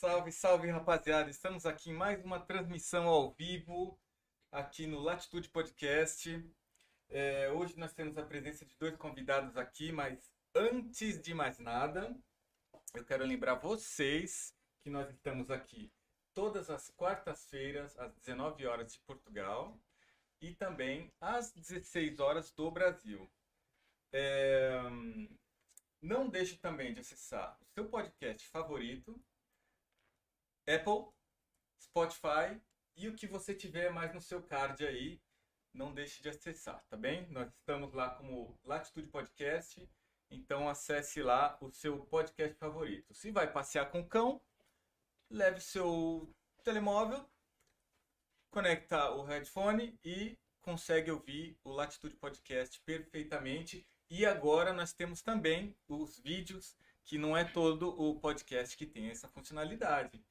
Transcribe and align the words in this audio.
Salve, 0.00 0.32
salve, 0.32 0.70
rapaziada. 0.70 1.28
Estamos 1.28 1.66
aqui 1.66 1.90
em 1.90 1.92
mais 1.92 2.24
uma 2.24 2.40
transmissão 2.40 3.06
ao 3.06 3.32
vivo 3.32 4.00
aqui 4.50 4.86
no 4.86 4.98
Latitude 4.98 5.50
Podcast. 5.50 6.42
É, 7.10 7.50
hoje 7.50 7.78
nós 7.78 7.92
temos 7.92 8.16
a 8.16 8.24
presença 8.24 8.64
de 8.64 8.74
dois 8.78 8.96
convidados 8.96 9.58
aqui, 9.58 9.92
mas 9.92 10.32
antes 10.54 11.20
de 11.20 11.34
mais 11.34 11.58
nada, 11.58 12.18
eu 12.94 13.04
quero 13.04 13.26
lembrar 13.26 13.56
vocês 13.56 14.54
que 14.82 14.88
nós 14.88 15.06
estamos 15.10 15.50
aqui 15.50 15.92
todas 16.32 16.70
as 16.70 16.88
quartas-feiras 16.96 17.94
às 17.98 18.10
19 18.14 18.66
horas 18.66 18.94
de 18.94 19.00
Portugal 19.00 19.78
e 20.40 20.54
também 20.54 21.12
às 21.20 21.52
16 21.52 22.18
horas 22.20 22.50
do 22.52 22.70
Brasil. 22.70 23.30
É, 24.14 24.80
não 26.00 26.26
deixe 26.26 26.56
também 26.56 26.94
de 26.94 27.00
acessar 27.00 27.58
o 27.60 27.66
seu 27.74 27.86
podcast 27.86 28.48
favorito, 28.48 29.22
Apple, 30.74 31.12
Spotify 31.82 32.60
e 32.96 33.08
o 33.08 33.14
que 33.14 33.26
você 33.26 33.54
tiver 33.54 33.90
mais 33.90 34.14
no 34.14 34.20
seu 34.20 34.42
card 34.42 34.86
aí, 34.86 35.20
não 35.72 35.92
deixe 35.92 36.22
de 36.22 36.28
acessar, 36.28 36.84
tá 36.88 36.96
bem? 36.96 37.26
Nós 37.30 37.48
estamos 37.54 37.92
lá 37.92 38.10
como 38.10 38.58
Latitude 38.64 39.08
Podcast, 39.08 39.88
então 40.30 40.68
acesse 40.68 41.22
lá 41.22 41.56
o 41.60 41.70
seu 41.72 42.04
podcast 42.06 42.56
favorito. 42.56 43.14
Se 43.14 43.30
vai 43.30 43.50
passear 43.50 43.90
com 43.90 44.00
o 44.00 44.08
cão, 44.08 44.40
leve 45.28 45.58
o 45.58 45.62
seu 45.62 46.32
telemóvel, 46.62 47.28
conecta 48.50 49.10
o 49.12 49.24
headphone 49.24 49.98
e 50.04 50.38
consegue 50.60 51.10
ouvir 51.10 51.58
o 51.64 51.72
Latitude 51.72 52.16
Podcast 52.16 52.80
perfeitamente. 52.82 53.86
E 54.08 54.26
agora 54.26 54.72
nós 54.72 54.92
temos 54.92 55.22
também 55.22 55.74
os 55.88 56.18
vídeos, 56.18 56.76
que 57.04 57.16
não 57.16 57.36
é 57.36 57.44
todo 57.44 57.88
o 58.00 58.20
podcast 58.20 58.76
que 58.76 58.86
tem 58.86 59.08
essa 59.08 59.28
funcionalidade. 59.28 60.22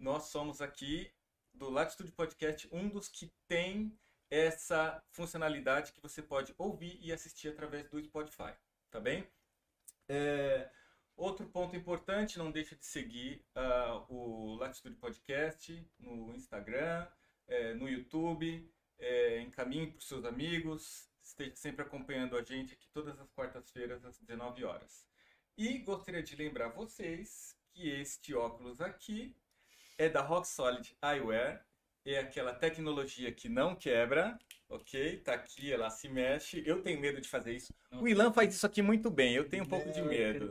Nós 0.00 0.24
somos 0.28 0.62
aqui 0.62 1.12
do 1.52 1.68
Latitude 1.68 2.10
Podcast 2.12 2.66
um 2.72 2.88
dos 2.88 3.06
que 3.06 3.30
tem 3.46 3.94
essa 4.30 5.04
funcionalidade 5.10 5.92
que 5.92 6.00
você 6.00 6.22
pode 6.22 6.54
ouvir 6.56 6.98
e 7.02 7.12
assistir 7.12 7.48
através 7.48 7.86
do 7.90 8.02
Spotify, 8.02 8.54
tá 8.90 8.98
bem? 8.98 9.28
É, 10.08 10.70
outro 11.14 11.46
ponto 11.46 11.76
importante, 11.76 12.38
não 12.38 12.50
deixe 12.50 12.74
de 12.74 12.86
seguir 12.86 13.44
uh, 13.54 14.06
o 14.08 14.54
Latitude 14.54 14.96
Podcast 14.96 15.86
no 15.98 16.34
Instagram, 16.34 17.06
é, 17.46 17.74
no 17.74 17.86
YouTube, 17.86 18.72
é, 18.98 19.42
encaminhe 19.42 19.88
para 19.88 19.98
os 19.98 20.08
seus 20.08 20.24
amigos, 20.24 21.10
esteja 21.22 21.54
sempre 21.56 21.82
acompanhando 21.84 22.38
a 22.38 22.42
gente 22.42 22.72
aqui 22.72 22.88
todas 22.88 23.20
as 23.20 23.30
quartas-feiras 23.32 24.02
às 24.06 24.18
19 24.18 24.64
horas. 24.64 25.06
E 25.58 25.76
gostaria 25.76 26.22
de 26.22 26.36
lembrar 26.36 26.68
vocês 26.68 27.54
que 27.70 27.86
este 27.86 28.34
óculos 28.34 28.80
aqui 28.80 29.36
é 30.00 30.08
da 30.08 30.22
Rock 30.22 30.48
Solid 30.48 30.96
Eyewear, 31.04 31.62
é 32.06 32.18
aquela 32.18 32.54
tecnologia 32.54 33.30
que 33.30 33.50
não 33.50 33.76
quebra, 33.76 34.38
ok? 34.66 35.18
Tá 35.18 35.34
aqui, 35.34 35.70
ela 35.70 35.90
se 35.90 36.08
mexe. 36.08 36.62
Eu 36.64 36.80
tenho 36.80 36.98
medo 36.98 37.20
de 37.20 37.28
fazer 37.28 37.54
isso. 37.54 37.70
O 37.92 38.08
Ilan 38.08 38.32
faz 38.32 38.54
isso 38.54 38.64
aqui 38.64 38.80
muito 38.80 39.10
bem, 39.10 39.34
eu 39.34 39.46
tenho 39.46 39.62
um 39.62 39.68
pouco 39.68 39.92
de 39.92 40.00
medo. 40.00 40.50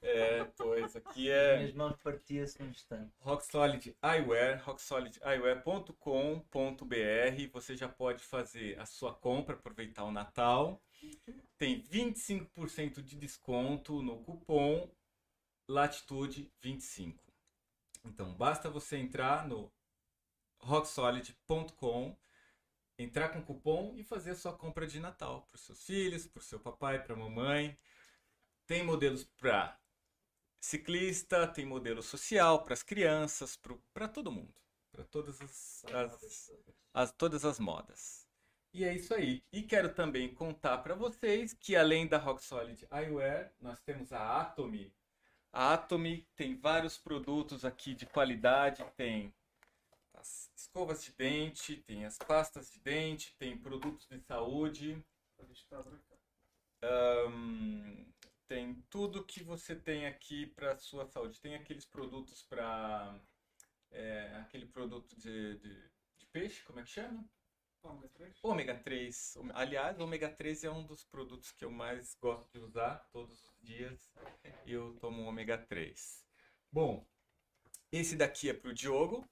É, 0.00 0.44
pois, 0.56 0.96
aqui 0.96 1.30
é. 1.30 1.58
Minhas 1.58 1.74
mãos 1.74 1.94
partiam-se 2.02 2.62
um 2.62 2.70
instante. 2.70 3.12
Rock 3.20 3.44
Solid 3.44 3.94
Eyewear, 4.02 4.64
rocksolideyewear.com.br. 4.64 7.50
Você 7.52 7.76
já 7.76 7.88
pode 7.88 8.24
fazer 8.24 8.80
a 8.80 8.86
sua 8.86 9.12
compra, 9.12 9.56
aproveitar 9.56 10.04
o 10.04 10.10
Natal. 10.10 10.80
Tem 11.58 11.82
25% 11.82 13.02
de 13.02 13.14
desconto 13.16 14.00
no 14.00 14.22
cupom 14.22 14.90
Latitude 15.68 16.50
25. 16.62 17.25
Então, 18.06 18.34
basta 18.34 18.70
você 18.70 18.96
entrar 18.96 19.46
no 19.46 19.72
rocksolid.com, 20.58 22.16
entrar 22.98 23.28
com 23.30 23.42
cupom 23.42 23.94
e 23.96 24.02
fazer 24.02 24.30
a 24.30 24.36
sua 24.36 24.52
compra 24.52 24.86
de 24.86 24.98
Natal 25.00 25.42
para 25.42 25.56
os 25.56 25.62
seus 25.62 25.84
filhos, 25.84 26.26
para 26.26 26.40
o 26.40 26.44
seu 26.44 26.58
papai, 26.58 27.02
para 27.02 27.14
a 27.14 27.18
mamãe. 27.18 27.78
Tem 28.66 28.82
modelos 28.82 29.24
para 29.24 29.78
ciclista, 30.60 31.46
tem 31.46 31.64
modelo 31.64 32.02
social 32.02 32.64
para 32.64 32.74
as 32.74 32.82
crianças, 32.82 33.58
para 33.92 34.08
todo 34.08 34.32
mundo, 34.32 34.54
para 34.90 35.04
todas 35.04 35.40
as, 35.40 35.84
as, 35.92 36.52
as, 36.92 37.12
todas 37.12 37.44
as 37.44 37.60
modas. 37.60 38.26
E 38.72 38.84
é 38.84 38.94
isso 38.94 39.14
aí. 39.14 39.42
E 39.52 39.62
quero 39.62 39.94
também 39.94 40.34
contar 40.34 40.78
para 40.78 40.94
vocês 40.94 41.54
que 41.54 41.74
além 41.76 42.06
da 42.06 42.18
Rock 42.18 42.42
Solid 42.44 42.86
Eyewear, 42.92 43.52
nós 43.60 43.80
temos 43.80 44.12
a 44.12 44.40
Atomy. 44.40 44.92
A 45.58 45.72
Atomy 45.72 46.28
tem 46.36 46.54
vários 46.54 46.98
produtos 46.98 47.64
aqui 47.64 47.94
de 47.94 48.04
qualidade, 48.04 48.84
tem 48.94 49.34
as 50.12 50.50
escovas 50.54 51.02
de 51.02 51.12
dente, 51.12 51.78
tem 51.86 52.04
as 52.04 52.18
pastas 52.18 52.70
de 52.70 52.78
dente, 52.78 53.34
tem 53.38 53.56
produtos 53.56 54.06
de 54.06 54.20
saúde. 54.20 55.02
Um, 56.84 58.04
tem 58.46 58.84
tudo 58.90 59.24
que 59.24 59.42
você 59.42 59.74
tem 59.74 60.06
aqui 60.06 60.46
para 60.48 60.76
sua 60.76 61.06
saúde. 61.06 61.40
Tem 61.40 61.54
aqueles 61.54 61.86
produtos 61.86 62.42
para 62.42 63.18
é, 63.92 64.36
aquele 64.42 64.66
produto 64.66 65.16
de, 65.16 65.56
de, 65.56 65.90
de, 66.18 66.26
peixe, 66.34 66.62
como 66.64 66.80
é 66.80 66.82
que 66.82 66.90
chama? 66.90 67.26
Ômega 67.86 68.08
3. 68.14 68.38
Ômega 68.42 68.74
3. 68.74 69.38
Aliás, 69.54 70.00
ômega 70.00 70.28
3 70.28 70.64
é 70.64 70.70
um 70.70 70.84
dos 70.84 71.04
produtos 71.04 71.52
que 71.52 71.64
eu 71.64 71.70
mais 71.70 72.16
gosto 72.20 72.50
de 72.52 72.58
usar 72.58 73.06
todos 73.12 73.32
os 73.44 73.60
dias. 73.62 74.12
Eu 74.66 74.94
tomo 75.00 75.22
ômega 75.22 75.56
3. 75.58 76.24
Bom, 76.72 77.06
esse 77.92 78.16
daqui 78.16 78.50
é 78.50 78.54
para 78.54 78.70
o 78.70 78.74
Diogo, 78.74 79.26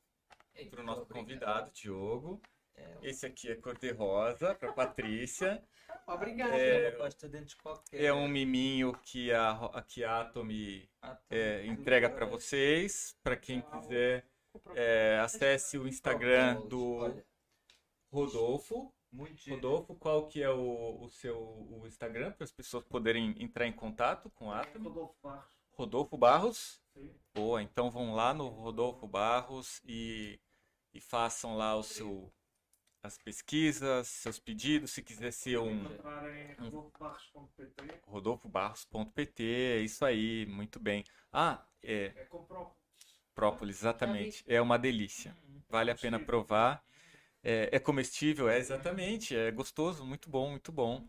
para 0.70 0.80
o 0.80 0.84
nosso 0.84 1.06
convidado, 1.06 1.70
Diogo. 1.72 2.40
É, 2.76 2.98
Esse 3.02 3.26
aqui 3.26 3.50
é 3.50 3.54
cor-de-rosa 3.54 4.54
para 4.54 4.72
Patrícia. 4.72 5.62
Obrigada. 6.06 6.56
É, 6.56 8.06
é 8.06 8.12
um 8.12 8.26
miminho 8.26 8.92
que 9.02 9.32
a, 9.32 9.84
que 9.86 10.02
a 10.02 10.22
Atomy 10.22 10.88
é, 11.30 11.64
entrega 11.66 12.10
para 12.10 12.26
vocês. 12.26 13.16
Para 13.22 13.36
quem 13.36 13.60
quiser, 13.60 14.26
é, 14.74 15.18
acesse 15.22 15.78
o 15.78 15.86
Instagram 15.86 16.66
do 16.66 17.14
Rodolfo. 18.14 18.92
muito. 19.12 19.50
Rodolfo, 19.50 19.94
qual 19.96 20.28
que 20.28 20.42
é 20.42 20.50
o, 20.50 21.02
o 21.02 21.08
seu 21.08 21.36
o 21.38 21.86
Instagram 21.86 22.32
para 22.32 22.44
as 22.44 22.52
pessoas 22.52 22.84
poderem 22.84 23.34
entrar 23.42 23.66
em 23.66 23.72
contato 23.72 24.30
com 24.30 24.50
a 24.50 24.60
Atomy? 24.60 24.88
Rodolfo 24.88 25.16
Barros. 25.22 25.54
Rodolfo 25.72 26.16
Barros. 26.16 26.82
Sim. 26.92 27.14
Boa, 27.34 27.62
então 27.62 27.90
vão 27.90 28.14
lá 28.14 28.32
no 28.32 28.48
Rodolfo 28.48 29.06
Barros 29.08 29.82
e, 29.84 30.38
e 30.92 31.00
façam 31.00 31.56
lá 31.56 31.76
o 31.76 31.82
seu 31.82 32.32
as 33.02 33.18
pesquisas, 33.18 34.08
seus 34.08 34.38
pedidos, 34.38 34.92
se 34.92 35.02
quiser 35.02 35.30
ser 35.30 35.58
um 35.58 35.84
em 36.30 36.54
rodolfobarros.pt. 36.58 38.00
rodolfobarros.pt, 38.06 39.42
é 39.44 39.80
isso 39.80 40.06
aí, 40.06 40.46
muito 40.46 40.80
bem. 40.80 41.04
Ah, 41.30 41.66
é 41.82 42.14
É 42.16 42.24
com 42.24 42.42
própolis. 42.44 42.78
própolis, 43.34 43.76
exatamente. 43.80 44.42
É 44.46 44.58
uma 44.58 44.78
delícia. 44.78 45.36
Vale 45.68 45.90
a 45.90 45.94
pena 45.94 46.18
provar. 46.18 46.82
É, 47.46 47.68
é 47.76 47.78
comestível, 47.78 48.48
é 48.48 48.58
exatamente, 48.58 49.36
é 49.36 49.50
gostoso, 49.50 50.02
muito 50.02 50.30
bom, 50.30 50.50
muito 50.50 50.72
bom. 50.72 51.06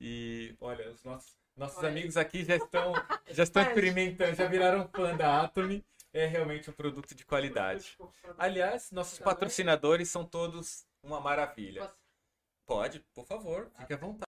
E 0.00 0.56
olha, 0.60 0.90
os 0.90 1.04
nossos, 1.04 1.36
nossos 1.54 1.78
Olha. 1.78 1.88
amigos 1.88 2.16
aqui 2.16 2.42
já 2.42 2.56
estão 2.56 2.94
já 3.28 3.42
estão 3.42 3.62
experimentando, 3.62 4.34
já 4.34 4.46
viraram 4.46 4.88
fã 4.88 5.14
da 5.14 5.42
Atomy. 5.42 5.84
É 6.10 6.24
realmente 6.24 6.70
um 6.70 6.72
produto 6.72 7.14
de 7.14 7.22
qualidade. 7.26 7.98
Aliás, 8.38 8.90
nossos 8.90 9.18
patrocinadores 9.18 10.08
são 10.08 10.24
todos 10.24 10.86
uma 11.02 11.20
maravilha. 11.20 11.92
Pode, 12.64 13.00
por 13.12 13.26
favor, 13.26 13.70
fique 13.78 13.92
à 13.92 13.96
vontade. 13.98 14.27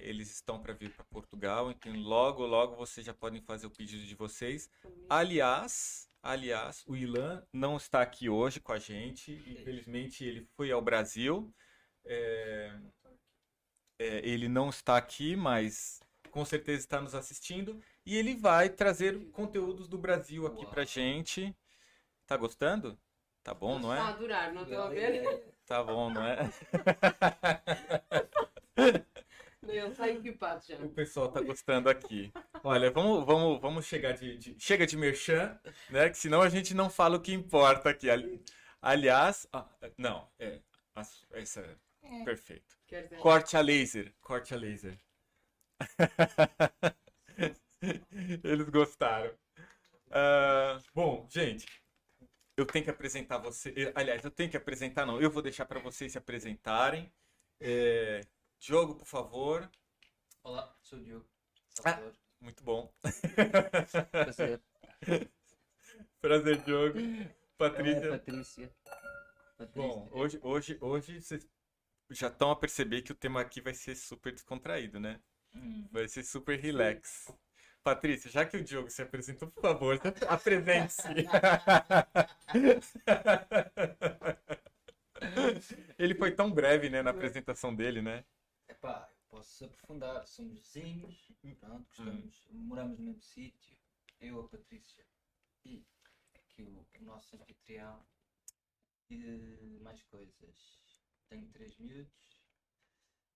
É, 0.00 0.08
eles 0.08 0.30
estão 0.30 0.60
para 0.60 0.72
vir 0.72 0.90
para 0.90 1.04
Portugal, 1.04 1.70
então 1.70 1.92
logo, 1.94 2.44
logo 2.46 2.76
vocês 2.76 3.06
já 3.06 3.14
podem 3.14 3.40
fazer 3.42 3.66
o 3.66 3.70
pedido 3.70 4.04
de 4.04 4.14
vocês. 4.14 4.70
Aliás, 5.08 6.08
aliás, 6.22 6.82
o 6.86 6.96
Ilan 6.96 7.42
não 7.52 7.76
está 7.76 8.02
aqui 8.02 8.28
hoje 8.28 8.60
com 8.60 8.72
a 8.72 8.78
gente. 8.78 9.32
Infelizmente, 9.46 10.24
ele 10.24 10.46
foi 10.56 10.70
ao 10.70 10.82
Brasil. 10.82 11.52
É, 12.04 12.78
é, 13.98 14.28
ele 14.28 14.48
não 14.48 14.70
está 14.70 14.96
aqui, 14.96 15.36
mas 15.36 16.00
com 16.30 16.44
certeza 16.44 16.80
está 16.80 17.00
nos 17.00 17.14
assistindo. 17.14 17.80
E 18.04 18.16
ele 18.16 18.34
vai 18.34 18.68
trazer 18.68 19.30
conteúdos 19.30 19.88
do 19.88 19.98
Brasil 19.98 20.46
aqui 20.46 20.66
pra 20.66 20.84
gente. 20.84 21.54
Tá 22.26 22.36
gostando? 22.36 22.98
Tá 23.42 23.54
bom, 23.54 23.78
não 23.78 23.92
Está 23.92 24.06
a 24.06 24.10
é? 24.10 24.12
adorar, 24.12 24.52
não 24.52 24.62
a 24.62 24.88
ver? 24.88 25.54
Tá 25.64 25.82
bom, 25.82 26.10
não 26.10 26.22
é? 26.22 26.50
Equipado 29.70 30.64
já. 30.66 30.76
O 30.76 30.88
pessoal 30.90 31.30
tá 31.30 31.40
gostando 31.40 31.88
aqui. 31.88 32.32
Olha, 32.64 32.90
vamos, 32.90 33.24
vamos, 33.24 33.60
vamos 33.60 33.86
chegar 33.86 34.12
de, 34.12 34.36
de- 34.36 34.56
Chega 34.58 34.86
de 34.86 34.96
merchan, 34.96 35.58
né? 35.90 36.08
Que 36.10 36.16
senão 36.18 36.42
a 36.42 36.48
gente 36.48 36.74
não 36.74 36.90
fala 36.90 37.16
o 37.16 37.20
que 37.20 37.32
importa 37.32 37.90
aqui. 37.90 38.10
Ali- 38.10 38.42
Aliás, 38.82 39.46
ah, 39.52 39.68
não, 39.98 40.26
é, 40.38 40.60
essa 41.32 41.60
é 42.02 42.24
perfeito. 42.24 42.76
Quer 42.86 43.02
dizer, 43.04 43.18
Corte 43.18 43.56
a 43.56 43.60
laser, 43.60 44.14
corte 44.20 44.54
a 44.54 44.56
laser. 44.56 44.98
Eles 48.44 48.68
gostaram. 48.68 49.32
Ah, 50.10 50.78
bom, 50.94 51.26
gente, 51.30 51.66
eu 52.56 52.66
tenho 52.66 52.84
que 52.84 52.90
apresentar 52.90 53.38
você. 53.38 53.92
Aliás, 53.94 54.24
eu 54.24 54.30
tenho 54.30 54.50
que 54.50 54.56
apresentar, 54.56 55.06
não. 55.06 55.20
Eu 55.20 55.30
vou 55.30 55.42
deixar 55.42 55.64
para 55.66 55.80
vocês 55.80 56.12
se 56.12 56.18
apresentarem. 56.18 57.12
É, 57.60 58.20
Diogo, 58.60 58.94
por 58.94 59.06
favor. 59.06 59.70
Olá, 60.42 60.76
sou 60.82 60.98
o 60.98 61.02
Diogo. 61.02 61.26
Ah. 61.82 61.98
Muito 62.42 62.62
bom. 62.62 62.92
Prazer. 64.12 64.60
Prazer, 66.20 66.62
Diogo. 66.62 66.98
É 66.98 67.34
Patrícia. 67.56 68.10
Patrícia. 68.10 68.70
Patrícia. 69.56 69.72
Bom, 69.74 70.10
hoje, 70.12 70.38
hoje, 70.42 70.76
hoje 70.78 71.22
vocês 71.22 71.48
já 72.10 72.28
estão 72.28 72.50
a 72.50 72.56
perceber 72.56 73.00
que 73.00 73.12
o 73.12 73.14
tema 73.14 73.40
aqui 73.40 73.62
vai 73.62 73.72
ser 73.72 73.96
super 73.96 74.30
descontraído, 74.30 75.00
né? 75.00 75.22
Hum. 75.54 75.88
Vai 75.90 76.06
ser 76.06 76.22
super 76.22 76.58
relax. 76.58 77.32
Patrícia, 77.82 78.30
já 78.30 78.44
que 78.44 78.58
o 78.58 78.64
Diogo 78.64 78.90
se 78.90 79.00
apresentou, 79.00 79.50
por 79.50 79.62
favor, 79.62 79.98
apresente-se. 80.28 81.08
Ele 85.98 86.14
foi 86.14 86.30
tão 86.30 86.52
breve, 86.52 86.90
né, 86.90 87.02
na 87.02 87.10
apresentação 87.10 87.74
dele, 87.74 88.02
né? 88.02 88.22
Eu 88.82 89.06
posso 89.28 89.64
aprofundar. 89.64 90.26
Somos 90.26 90.58
vizinhos, 90.58 91.32
pronto, 91.58 91.86
gostamos, 91.86 92.46
moramos 92.50 92.98
no 92.98 93.04
mesmo 93.04 93.22
sítio. 93.22 93.76
Eu, 94.18 94.40
a 94.40 94.48
Patrícia 94.48 95.06
e 95.64 95.84
aqui 96.34 96.62
o, 96.62 96.86
o 96.98 97.04
nosso 97.04 97.36
anfitrião. 97.36 98.04
E 99.10 99.78
mais 99.82 100.02
coisas. 100.04 100.80
Tenho 101.28 101.48
três 101.50 101.76
miúdos. 101.78 102.42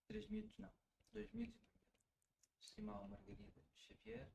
Três 0.06 0.29
miúdos 0.29 0.56
não. 0.58 0.73
Dois 1.12 1.31
miúdos. 1.32 1.61
Simão, 2.61 3.08
Margarida 3.08 3.62
Xavier. 3.76 4.31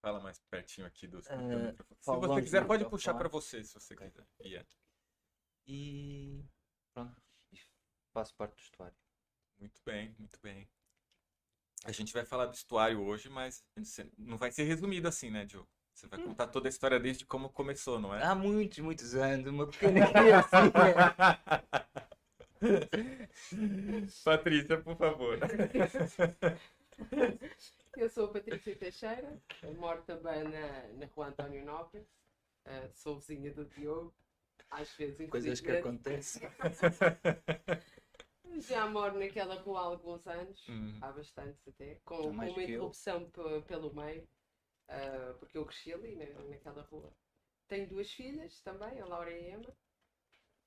Fala 0.00 0.20
mais 0.20 0.38
pertinho 0.38 0.86
aqui 0.86 1.06
do, 1.06 1.18
microfone. 1.18 1.98
Se 2.00 2.10
você 2.10 2.26
longe 2.26 2.42
quiser, 2.42 2.66
pode 2.66 2.88
puxar 2.88 3.14
para 3.14 3.28
você, 3.28 3.62
se 3.62 3.74
você 3.74 3.94
Ok. 3.94 4.10
quiser. 4.10 4.26
Ian. 4.40 4.66
E 5.66 6.44
pronto. 6.94 7.22
Faço 8.12 8.34
parte 8.34 8.54
do 8.54 8.60
estuário. 8.60 8.96
Muito 9.60 9.80
bem, 9.84 10.14
muito 10.18 10.38
bem. 10.42 10.66
A 11.84 11.92
gente 11.92 12.12
vai 12.12 12.24
falar 12.24 12.46
do 12.46 12.54
estuário 12.54 13.00
hoje, 13.00 13.28
mas 13.28 13.62
não 14.16 14.38
vai 14.38 14.50
ser 14.50 14.64
resumido 14.64 15.06
assim, 15.06 15.30
né, 15.30 15.44
Diogo? 15.44 15.68
Você 15.94 16.06
vai 16.06 16.22
contar 16.22 16.46
toda 16.46 16.66
a 16.66 16.70
história 16.70 16.98
desde 16.98 17.26
como 17.26 17.50
começou, 17.50 18.00
não 18.00 18.14
é? 18.14 18.24
Há 18.24 18.34
muitos, 18.34 18.78
muitos 18.78 19.14
anos, 19.14 19.46
uma 19.46 19.66
pequena 19.70 20.06
criancinha. 20.10 20.72
Patrícia, 24.24 24.80
por 24.80 24.96
favor. 24.96 25.38
Eu 27.96 28.08
sou 28.08 28.26
a 28.26 28.32
Patrícia 28.32 28.76
Teixeira, 28.76 29.42
moro 29.76 30.02
também 30.02 30.44
na, 30.44 30.88
na 30.94 31.06
rua 31.14 31.28
António 31.28 31.64
Nobre, 31.64 32.06
eh, 32.64 32.88
sou 32.94 33.18
vizinha 33.18 33.52
do 33.52 33.66
Diogo, 33.66 34.14
às 34.70 34.90
vezes 34.94 35.28
Coisas 35.28 35.60
que 35.60 35.70
acontecem. 35.70 36.48
Já 38.60 38.88
moro 38.88 39.18
naquela 39.18 39.54
rua 39.60 39.80
há 39.80 39.84
alguns 39.84 40.26
anos, 40.26 40.66
Hum. 40.68 40.98
há 41.00 41.12
bastantes 41.12 41.66
até, 41.68 41.94
com, 42.04 42.16
com 42.22 42.32
mais 42.32 42.52
uma 42.52 42.62
interrupção 42.62 43.30
pe- 43.30 43.60
pelo 43.66 43.94
meio, 43.94 44.28
eh, 44.88 45.32
porque 45.38 45.58
eu 45.58 45.64
cresci 45.66 45.92
ali 45.92 46.16
na- 46.16 46.44
naquela 46.44 46.82
rua. 46.82 47.10
Tenho 47.68 47.88
duas 47.88 48.10
filhas 48.10 48.60
também, 48.62 49.00
a 49.00 49.06
Laura 49.06 49.30
e 49.30 49.46
a 49.46 49.50
Emma. 49.54 49.74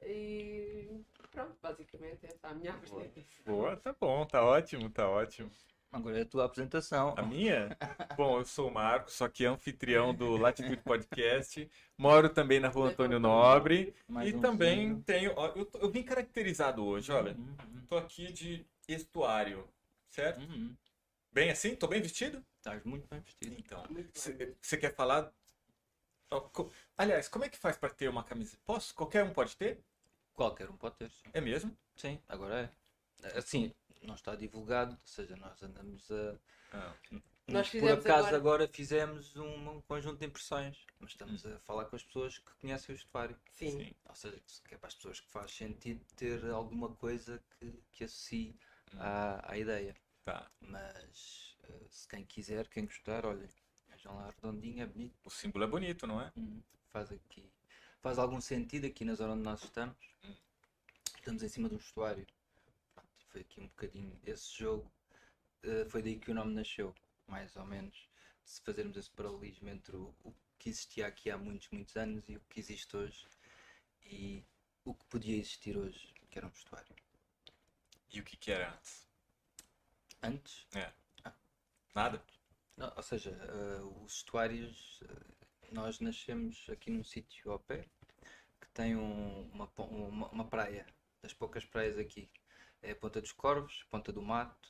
E 0.02 1.06
pronto, 1.32 1.58
basicamente 1.62 2.26
essa 2.26 2.48
é 2.48 2.52
a 2.52 2.54
minha 2.56 2.74
apresentação. 2.74 3.44
Boa, 3.46 3.78
tá 3.78 3.94
bom, 4.00 4.26
tá 4.26 4.44
ótimo, 4.44 4.90
tá 4.90 5.10
ótimo. 5.10 5.50
Agora 5.94 6.18
é 6.18 6.24
a 6.24 6.26
tua 6.26 6.46
apresentação. 6.46 7.14
A 7.16 7.22
minha? 7.22 7.78
Bom, 8.18 8.40
eu 8.40 8.46
sou 8.46 8.68
o 8.68 8.74
Marcos, 8.74 9.14
só 9.14 9.30
que 9.30 9.46
anfitrião 9.46 10.14
do 10.14 10.36
Latitude 10.38 10.78
Podcast. 10.82 11.70
Moro 11.98 12.30
também 12.30 12.60
na 12.60 12.68
rua 12.68 12.90
Antônio 12.90 13.20
Nobre. 13.20 13.94
Mais 14.08 14.32
E 14.32 14.36
um 14.36 14.42
também 14.42 15.00
tenho. 15.04 15.34
ó, 15.36 15.48
Eu, 15.56 15.66
tô- 15.66 15.78
eu 15.78 15.92
vim 15.92 16.02
caracterizado 16.02 16.84
hoje, 16.84 17.12
olha. 17.12 17.34
Uhum, 17.34 17.56
uhum, 17.64 17.86
Tô 17.88 17.98
aqui 17.98 18.32
de 18.34 18.66
estuário, 18.88 19.70
certo? 20.10 20.42
uhum. 20.42 20.76
Bem 21.32 21.52
assim? 21.52 21.76
Tô 21.76 21.88
bem 21.88 22.02
vestido? 22.02 22.44
Estás 22.58 22.84
muito 22.84 23.08
bem 23.08 23.20
vestido. 23.20 23.56
Então. 23.58 23.84
Você 24.60 24.78
quer 24.78 24.96
falar? 24.96 25.32
Aliás, 26.98 27.28
como 27.28 27.46
é 27.46 27.50
que 27.50 27.58
faz 27.58 27.78
para 27.78 27.90
ter 27.90 28.08
uma 28.10 28.24
camisa? 28.24 28.58
Posso? 28.66 28.96
Qualquer 28.96 29.24
um 29.24 29.32
pode 29.32 29.56
ter? 29.56 29.80
Qualquer 30.34 30.68
um 30.70 30.76
pode 30.76 30.96
ter. 30.96 31.10
Sim, 31.12 31.30
É 31.34 31.40
mesmo? 31.40 31.78
Sim, 31.96 32.20
agora 32.28 32.72
é. 33.24 33.38
Assim, 33.38 33.72
não 34.04 34.16
está 34.16 34.36
divulgado, 34.36 34.92
ou 34.94 35.08
seja, 35.08 35.36
nós 35.38 35.62
andamos 35.64 36.10
a. 36.12 36.36
Ah, 36.74 36.94
Nós 37.48 37.70
por 37.70 37.92
acaso 37.92 38.28
agora- 38.28 38.38
agora, 38.38 38.68
fizemos 38.68 39.36
um, 39.36 39.70
um 39.78 39.82
conjunto 39.82 40.18
de 40.20 40.26
impressões, 40.26 40.86
mas 41.00 41.12
estamos 41.12 41.46
a 41.46 41.60
falar 41.60 41.86
com 41.86 41.96
as 41.96 42.04
pessoas 42.04 42.38
que 42.40 42.52
conhecem 42.62 42.96
o 42.96 42.98
estuário. 42.98 43.38
Sim. 43.52 43.72
sim. 43.72 43.96
Ou 44.06 44.16
seja, 44.16 44.42
que 44.68 44.74
é 44.76 44.78
para 44.78 44.88
as 44.88 44.96
pessoas 44.96 45.20
que 45.20 45.30
faz 45.30 45.52
sentido 45.52 46.04
ter 46.16 46.44
alguma 46.50 46.90
coisa 46.96 47.44
que, 47.60 47.74
que 47.92 48.04
associe 48.06 48.56
Hum. 48.94 48.98
à, 49.00 49.52
à 49.52 49.58
ideia. 49.58 49.96
Tá. 50.24 50.50
Mas 50.62 51.58
eh, 51.64 51.86
se 51.90 52.08
quem 52.08 52.24
quiser, 52.26 52.68
quem 52.70 52.86
gostar, 52.86 53.26
olhem, 53.26 53.50
vejam 53.90 54.16
lá 54.16 54.30
redondinho, 54.32 54.82
é 54.82 54.86
bonito. 54.86 55.16
O 55.26 55.30
símbolo 55.30 55.66
é 55.66 55.68
bonito, 55.68 56.08
não 56.08 56.22
é? 56.22 56.32
Hum, 56.38 56.62
Faz 56.92 57.12
aqui. 57.12 57.52
Faz 58.02 58.18
algum 58.20 58.40
sentido 58.40 58.86
aqui 58.88 59.04
na 59.04 59.16
zona 59.16 59.34
onde 59.34 59.44
nós 59.44 59.64
estamos. 59.64 59.98
Hum. 60.24 60.34
Estamos 61.18 61.44
em 61.44 61.50
cima 61.50 61.68
de 61.68 61.76
um 61.76 61.78
estuário. 61.78 62.26
Foi 63.34 63.42
aqui 63.42 63.60
um 63.60 63.68
bocadinho 63.68 64.18
esse 64.26 64.58
jogo. 64.58 64.90
eh, 65.64 65.86
foi 65.90 66.02
daí 66.04 66.20
que 66.20 66.32
o 66.32 66.36
nome 66.36 66.54
nasceu, 66.54 66.96
mais 67.28 67.56
ou 67.58 67.66
menos. 67.66 68.10
Se 68.46 68.62
fazermos 68.62 68.98
esse 68.98 69.12
paralelismo 69.12 69.70
entre 69.70 69.96
o, 69.98 70.16
o 70.24 70.34
que 70.60 70.70
existia 70.70 71.08
aqui 71.08 71.32
há 71.32 71.38
muitos, 71.38 71.70
muitos 71.72 71.98
anos 71.98 72.30
e 72.30 72.38
o 72.38 72.42
que 72.50 72.60
existe 72.62 72.96
hoje. 72.98 73.28
E 74.06 74.46
o 74.86 74.94
que 74.94 75.06
podia 75.08 75.38
existir 75.38 75.78
hoje, 75.78 76.14
que 76.32 76.38
era 76.40 76.48
um 76.48 76.52
estuário. 76.52 76.96
E 78.14 78.22
o 78.22 78.24
que 78.24 78.38
que 78.38 78.52
era 78.52 78.72
antes? 78.74 79.08
Antes, 80.24 80.68
Nada? 81.96 82.24
Não, 82.78 82.92
ou 82.96 83.04
seja, 83.04 83.30
eh, 83.32 83.82
os 84.04 84.16
estuários, 84.18 85.02
eh, 85.04 85.72
nós 85.72 86.00
nascemos 86.00 86.68
aqui 86.70 86.92
num 86.92 87.04
sítio 87.04 87.52
ao 87.52 87.60
pé 87.60 87.88
que 88.62 88.68
tem 88.74 88.96
um- 88.96 89.50
uma, 89.54 89.72
uma, 89.78 90.30
uma 90.30 90.46
praia, 90.50 90.86
das 91.22 91.34
poucas 91.34 91.66
praias 91.66 91.98
aqui. 92.00 92.30
É 92.84 92.92
a 92.92 92.96
Ponta 92.96 93.20
dos 93.22 93.32
Corvos, 93.32 93.84
Ponta 93.90 94.12
do 94.14 94.22
Mato. 94.22 94.70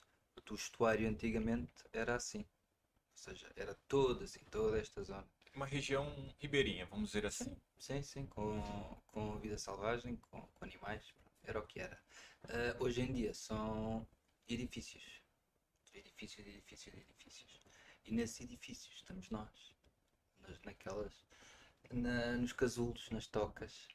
O 0.51 0.55
estuário 0.55 1.07
antigamente 1.09 1.83
era 1.91 2.15
assim. 2.15 2.39
Ou 2.39 3.17
seja, 3.17 3.51
era 3.55 3.75
todo 3.87 4.23
assim, 4.23 4.41
toda 4.51 4.79
esta 4.79 5.03
zona. 5.03 5.27
Uma 5.55 5.65
região 5.65 6.05
ribeirinha, 6.39 6.85
vamos 6.85 7.09
dizer 7.09 7.25
assim. 7.25 7.55
Sim, 7.77 8.01
sim, 8.03 8.25
com, 8.27 8.61
com 9.07 9.39
vida 9.39 9.57
selvagem, 9.57 10.15
com, 10.17 10.41
com 10.41 10.65
animais, 10.65 11.03
era 11.43 11.59
o 11.59 11.67
que 11.67 11.79
era. 11.79 11.99
Ah, 12.43 12.75
hoje 12.79 13.01
em 13.01 13.13
dia 13.13 13.33
são 13.33 14.07
edifícios. 14.47 15.21
Edifícios, 15.93 16.45
edifícios, 16.47 16.95
edifícios. 16.95 17.61
E 18.05 18.11
nesses 18.13 18.41
edifícios 18.41 18.95
estamos 18.95 19.29
nós. 19.29 19.73
Nas, 20.39 20.61
naquelas. 20.63 21.25
na- 21.91 22.37
nos 22.37 22.53
casulos, 22.53 23.09
nas 23.11 23.27
tocas. 23.27 23.87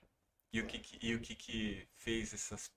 E 0.52 0.60
o 0.60 0.66
que 0.66 0.78
que, 0.78 1.06
e 1.06 1.14
o 1.14 1.20
que, 1.20 1.34
que 1.34 1.88
fez 1.94 2.32
essas 2.34 2.70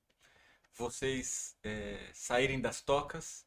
vocês 0.75 1.55
é, 1.63 2.11
saírem 2.13 2.61
das 2.61 2.81
tocas 2.81 3.45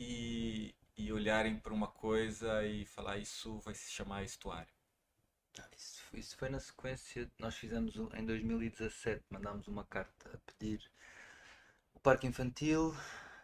e, 0.00 0.74
e 0.96 1.12
olharem 1.12 1.58
para 1.58 1.74
uma 1.74 1.88
coisa 1.88 2.64
e 2.66 2.84
falar 2.86 3.18
isso 3.18 3.58
vai 3.60 3.74
se 3.74 3.90
chamar 3.92 4.24
estuário? 4.24 4.72
Ah, 5.58 5.68
Isso, 5.76 6.02
isso 6.16 6.36
foi 6.36 6.48
na 6.48 6.60
sequência. 6.60 7.28
Nós 7.40 7.56
fizemos 7.56 7.96
um- 7.96 8.08
em 8.14 8.24
2017, 8.24 9.24
mandámos 9.30 9.66
uma 9.68 9.84
carta 9.84 10.30
a 10.34 10.38
pedir 10.52 10.80
o 11.94 11.98
parque 12.00 12.26
infantil. 12.26 12.94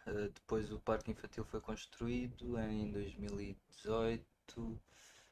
eh, 0.07 0.29
depois 0.33 0.71
o 0.71 0.79
parque 0.79 1.11
infantil 1.11 1.43
foi 1.43 1.59
construído 1.59 2.57
em 2.59 2.91
2018. 2.91 4.79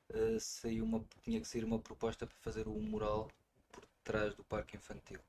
eh, 0.09 0.38
saiu 0.39 0.83
uma, 0.86 1.03
tinha 1.24 1.39
que 1.41 1.48
sair 1.48 1.63
uma 1.63 1.79
proposta 1.79 2.25
para 2.27 2.38
fazer 2.39 2.67
o 2.67 2.74
mural 2.81 3.29
por 3.71 3.83
trás 4.03 4.36
do 4.36 4.43
parque 4.43 4.75
infantil. 4.77 5.19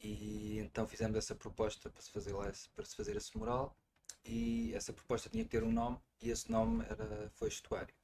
E 0.00 0.58
então 0.58 0.88
fizemos 0.88 1.16
essa 1.16 1.34
proposta 1.34 1.90
para 1.90 2.02
se 2.02 2.10
fazer 2.10 2.32
lá 2.32 2.48
esse, 2.48 2.68
para 2.70 2.84
se 2.84 2.96
fazer 2.96 3.16
esse 3.16 3.36
mural. 3.36 3.76
E 4.24 4.72
essa 4.74 4.92
proposta 4.92 5.28
tinha 5.28 5.44
que 5.44 5.50
ter 5.50 5.62
um 5.62 5.72
nome 5.72 5.98
e 6.20 6.30
esse 6.30 6.50
nome 6.50 6.84
era, 6.84 7.30
foi 7.34 7.48
estuário. 7.48 7.94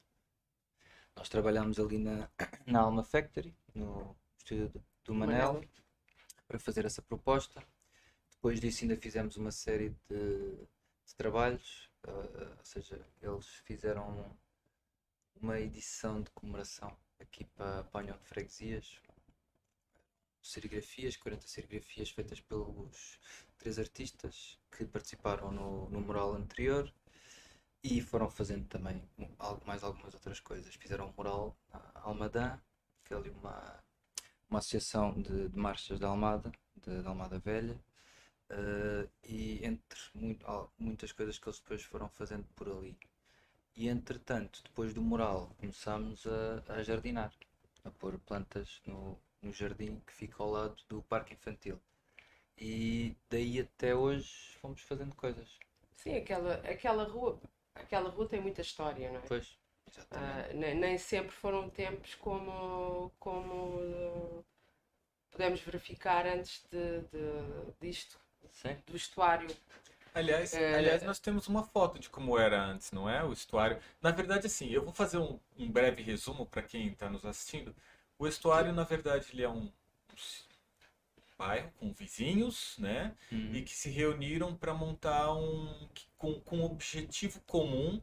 Nós 1.14 1.28
trabalhámos 1.28 1.78
ali 1.78 1.98
na, 1.98 2.28
na 2.66 2.80
Alma 2.80 3.02
Factory, 3.02 3.54
no 3.74 4.16
estúdio 4.38 4.68
do, 4.68 4.84
do 5.04 5.14
Manel, 5.14 5.64
para 6.46 6.58
fazer 6.58 6.84
essa 6.84 7.02
proposta. 7.02 7.62
Depois 8.30 8.60
disso 8.60 8.84
ainda 8.84 8.96
fizemos 8.96 9.36
uma 9.36 9.50
série 9.50 9.90
de, 10.08 10.56
de 11.04 11.14
trabalhos, 11.16 11.90
eh, 12.06 12.54
ou 12.58 12.64
seja, 12.64 13.00
eles 13.22 13.46
fizeram 13.64 14.36
uma 15.40 15.58
edição 15.60 16.22
de 16.22 16.30
comemoração 16.30 16.96
aqui 17.18 17.44
para, 17.44 17.84
para 17.84 18.00
a 18.00 18.02
União 18.02 18.18
de 18.18 18.24
Freguesias. 18.24 19.00
Serigrafias, 20.52 21.16
40 21.16 21.46
serigrafias 21.46 22.10
feitas 22.10 22.40
pelos 22.40 23.18
três 23.58 23.78
artistas 23.78 24.58
que 24.70 24.84
participaram 24.84 25.50
no, 25.52 25.88
no 25.90 26.00
mural 26.00 26.34
anterior 26.34 26.92
e 27.82 28.00
foram 28.00 28.30
fazendo 28.30 28.66
também 28.68 29.02
mais 29.66 29.82
algumas 29.82 30.14
outras 30.14 30.40
coisas. 30.40 30.74
Fizeram 30.74 31.08
um 31.08 31.14
mural 31.16 31.56
na 31.72 31.82
Almadã, 32.02 32.58
que 33.04 33.14
é 33.14 33.16
ali 33.16 33.30
uma, 33.30 33.82
uma 34.50 34.58
associação 34.60 35.14
de, 35.22 35.48
de 35.48 35.58
marchas 35.58 35.98
da 36.00 36.08
Almada, 36.08 36.52
de, 36.76 37.02
de 37.02 37.08
Almada 37.08 37.38
Velha, 37.38 37.80
eh, 38.50 39.08
e 39.24 39.64
entre 39.66 40.00
muito- 40.14 40.70
muitas 40.78 41.12
coisas 41.12 41.38
que 41.38 41.48
eles 41.48 41.60
depois 41.60 41.82
foram 41.84 42.08
fazendo 42.10 42.46
por 42.56 42.68
ali. 42.68 42.96
E 43.76 43.88
entretanto, 43.88 44.62
depois 44.64 44.92
do 44.94 45.02
mural, 45.02 45.54
começámos 45.58 46.26
a, 46.26 46.74
a 46.74 46.82
jardinar, 46.82 47.32
a 47.84 47.90
pôr 47.90 48.18
plantas 48.20 48.82
no, 48.86 49.18
no 49.46 49.52
jardim 49.52 50.00
que 50.06 50.12
fica 50.12 50.42
ao 50.42 50.50
lado 50.50 50.76
do 50.88 51.02
parque 51.02 51.34
infantil. 51.34 51.80
E 52.58 53.16
daí 53.30 53.60
até 53.60 53.94
hoje 53.94 54.28
fomos 54.60 54.80
fazendo 54.82 55.14
coisas. 55.14 55.48
Sim, 55.96 56.16
aquela, 56.16 56.54
aquela 56.54 57.04
rua, 57.04 57.38
aquela 57.74 58.08
rua 58.10 58.28
tem 58.28 58.40
muita 58.40 58.60
história, 58.60 59.10
não 59.10 59.18
é? 59.20 59.22
Pois, 59.28 59.58
exatamente. 59.90 60.50
Ah, 60.50 60.52
ne- 60.54 60.74
nem 60.74 60.98
sempre 60.98 61.30
foram 61.32 61.68
tempos 61.70 62.14
como, 62.16 63.10
como 63.18 63.80
eh, 63.80 64.42
pudemos 65.30 65.60
verificar 65.60 66.26
antes 66.26 66.64
de, 66.70 67.00
de- 67.12 67.72
disto, 67.80 68.18
Sim. 68.52 68.76
Do 68.86 68.96
estuário. 68.96 69.54
Aliás, 70.14 70.54
É. 70.54 70.74
aliás, 70.74 71.02
nós 71.02 71.18
temos 71.18 71.46
uma 71.46 71.62
foto 71.62 71.98
de 71.98 72.08
como 72.08 72.38
era 72.38 72.62
antes, 72.64 72.90
não 72.90 73.08
é? 73.08 73.22
O 73.22 73.32
estuário. 73.32 73.78
Na 74.00 74.10
verdade, 74.10 74.46
assim, 74.46 74.70
eu 74.70 74.82
vou 74.82 74.92
fazer 74.94 75.18
um, 75.18 75.38
um 75.58 75.70
breve 75.70 76.02
resumo 76.02 76.46
para 76.46 76.62
quem 76.62 76.88
está 76.88 77.10
nos 77.10 77.24
assistindo. 77.26 77.74
O 78.18 78.26
estuário, 78.26 78.72
na 78.72 78.84
verdade, 78.84 79.26
ele 79.32 79.42
é 79.42 79.48
um, 79.48 79.62
um 79.62 79.70
bairro 81.38 81.70
com 81.78 81.92
vizinhos, 81.92 82.76
né? 82.78 83.14
Uhum. 83.30 83.54
E 83.54 83.62
que 83.62 83.72
se 83.74 83.90
reuniram 83.90 84.54
para 84.56 84.72
montar 84.74 85.32
um 85.34 85.88
com, 86.16 86.40
com 86.40 86.60
o 86.60 86.64
objetivo 86.64 87.40
comum 87.46 88.00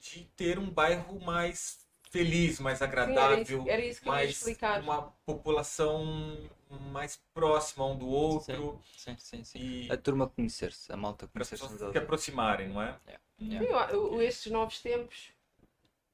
de 0.00 0.24
ter 0.36 0.58
um 0.58 0.68
bairro 0.68 1.20
mais 1.20 1.86
feliz, 2.10 2.58
mais 2.60 2.78
Sim, 2.78 2.84
era 2.84 2.92
agradável, 2.92 3.42
isso, 3.42 3.68
era 3.70 3.84
isso 3.84 4.02
que 4.02 4.08
eu 4.08 4.12
ia 4.12 4.20
mais 4.20 4.42
uma 4.82 5.02
população 5.24 6.04
mais 6.90 7.20
próxima 7.32 7.86
um 7.86 7.96
do 7.96 8.06
outro 8.08 8.80
Sim, 8.96 9.16
sim, 9.18 9.44
sim. 9.44 9.58
e 9.60 9.92
A 9.92 9.96
turma 9.96 10.28
conhecer-se, 10.28 10.92
a 10.92 10.96
malta 10.96 11.26
para 11.28 11.42
as 11.42 11.48
conhecer-se 11.48 11.92
se 11.92 11.98
aproximarem, 11.98 12.68
não 12.68 12.82
é? 12.82 12.98
Yeah. 13.40 13.90
Eu- 13.90 14.12
eu- 14.12 14.22
estes 14.22 14.52
novos 14.52 14.80
tempos, 14.80 15.32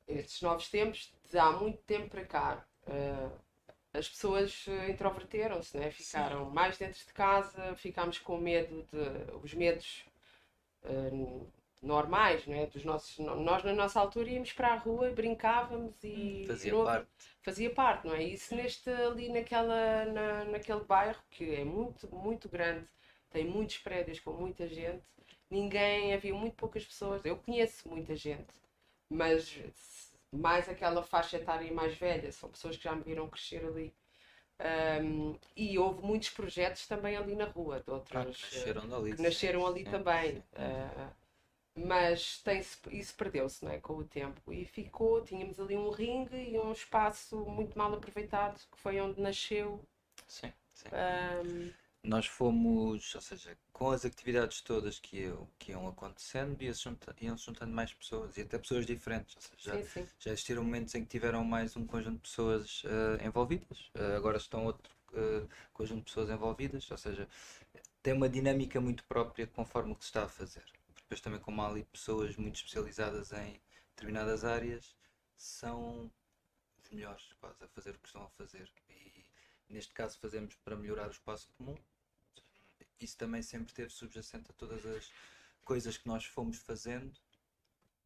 estes 0.08 0.42
novos 0.42 0.68
tempos, 0.68 1.12
de 1.30 1.38
há 1.38 1.50
muito 1.52 1.78
tempo 1.82 2.08
para 2.10 2.24
cá, 2.24 2.66
eh, 2.88 3.28
as 3.92 4.08
pessoas 4.08 4.64
eh, 4.68 4.90
introverteram-se, 4.90 5.76
né? 5.76 5.90
ficaram 5.90 6.50
mais 6.50 6.78
dentro 6.78 6.98
de 7.04 7.12
casa, 7.12 7.74
ficámos 7.76 8.18
com 8.18 8.38
medo 8.38 8.84
de 8.92 9.36
os 9.42 9.54
medos 9.54 10.04
eh, 10.84 11.10
normais, 11.82 12.46
né? 12.46 12.66
dos 12.66 12.84
nossos, 12.84 13.18
nós 13.18 13.62
na 13.64 13.72
nossa 13.72 14.00
altura 14.00 14.30
íamos 14.30 14.52
para 14.52 14.72
a 14.74 14.76
rua, 14.76 15.10
brincávamos 15.10 15.94
e 16.02 16.44
Fazia 16.46 16.72
não 16.72 16.84
parte. 16.84 17.08
fazia 17.42 17.70
parte, 17.70 18.06
não 18.06 18.14
é? 18.14 18.22
Isso 18.22 18.54
neste 18.54 18.90
ali 18.90 19.28
naquela, 19.28 20.04
na, 20.06 20.44
naquele 20.46 20.80
bairro 20.84 21.22
que 21.30 21.54
é 21.54 21.64
muito, 21.64 22.12
muito 22.14 22.48
grande, 22.48 22.86
tem 23.30 23.44
muitos 23.44 23.78
prédios 23.78 24.20
com 24.20 24.32
muita 24.32 24.66
gente, 24.68 25.02
ninguém, 25.50 26.12
havia 26.14 26.34
muito 26.34 26.54
poucas 26.56 26.84
pessoas, 26.84 27.24
eu 27.24 27.36
conheço 27.36 27.88
muita 27.88 28.14
gente, 28.16 28.52
mas 29.08 29.56
mais 30.32 30.68
aquela 30.68 31.02
faixa 31.02 31.36
etária 31.38 31.72
mais 31.72 31.96
velha, 31.96 32.30
são 32.32 32.50
pessoas 32.50 32.76
que 32.76 32.84
já 32.84 32.94
me 32.94 33.02
viram 33.02 33.28
crescer 33.28 33.64
ali. 33.64 33.94
Ahm, 34.60 35.36
e 35.56 35.78
houve 35.78 36.02
muitos 36.04 36.30
projetos 36.30 36.86
também 36.86 37.16
ali 37.16 37.34
na 37.36 37.46
rua, 37.46 37.80
de 37.80 37.90
Ah, 38.12 38.24
outras, 38.24 38.36
que 38.44 38.56
nasceram 38.60 38.86
dali. 38.88 39.16
que 39.16 39.22
nasceram 39.22 39.66
ali 39.66 39.84
sim, 39.84 39.86
também. 39.86 40.42
sim. 40.42 40.42
Ah, 40.56 41.12
mas 41.74 42.42
tem 42.42 42.60
isso 42.60 43.14
perdeu-se 43.16 43.64
é, 43.66 43.80
com 43.80 43.94
o 43.94 44.04
tempo 44.04 44.52
e 44.52 44.66
ficou, 44.66 45.22
tínhamos 45.24 45.58
ali 45.58 45.76
um 45.78 45.88
ringue 45.90 46.36
e 46.36 46.58
um 46.58 46.72
espaço 46.72 47.36
muito 47.46 47.78
mal 47.78 47.94
aproveitado, 47.94 48.58
que 48.70 48.78
foi 48.78 49.00
onde 49.00 49.18
nasceu. 49.20 49.82
Sim, 50.26 50.52
sim. 50.72 50.90
ahm, 50.92 51.72
Nós 52.02 52.26
fomos, 52.26 53.14
ou 53.14 53.20
seja, 53.20 53.58
com 53.72 53.90
as 53.90 54.04
atividades 54.04 54.60
todas 54.62 54.98
que 54.98 55.18
iam, 55.22 55.48
que 55.58 55.72
iam 55.72 55.86
acontecendo, 55.88 56.56
junta- 56.74 57.14
iam-se 57.20 57.44
juntando 57.46 57.72
mais 57.72 57.92
pessoas 57.92 58.36
e 58.36 58.42
até 58.42 58.58
pessoas 58.58 58.86
diferentes. 58.86 59.36
Ou 59.36 59.42
seja, 59.42 59.56
já, 59.58 59.84
sim, 59.84 60.04
sim. 60.04 60.08
já 60.20 60.30
existiram 60.32 60.64
momentos 60.64 60.94
em 60.94 61.02
que 61.02 61.08
tiveram 61.10 61.44
mais 61.44 61.76
um 61.76 61.86
conjunto 61.86 62.16
de 62.16 62.22
pessoas 62.22 62.82
eh, 62.86 63.26
envolvidas, 63.26 63.90
eh, 63.94 64.16
agora 64.16 64.38
estão 64.38 64.64
outro 64.64 64.90
eh, 65.14 65.46
conjunto 65.72 65.98
de 65.98 66.04
pessoas 66.06 66.30
envolvidas, 66.30 66.90
ou 66.90 66.96
seja, 66.96 67.28
tem 68.02 68.12
uma 68.14 68.28
dinâmica 68.28 68.80
muito 68.80 69.04
própria 69.04 69.46
conforme 69.46 69.92
o 69.92 69.96
que 69.96 70.04
se 70.04 70.08
está 70.10 70.24
a 70.24 70.28
fazer. 70.28 70.64
Depois 71.02 71.20
também 71.20 71.40
como 71.40 71.62
há 71.62 71.68
ali 71.68 71.84
pessoas 71.84 72.36
muito 72.36 72.56
especializadas 72.56 73.32
em 73.32 73.60
determinadas 73.90 74.44
áreas, 74.44 74.96
são 75.36 76.10
os 76.82 76.90
melhores 76.90 77.32
quase 77.40 77.64
a 77.64 77.68
fazer 77.68 77.90
o 77.90 77.98
que 77.98 78.06
estão 78.08 78.24
a 78.24 78.30
fazer. 78.30 78.70
E 78.90 79.07
neste 79.68 79.92
caso 79.94 80.18
fazemos 80.18 80.54
para 80.56 80.76
melhorar 80.76 81.08
o 81.08 81.10
espaço 81.10 81.50
comum. 81.56 81.76
Isso 83.00 83.16
também 83.16 83.42
sempre 83.42 83.68
esteve 83.68 83.90
subjacente 83.90 84.50
a 84.50 84.54
todas 84.54 84.84
as 84.84 85.10
coisas 85.64 85.96
que 85.96 86.06
nós 86.06 86.24
fomos 86.24 86.58
fazendo, 86.58 87.12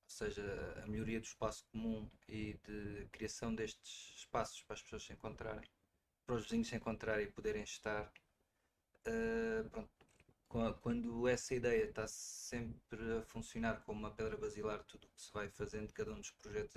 ou 0.05 0.11
seja, 0.11 0.43
a 0.83 0.87
melhoria 0.87 1.21
do 1.21 1.27
espaço 1.27 1.65
comum 1.73 2.11
e 2.29 2.55
de 2.65 3.07
criação 3.11 3.55
destes 3.55 4.15
espaços 4.17 4.63
para 4.63 4.75
as 4.75 4.83
pessoas 4.83 5.05
se 5.05 5.13
encontrarem, 5.13 5.69
para 6.27 6.37
os 6.37 6.45
vizinhos 6.45 6.69
se 6.69 6.77
encontrarem 6.77 7.27
e 7.27 7.31
poderem 7.31 7.63
estar. 7.63 8.13
Uh, 9.07 9.69
pronto, 9.71 9.91
Qua- 10.49 10.75
quando 10.75 11.27
essa 11.27 11.55
ideia 11.55 11.85
está 11.85 12.07
sempre 12.07 13.01
a 13.19 13.23
funcionar 13.23 13.81
como 13.85 13.99
uma 14.01 14.15
pedra 14.15 14.37
basilar, 14.37 14.85
tudo 14.85 15.07
o 15.07 15.11
que 15.11 15.23
se 15.23 15.33
vai 15.33 15.49
fazendo, 15.49 15.93
cada 15.95 16.13
um 16.13 16.21
dos 16.21 16.31
projetos 16.31 16.77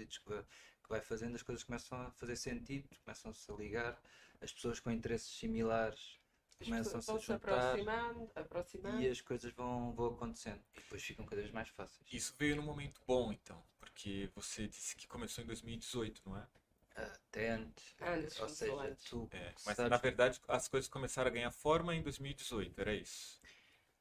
vai, 0.89 0.99
que 1.01 1.07
vai 1.07 1.17
fazendo, 1.17 1.35
as 1.35 1.43
coisas 1.43 1.63
começam 1.63 1.99
a 1.99 2.11
fazer 2.11 2.35
sentido, 2.35 2.87
começam-se 3.03 3.51
a 3.51 3.55
ligar, 3.55 4.01
as 4.41 4.51
pessoas 4.53 4.79
com 4.79 4.91
interesses 4.91 5.29
similares 5.29 6.19
começam-se 6.63 7.11
a 7.11 7.17
juntar 7.17 7.35
aproximando, 7.35 8.31
aproximando. 8.35 9.01
e 9.01 9.09
as 9.09 9.21
coisas 9.21 9.51
vão, 9.53 9.93
vão 9.93 10.13
acontecendo 10.13 10.61
e 10.73 10.79
depois 10.79 11.03
ficam 11.03 11.25
cada 11.25 11.41
vez 11.41 11.53
mais 11.53 11.69
fáceis. 11.69 12.07
Isso 12.11 12.33
veio 12.37 12.55
num 12.55 12.63
momento 12.63 13.01
bom, 13.05 13.31
então, 13.31 13.61
porque 13.79 14.29
você 14.35 14.67
disse 14.67 14.95
que 14.95 15.07
começou 15.07 15.43
em 15.43 15.47
2018, 15.47 16.21
não 16.25 16.37
é? 16.37 16.47
Até 16.95 17.49
antes, 17.49 17.95
Antes, 18.01 18.39
ou 18.39 18.47
seja, 18.47 18.73
antes. 18.73 19.09
tu 19.09 19.27
É, 19.33 19.51
mas 19.65 19.75
sabes- 19.75 19.91
na 19.91 19.97
verdade 19.97 20.39
as 20.47 20.67
coisas 20.67 20.87
começaram 20.89 21.29
a 21.29 21.33
ganhar 21.33 21.51
forma 21.51 21.93
em 21.93 22.01
2018, 22.01 22.79
era 22.79 22.93
isso. 22.95 23.37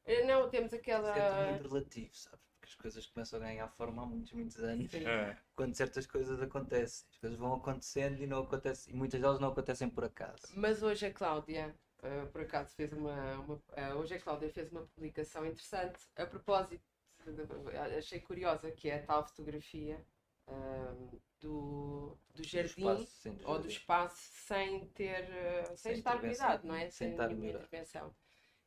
Eh, 0.06 0.24
Não, 0.24 0.48
temos 0.48 0.72
é 0.72 0.76
aquela. 0.76 1.12
tudo 1.12 1.42
muito 1.42 1.68
relativo, 1.68 2.14
sabes? 2.14 2.43
Porque 2.64 2.70
as 2.70 2.74
coisas 2.76 3.06
começam 3.06 3.38
a 3.38 3.42
ganhar 3.42 3.68
forma 3.68 4.02
há 4.02 4.06
muitos, 4.06 4.32
muitos 4.32 4.56
anos. 4.58 4.94
É. 4.94 5.36
Quando 5.54 5.74
certas 5.74 6.06
coisas 6.06 6.40
acontecem, 6.42 7.06
as 7.10 7.18
coisas 7.18 7.38
vão 7.38 7.54
acontecendo 7.54 8.22
e 8.22 8.26
não 8.26 8.42
acontecem, 8.42 8.92
e 8.94 8.96
muitas 8.96 9.20
delas 9.20 9.38
não 9.38 9.48
acontecem 9.48 9.88
por 9.88 10.04
acaso. 10.04 10.52
Mas 10.56 10.82
hoje 10.82 11.06
a 11.06 11.12
Cláudia, 11.12 11.74
eh, 12.02 12.24
por 12.26 12.40
acaso, 12.40 12.74
fez 12.74 12.92
uma. 12.92 13.38
uma- 13.40 13.60
eh, 13.76 13.94
hoje 13.94 14.14
a 14.14 14.20
Cláudia 14.20 14.50
fez 14.50 14.70
uma 14.72 14.82
publicação 14.94 15.44
interessante 15.44 15.98
a 16.16 16.26
propósito, 16.26 16.82
de- 17.26 17.76
achei 17.98 18.20
curiosa, 18.20 18.70
que 18.70 18.88
é 18.88 18.96
a 18.96 19.06
tal 19.06 19.26
fotografia 19.26 20.00
ahm, 20.48 21.08
do, 21.40 22.16
do 22.34 22.42
jardim 22.42 22.66
espaço, 22.66 23.06
sim, 23.22 23.34
do 23.36 23.48
ou 23.48 23.58
do 23.58 23.68
espaço 23.68 24.16
sem 24.46 24.86
ter. 24.88 25.24
eh, 25.30 25.64
sem, 25.64 25.76
Sem 25.76 25.94
estar 25.94 26.18
cuidado, 26.20 26.66
não 26.66 26.74
é? 26.74 26.90
sem 26.90 27.08
Sem, 27.10 27.26
nenhuma 27.28 27.46
intervenção. 27.46 28.14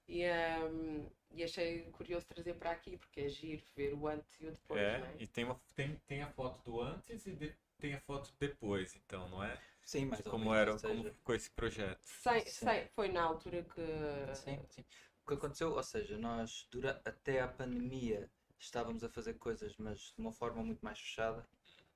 E, 0.07 0.23
ahm, 0.25 1.05
e 1.31 1.43
achei 1.43 1.83
curioso 1.91 2.25
trazer 2.27 2.53
para 2.55 2.71
aqui, 2.71 2.97
porque 2.97 3.21
é 3.21 3.29
giro 3.29 3.63
ver 3.75 3.93
o 3.93 4.07
antes 4.07 4.39
e 4.41 4.47
o 4.47 4.51
depois, 4.51 4.81
É, 4.81 4.99
não 4.99 5.05
é? 5.05 5.13
e 5.19 5.27
tem, 5.27 5.43
uma, 5.43 5.59
tem, 5.75 5.95
tem 6.07 6.21
a 6.23 6.31
foto 6.31 6.63
do 6.63 6.81
antes 6.81 7.25
e 7.25 7.33
de- 7.33 7.53
tem 7.79 7.93
a 7.93 7.99
foto 8.01 8.33
depois, 8.39 8.95
então, 8.95 9.29
não 9.29 9.43
é? 9.43 9.59
Sim, 9.83 10.05
mais 10.05 10.25
ou 10.25 10.31
Como 10.31 10.53
era, 10.53 10.71
seja, 10.77 10.87
como 10.87 11.03
ficou 11.13 11.35
esse 11.35 11.49
projeto. 11.51 11.99
Sem, 12.03 12.41
Sim. 12.45 12.65
foi 12.95 13.09
na 13.09 13.23
altura 13.23 13.63
que. 13.63 13.81
Sim, 14.35 14.59
sim. 14.69 14.83
O 15.23 15.27
que 15.27 15.33
aconteceu, 15.33 15.73
ou 15.73 15.83
seja, 15.83 16.17
nós 16.17 16.67
dura, 16.71 17.01
até 17.05 17.41
à 17.41 17.47
pandemia 17.47 18.29
estávamos 18.59 19.03
a 19.03 19.09
fazer 19.09 19.35
coisas, 19.35 19.75
mas 19.77 19.99
de 20.15 20.21
uma 20.21 20.31
forma 20.31 20.63
muito 20.63 20.83
mais 20.83 20.99
fechada. 20.99 21.45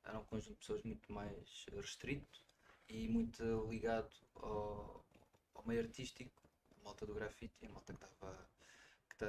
Era 0.04 0.20
um 0.20 0.26
conjunto 0.26 0.54
de 0.54 0.60
pessoas 0.60 0.84
muito 0.84 1.12
mais 1.12 1.66
restrito 1.72 2.44
e 2.90 3.08
muito 3.08 3.44
ligado 3.70 4.14
ao, 4.36 5.06
ao 5.54 5.66
meio 5.66 5.82
artístico, 5.82 6.32
a 6.41 6.41
malta 6.84 7.06
do 7.06 7.14
grafite, 7.14 7.66
a 7.66 7.70
malta 7.70 7.94
que 7.94 8.04
estava 8.06 8.38
que 9.10 9.26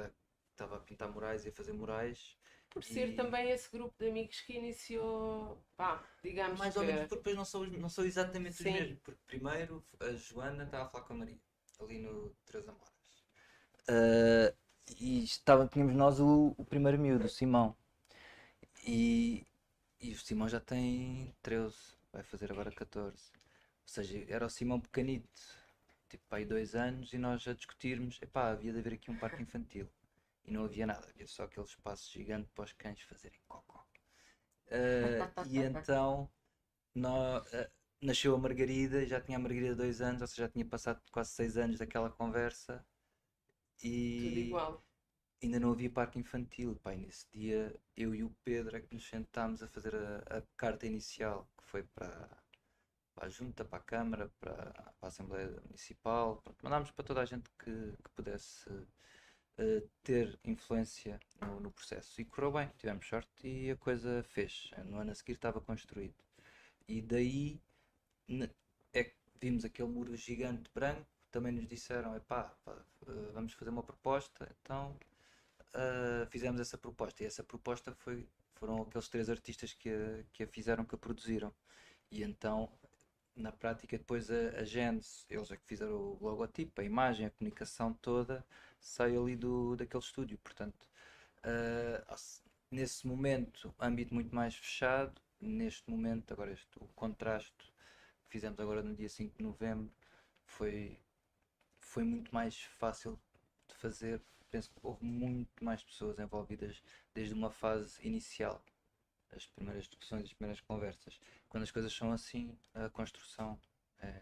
estava 0.51 0.75
a 0.77 0.79
pintar 0.79 1.09
murais 1.11 1.45
e 1.45 1.49
a 1.49 1.51
fazer 1.51 1.73
murais. 1.73 2.37
Por 2.69 2.83
ser 2.83 3.13
E- 3.13 3.15
também 3.15 3.49
esse 3.51 3.69
grupo 3.71 3.93
de 3.99 4.09
amigos 4.09 4.41
que 4.41 4.53
iniciou, 4.53 5.63
pá, 5.77 6.03
digamos 6.23 6.59
Mais 6.59 6.73
que... 6.73 6.79
ou 6.79 6.83
menos, 6.85 7.01
porque 7.07 7.15
depois 7.17 7.35
não 7.35 7.45
são, 7.45 7.61
os- 7.61 7.71
não 7.71 7.89
são 7.89 8.03
exatamente 8.05 8.55
Sim. 8.57 8.69
os 8.69 8.75
mesmos. 8.75 8.99
Porque 9.03 9.21
primeiro 9.27 9.85
a 9.99 10.11
Joana 10.13 10.63
estava 10.65 10.85
a 10.85 10.89
falar 10.89 11.03
com 11.05 11.13
a 11.13 11.17
Maria, 11.17 11.39
ali 11.79 11.99
no 11.99 12.35
Três 12.45 12.67
Amoras. 12.67 12.93
Ah, 13.87 14.53
e 14.99 15.23
estava, 15.23 15.67
tínhamos 15.67 15.95
nós 15.95 16.19
o, 16.19 16.53
o 16.57 16.65
primeiro 16.65 16.99
miúdo, 16.99 17.25
o 17.25 17.29
Simão. 17.29 17.75
E, 18.85 19.45
e 20.01 20.11
o 20.13 20.19
Simão 20.19 20.47
já 20.49 20.59
tem 20.59 21.33
13, 21.41 21.77
vai 22.11 22.23
fazer 22.23 22.51
agora 22.51 22.71
14. 22.71 23.31
Ou 23.83 23.87
seja, 23.87 24.25
era 24.27 24.45
o 24.45 24.49
Simão 24.49 24.79
pequenito. 24.79 25.29
Tipo 26.13 26.25
para 26.29 26.39
aí 26.39 26.45
dois 26.45 26.75
anos 26.75 27.13
e 27.13 27.17
nós 27.17 27.47
a 27.47 27.53
discutirmos, 27.53 28.19
epá, 28.21 28.51
havia 28.51 28.73
de 28.73 28.79
haver 28.79 28.93
aqui 28.93 29.11
um 29.11 29.17
parque 29.17 29.43
infantil. 29.43 29.89
E 30.45 30.51
não 30.51 30.65
havia 30.65 30.85
nada, 30.87 31.07
havia 31.09 31.27
só 31.27 31.43
aquele 31.43 31.65
espaço 31.67 32.11
gigante 32.11 32.49
para 32.55 32.65
os 32.65 32.73
cães 32.73 33.01
fazerem 33.03 33.39
cocó. 33.47 33.85
Ah, 34.71 35.27
e 35.41 35.59
então 35.59 36.29
nó- 36.95 37.37
ah, 37.53 37.69
nasceu 38.01 38.35
a 38.35 38.39
Margarida, 38.39 39.05
já 39.07 39.21
tinha 39.21 39.37
a 39.37 39.41
Margarida 39.41 39.75
dois 39.75 40.01
anos, 40.01 40.21
ou 40.21 40.27
seja, 40.27 40.43
já 40.47 40.49
tinha 40.49 40.65
passado 40.65 41.01
quase 41.11 41.31
seis 41.31 41.57
anos 41.57 41.79
daquela 41.79 42.09
conversa 42.11 42.85
Tudo 44.17 44.39
e 44.39 44.39
igual. 44.39 44.83
ainda 45.43 45.59
não 45.59 45.71
havia 45.73 45.91
parque 45.91 46.19
infantil. 46.19 46.75
Pai, 46.83 46.97
nesse 46.97 47.27
dia 47.31 47.79
eu 47.97 48.15
e 48.15 48.23
o 48.23 48.31
Pedro 48.43 48.77
é 48.77 48.81
que 48.81 48.93
nos 48.95 49.07
sentámos 49.07 49.63
a 49.63 49.67
fazer 49.69 49.95
a, 49.95 50.39
a 50.39 50.43
carta 50.57 50.87
inicial, 50.87 51.49
que 51.57 51.65
foi 51.65 51.83
para, 51.83 52.42
para 53.13 53.27
a 53.27 53.29
Junta, 53.29 53.65
para 53.65 53.79
a 53.79 53.81
Câmara, 53.81 54.31
para, 54.39 54.55
para 54.55 54.93
a 55.01 55.07
Assembleia 55.07 55.49
Municipal. 55.65 56.37
Pronto, 56.43 56.63
mandámos 56.63 56.91
para 56.91 57.05
toda 57.05 57.21
a 57.21 57.25
gente 57.25 57.49
que, 57.59 57.71
que 58.03 58.09
pudesse 58.15 58.69
eh, 59.57 59.83
ter 60.03 60.39
influência 60.43 61.19
no, 61.41 61.59
no 61.59 61.71
processo. 61.71 62.19
E 62.19 62.25
correu 62.25 62.51
bem, 62.53 62.69
tivemos 62.77 63.07
sorte 63.07 63.47
e 63.47 63.71
a 63.71 63.77
coisa 63.77 64.23
fez. 64.23 64.71
No 64.85 64.97
ano 64.97 65.11
a 65.11 65.15
seguir 65.15 65.33
estava 65.33 65.61
construído. 65.61 66.15
E 66.87 67.01
daí 67.01 67.61
é 68.93 69.03
que 69.03 69.15
vimos 69.39 69.65
aquele 69.65 69.89
muro 69.89 70.15
gigante 70.15 70.69
branco, 70.73 71.07
também 71.31 71.51
nos 71.51 71.67
disseram, 71.67 72.15
epá, 72.15 72.55
pá, 72.63 72.75
eh, 73.07 73.31
vamos 73.33 73.53
fazer 73.53 73.69
uma 73.71 73.83
proposta, 73.83 74.55
então 74.61 74.97
uh, 75.73 76.25
fizemos 76.29 76.61
essa 76.61 76.77
proposta 76.77 77.23
e 77.23 77.25
essa 77.25 77.43
proposta 77.43 77.93
foi, 77.93 78.27
foram 78.55 78.83
aqueles 78.83 79.09
três 79.09 79.29
artistas 79.29 79.73
que 79.73 79.89
a, 79.89 80.23
que 80.31 80.43
a 80.43 80.47
fizeram, 80.47 80.85
que 80.85 80.95
a 80.95 80.97
produziram. 80.97 81.53
E 82.11 82.23
então, 82.23 82.71
na 83.35 83.51
prática, 83.51 83.97
depois 83.97 84.29
a, 84.29 84.59
a 84.59 84.63
Gênesis, 84.63 85.25
eles 85.29 85.51
é 85.51 85.57
que 85.57 85.65
fizeram 85.65 85.93
o 85.93 86.17
logotipo, 86.21 86.81
a 86.81 86.83
imagem, 86.83 87.25
a 87.25 87.31
comunicação 87.31 87.93
toda, 87.93 88.45
sai 88.79 89.15
ali 89.15 89.35
do, 89.35 89.75
daquele 89.75 90.03
estúdio. 90.03 90.37
Portanto, 90.39 90.87
uh, 91.39 92.15
nesse 92.71 93.07
momento, 93.07 93.73
âmbito 93.79 94.13
muito 94.13 94.33
mais 94.35 94.55
fechado, 94.55 95.21
neste 95.39 95.89
momento, 95.89 96.31
agora 96.31 96.51
este, 96.51 96.77
o 96.79 96.87
contraste 96.89 97.53
que 97.57 97.73
fizemos 98.27 98.59
agora 98.59 98.81
no 98.83 98.95
dia 98.95 99.09
5 99.09 99.37
de 99.37 99.43
novembro 99.43 99.91
foi, 100.45 100.99
foi 101.79 102.03
muito 102.03 102.33
mais 102.33 102.61
fácil 102.63 103.19
de 103.67 103.75
fazer 103.75 104.21
penso 104.53 104.69
que 104.69 104.79
houve 104.83 105.03
muito 105.03 105.65
mais 105.65 105.83
pessoas 105.83 106.19
envolvidas 106.19 106.83
desde 107.11 107.33
uma 107.33 107.49
fase 107.49 107.99
inicial, 108.07 108.63
as 109.35 109.47
primeiras 109.47 109.85
discussões, 109.85 110.23
as 110.25 110.33
primeiras 110.33 110.61
conversas. 110.61 111.19
Quando 111.49 111.63
as 111.63 111.71
coisas 111.71 111.93
são 111.93 112.11
assim, 112.11 112.57
a 112.73 112.89
construção 112.89 113.59
é 113.99 114.21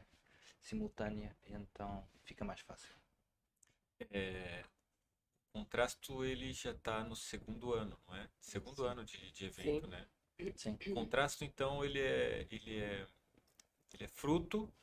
simultânea 0.62 1.36
e 1.48 1.54
então 1.54 2.08
fica 2.24 2.46
mais 2.46 2.62
fácil. 2.62 2.96
É, 4.10 4.64
o 5.50 5.60
contrasto 5.60 6.24
ele 6.24 6.54
já 6.54 6.72
está 6.72 7.04
no 7.04 7.16
segundo 7.16 7.74
ano, 7.74 8.00
não 8.08 8.16
é? 8.16 8.30
Segundo 8.40 8.86
ano 8.86 9.04
de, 9.04 9.32
de 9.32 9.46
evento, 9.46 9.86
Sim. 9.86 9.92
né? 9.92 10.08
Sim. 10.56 10.78
O 10.88 10.94
contrasto 10.94 11.44
então 11.44 11.86
ele 11.86 12.00
é 12.00 12.48
ele 12.50 12.80
é 12.80 13.08
ele 13.94 14.06
é 14.06 14.08
fruto 14.08 14.74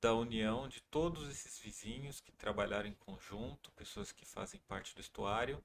da 0.00 0.14
união 0.14 0.68
de 0.68 0.80
todos 0.82 1.28
esses 1.28 1.58
vizinhos 1.58 2.20
que 2.20 2.30
trabalharam 2.32 2.88
em 2.88 2.94
conjunto, 2.94 3.72
pessoas 3.72 4.12
que 4.12 4.24
fazem 4.24 4.60
parte 4.60 4.94
do 4.94 5.00
estuário 5.00 5.62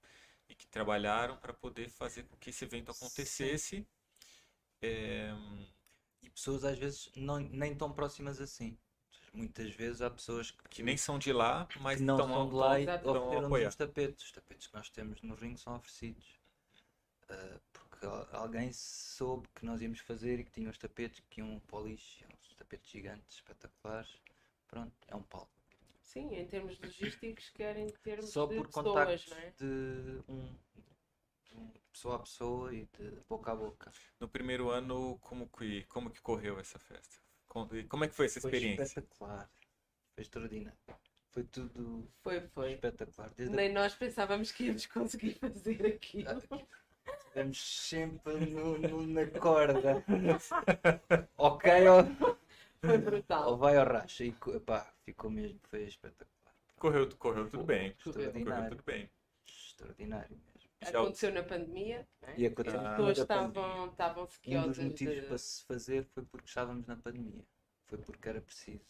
e 0.47 0.55
que 0.55 0.67
trabalharam 0.67 1.37
para 1.37 1.53
poder 1.53 1.89
fazer 1.89 2.23
com 2.23 2.37
que 2.37 2.49
esse 2.49 2.63
evento 2.63 2.91
acontecesse. 2.91 3.87
É, 4.83 5.33
E 6.21 6.29
pessoas 6.29 6.63
às 6.65 6.77
vezes 6.77 7.09
não, 7.15 7.39
nem 7.39 7.75
tão 7.75 7.91
próximas 7.91 8.41
assim. 8.41 8.77
Muitas 9.33 9.71
vezes 9.73 10.01
há 10.01 10.09
pessoas 10.09 10.51
que, 10.51 10.63
que 10.69 10.83
nem 10.83 10.97
são 10.97 11.17
de 11.17 11.33
lá, 11.33 11.67
mas 11.81 11.99
não 12.01 12.15
estão 12.19 12.33
são 12.33 12.49
de 12.49 12.55
lá 12.55 12.79
e 12.79 12.85
ofereceram-nos 12.85 13.67
os 13.69 13.75
tapetes. 13.75 14.25
Os 14.25 14.31
tapetes 14.31 14.67
que 14.67 14.73
nós 14.75 14.89
temos 14.89 15.21
no 15.21 15.35
ringue 15.35 15.59
são 15.59 15.75
oferecidos. 15.75 16.25
Ah, 17.29 17.59
porque 17.71 18.05
al- 18.05 18.27
alguém 18.33 18.71
soube 18.73 19.47
que 19.55 19.65
nós 19.65 19.81
íamos 19.81 19.99
fazer 19.99 20.39
e 20.39 20.43
que 20.43 20.51
tinha 20.51 20.69
os 20.69 20.77
tapetes, 20.77 21.23
que 21.29 21.41
iam 21.41 21.59
para 21.67 21.77
o 21.79 21.87
lixo, 21.87 22.23
uns 22.25 22.55
tapetes 22.55 22.89
gigantes, 22.91 23.37
espetaculares. 23.37 24.11
Pronto, 24.67 24.93
é 25.07 25.15
um 25.15 25.23
palco. 25.23 25.49
Sim, 26.01 26.35
em 26.35 26.45
termos 26.45 26.79
logísticos, 26.79 27.49
quer 27.49 27.77
em 27.77 27.87
termos 28.03 28.29
Só 28.31 28.45
de 28.45 28.55
por 28.55 28.67
pessoas, 28.67 29.25
contactos 29.25 29.31
não 29.31 29.37
é? 29.37 29.53
de 29.57 30.23
um, 30.29 30.55
de 31.53 31.79
pessoa 31.91 32.15
a 32.15 32.19
pessoa 32.19 32.73
e 32.73 32.87
de 32.97 33.11
boca 33.29 33.51
a 33.51 33.55
boca. 33.55 33.91
No 34.19 34.27
primeiro 34.27 34.69
ano, 34.69 35.17
como 35.21 35.47
que, 35.47 35.83
como 35.85 36.09
que 36.09 36.21
correu 36.21 36.59
essa 36.59 36.79
festa? 36.79 37.17
Com- 37.47 37.67
e 37.73 37.83
Como 37.83 38.03
é 38.03 38.07
que 38.07 38.15
foi 38.15 38.25
essa 38.25 38.41
Foi 38.41 38.51
experiência? 38.51 38.83
espetacular. 38.83 39.49
Foi 40.15 40.21
extraordinário. 40.23 40.77
Foi 41.31 41.43
tudo 41.43 42.07
Foi, 42.21 42.41
foi. 42.47 42.73
espetacular. 42.73 43.31
Desde 43.35 43.53
a 43.53 43.57
Nem 43.57 43.71
nós 43.73 43.95
pensávamos 43.95 44.51
que 44.51 44.65
íamos 44.65 44.85
conseguir 44.85 45.33
fazer 45.35 45.85
aquilo. 45.85 46.41
Estivemos 47.25 47.57
sempre 47.87 48.33
no- 48.45 48.77
no- 48.77 49.07
na 49.07 49.25
corda. 49.39 50.03
ok, 51.37 51.87
ou, 51.89 52.37
Foi 52.81 52.97
ou 52.97 52.99
brutal. 52.99 53.57
vai 53.57 53.77
ao 53.77 53.85
racha. 53.85 54.23
E 54.23 54.31
pá, 54.65 54.91
ficou 55.03 55.29
mesmo, 55.29 55.59
foi 55.69 55.83
espetacular. 55.83 56.29
Correu, 56.77 57.09
correu 57.17 57.49
tudo 57.49 57.63
bem. 57.63 57.93
Correu. 58.03 58.03
Correu 58.03 58.27
Extraordinário. 58.27 58.69
tudo 58.69 58.83
bem. 58.83 59.09
Extraordinário 59.47 60.37
Aconteceu 60.89 61.33
na 61.33 61.43
pandemia, 61.43 62.07
não 62.21 62.29
é? 62.29 62.39
E 62.39 62.45
aconteceu 62.45 62.79
Ah. 62.79 62.83
As 62.89 62.95
pessoas 62.97 63.17
estavam, 63.19 63.87
estavam 63.87 64.23
Um 64.23 64.25
dos 64.25 64.33
sequiosas 64.35 64.77
motivos 64.79 65.15
de... 65.15 65.21
para 65.21 65.37
se 65.37 65.63
fazer 65.65 66.05
foi 66.13 66.23
porque 66.23 66.47
estávamos 66.47 66.87
na 66.87 66.95
pandemia. 66.95 67.43
Foi 67.87 67.97
porque 67.97 68.29
era 68.29 68.41
preciso, 68.41 68.81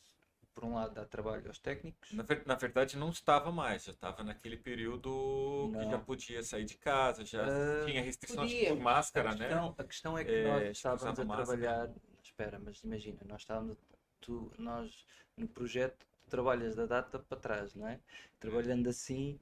por 0.54 0.66
um 0.66 0.76
lado, 0.76 0.94
dar 0.94 1.06
trabalho 1.06 1.48
aos 1.48 1.60
técnicos. 1.60 2.12
Na, 2.14 2.24
ver- 2.24 2.44
na 2.46 2.56
verdade, 2.56 2.98
não 2.98 3.10
estava 3.10 3.52
mais, 3.52 3.84
já 3.86 3.92
estava 3.92 4.24
naquele 4.24 4.58
período 4.58 5.70
que 5.74 5.78
Não. 5.84 5.92
já 5.92 6.00
podia 6.00 6.44
sair 6.44 6.66
de 6.66 6.76
casa, 6.78 7.26
já 7.26 7.44
Ah, 7.46 7.86
tinha 7.86 8.02
restrições 8.02 8.54
podíamos. 8.54 8.84
máscara, 8.84 9.30
a 9.32 9.36
né? 9.36 9.48
questão, 9.48 9.76
a 9.78 9.84
questão 9.84 10.18
é 10.18 10.24
que 10.24 10.32
É, 10.32 10.44
nós 10.44 10.64
que 10.64 10.72
estávamos 10.72 11.04
a 11.04 11.12
usava 11.12 11.26
máscara. 11.26 11.58
trabalhar. 11.60 11.90
Espera, 12.24 12.60
mas 12.60 12.80
imagina, 12.84 13.20
nós 13.26 13.42
estávamos. 13.42 13.78
Tu, 14.22 14.52
nós 14.58 15.06
no 15.38 15.48
projeto 15.48 16.06
trabalhas 16.30 16.76
da 16.76 16.86
data 16.86 17.20
para 17.20 17.38
trás, 17.38 17.76
não 17.76 17.88
é? 17.88 18.00
Trabalhando 18.40 18.88
assim, 18.90 19.40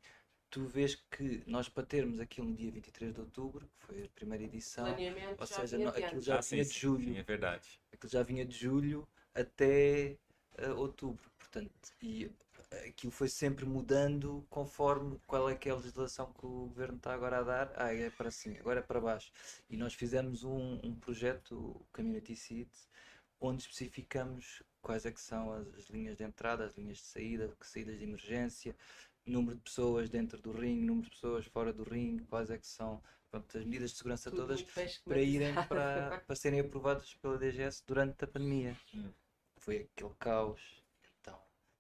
tu 0.52 0.66
vês 0.68 0.96
que 1.10 1.44
nós 1.48 1.70
para 1.70 1.86
termos 1.86 2.20
aquilo 2.20 2.48
no 2.48 2.56
dia 2.56 2.72
23 2.72 3.14
de 3.14 3.20
outubro, 3.22 3.68
que 3.80 3.86
foi 3.88 4.04
a 4.04 4.10
primeira 4.10 4.44
edição, 4.44 4.88
ou 5.40 5.46
já 5.48 5.56
seja, 5.58 5.78
não- 5.80 5.92
de 5.92 6.04
aquilo 6.04 6.22
já 6.22 6.38
Ah, 6.38 6.42
sim, 6.42 6.56
vinha 6.56 6.66
de 6.66 6.74
sim, 6.74 6.80
julho. 6.80 7.04
sim, 7.06 7.18
é 7.18 7.24
verdade. 7.24 7.80
aquilo 7.94 8.12
já 8.12 8.24
vinha 8.24 8.46
de 8.46 8.56
julho 8.58 9.08
até 9.34 10.18
eh, 10.58 10.70
outubro, 10.76 11.32
portanto, 11.40 11.72
e 12.02 12.30
eh, 12.72 12.90
aquilo 12.90 13.12
foi 13.12 13.30
sempre 13.30 13.66
mudando 13.66 14.46
conforme 14.50 15.20
qual 15.26 15.50
é 15.50 15.56
que 15.56 15.70
é 15.70 15.72
a 15.72 15.76
legislação 15.76 16.32
que 16.34 16.46
o 16.46 16.68
governo 16.68 16.98
está 16.98 17.14
agora 17.14 17.40
a 17.40 17.44
dar. 17.44 17.72
Ah, 17.76 17.94
é 17.94 18.10
para 18.10 18.30
cima, 18.32 18.58
agora 18.60 18.80
é 18.80 18.84
para 18.84 19.00
baixo. 19.00 19.32
E 19.70 19.78
nós 19.78 19.94
fizemos 19.94 20.44
um, 20.44 20.80
um 20.84 20.94
projeto, 20.96 21.56
o 21.58 21.86
Community 21.94 22.36
Seeds, 22.36 22.88
onde 23.40 23.62
especificamos 23.64 24.62
quais 24.82 25.06
é 25.06 25.12
que 25.12 25.22
são 25.22 25.52
as, 25.54 25.68
as 25.76 25.86
linhas 25.90 26.18
de 26.18 26.24
entrada, 26.24 26.66
as 26.66 26.76
linhas 26.78 26.98
de 26.98 27.04
saída, 27.06 27.54
saídas 27.62 27.98
de 27.98 28.04
emergência, 28.04 28.76
número 29.26 29.56
de 29.56 29.62
pessoas 29.62 30.10
dentro 30.10 30.42
do 30.42 30.52
ringue, 30.52 30.86
número 30.86 31.06
de 31.06 31.16
pessoas 31.16 31.46
fora 31.46 31.72
do 31.72 31.84
ringue, 31.84 32.26
quais 32.26 32.50
é 32.50 32.58
que 32.58 32.68
são 32.68 33.02
pronto, 33.30 33.58
as 33.58 33.64
medidas 33.64 33.92
de 33.92 33.98
segurança 33.98 34.30
Tudo 34.30 34.42
todas 34.42 34.62
para 35.04 35.22
irem 35.22 35.54
para, 35.68 36.22
para 36.26 36.36
serem 36.36 36.60
aprovados 36.60 37.16
pela 37.16 37.38
DGS 37.38 37.84
durante 37.86 38.24
a 38.24 38.28
pandemia. 38.28 38.78
Hum. 38.94 39.12
Foi 39.58 39.90
aquele 39.96 40.14
caos. 40.20 40.84
Então, 41.20 41.40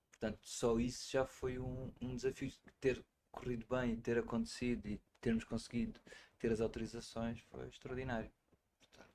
portanto, 0.10 0.40
só 0.44 0.80
isso 0.80 1.12
já 1.12 1.26
foi 1.26 1.58
um, 1.60 1.92
um 2.00 2.16
desafio. 2.16 2.52
Ter 2.80 3.04
corrido 3.32 3.66
bem, 3.70 3.96
ter 3.96 4.18
acontecido 4.18 4.88
e 4.88 5.02
termos 5.20 5.44
conseguido 5.44 6.00
ter 6.38 6.52
as 6.52 6.62
autorizações 6.62 7.40
foi 7.42 7.68
extraordinário. 7.68 8.32
Portanto, 8.80 9.14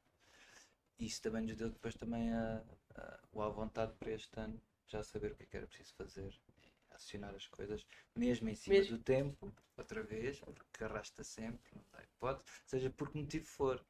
isso 0.99 1.23
também 1.23 1.43
nos 1.43 1.57
deu 1.57 1.71
depois 1.71 1.95
também 1.95 2.33
a, 2.33 2.63
a, 2.95 3.21
o 3.33 3.43
à 3.43 3.49
vontade 3.49 3.93
para 3.95 4.13
este 4.13 4.39
ano 4.39 4.61
já 4.87 5.03
saber 5.03 5.33
o 5.33 5.35
que 5.35 5.43
é 5.43 5.47
que 5.47 5.57
era 5.57 5.67
preciso 5.67 5.93
fazer 5.95 6.33
acionar 6.97 7.35
as 7.35 7.47
coisas, 7.47 7.87
mesmo 8.15 8.49
em 8.49 8.55
cima 8.55 8.77
Mesmo- 8.77 8.97
do 8.99 9.03
tempo, 9.03 9.53
outra 9.77 10.03
vez, 10.03 10.41
porque 10.41 10.85
arrasta 10.85 11.23
sempre, 11.25 11.71
não 11.75 11.85
dá 11.93 12.03
hipótese, 12.03 12.45
seja 12.67 12.91
por 12.91 13.11
que 13.11 13.19
motivo 13.19 13.47
for. 13.47 13.85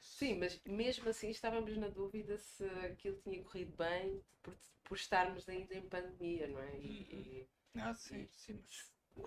Sim, 0.00 0.38
mas 0.38 0.60
mesmo 0.66 1.08
assim 1.08 1.30
estávamos 1.30 1.76
na 1.76 1.88
dúvida 1.88 2.38
se 2.38 2.64
aquilo 2.90 3.16
tinha 3.22 3.42
corrido 3.42 3.76
bem 3.76 4.22
por, 4.42 4.54
por 4.84 4.96
estarmos 4.96 5.48
ainda 5.48 5.74
em 5.74 5.82
pandemia, 5.82 6.48
não 6.48 6.58
é? 6.60 6.76
E, 6.78 7.46
e 7.46 7.48
Ah, 7.78 7.94
sim, 7.94 8.26
sim, 8.32 8.62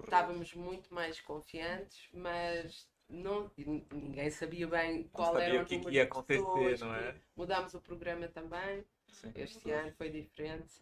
estávamos 0.04 0.54
muito 0.54 0.94
mais 0.94 1.20
confiantes, 1.22 2.10
mas 2.14 2.88
não, 3.08 3.52
ninguém 3.92 4.30
sabia 4.32 4.68
bem 4.68 5.08
qual 5.10 5.34
sabia 5.34 5.46
era 5.46 5.60
o 5.60 5.62
o 5.62 5.66
que 5.66 5.76
número 5.76 5.94
ia 5.94 6.06
de 6.06 6.10
acontecer, 6.12 6.40
pessoas, 6.40 6.80
não 6.82 6.96
é? 6.96 7.14
que 7.14 7.20
Mudámos 7.36 7.74
o 7.76 7.82
programa 7.82 8.28
também. 8.28 8.84
Sim. 9.08 9.32
Este 9.36 9.70
ano 9.72 9.94
foi 9.94 10.10
diferente. 10.10 10.82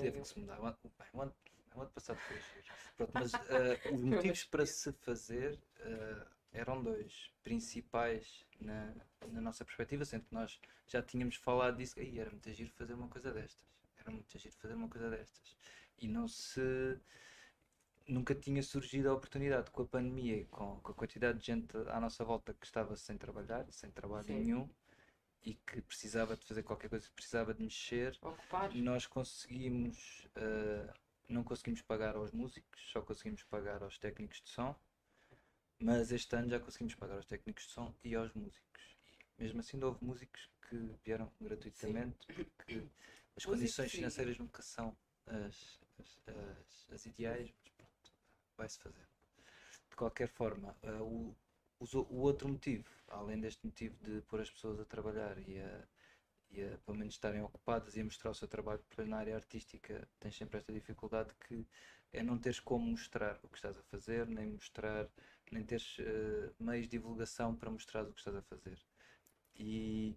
Teve 0.00 0.20
que 0.20 0.28
se 0.28 0.38
mudar. 0.38 0.60
O 0.60 0.66
ano, 0.66 1.34
o 1.74 1.80
ano, 1.80 1.90
passado 1.90 2.18
foi 2.18 2.36
giro. 2.36 2.64
Pronto, 2.96 3.12
mas 3.14 3.34
eh, 3.34 3.80
os 3.92 4.00
motivos 4.02 4.44
para 4.44 4.66
se 4.66 4.92
fazer 4.92 5.58
eh, 5.80 6.26
eram 6.52 6.82
dois 6.82 7.32
principais 7.42 8.44
na, 8.60 8.94
na 9.32 9.40
nossa 9.40 9.64
perspectiva, 9.64 10.04
sendo 10.04 10.24
que 10.24 10.34
nós 10.34 10.60
já 10.86 11.02
tínhamos 11.02 11.36
falado 11.36 11.76
disso. 11.76 11.98
Aí 11.98 12.18
era 12.18 12.30
muito 12.30 12.52
giro 12.52 12.70
fazer 12.70 12.94
uma 12.94 13.08
coisa 13.08 13.32
destas. 13.32 13.64
Era 13.98 14.10
muito 14.10 14.38
giro 14.38 14.54
fazer 14.56 14.74
uma 14.74 14.88
coisa 14.88 15.10
destas. 15.10 15.56
e 15.98 16.08
não 16.08 16.28
se 16.28 17.00
nunca 18.06 18.34
tinha 18.34 18.62
surgido 18.62 19.08
a 19.10 19.14
oportunidade 19.14 19.70
com 19.70 19.82
a 19.82 19.86
pandemia 19.86 20.36
e 20.36 20.44
com, 20.46 20.78
com 20.80 20.92
a 20.92 20.94
quantidade 20.94 21.38
de 21.38 21.46
gente 21.46 21.74
à 21.88 21.98
nossa 21.98 22.22
volta 22.22 22.52
que 22.52 22.66
estava 22.66 22.94
sem 22.96 23.16
trabalhar, 23.16 23.66
sem 23.70 23.90
trabalho 23.90 24.26
Sim. 24.26 24.34
nenhum 24.40 24.68
e 25.44 25.54
que 25.54 25.80
precisava 25.82 26.36
de 26.36 26.44
fazer 26.46 26.62
qualquer 26.62 26.88
coisa, 26.88 27.08
precisava 27.14 27.54
de 27.54 27.62
mexer, 27.62 28.18
Ocupados. 28.22 28.76
nós 28.80 29.06
conseguimos, 29.06 30.26
eh, 30.36 30.92
não 31.28 31.44
conseguimos 31.44 31.82
pagar 31.82 32.16
aos 32.16 32.32
músicos, 32.32 32.80
só 32.90 33.02
conseguimos 33.02 33.42
pagar 33.44 33.82
aos 33.82 33.98
técnicos 33.98 34.40
de 34.42 34.48
som, 34.50 34.74
mas 35.78 36.12
este 36.12 36.34
ano 36.36 36.48
já 36.48 36.58
conseguimos 36.60 36.94
pagar 36.94 37.16
aos 37.16 37.26
técnicos 37.26 37.64
de 37.66 37.72
som 37.72 37.94
e 38.02 38.14
aos 38.14 38.32
músicos. 38.32 38.96
Mesmo 39.38 39.60
assim, 39.60 39.82
houve 39.82 40.04
músicos 40.04 40.48
que 40.68 40.76
vieram 41.04 41.30
gratuitamente, 41.40 42.26
porque 42.34 42.88
as 43.36 43.44
condições 43.46 43.90
sim. 43.90 43.98
financeiras 43.98 44.38
nunca 44.38 44.62
são 44.62 44.96
as, 45.26 45.80
as, 45.98 46.20
as- 46.28 46.86
as 46.92 47.06
ideais, 47.06 47.52
mas 47.60 47.68
pronto, 47.70 48.12
vai-se 48.56 48.78
fazer. 48.78 49.06
De 49.90 49.96
qualquer 49.96 50.28
forma, 50.28 50.76
os 50.82 51.00
o- 51.00 51.36
o 51.80 52.16
outro 52.20 52.48
motivo, 52.48 52.88
além 53.08 53.40
deste 53.40 53.64
motivo 53.64 53.96
de 54.02 54.20
pôr 54.22 54.40
as 54.40 54.50
pessoas 54.50 54.80
a 54.80 54.84
trabalhar 54.84 55.36
e 55.48 55.58
a, 55.58 55.84
e 56.50 56.62
a 56.62 56.78
pelo 56.78 56.96
menos 56.98 57.14
estarem 57.14 57.42
ocupadas 57.42 57.96
e 57.96 58.00
a 58.00 58.04
mostrar 58.04 58.30
o 58.30 58.34
seu 58.34 58.48
trabalho, 58.48 58.82
na 59.06 59.18
área 59.18 59.34
artística 59.36 60.08
tens 60.20 60.36
sempre 60.36 60.58
esta 60.58 60.72
dificuldade 60.72 61.34
que 61.46 61.66
é 62.12 62.22
não 62.22 62.38
teres 62.38 62.60
como 62.60 62.86
mostrar 62.86 63.38
o 63.42 63.48
que 63.48 63.56
estás 63.58 63.76
a 63.76 63.82
fazer, 63.84 64.26
nem 64.28 64.46
mostrar, 64.46 65.08
nem 65.50 65.64
teres 65.64 65.96
eh, 66.00 66.50
meios 66.60 66.86
de 66.86 66.92
divulgação 66.92 67.54
para 67.56 67.70
mostrar 67.70 68.04
o 68.04 68.12
que 68.12 68.20
estás 68.20 68.36
a 68.36 68.42
fazer. 68.42 68.78
E 69.56 70.16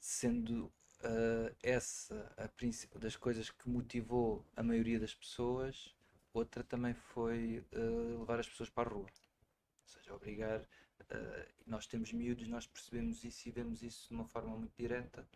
sendo 0.00 0.72
eh, 1.02 1.54
essa 1.62 2.32
a 2.36 2.98
das 2.98 3.16
coisas 3.16 3.50
que 3.50 3.68
motivou 3.68 4.44
a 4.56 4.62
maioria 4.62 4.98
das 5.00 5.14
pessoas, 5.14 5.94
outra 6.32 6.64
também 6.64 6.94
foi 6.94 7.64
eh, 7.72 7.78
levar 8.18 8.40
as 8.40 8.48
pessoas 8.48 8.70
para 8.70 8.88
a 8.88 8.92
rua. 8.92 9.06
Ou 9.90 10.00
seja, 10.02 10.14
obrigar. 10.14 10.66
eh, 11.10 11.48
nós 11.66 11.86
temos 11.86 12.12
miúdos, 12.12 12.46
nós 12.48 12.66
percebemos 12.66 13.24
isso 13.24 13.48
e 13.48 13.52
vemos 13.52 13.82
isso 13.82 14.08
de 14.08 14.14
uma 14.14 14.24
forma 14.24 14.56
muito 14.56 14.74
direta. 14.76 15.26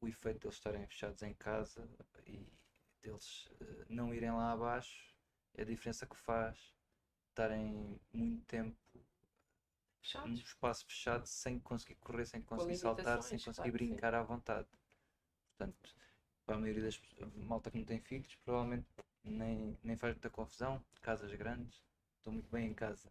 O 0.00 0.08
efeito 0.08 0.40
deles 0.40 0.56
estarem 0.56 0.86
fechados 0.86 1.22
em 1.22 1.34
casa 1.34 1.88
e 2.26 2.46
deles 3.02 3.48
eh, 3.60 3.84
não 3.88 4.12
irem 4.14 4.30
lá 4.32 4.52
abaixo, 4.52 5.14
é 5.54 5.62
a 5.62 5.64
diferença 5.64 6.06
que 6.06 6.16
faz 6.16 6.74
estarem 7.30 7.98
muito 8.12 8.44
tempo 8.46 8.76
num 10.24 10.34
Fechados. 10.34 10.40
espaço 10.40 10.86
fechado 10.86 11.26
sem 11.26 11.58
conseguir 11.58 11.96
correr, 11.96 12.26
sem 12.26 12.42
conseguir 12.42 12.76
saltar, 12.76 13.22
sem 13.22 13.38
conseguir 13.38 13.54
claro 13.56 13.72
que 13.72 13.84
sim. 13.86 13.96
brincar 13.96 14.14
à 14.14 14.22
vontade. 14.22 14.68
Portanto, 15.56 15.94
para 16.44 16.56
a 16.56 16.58
maioria 16.58 16.82
das 16.82 16.98
pessoas, 16.98 17.32
malta 17.34 17.70
que 17.70 17.78
não 17.78 17.84
tem 17.84 18.00
filhos, 18.00 18.34
provavelmente 18.44 18.86
nem, 19.24 19.78
nem 19.82 19.96
faz 19.96 20.14
muita 20.14 20.30
confusão. 20.30 20.84
Casas 21.02 21.32
grandes, 21.34 21.82
estou 22.18 22.32
muito 22.32 22.50
bem 22.50 22.68
em 22.70 22.74
casa. 22.74 23.10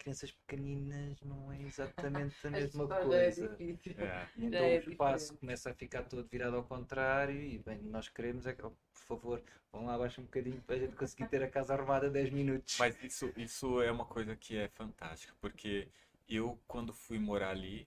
Crianças 0.00 0.32
pequeninas 0.32 1.20
não 1.20 1.52
é 1.52 1.60
exatamente 1.60 2.34
a 2.46 2.48
A 2.48 2.50
mesma 2.50 2.84
história 2.84 3.16
é 3.16 3.32
coisa. 3.32 3.56
É. 3.98 4.28
Então 4.36 4.64
é 4.64 4.78
o 4.78 4.90
espaço 4.90 5.24
diferente. 5.24 5.40
começa 5.40 5.70
a 5.70 5.74
ficar 5.74 6.02
todo 6.04 6.26
virado 6.26 6.56
ao 6.56 6.64
contrário 6.64 7.38
e 7.38 7.58
bem, 7.58 7.82
nós 7.82 8.08
queremos 8.08 8.46
é 8.46 8.54
que, 8.54 8.64
oh, 8.64 8.70
por 8.70 9.02
favor, 9.02 9.42
vão 9.70 9.84
lá 9.84 9.94
abaixo 9.94 10.22
um 10.22 10.24
bocadinho 10.24 10.60
para 10.62 10.76
a 10.76 10.78
gente 10.78 10.96
conseguir 10.96 11.28
ter 11.28 11.42
a 11.42 11.50
casa 11.50 11.74
arrumada 11.74 12.08
10 12.08 12.30
minutos. 12.30 12.76
Mas 12.78 12.96
isso, 13.04 13.30
isso 13.36 13.82
é 13.82 13.92
uma 13.92 14.06
coisa 14.06 14.34
que 14.34 14.56
é 14.56 14.68
fantástica, 14.68 15.34
porque 15.38 15.88
eu, 16.26 16.58
quando 16.66 16.94
fui 16.94 17.18
morar 17.18 17.50
ali, 17.50 17.86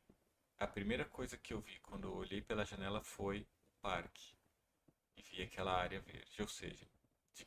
a 0.60 0.68
primeira 0.68 1.06
coisa 1.06 1.36
que 1.36 1.54
eu 1.54 1.62
vi 1.62 1.80
quando 1.82 2.08
eu 2.08 2.14
olhei 2.14 2.42
pela 2.42 2.64
janela 2.64 3.02
foi 3.02 3.42
o 3.42 3.82
parque. 3.82 4.36
E 5.18 5.22
vi 5.24 5.42
aquela 5.42 5.74
área 5.74 6.00
verde. 6.00 6.42
Ou 6.42 6.48
seja, 6.48 6.86
de 7.34 7.46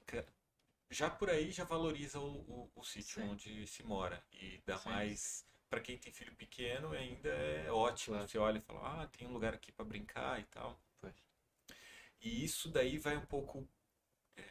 já 0.91 1.11
por 1.11 1.31
aí 1.31 1.51
já 1.51 1.65
valoriza 1.65 2.21
o, 2.21 2.41
o, 2.49 2.71
o 2.75 2.85
sítio 2.85 3.23
Sim. 3.23 3.29
onde 3.29 3.67
se 3.67 3.83
mora. 3.83 4.23
E 4.33 4.61
dá 4.65 4.79
Sim. 4.79 4.89
mais. 4.91 5.47
Para 5.69 5.81
quem 5.81 5.99
tem 5.99 6.13
filho 6.13 6.35
pequeno, 6.37 6.93
ainda 6.93 7.29
é 7.29 7.71
ótimo. 7.73 8.15
Claro. 8.15 8.29
Você 8.29 8.39
olha 8.39 8.59
e 8.59 8.61
fala, 8.61 9.03
ah, 9.03 9.07
tem 9.09 9.27
um 9.27 9.33
lugar 9.33 9.53
aqui 9.53 9.73
para 9.73 9.85
brincar 9.85 10.41
e 10.41 10.45
tal. 10.45 10.81
Pois. 11.01 11.15
E 12.21 12.45
isso 12.45 12.71
daí 12.71 12.99
vai 12.99 13.17
um 13.17 13.27
pouco 13.27 13.69
é, 14.37 14.45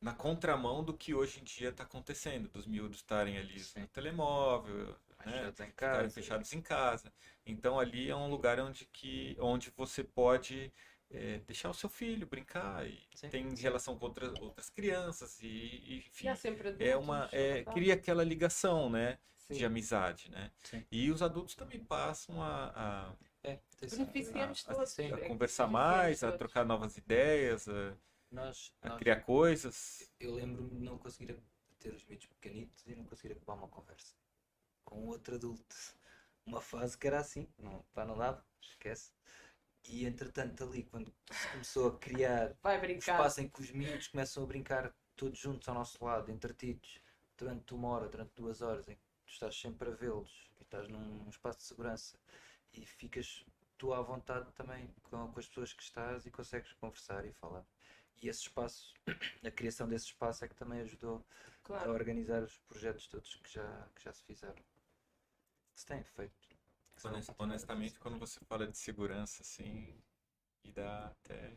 na 0.00 0.14
contramão 0.14 0.84
do 0.84 0.96
que 0.96 1.14
hoje 1.14 1.40
em 1.40 1.44
dia 1.44 1.70
está 1.70 1.82
acontecendo, 1.82 2.48
dos 2.48 2.66
miúdos 2.66 2.98
estarem 2.98 3.38
ali 3.38 3.58
Sim. 3.58 3.80
no 3.80 3.88
telemóvel, 3.88 4.96
né, 5.26 5.52
em 5.66 5.72
casa. 5.72 6.10
fechados 6.10 6.52
em 6.52 6.62
casa. 6.62 7.12
Então 7.44 7.78
ali 7.78 8.08
é 8.08 8.16
um 8.16 8.30
lugar 8.30 8.60
onde, 8.60 8.84
que, 8.86 9.36
onde 9.40 9.70
você 9.70 10.04
pode 10.04 10.72
é, 11.10 11.38
deixar 11.40 11.70
o 11.70 11.74
seu 11.74 11.88
filho 11.88 12.26
brincar 12.26 12.86
e 12.86 12.98
Sim. 13.14 13.28
tem 13.30 13.54
relação 13.56 13.98
com 13.98 14.06
outras, 14.06 14.32
outras 14.40 14.70
crianças 14.70 15.40
e, 15.42 15.46
e, 15.46 15.98
enfim, 16.08 16.26
E 16.26 16.28
há 16.28 16.36
sempre 16.36 16.68
adultos. 16.68 16.86
é 16.86 16.96
uma, 16.96 17.28
é, 17.32 17.52
verdade. 17.54 17.74
cria 17.76 17.94
aquela 17.94 18.22
ligação, 18.24 18.88
né, 18.88 19.18
de 19.48 19.56
Sim. 19.56 19.64
amizade, 19.64 20.30
né? 20.30 20.50
Sim. 20.62 20.84
E 20.90 21.10
os 21.10 21.22
adultos 21.22 21.54
também 21.54 21.80
passam 21.80 22.40
a, 22.42 22.72
a- 22.74 23.12
É, 23.42 23.58
tem- 23.78 23.88
Beneficiamos 23.88 24.64
a- 24.68 24.72
a- 24.72 24.82
a 25.16 25.20
é 25.20 25.28
conversar 25.28 25.66
mais, 25.66 26.22
a 26.22 26.30
trocar 26.30 26.64
novas 26.64 26.96
ideias, 26.96 27.66
a, 27.68 27.96
nós, 28.30 28.72
a 28.82 28.90
nós- 28.90 28.98
criar 28.98 29.20
coisas. 29.22 30.10
Eu 30.20 30.34
lembro-me 30.34 30.70
de 30.70 30.80
não 30.84 30.98
conseguir 30.98 31.36
ter 31.78 31.92
os 31.94 32.04
miúdos 32.04 32.26
pequenitos 32.26 32.86
e 32.86 32.94
não 32.94 33.04
conseguir 33.04 33.32
acabar 33.32 33.54
uma 33.54 33.68
conversa 33.68 34.14
com 34.84 35.06
outro 35.06 35.34
adulto. 35.36 35.74
Uma 36.44 36.60
fase 36.60 36.96
que 36.98 37.06
era 37.06 37.18
assim, 37.20 37.48
não, 37.58 37.82
pá, 37.94 38.04
não 38.04 38.16
dava, 38.16 38.44
esquece. 38.60 39.12
E 39.84 40.04
entretanto 40.06 40.62
ali, 40.64 40.84
quando 40.84 41.12
se 41.30 41.48
começou 41.48 41.88
a 41.88 41.98
criar 41.98 42.56
o 42.62 42.98
espaço 42.98 43.40
em 43.40 43.48
que 43.48 43.60
os 43.60 43.70
miúdos 43.72 44.08
começam 44.08 44.42
a 44.42 44.46
brincar 44.46 44.94
todos 45.16 45.38
juntos 45.38 45.68
ao 45.68 45.74
nosso 45.74 46.02
lado, 46.04 46.30
entretidos, 46.30 47.00
durante 47.36 47.74
uma 47.74 47.88
hora, 47.88 48.08
durante 48.08 48.34
duas 48.36 48.62
horas, 48.62 48.88
em 48.88 48.94
que 48.94 49.02
tu 49.26 49.32
estás 49.32 49.58
sempre 49.58 49.88
a 49.90 49.92
vê-los 49.92 50.50
e 50.58 50.62
estás 50.62 50.88
num 50.88 51.28
espaço 51.28 51.58
de 51.58 51.64
segurança 51.64 52.18
e 52.72 52.84
ficas 52.86 53.44
tu 53.78 53.92
à 53.94 54.00
vontade 54.02 54.52
também 54.52 54.88
com, 55.02 55.32
com 55.32 55.38
as 55.40 55.48
pessoas 55.48 55.72
que 55.72 55.82
estás 55.82 56.26
e 56.26 56.30
consegues 56.30 56.72
conversar 56.74 57.24
e 57.24 57.32
falar. 57.32 57.64
E 58.22 58.28
esse 58.28 58.40
espaço, 58.42 58.94
a 59.44 59.50
criação 59.50 59.88
desse 59.88 60.06
espaço 60.06 60.44
é 60.44 60.48
que 60.48 60.54
também 60.54 60.80
ajudou 60.80 61.24
a 61.46 61.62
Claro. 61.62 61.92
organizar 61.92 62.42
os 62.42 62.58
projetos 62.58 63.06
todos 63.06 63.34
que 63.36 63.50
já, 63.50 63.88
que 63.94 64.02
já 64.04 64.12
se 64.12 64.22
fizeram. 64.24 64.54
Que 64.54 65.80
se 65.80 65.86
têm 65.86 66.04
feito. 66.04 66.39
Que 67.00 67.02
são 67.02 67.12
Honest- 67.12 67.28
continuados. 67.28 67.62
honestamente, 67.64 67.98
quando 67.98 68.18
você 68.18 68.38
fala 68.44 68.66
de 68.66 68.76
segurança, 68.76 69.40
assim, 69.42 69.94
e 70.62 70.70
dá 70.70 71.06
até. 71.06 71.52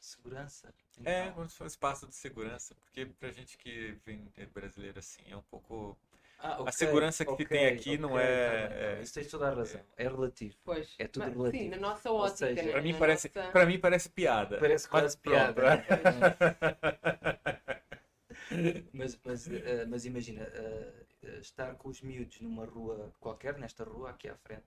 Segurança. 0.00 0.74
É, 1.04 1.26
então. 1.28 1.48
você 1.48 1.56
fala 1.56 1.68
espaço 1.68 2.08
de 2.08 2.14
segurança, 2.16 2.74
porque 2.74 3.06
pra 3.06 3.30
gente 3.30 3.56
que 3.56 3.92
vem 4.04 4.32
é 4.36 4.46
brasileiro 4.46 4.98
assim, 4.98 5.22
é 5.28 5.36
um 5.36 5.42
pouco. 5.42 5.96
Ah, 6.38 6.54
A 6.54 6.60
ok, 6.62 6.72
segurança 6.72 7.24
que 7.24 7.30
se 7.30 7.34
ok, 7.34 7.46
tem 7.46 7.66
aqui 7.66 7.98
não 7.98 8.14
ok, 8.14 8.24
é- 8.24 8.62
tá 8.62 8.68
tá 8.68 8.74
é- 8.74 9.02
Isso 9.02 9.14
tens 9.14 9.30
toda 9.30 9.48
a 9.50 9.54
razão. 9.54 9.80
É 9.96 10.04
relativo. 10.04 10.56
Pois. 10.64 10.94
É 10.98 11.06
tudo 11.06 11.26
Mas, 11.26 11.34
relativo. 11.34 11.62
Sim, 11.64 11.68
na 11.70 11.76
nossa 11.76 12.10
ótica. 12.10 12.36
seja, 12.48 12.62
né? 12.62 12.72
Pra 12.72 12.82
mim 12.82 12.92
Na 12.92 12.98
parece, 12.98 13.30
nossa- 13.36 13.50
pra 13.52 13.66
mim 13.66 13.78
parece 13.78 14.08
piada. 14.08 14.58
Parece 14.58 14.84
Mas 14.86 14.90
quase 14.90 15.18
pronto, 15.18 15.54
piada. 15.54 15.84
mas, 18.94 19.20
mas, 19.22 19.48
eh, 19.48 19.84
mas 19.86 20.04
imagina, 20.06 20.42
eh, 20.42 21.06
estar 21.40 21.74
com 21.76 21.90
os 21.90 22.00
miúdos 22.00 22.40
numa 22.40 22.64
rua 22.64 23.12
qualquer, 23.20 23.58
nesta 23.58 23.84
rua 23.84 24.10
aqui 24.10 24.28
à 24.28 24.34
frente. 24.36 24.64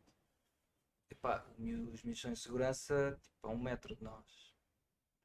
Epá, 1.13 1.45
os 1.60 2.04
miúdos 2.04 2.19
são 2.19 2.32
em 2.32 2.36
segurança 2.36 3.19
tipo, 3.21 3.47
a 3.47 3.52
um 3.52 3.58
metro 3.58 3.95
de 3.95 4.04
nós. 4.04 4.56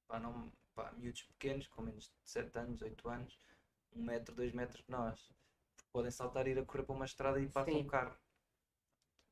Epá, 0.05 0.20
não, 0.20 0.53
pá, 0.74 0.92
miúdos 0.92 1.22
pequenos, 1.22 1.66
com 1.66 1.81
menos 1.81 2.05
de 2.05 2.31
7 2.31 2.59
anos, 2.59 2.83
8 2.83 3.09
anos, 3.09 3.40
um 3.96 4.03
metro, 4.03 4.35
dois 4.35 4.53
metros 4.53 4.85
de 4.85 4.90
nós. 4.90 5.18
Porque 5.74 5.90
podem 5.90 6.11
saltar 6.11 6.46
e 6.46 6.51
ir 6.51 6.59
a 6.59 6.64
correr 6.64 6.85
para 6.85 6.94
uma 6.94 7.07
estrada 7.07 7.40
e 7.40 7.48
passa 7.48 7.70
Sim. 7.70 7.79
um 7.79 7.87
carro. 7.87 8.14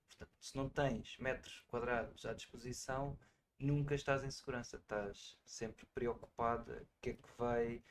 Portanto, 0.08 0.32
se 0.40 0.56
não 0.56 0.68
tens 0.70 1.18
metros 1.18 1.60
quadrados 1.68 2.24
à 2.24 2.32
disposição, 2.32 3.18
nunca 3.58 3.94
estás 3.94 4.24
em 4.24 4.30
segurança. 4.30 4.78
Estás 4.78 5.38
sempre 5.44 5.84
preocupado. 5.94 6.72
O 6.72 6.86
que 7.02 7.10
é 7.10 7.12
que 7.12 7.28
vai. 7.36 7.82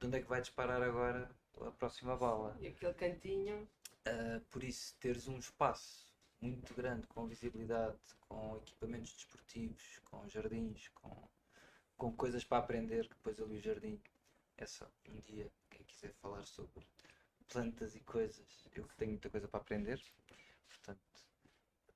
De 0.00 0.06
onde 0.06 0.16
é 0.16 0.22
que 0.22 0.28
vai 0.28 0.40
disparar 0.40 0.82
agora 0.82 1.30
a 1.60 1.70
próxima 1.72 2.16
bala? 2.16 2.56
E 2.58 2.68
aquele 2.68 2.94
cantinho. 2.94 3.68
Uh, 4.08 4.40
por 4.50 4.64
isso, 4.64 4.96
teres 4.98 5.28
um 5.28 5.38
espaço 5.38 6.03
muito 6.50 6.74
grande, 6.74 7.06
com 7.06 7.26
visibilidade, 7.26 7.98
com 8.28 8.56
equipamentos 8.58 9.14
desportivos, 9.14 10.00
com 10.04 10.28
jardins, 10.28 10.88
com, 10.88 11.28
com 11.96 12.12
coisas 12.12 12.44
para 12.44 12.58
aprender, 12.58 13.08
que 13.08 13.14
depois 13.14 13.40
ali 13.40 13.58
o 13.58 13.60
jardim 13.62 14.00
é 14.56 14.66
só 14.66 14.86
um 15.08 15.20
dia, 15.20 15.50
quem 15.70 15.84
quiser 15.86 16.12
falar 16.14 16.44
sobre 16.44 16.86
plantas 17.48 17.94
e 17.94 18.00
coisas, 18.00 18.68
eu 18.74 18.86
que 18.86 18.96
tenho 18.96 19.12
muita 19.12 19.30
coisa 19.30 19.48
para 19.48 19.60
aprender, 19.60 20.02
portanto, 20.68 21.00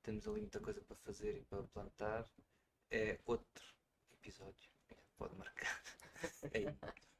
temos 0.03 0.27
ali 0.27 0.41
muita 0.41 0.59
coisa 0.59 0.81
para 0.81 0.95
fazer 0.97 1.37
e 1.37 1.43
para 1.45 1.63
plantar, 1.63 2.25
é 2.91 3.19
outro 3.25 3.65
episódio, 4.13 4.69
pode 5.17 5.35
marcar. 5.35 5.81
Aí, 6.53 6.65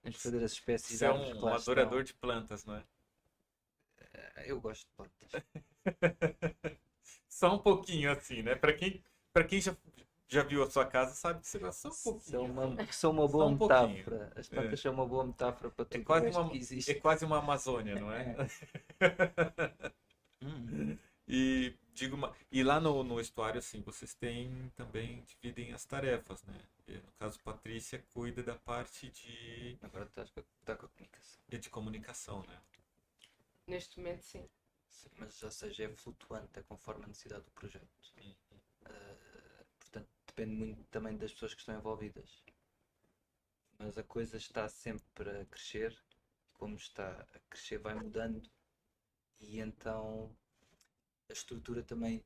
vamos 0.04 0.22
fazer 0.22 0.44
as 0.44 0.52
espécies 0.54 1.00
Você 1.00 1.06
é 1.06 1.12
um, 1.12 1.20
um 1.20 1.54
estão. 1.54 1.54
adorador 1.54 2.04
de 2.04 2.14
plantas, 2.14 2.66
não 2.66 2.76
é? 2.76 2.84
Eu 4.46 4.60
gosto 4.60 4.86
de 4.88 4.92
plantas. 4.96 5.32
Só 7.40 7.56
um 7.56 7.58
pouquinho 7.58 8.12
assim, 8.12 8.44
né? 8.44 8.54
Pra 8.54 8.74
quem, 8.74 9.02
pra 9.32 9.46
quem 9.46 9.62
já 9.62 9.74
já 10.28 10.44
viu 10.44 10.62
a 10.62 10.70
sua 10.70 10.86
casa 10.86 11.16
sabe 11.16 11.40
que 11.40 11.48
você 11.48 11.58
vai 11.58 11.72
só 11.72 11.88
um 11.88 11.92
pouquinho. 11.92 12.22
São 12.22 12.46
uma, 12.46 12.92
são 12.92 13.12
uma 13.12 13.28
boa 13.28 13.46
um 13.46 13.52
metáfora. 13.54 14.32
As 14.36 14.48
plantas 14.50 14.80
são 14.82 14.94
uma 14.94 15.06
boa 15.08 15.26
metáfora 15.26 15.72
para 15.72 15.86
tudo 15.86 16.02
É 16.02 16.04
quase 16.04 16.30
uma, 16.30 16.50
que 16.50 16.58
existe. 16.58 16.92
é 16.92 16.94
quase 16.96 17.24
uma 17.24 17.38
Amazônia, 17.40 17.96
não 17.96 18.12
é? 18.12 18.36
Hum. 20.42 20.98
E 21.28 21.74
digo 21.94 22.16
uma, 22.16 22.34
e 22.50 22.64
lá 22.64 22.80
no, 22.80 23.04
no 23.04 23.20
estuário 23.20 23.60
assim, 23.60 23.82
vocês 23.82 24.14
têm 24.14 24.72
também 24.76 25.22
dividem 25.28 25.74
as 25.74 25.84
tarefas, 25.84 26.42
né? 26.44 26.56
E, 26.88 26.94
no 26.94 27.12
caso, 27.20 27.38
Patrícia 27.42 28.02
cuida 28.14 28.42
da 28.42 28.56
parte 28.56 29.10
de 29.10 29.78
Agora 29.82 30.06
com, 30.06 30.22
está 30.22 30.76
com 30.78 30.86
a 30.86 30.90
comunicação. 30.90 31.42
de 31.50 31.70
comunicação, 31.70 32.44
né? 32.48 32.58
Neste 33.68 34.00
momento, 34.00 34.24
sim. 34.24 34.48
Mas, 35.18 35.42
ou 35.44 35.52
seja, 35.52 35.84
é 35.84 35.96
flutuante, 35.96 36.60
é 36.60 36.64
conforme 36.64 37.06
a 37.06 37.08
necessidade 37.08 37.44
do 37.44 37.52
projeto. 37.52 37.88
Ah, 38.86 39.64
portanto, 39.80 40.10
depende 40.28 40.56
muito 40.56 40.84
também 40.86 41.18
das 41.18 41.34
pessoas 41.34 41.54
que 41.54 41.62
estão 41.62 41.76
envolvidas. 41.78 42.44
Mas 43.78 43.98
a 43.98 44.04
coisa 44.04 44.38
está 44.38 44.68
sempre 44.68 45.30
a 45.42 45.46
crescer, 45.46 45.98
como 46.54 46.76
está 46.76 47.26
a 47.34 47.40
crescer, 47.50 47.78
vai 47.80 47.96
mudando, 47.96 48.50
e 49.40 49.60
então 49.60 50.36
a 51.30 51.34
estrutura 51.34 51.84
também 51.84 52.24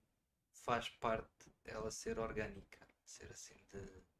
faz 0.51 0.89
parte 0.89 1.51
dela 1.63 1.91
ser 1.91 2.19
orgânica, 2.19 2.79
ser 3.05 3.31
assim 3.31 3.55
de. 3.71 4.12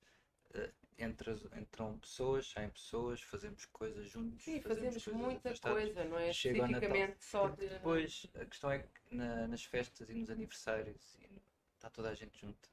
Eh, 0.53 0.71
entre 0.97 1.31
entram 1.59 1.97
pessoas, 1.99 2.47
saem 2.51 2.69
pessoas, 2.69 3.21
fazemos 3.21 3.65
coisas 3.65 4.07
juntos. 4.09 4.43
Sim, 4.43 4.61
fazemos 4.61 5.03
coisas 5.03 5.21
muita 5.21 5.57
coisa, 5.59 6.05
não 6.05 6.17
é? 6.17 6.31
Chega. 6.33 6.59
Especificamente 6.59 7.23
só 7.25 7.47
de. 7.49 7.67
Depois, 7.69 8.25
a 8.35 8.45
questão 8.45 8.71
é 8.71 8.79
que 8.79 9.15
na- 9.15 9.47
nas 9.47 9.63
festas 9.63 10.09
e 10.09 10.13
nos 10.13 10.29
aniversários 10.29 11.15
e 11.19 11.27
no- 11.27 11.41
está 11.75 11.89
toda 11.89 12.09
a 12.09 12.13
gente 12.15 12.39
junto 12.39 12.69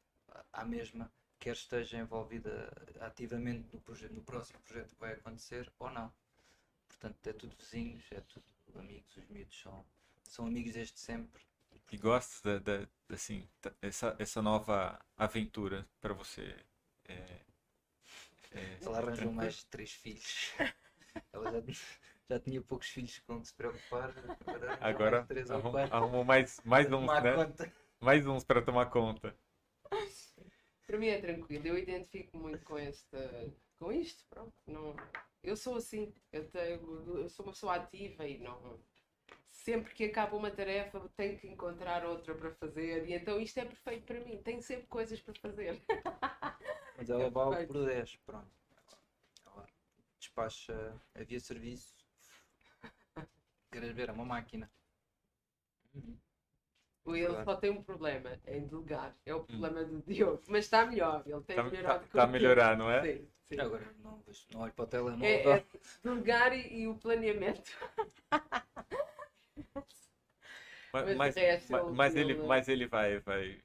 à- 0.53 0.65
mesma, 0.65 1.11
quer 1.39 1.53
esteja 1.55 1.99
envolvida 1.99 2.71
ativamente 3.01 3.69
no, 3.75 3.83
no 4.11 4.23
próximo 4.23 4.61
projeto 4.61 4.95
que 4.95 5.01
vai 5.01 5.13
acontecer 5.15 5.73
ou 5.79 5.91
não. 5.91 6.13
Portanto, 6.89 7.27
é 7.27 7.33
tudo 7.33 7.57
vizinhos, 7.57 8.05
é 8.13 8.21
tudo 8.21 8.45
amigos, 8.79 9.17
os 9.17 9.27
miúdos 9.29 9.59
são, 9.61 9.85
são 10.25 10.47
amigos 10.47 10.75
desde 10.75 10.99
sempre. 10.99 11.43
E 11.91 11.97
gostas 11.97 12.41
da, 12.43 12.59
da- 12.59 12.89
assim, 13.09 13.49
essa, 13.83 14.15
essa 14.19 14.41
nova 14.41 14.99
aventura 15.17 15.89
para 16.01 16.15
você? 16.15 16.55
É, 17.07 17.41
Ela 18.83 18.99
arranjou 18.99 19.33
mais 19.33 19.65
três 19.65 19.93
filhos. 19.93 20.53
Ela 21.33 21.51
já, 21.51 21.73
já 22.29 22.41
tinha 22.41 22.61
poucos 22.63 22.89
filhos 22.89 23.19
com 23.21 23.41
que 23.41 23.49
se 23.49 23.55
preocupar. 23.55 24.13
Agora, 24.47 24.79
agora 24.81 25.11
mais 25.19 25.29
três 25.29 25.51
ou 25.51 25.57
arrum- 25.57 25.71
quatro. 25.73 25.97
arrumou 25.97 26.25
mais, 26.25 26.61
mais 26.65 26.87
uns, 26.87 27.01
Tomar 27.01 27.23
né? 27.23 27.35
conta. 27.35 27.73
Mais 28.01 28.27
uns 28.27 28.45
para 28.45 28.63
tomar 28.63 28.87
conta. 28.87 29.37
Para 30.87 30.99
mim 30.99 31.07
é 31.07 31.21
tranquilo, 31.21 31.67
eu 31.69 31.79
identifico 31.79 32.37
muito 32.37 32.65
com 32.65 32.77
esta, 32.77 33.53
com 33.79 33.93
isto, 33.93 34.25
pronto. 34.29 34.53
Não, 34.67 34.97
eu 35.43 35.57
sou 35.57 35.77
assim, 35.77 36.13
eu, 36.33 36.49
tenho, 36.51 37.19
eu 37.19 37.29
sou 37.29 37.47
uma 37.47 37.53
pessoa 37.53 37.77
ativa 37.77 38.27
e 38.27 38.39
não. 38.39 38.81
Sempre 39.51 39.95
que 39.95 40.05
acaba 40.05 40.37
uma 40.37 40.51
tarefa 40.51 41.01
tenho 41.17 41.39
que 41.39 41.47
encontrar 41.47 42.05
outra 42.05 42.35
para 42.35 42.51
fazer 42.55 43.07
e 43.09 43.13
então 43.15 43.41
isto 43.41 43.59
é 43.59 43.65
perfeito 43.65 44.05
para 44.05 44.21
mim, 44.21 44.43
tenho 44.43 44.63
sempre 44.63 44.87
coisas 44.87 45.21
para 45.21 45.35
fazer. 45.35 45.81
Mas 47.01 47.09
ela 47.09 47.25
É 47.25 47.31
vale 47.31 47.67
por 47.67 47.87
10, 47.87 48.17
pronto. 48.27 48.47
Ela 49.47 49.67
despacha, 50.19 51.01
havia 51.15 51.41
serviço. 51.41 51.95
Queres 53.73 53.93
ver? 53.93 54.11
É 54.11 54.13
uma 54.13 54.27
máquina. 54.27 54.69
Ele 57.07 57.23
Verdade. 57.23 57.45
só 57.45 57.57
tem 57.57 57.71
um 57.71 57.83
problema, 57.83 58.39
é 58.45 58.59
em 58.59 58.67
delegar, 58.67 59.17
é 59.25 59.35
o 59.35 59.43
problema 59.43 59.83
do 59.83 60.03
Diogo, 60.03 60.43
mas 60.49 60.67
está 60.67 60.85
melhor, 60.85 61.23
ele 61.27 61.41
tem 61.41 61.57
Está 61.57 61.63
melhorado 61.65 62.07
tá, 62.07 62.13
tá 62.19 62.23
a 62.25 62.27
melhorar, 62.27 62.77
não 62.77 62.91
é? 62.91 63.01
Sim, 63.03 63.27
sim. 63.45 63.59
Agora 63.59 63.91
não, 64.05 64.23
não 64.53 64.61
olho 64.61 64.73
para 64.75 64.85
o 64.85 64.87
telemóvel. 64.87 65.27
É, 65.27 65.51
é 65.57 65.65
delegar 66.05 66.53
e, 66.53 66.83
e 66.83 66.87
o 66.87 66.95
planeamento. 66.95 67.73
Mas, 70.93 71.05
Mas 71.05 71.17
mas, 71.17 71.35
o 71.37 71.39
mas- 71.71 71.71
ele- 71.71 71.97
mas 71.97 72.17
ele, 72.17 72.33
ele- 72.33 72.49
mas 72.49 72.69
ele 72.69 72.87
vai, 72.87 73.19
vai, 73.21 73.63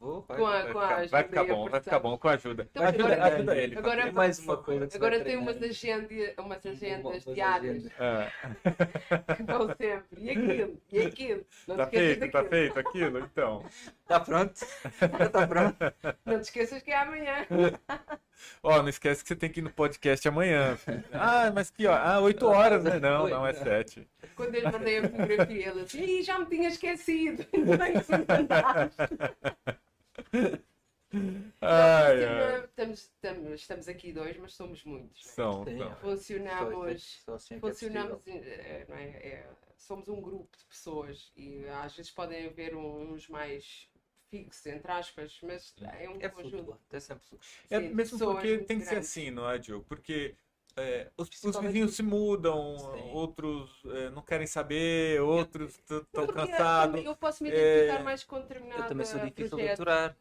Vou, 0.00 0.22
vai. 0.28 0.36
Com 0.38 0.46
a, 0.46 0.62
vai 0.62 0.72
com 0.72 0.78
a 0.78 0.82
ficar, 0.82 0.94
ajuda 0.94 1.10
vai 1.10 1.24
ficar 1.24 1.44
bom, 1.44 1.68
vai 1.68 1.80
ficar 1.80 1.98
bom 1.98 2.18
com 2.18 2.28
a 2.28 2.32
ajuda. 2.32 2.68
Então, 2.70 2.82
ajuda, 2.86 3.04
agora- 3.14 3.34
ajuda 3.34 3.56
ele. 3.56 3.78
agora 3.78 4.00
É 4.02 4.12
mais 4.12 4.38
uma 4.38 4.56
coisa 4.56 4.88
Agora 4.94 5.24
tem 5.24 5.36
umas, 5.36 5.60
agenda, 5.60 6.34
umas 6.38 6.64
agendas 6.64 7.24
diárias 7.24 7.76
agendas. 7.86 7.92
Ah, 7.98 8.30
que 9.34 9.42
vão 9.42 9.66
sempre. 9.76 10.06
E 10.18 10.30
aquilo, 10.30 10.82
e 10.92 11.00
aquilo. 11.00 11.46
Não 11.66 11.76
tá 11.76 11.86
feito, 11.88 12.20
tá 12.30 12.42
daquilo. 12.42 12.48
feito 12.48 12.78
aquilo, 12.78 13.18
então. 13.18 13.64
Está 14.02 14.20
pronto? 14.20 14.54
Está 14.54 15.46
pronto? 15.46 15.76
Não 16.24 16.38
te 16.38 16.42
esqueças 16.44 16.80
que 16.80 16.92
é 16.92 16.96
amanhã. 16.98 17.46
Ó, 18.62 18.80
não 18.82 18.88
esquece 18.88 19.22
que 19.22 19.28
você 19.28 19.36
tem 19.36 19.50
que 19.50 19.58
ir 19.58 19.62
no 19.64 19.70
podcast 19.70 20.26
amanhã. 20.28 20.76
filho. 20.76 21.02
Ah, 21.12 21.50
mas 21.52 21.70
que 21.70 21.86
hora? 21.88 22.02
Ah, 22.02 22.20
8 22.20 22.46
horas, 22.46 22.84
né? 22.84 23.00
Não, 23.00 23.28
não, 23.28 23.44
é 23.44 23.52
7. 23.52 24.08
Quando 24.36 24.54
eu 24.54 24.60
lhe 24.62 24.70
mandei 24.70 24.98
a 24.98 25.02
fotografia, 25.08 25.68
ele 25.70 25.84
disse: 25.84 25.98
Ih, 25.98 26.22
já 26.22 26.38
me 26.38 26.46
tinha 26.46 26.68
esquecido. 26.68 27.44
Ainda 27.52 27.76
bem 27.76 27.92
que 27.94 28.04
se 28.04 28.12
me 28.16 28.24
mandaste." 28.28 28.96
Ai, 31.60 32.24
Não, 32.24 32.24
ai. 32.24 32.64
Estamos, 32.64 33.00
estamos, 33.00 33.60
estamos 33.60 33.88
aqui 33.88 34.12
dois, 34.12 34.36
mas 34.36 34.54
somos 34.54 34.84
muitos. 34.84 35.26
é? 35.26 35.30
São, 35.34 35.64
Sim. 35.64 35.78
são. 35.78 35.96
Funcionamos. 36.00 37.22
Só 37.24 37.34
assim 37.34 37.54
é 37.56 37.60
que 37.60 37.70
é 37.70 37.70
funcionamos, 37.70 38.20
eh, 38.26 38.86
não 38.88 38.96
é? 38.96 39.08
É, 39.10 39.50
somos 39.76 40.08
um 40.08 40.20
grupo 40.20 40.56
de 40.56 40.64
pessoas 40.66 41.32
e 41.36 41.66
às 41.68 41.94
vezes 41.96 42.10
podem 42.10 42.46
haver 42.46 42.74
uns 42.76 43.28
mais 43.28 43.88
fixos, 44.30 44.66
entre 44.66 44.90
aspas, 44.92 45.38
mas 45.42 45.74
é 45.98 46.08
um 46.08 46.18
É 46.20 46.28
conjunto. 46.28 46.64
flutuante, 46.64 46.82
é 46.96 47.00
sempre 47.00 47.24
flutuante. 47.26 47.46
É 47.70 47.80
Sim, 47.80 47.90
mesmo 47.90 48.18
pessoas 48.18 48.28
porque 48.34 48.58
muito 48.58 48.68
tem 48.68 48.78
que 48.80 48.86
ser 48.86 48.96
grandes. 48.96 49.08
assim, 49.08 49.30
não 49.30 49.48
é, 49.48 49.58
Diogo? 49.58 49.84
Porque 49.86 50.34
é, 50.78 51.10
os, 51.16 51.28
os 51.44 51.56
vizinhos 51.58 51.94
se 51.94 52.02
mudam, 52.02 52.78
Sim. 52.78 53.10
outros 53.12 53.82
é, 53.86 54.10
não 54.10 54.22
querem 54.22 54.46
saber, 54.46 55.20
outros 55.20 55.78
estão 55.78 56.26
cansados. 56.26 57.04
Eu 57.04 57.16
posso 57.16 57.42
me 57.42 57.50
É, 57.50 57.52
identificar 57.52 58.04
mais 58.04 58.24
com 58.24 58.40
determinado 58.40 58.82
Eu 58.82 58.88
também 58.88 59.06
sou 59.06 59.20
difícil 59.20 59.44
de 59.44 59.48
projeto. 59.50 59.72
aturar. 59.74 60.16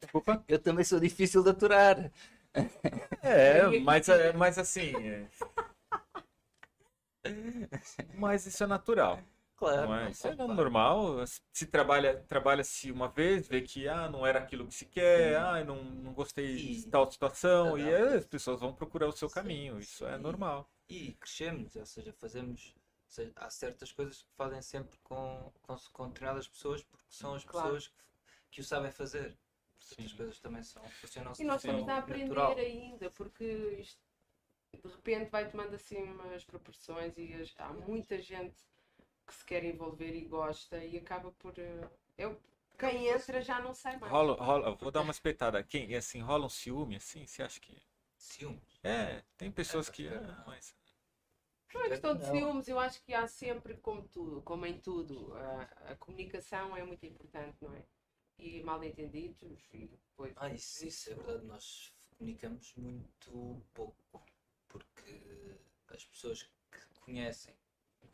Desculpa? 0.00 0.44
Eu 0.48 0.58
também 0.58 0.84
sou 0.84 1.00
difícil 1.00 1.42
de 1.42 1.50
aturar. 1.50 2.12
É, 3.22 3.80
mas, 3.80 4.08
é, 4.08 4.32
mas 4.32 4.58
assim. 4.58 4.92
é. 4.96 5.26
Mas 8.14 8.46
isso 8.46 8.62
é 8.62 8.66
natural. 8.66 9.18
Claro. 9.56 9.88
Não 9.88 9.94
é? 9.94 10.10
Isso 10.10 10.26
é 10.28 10.34
normal. 10.34 11.24
Se 11.52 11.66
trabalha, 11.66 12.22
trabalha-se 12.28 12.92
uma 12.92 13.08
vez, 13.08 13.48
vê 13.48 13.62
que 13.62 13.88
ah, 13.88 14.08
não 14.08 14.26
era 14.26 14.38
aquilo 14.40 14.66
que 14.66 14.74
se 14.74 14.86
quer, 14.86 15.36
ah, 15.36 15.64
não, 15.64 15.82
não 15.82 16.12
gostei 16.12 16.44
E- 16.54 16.76
de 16.82 16.86
tal 16.90 17.10
situação, 17.10 17.78
e 17.78 17.94
as 17.94 18.26
pessoas 18.26 18.60
vão 18.60 18.74
procurar 18.74 19.06
o 19.08 19.12
seu 19.12 19.28
Sim, 19.28 19.34
caminho. 19.34 19.78
Isso 19.80 20.06
é 20.06 20.16
sim. 20.16 20.22
normal. 20.22 20.68
E 20.88 21.12
crescemos, 21.14 21.74
ou 21.76 21.86
seja, 21.86 22.12
fazemos. 22.12 22.74
ou 22.76 23.10
seja, 23.10 23.32
há 23.36 23.48
certas 23.50 23.92
coisas 23.92 24.22
que 24.22 24.32
fazem 24.36 24.60
sempre 24.62 24.98
com, 25.02 25.52
com, 25.62 25.76
com 25.92 26.08
determinadas 26.08 26.46
pessoas 26.48 26.82
porque 26.82 27.06
são 27.08 27.34
as 27.34 27.44
Claro. 27.44 27.68
pessoas 27.78 27.88
que, 27.88 27.94
que 28.50 28.60
o 28.60 28.64
sabem 28.64 28.90
fazer. 28.92 29.36
Sim. 29.78 30.08
coisas 30.16 30.40
também 30.40 30.62
são, 30.64 30.82
funcionam 31.00 31.32
E 31.38 31.44
nós 31.44 31.62
de 31.62 31.68
estamos 31.68 31.88
a 31.88 31.98
aprender 31.98 32.28
natural. 32.28 32.56
ainda, 32.58 33.10
porque 33.10 33.44
isto 33.78 34.00
de 34.82 34.88
repente 34.88 35.30
vai 35.30 35.48
tomando 35.48 35.74
assim 35.74 36.02
umas 36.02 36.44
proporções 36.44 37.16
e 37.18 37.32
as- 37.34 37.54
há 37.58 37.72
muita 37.72 38.20
gente 38.20 38.56
que 39.26 39.34
se 39.34 39.44
quer 39.44 39.64
envolver 39.64 40.14
e 40.14 40.24
gosta 40.24 40.82
e 40.84 40.96
acaba 40.98 41.30
por. 41.32 41.54
eh, 41.58 41.88
Eu, 42.18 42.40
quem 42.78 43.08
entra 43.08 43.40
já 43.42 43.60
não 43.60 43.74
sai 43.74 43.98
mais. 43.98 44.12
Rola, 44.12 44.34
rola, 44.34 44.74
vou 44.76 44.90
dar 44.90 45.00
uma 45.02 45.10
espreitada. 45.12 45.62
Quem, 45.62 45.94
assim, 45.94 46.20
rola 46.20 46.46
um 46.46 46.48
ciúme, 46.50 46.96
assim? 46.96 47.26
Você 47.26 47.42
acha 47.42 47.60
que. 47.60 47.76
Ciúmes. 48.16 48.80
É, 48.82 49.22
tem 49.36 49.50
pessoas 49.50 49.88
É, 49.88 49.92
que. 49.92 50.08
ah, 50.08 50.44
mas- 50.46 50.74
Não 51.74 51.84
é 51.84 51.88
questão 51.88 52.14
de 52.16 52.24
ciúmes, 52.24 52.68
eu 52.68 52.78
acho 52.78 53.02
que 53.02 53.12
há 53.12 53.26
sempre, 53.28 53.76
como 53.78 54.02
tudo, 54.08 54.40
como 54.42 54.64
em 54.66 54.78
tudo, 54.80 55.32
a, 55.34 55.62
a 55.92 55.96
comunicação 55.96 56.76
é 56.76 56.82
muito 56.84 57.04
importante, 57.04 57.56
não 57.62 57.74
é? 57.74 57.84
E 58.38 58.62
mal 58.62 58.82
entendidos 58.84 59.68
e 59.72 59.86
depois. 59.86 60.32
Ah, 60.36 60.50
isso, 60.50 60.86
isso 60.86 61.10
é 61.10 61.14
verdade, 61.14 61.44
nós 61.46 61.92
comunicamos 62.18 62.74
muito 62.76 63.62
pouco, 63.74 64.22
porque 64.68 65.22
as 65.88 66.04
pessoas 66.04 66.42
que 66.42 67.00
conhecem, 67.00 67.54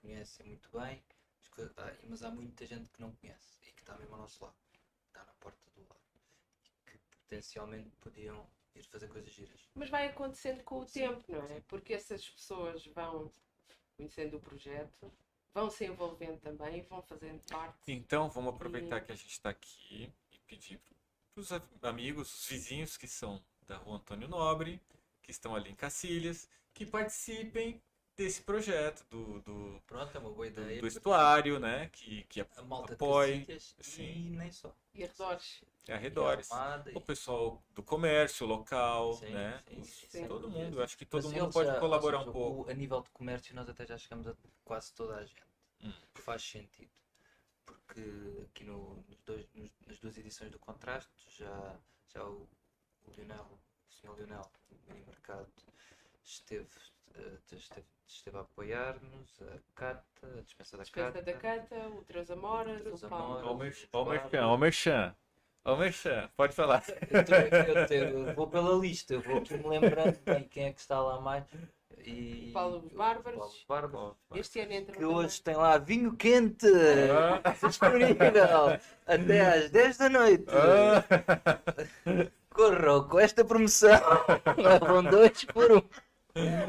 conhecem 0.02 0.46
muito 0.46 0.68
bem, 0.76 1.02
ah, 1.76 1.92
mas 2.08 2.22
há 2.22 2.30
muita 2.30 2.66
gente 2.66 2.90
que 2.90 3.00
não 3.00 3.12
conhece 3.12 3.56
e 3.62 3.72
que 3.72 3.80
está 3.80 3.96
mesmo 3.96 4.14
ao 4.14 4.22
nosso 4.22 4.44
lado, 4.44 4.56
está 5.06 5.24
na 5.24 5.32
porta 5.34 5.70
do 5.74 5.82
lado, 5.82 6.00
e 6.86 6.90
que 6.90 6.98
potencialmente 7.16 7.90
podiam 8.00 8.46
ir 8.74 8.82
fazer 8.84 9.08
coisas 9.08 9.32
giras. 9.32 9.60
Mas 9.74 9.90
vai 9.90 10.08
acontecendo 10.08 10.62
com 10.64 10.80
o 10.80 10.86
tempo, 10.86 11.24
não 11.28 11.42
é? 11.46 11.60
Porque 11.68 11.94
essas 11.94 12.28
pessoas 12.28 12.84
vão 12.86 13.32
conhecendo 13.96 14.38
o 14.38 14.40
projeto, 14.40 15.12
vão 15.54 15.70
se 15.70 15.84
envolvendo 15.84 16.40
também, 16.40 16.82
vão 16.82 17.02
fazendo 17.02 17.40
parte. 17.50 17.92
Então, 17.92 18.28
vamos 18.30 18.54
aproveitar 18.54 19.00
que 19.02 19.12
a 19.12 19.16
gente 19.16 19.32
está 19.32 19.50
aqui 19.50 20.12
e 20.30 20.38
pedir 20.46 20.80
para 21.34 21.40
os 21.40 21.50
amigos, 21.82 22.32
os 22.34 22.46
vizinhos 22.46 22.96
que 22.96 23.06
são 23.06 23.42
da 23.66 23.76
rua 23.76 23.96
Antônio 23.96 24.28
Nobre, 24.28 24.80
que 25.22 25.30
estão 25.30 25.54
ali 25.54 25.70
em 25.70 25.74
Cacilhas, 25.74 26.48
que 26.74 26.84
participem 26.84 27.80
desse 28.16 28.42
projeto, 28.42 29.05
do, 29.09 29.40
do, 29.40 29.83
Pronto, 29.87 30.16
é 30.16 30.20
uma 30.20 30.31
boa 30.31 30.46
ideia. 30.46 30.81
do 30.81 30.87
estuário, 30.87 31.59
né? 31.59 31.88
Que, 31.92 32.25
que 32.25 32.40
A 32.40 32.62
malta 32.62 32.94
de 32.94 32.98
Cacilhas 32.98 33.77
sim. 33.81 34.03
e 34.27 34.31
nem 34.31 34.51
só. 34.51 34.75
E 34.94 35.03
arredores. 35.05 35.64
é 35.88 35.94
arredores. 35.94 36.48
E 36.48 36.53
Almada 36.53 36.90
e- 36.92 36.94
O 36.94 37.01
pessoal 37.01 37.62
do 37.70 37.83
comércio 37.83 38.46
local, 38.46 39.14
Sim, 39.14 39.31
né? 39.31 39.62
sim, 39.68 39.81
Os- 39.81 39.88
sim. 40.11 40.29
todo 40.29 40.48
mundo, 40.51 40.79
eu 40.79 40.85
acho 40.85 40.96
que 40.96 41.05
todo 41.07 41.25
Mas 41.25 41.33
mundo 41.33 41.44
eles 41.44 41.55
pode 41.55 41.68
já- 41.68 41.81
colaborar 41.81 42.18
ou 42.18 42.25
seja, 42.25 42.31
um 42.31 42.33
pouco. 42.33 42.68
o- 42.68 42.70
a 42.70 42.75
nível 42.75 43.01
de 43.01 43.11
comércio 43.11 43.55
nós 43.55 43.68
até 43.68 43.87
já 43.87 43.96
chegamos 43.98 44.27
a 44.29 44.37
quase 44.64 44.92
toda 44.94 45.16
a 45.16 45.25
gente. 45.25 45.42
Hum. 45.83 45.92
Faz 46.14 46.42
sentido. 46.42 46.90
Porque 47.64 48.03
aqui 48.51 48.64
no, 48.64 48.96
nos 49.09 49.20
dois, 49.22 49.46
nos- 49.55 49.72
nas 49.87 49.98
duas 49.98 50.16
edições 50.18 50.51
do 50.51 50.59
Contraste 50.59 51.11
já, 51.37 51.77
já 52.09 52.25
o, 52.25 52.48
o 53.05 53.11
Lionel, 53.16 53.59
o 53.88 53.92
senhor 53.92 54.16
Lionel, 54.16 54.42
do 54.70 54.79
Mini 54.87 55.05
Mercado, 55.07 55.51
esteve, 56.22 56.68
eh, 57.14 57.38
esteve, 57.53 57.87
esteve 58.16 58.37
a 58.38 58.40
apoiar-nos, 58.40 59.42
a 59.42 59.59
Cata, 59.75 60.03
a 60.38 60.40
dispensa 60.42 60.77
da 60.77 60.83
Dispensa 60.83 61.12
Cata. 61.12 61.22
da 61.22 61.33
Cata, 61.35 61.77
o 61.88 62.03
Três 62.05 62.31
Amoras, 62.31 62.81
Três 62.83 63.03
o 63.03 63.09
Paulo. 63.09 63.40
Ó 63.46 63.53
o 63.53 63.57
merchan, 63.57 63.88
ó 63.92 64.55
o 64.55 64.59
merchan, 64.59 65.16
ó 65.64 65.77
merchan. 65.77 66.31
Pode 66.37 66.55
falar. 66.55 66.83
Eu, 67.11 67.25
tô- 67.25 67.35
eu 67.35 67.87
tô- 67.87 67.94
eu 67.94 68.35
vou 68.35 68.46
pela 68.48 68.75
lista, 68.77 69.14
eu 69.14 69.20
vou 69.20 69.38
aqui 69.38 69.57
me 69.57 69.66
lembrando 69.68 70.18
bem 70.25 70.44
quem 70.44 70.64
é 70.66 70.72
que 70.72 70.81
está 70.81 71.01
lá 71.01 71.20
mais. 71.20 71.44
E, 72.05 72.51
Paulo 72.53 72.88
Bárbaros. 72.94 73.38
Paulo 73.38 73.55
Bárbaros. 73.68 74.16
Este 74.35 74.61
ano 74.61 74.72
entra 74.72 74.96
Que 74.96 75.05
hoje 75.05 75.40
tem 75.42 75.55
lá 75.55 75.79
vinho 75.79 76.16
quente 76.16 76.66
Ah, 76.66 77.66
disponível 77.68 78.79
até 79.07 79.40
às 79.40 79.70
10 79.70 79.98
da 79.98 80.09
noite. 80.09 80.46
ah. 80.51 81.05
Corram 82.51 83.09
com 83.09 83.18
esta 83.20 83.44
promoção. 83.44 83.90
Levam 84.57 85.05
dois 85.05 85.44
por 85.44 85.70
um. 85.72 85.83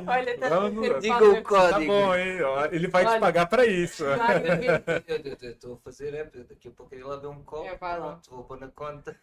Olha, 0.07 0.37
ser 0.37 0.99
diga 0.99 1.23
o 1.23 1.43
código. 1.43 1.71
Tá 1.71 1.79
bom, 1.79 2.15
hein? 2.15 2.41
Ó, 2.41 2.65
Ele 2.65 2.87
vai 2.87 3.05
te 3.05 3.11
Olha. 3.11 3.19
pagar 3.19 3.45
pra 3.47 3.65
isso. 3.65 4.03
Eu 5.07 5.17
eu- 5.17 5.59
eu 5.63 5.73
a 5.73 5.77
fazer, 5.77 6.13
é, 6.13 6.23
daqui 6.25 6.67
a 6.67 6.71
pouco 6.71 6.93
eu 6.95 7.07
lá 7.07 7.29
um 7.29 7.43
copo. 7.43 7.65
É, 7.65 7.75
vai 7.77 7.99
lá. 7.99 8.07
pronto, 8.13 8.29
vou 8.29 8.43
pôr 8.43 8.59
na 8.59 8.67
conta. 8.69 9.17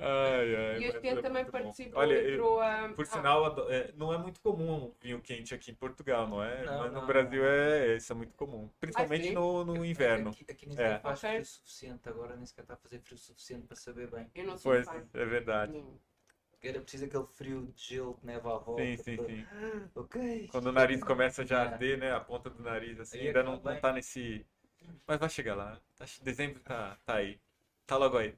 Ai, 0.00 0.54
ai, 0.54 0.78
E 0.78 0.84
este 0.84 1.08
é 1.08 1.10
ano 1.10 1.22
também 1.22 1.42
muito 1.42 1.52
bom. 1.52 1.58
participou, 1.58 2.00
Olha, 2.00 2.32
entrou 2.32 2.60
a. 2.60 2.88
Por 2.90 3.02
ah, 3.02 3.06
sinal, 3.06 3.68
é, 3.68 3.92
não 3.96 4.12
é 4.12 4.18
muito 4.18 4.40
comum 4.40 4.94
vinho 5.00 5.20
quente 5.20 5.52
aqui 5.52 5.72
em 5.72 5.74
Portugal, 5.74 6.28
não 6.28 6.42
é? 6.42 6.64
Não, 6.64 6.78
Mas 6.78 6.92
no 6.92 7.00
não, 7.00 7.06
Brasil 7.06 7.44
é, 7.44 7.96
isso 7.96 8.12
é 8.12 8.14
muito 8.16 8.32
comum. 8.34 8.70
Principalmente 8.80 9.28
sim? 9.28 9.34
no, 9.34 9.64
no 9.64 9.84
inverno. 9.84 10.30
Aqui, 10.30 10.46
aqui 10.48 10.68
nem 10.68 10.78
É. 10.78 10.98
faz 11.00 11.20
frio 11.20 11.44
suficiente 11.44 12.08
agora, 12.08 12.36
nem 12.36 12.46
sequer 12.46 12.62
está 12.62 12.74
a 12.74 12.76
fazer 12.76 13.00
frio 13.00 13.18
suficiente 13.18 13.66
para 13.66 13.76
saber 13.76 14.08
bem. 14.08 14.30
Eu 14.36 14.44
não 14.46 14.56
sou 14.56 14.72
Pois, 14.72 14.86
é 15.14 15.24
verdade. 15.24 15.72
Não. 15.72 15.98
Era 16.62 16.80
preciso 16.80 17.04
aquele 17.04 17.26
frio 17.34 17.66
de 17.74 17.82
gelo 17.82 18.14
que 18.14 18.26
neva 18.26 18.56
à 18.56 18.58
volta. 18.58 18.82
Sim, 18.82 18.96
sim, 18.96 19.16
para- 19.16 19.26
sim. 19.26 19.46
Ok. 19.94 20.48
Quando 20.50 20.66
o 20.66 20.72
nariz 20.72 21.02
começa 21.02 21.46
já 21.46 21.60
a 21.60 21.64
É. 21.64 21.68
arder, 21.68 21.98
né? 21.98 22.12
A 22.12 22.20
ponta 22.20 22.50
do 22.50 22.62
nariz, 22.62 22.98
assim, 22.98 23.18
Aí 23.18 23.26
ainda 23.28 23.42
não, 23.42 23.60
não 23.60 23.80
tá 23.80 23.92
nesse. 23.92 24.44
Mas 25.06 25.18
vai 25.18 25.28
chegar 25.28 25.54
lá. 25.54 25.80
Acho 26.00 26.18
que 26.18 26.24
Dezembro 26.24 26.60
tá, 26.60 26.96
tá 27.04 27.16
aí. 27.16 27.38
Tá 27.86 27.96
logo 27.96 28.16
aí. 28.18 28.34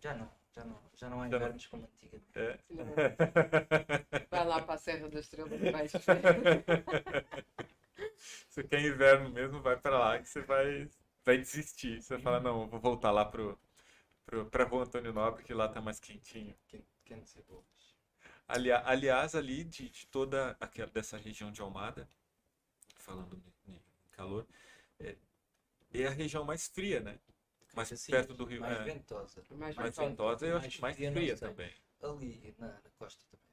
Já 0.00 0.14
não, 0.14 0.30
já 0.54 0.64
não, 0.64 0.80
já 0.94 1.10
não 1.10 1.22
há 1.22 1.26
invernos 1.26 1.66
como 1.66 1.84
antigamente. 1.84 2.26
É. 2.34 2.58
Vai 4.30 4.46
lá 4.46 4.62
para 4.62 4.74
a 4.74 4.78
Serra 4.78 5.08
da 5.08 5.18
Estrela 5.20 5.54
e 5.54 5.70
vais 5.72 5.92
Se 8.48 8.62
quer 8.64 8.80
inverno 8.84 9.30
mesmo, 9.30 9.60
vai 9.62 9.76
pra 9.76 9.98
lá 9.98 10.18
que 10.18 10.28
você 10.28 10.40
vai, 10.42 10.88
vai 11.24 11.38
desistir. 11.38 12.02
Você 12.02 12.14
vai 12.14 12.22
falar, 12.22 12.40
não, 12.40 12.62
eu 12.62 12.68
vou 12.68 12.80
voltar 12.80 13.10
lá 13.10 13.24
pro, 13.24 13.58
pro, 14.28 14.44
pra 14.50 14.64
Rua 14.64 14.84
Antônio 14.84 15.12
Nobre, 15.12 15.42
que 15.42 15.54
lá 15.54 15.68
tá 15.68 15.80
mais 15.80 15.98
quentinho. 15.98 16.54
Ser 17.24 17.42
boas. 17.48 17.64
Ali, 18.46 18.70
aliás, 18.70 19.34
ali 19.34 19.64
de, 19.64 19.88
de 19.88 20.06
toda 20.06 20.56
aquela 20.60 20.90
dessa 20.90 21.16
região 21.16 21.50
de 21.50 21.60
Almada, 21.62 22.06
falando 22.96 23.42
em 23.66 23.80
calor, 24.12 24.46
é, 25.00 25.16
é 25.94 26.06
a 26.06 26.10
região 26.10 26.44
mais 26.44 26.68
fria, 26.68 27.00
né? 27.00 27.18
Mais 27.74 27.92
Assim, 27.92 28.12
perto 28.12 28.34
do 28.34 28.44
Rio. 28.44 28.60
Mais 28.60 28.78
é, 28.78 28.84
ventosa. 28.84 29.42
mais 29.52 29.76
mais 29.76 29.96
ventosa. 29.96 30.46
e 30.46 30.50
eu 30.50 30.56
acho 30.56 30.80
Mais 30.80 30.96
que 30.96 31.02
mais 31.02 31.06
fria, 31.14 31.36
também. 31.36 31.72
Ali 32.02 32.54
na, 32.58 32.68
na 32.68 32.90
costa 32.98 33.24
também, 33.30 33.46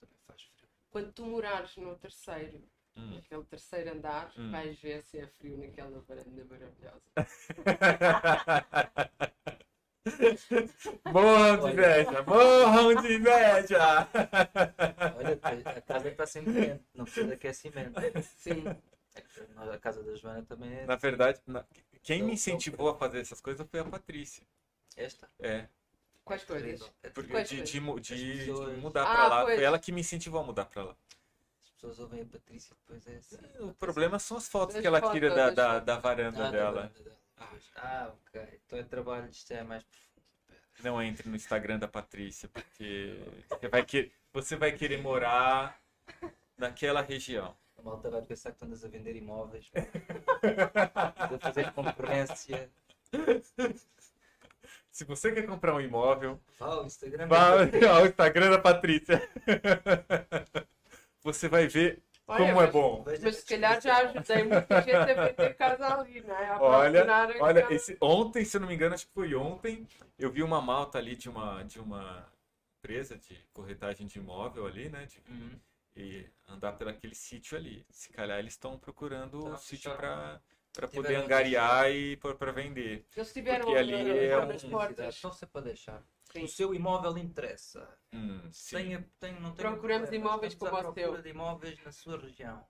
também 0.00 0.16
faz 0.26 0.42
frio. 0.42 0.68
Quando 0.90 1.12
tu 1.12 1.26
morares 1.26 1.76
no 1.76 1.96
terceiro, 1.96 2.62
Hum. 2.94 3.14
naquele 3.16 3.44
terceiro 3.44 3.90
andar, 3.92 4.30
Hum. 4.38 4.50
vais 4.50 4.78
ver 4.78 5.02
se 5.02 5.18
é 5.18 5.26
frio 5.26 5.56
naquela 5.56 5.98
varanda 6.00 6.44
maravilhosa. 6.44 7.02
Morram 11.12 11.66
de 11.66 11.72
inveja! 11.72 12.22
Morram 12.22 12.94
de 13.02 13.14
inveja! 13.14 14.08
Olha, 15.16 15.38
a 15.76 15.80
casa 15.80 16.08
está 16.08 16.26
sempre 16.26 16.52
quente, 16.54 16.84
não 16.94 17.04
precisa 17.04 17.26
de 17.28 17.32
aquecimento. 17.34 18.00
Sim. 18.36 18.64
A 19.56 19.78
casa 19.78 20.02
da 20.02 20.14
Joana 20.16 20.42
também 20.42 20.72
é 20.74 20.86
Na 20.86 20.96
verdade, 20.96 21.40
na- 21.46 21.64
quem 22.02 22.18
Não, 22.18 22.26
me 22.26 22.32
não. 22.32 22.34
incentivou 22.34 22.88
a 22.88 22.94
fazer 22.96 23.20
essas 23.20 23.40
coisas 23.40 23.66
foi 23.70 23.80
a 23.80 23.84
Patrícia. 23.84 24.42
esta. 24.96 25.28
É, 25.40 25.66
Quais 26.24 26.44
coisas? 26.44 26.90
É 27.02 27.08
porque 27.10 27.30
Quais 27.32 27.48
de, 27.48 27.56
coisas? 27.58 27.70
de, 28.06 28.16
de- 28.16 28.44
de 28.44 28.80
mudar 28.80 29.02
Ah, 29.02 29.12
pra 29.14 29.28
lá. 29.28 29.42
Foi 29.44 29.62
ela 29.62 29.78
que 29.78 29.90
me 29.92 30.00
incentivou 30.00 30.40
a 30.40 30.44
mudar 30.44 30.64
pra 30.66 30.84
lá. 30.84 30.96
As 31.64 31.70
pessoas 31.70 31.98
ouvem 31.98 32.22
a 32.22 32.24
Patrícia 32.24 32.76
depois 32.80 33.06
é 33.08 33.16
assim. 33.16 33.36
O 33.60 33.74
problema 33.74 34.18
são 34.20 34.36
as 34.36 34.48
fotos 34.48 34.76
que 34.80 34.86
ela 34.86 35.00
tira 35.12 35.30
da, 35.34 35.50
da, 35.50 35.78
da 35.80 35.96
varanda 35.98 36.46
Ah, 36.46 36.50
dela. 36.50 36.72
da 36.72 36.82
banda 36.88 37.02
dela. 37.02 37.21
Ah, 37.76 38.12
ok. 38.28 38.60
Então 38.66 38.78
é 38.78 38.82
trabalho, 38.82 39.28
isto 39.30 39.50
é 39.52 39.62
mais 39.62 39.82
profundo. 39.84 40.12
Não 40.82 41.02
entre 41.02 41.28
no 41.28 41.36
Instagram 41.36 41.78
da 41.78 41.86
Patrícia, 41.88 42.48
porque 42.48 43.20
você 43.48 43.68
vai, 43.68 43.84
que, 43.84 44.10
você 44.32 44.56
vai 44.56 44.72
querer 44.72 45.00
morar 45.00 45.80
naquela 46.56 47.02
região. 47.02 47.54
A 47.78 47.82
malta 47.82 48.10
vai 48.10 48.22
pensar 48.22 48.52
que 48.52 48.58
tu 48.58 48.64
andas 48.64 48.84
a 48.84 48.88
vender 48.88 49.14
imóveis. 49.16 49.70
a 49.74 51.38
fazer 51.38 51.72
concorrência. 51.72 52.70
Se 54.90 55.04
você 55.04 55.32
quer 55.32 55.46
comprar 55.46 55.74
um 55.74 55.80
imóvel, 55.80 56.40
Vá 56.58 56.66
ao 56.66 56.86
Instagram. 56.86 57.26
vá 57.26 57.50
ao 57.98 58.06
Instagram 58.06 58.50
da 58.50 58.58
Patrícia. 58.58 59.20
Você 61.24 61.48
vai 61.48 61.68
ver 61.68 62.02
Olha, 62.26 62.46
como 62.46 62.62
é 62.62 62.66
bom. 62.70 63.04
Mas 63.22 63.36
se 63.36 63.46
calhar 63.46 63.80
já 63.80 63.98
ajudei 63.98 64.44
muita 64.44 64.82
gente 64.82 64.94
a 64.94 65.04
vender 65.14 65.54
casa 65.54 65.86
ali, 66.00 66.20
não 66.22 66.34
é? 66.36 66.46
A 66.48 66.60
Olha, 66.62 67.06
Olha, 67.40 67.66
esse, 67.70 67.96
ontem, 68.00 68.44
se 68.44 68.56
eu 68.56 68.60
não 68.60 68.68
me 68.68 68.74
engano, 68.74 68.94
acho 68.94 69.06
que 69.06 69.12
foi 69.12 69.34
ontem, 69.34 69.86
eu 70.18 70.30
vi 70.30 70.42
uma 70.42 70.60
malta 70.60 70.98
ali 70.98 71.16
de 71.16 71.28
uma, 71.28 71.62
de 71.64 71.80
uma 71.80 72.26
empresa 72.78 73.16
de 73.18 73.36
corretagem 73.52 74.06
de 74.06 74.18
imóvel 74.18 74.66
ali, 74.66 74.88
né? 74.88 75.06
de- 75.06 75.22
Uhum. 75.28 75.58
e 75.96 76.26
andar 76.48 76.72
pelo 76.72 76.90
aquele 76.90 77.14
sítio 77.14 77.56
ali. 77.56 77.84
Se 77.90 78.08
calhar 78.10 78.38
eles 78.38 78.54
estão 78.54 78.78
procurando 78.78 79.42
Tá, 79.42 79.50
um 79.50 79.56
sítio 79.56 79.94
para 79.96 80.40
para 80.72 80.88
poder 80.88 81.16
angariar 81.16 81.90
e 81.90 82.16
pôr 82.16 82.34
para 82.34 82.50
vender. 82.50 83.04
Eles 83.14 83.30
tiveram 83.30 83.66
Porque 83.66 83.78
ali 83.78 84.18
é 84.18 84.38
um- 84.38 84.70
portas. 84.70 85.14
Estão 85.16 85.30
sempre 85.30 85.58
a 85.60 85.64
deixar. 85.64 86.02
Sim. 86.32 86.44
O 86.44 86.48
seu 86.48 86.74
imóvel 86.74 87.18
interessa. 87.18 87.88
Hum, 88.12 88.48
sim. 88.52 88.76
Tenha, 88.76 89.10
tenha, 89.20 89.40
não 89.40 89.54
tenha 89.54 89.70
Procuramos 89.70 90.08
problema, 90.08 90.26
imóveis 90.28 90.54
como 90.54 90.74
o 90.74 90.78
procura 90.78 90.94
seu. 91.16 91.22
de 91.22 91.28
imóveis 91.28 91.84
na 91.84 91.92
sua 91.92 92.18
região. 92.18 92.66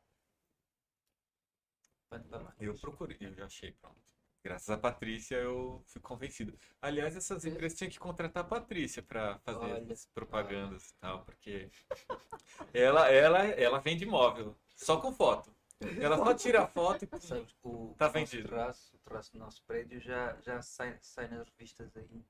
Eu 2.61 2.75
procurei, 2.75 3.17
eu 3.21 3.33
já 3.35 3.47
achei, 3.47 3.73
pronto. 3.73 3.97
Graças 4.45 4.69
a 4.71 4.77
Patrícia 4.77 5.37
eu 5.37 5.83
fui 5.87 6.01
convencido. 6.01 6.59
Aliás, 6.81 7.17
essas 7.17 7.45
empresas 7.45 7.79
tinham 7.79 7.91
que 7.91 7.99
contratar 7.99 8.45
a 8.45 8.47
Patrícia 8.47 9.01
para 9.03 9.39
fazer 9.39 9.59
Olha. 9.59 9.93
as 9.93 10.05
propagandas 10.07 10.91
e 10.91 10.95
tal, 10.97 11.25
porque 11.25 11.71
ela, 12.75 13.09
ela, 13.09 13.39
ela 13.47 13.79
vende 13.79 14.05
imóvel, 14.05 14.57
só 14.77 15.01
com 15.01 15.13
foto. 15.13 15.55
Ela 16.01 16.17
só 16.17 16.35
tira 16.35 16.63
a 16.63 16.67
foto 16.67 17.05
e 17.05 17.09
Sabes, 17.21 17.55
o, 17.63 17.95
Tá 17.97 18.07
o 18.07 18.09
nosso 18.09 18.13
vendido. 18.13 18.49
terraço, 18.49 18.97
o 18.97 18.99
terraço 18.99 19.33
do 19.33 19.39
nosso 19.39 19.65
prédio 19.65 20.01
já, 20.01 20.37
já 20.41 20.61
sai, 20.61 20.99
sai 21.01 21.29
nas 21.29 21.49
revistas 21.49 21.97
aí, 21.97 22.25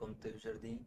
como 0.00 0.14
tem 0.14 0.32
o 0.32 0.38
jardim, 0.38 0.82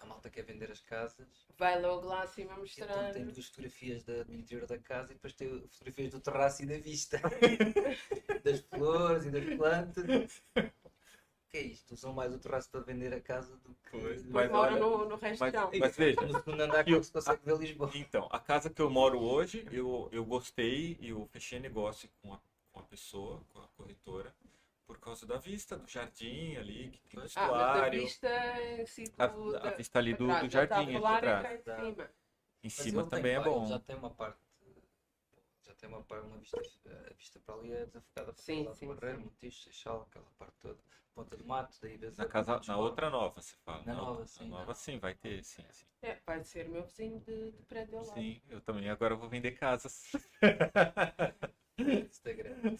a 0.00 0.06
malta 0.06 0.30
quer 0.30 0.42
vender 0.42 0.70
as 0.72 0.80
casas, 0.80 1.46
Vai 1.58 1.78
logo 1.80 2.06
lá 2.06 2.22
acima 2.22 2.52
então 2.54 2.60
mostrar. 2.60 3.12
tem 3.12 3.26
duas 3.26 3.46
fotografias 3.46 4.02
da, 4.02 4.22
do 4.22 4.34
interior 4.34 4.66
da 4.66 4.78
casa 4.78 5.10
e 5.12 5.14
depois 5.14 5.34
tem 5.34 5.60
fotografias 5.68 6.10
do 6.12 6.20
terraço 6.20 6.62
e 6.62 6.66
da 6.66 6.78
vista, 6.78 7.20
das 8.42 8.60
flores 8.60 9.26
e 9.26 9.30
das 9.30 9.44
plantas. 9.54 10.42
O 10.56 11.50
que 11.50 11.58
é 11.58 11.62
isto? 11.62 11.92
Usam 11.92 12.14
mais 12.14 12.32
o 12.32 12.38
terraço 12.38 12.70
para 12.70 12.80
vender 12.80 13.12
a 13.12 13.20
casa 13.20 13.54
do 13.58 13.74
que 13.74 13.90
Pois, 13.90 14.22
Mas 14.22 14.32
mas 14.32 14.50
mora 14.50 14.72
olha, 14.72 14.80
no, 14.80 15.04
no 15.10 15.16
resto 15.16 15.40
mas- 15.40 15.52
chão. 15.52 15.70
mas 15.78 15.96
veja, 15.96 16.20
no 16.22 16.32
segundo 16.38 16.60
andar 16.62 16.88
E 16.88 16.92
o- 16.92 16.94
como 16.94 17.04
se 17.04 17.12
consegue 17.12 17.44
ver 17.44 17.58
Lisboa. 17.58 17.90
Então, 17.94 18.28
a 18.32 18.38
casa 18.40 18.70
que 18.70 18.80
eu 18.80 18.88
moro 18.88 19.20
hoje, 19.20 19.66
eu, 19.70 20.08
eu 20.10 20.24
gostei 20.24 20.96
e 21.00 21.10
eu 21.10 21.26
fechei 21.26 21.58
negócio 21.60 22.08
com 22.22 22.32
a, 22.32 22.40
com 22.72 22.80
a 22.80 22.82
pessoa, 22.84 23.42
com 23.52 23.58
a 23.60 23.66
corretora, 23.76 24.32
por 24.90 24.98
causa 24.98 25.24
da 25.24 25.36
vista, 25.36 25.76
do 25.76 25.88
jardim 25.88 26.56
ali, 26.56 26.90
que 26.90 26.98
tem 27.08 27.20
o. 27.20 27.22
Ah, 27.22 27.26
estuário, 27.26 28.02
vista 28.02 28.28
si 28.86 29.04
a, 29.16 29.24
a 29.68 29.70
vista 29.76 29.98
ali 30.00 30.14
do, 30.14 30.26
do 30.26 30.50
jardim, 30.50 30.74
ali 30.74 30.92
falar 30.94 31.24
atrás. 31.24 31.46
em 31.54 31.84
cima. 31.84 32.10
Em 32.64 32.68
cima 32.70 33.04
também 33.04 33.34
é 33.34 33.40
bom. 33.40 33.66
Já 33.68 33.78
tem 33.78 33.96
uma 33.96 34.10
parte. 34.10 34.38
Já 35.62 35.74
tem 35.74 35.88
uma 35.88 35.98
uma, 35.98 36.38
vista, 36.38 36.58
a 37.08 37.14
vista 37.14 37.38
para 37.46 37.54
ali 37.54 37.72
é 37.72 37.86
desafogada 37.86 38.32
para 38.32 38.42
Sim, 38.42 38.68
sim, 38.74 38.88
Barreiro, 38.88 39.18
sim. 39.18 39.24
Montijo, 39.24 39.58
Seixal, 39.60 40.02
aquela 40.10 40.26
parte 40.36 40.56
toda, 40.58 40.78
Ponta 41.14 41.36
do 41.36 41.44
Mato, 41.44 41.78
daí 41.80 41.96
vês 41.96 42.18
Na 42.18 42.26
casa, 42.26 42.60
na 42.66 42.76
outra 42.76 43.08
nova, 43.08 43.40
você 43.40 43.54
fala. 43.64 43.84
Na 43.84 43.94
Não, 43.94 44.04
nova, 44.06 44.26
sim, 44.26 44.44
Na 44.44 44.50
na 44.50 44.58
nova 44.58 44.74
sim, 44.74 44.98
vai 44.98 45.14
ter, 45.14 45.44
sim, 45.44 45.64
sim. 45.70 45.86
É, 46.02 46.18
vai 46.26 46.42
ser 46.42 46.68
meu 46.68 46.82
vizinho 46.84 47.20
de, 47.20 47.52
de 47.52 47.62
prédio 47.62 47.98
lado. 47.98 48.14
Sim, 48.14 48.42
eu 48.48 48.60
também 48.60 48.90
agora 48.90 49.14
vou 49.14 49.28
vender 49.28 49.52
casas. 49.52 50.10
Instagram. 51.88 52.76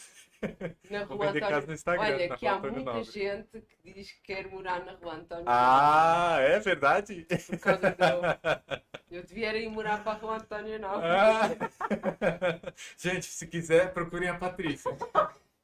Na 0.91 1.05
Vou 1.05 1.17
rua 1.17 1.27
vender 1.29 1.41
casa 1.41 1.67
no 1.67 1.73
Instagram. 1.73 2.03
Olha, 2.15 2.29
na 2.29 2.37
que 2.37 2.47
rua 2.47 2.55
há 2.55 2.59
Antônio 2.59 2.75
muita 2.77 2.93
Nobre. 2.93 3.11
gente 3.13 3.61
que 3.83 3.93
diz 3.93 4.13
que 4.13 4.21
quer 4.23 4.47
morar 4.49 4.85
na 4.85 4.93
rua 4.93 5.15
António 5.15 5.45
Ah, 5.47 6.37
é 6.41 6.59
verdade? 6.59 7.27
Nobre 7.31 7.47
por 7.47 7.59
causa 7.59 7.91
do. 7.91 8.81
Eu 9.11 9.23
devia 9.25 9.57
ir 9.57 9.69
morar 9.69 10.03
para 10.05 10.13
a 10.13 10.15
rua 10.17 10.37
António 10.37 10.79
Nobre. 10.79 11.09
Ah. 11.09 12.73
Gente, 12.97 13.27
se 13.27 13.47
quiser, 13.47 13.93
procurem 13.93 14.29
a 14.29 14.39
Patrícia. 14.39 14.91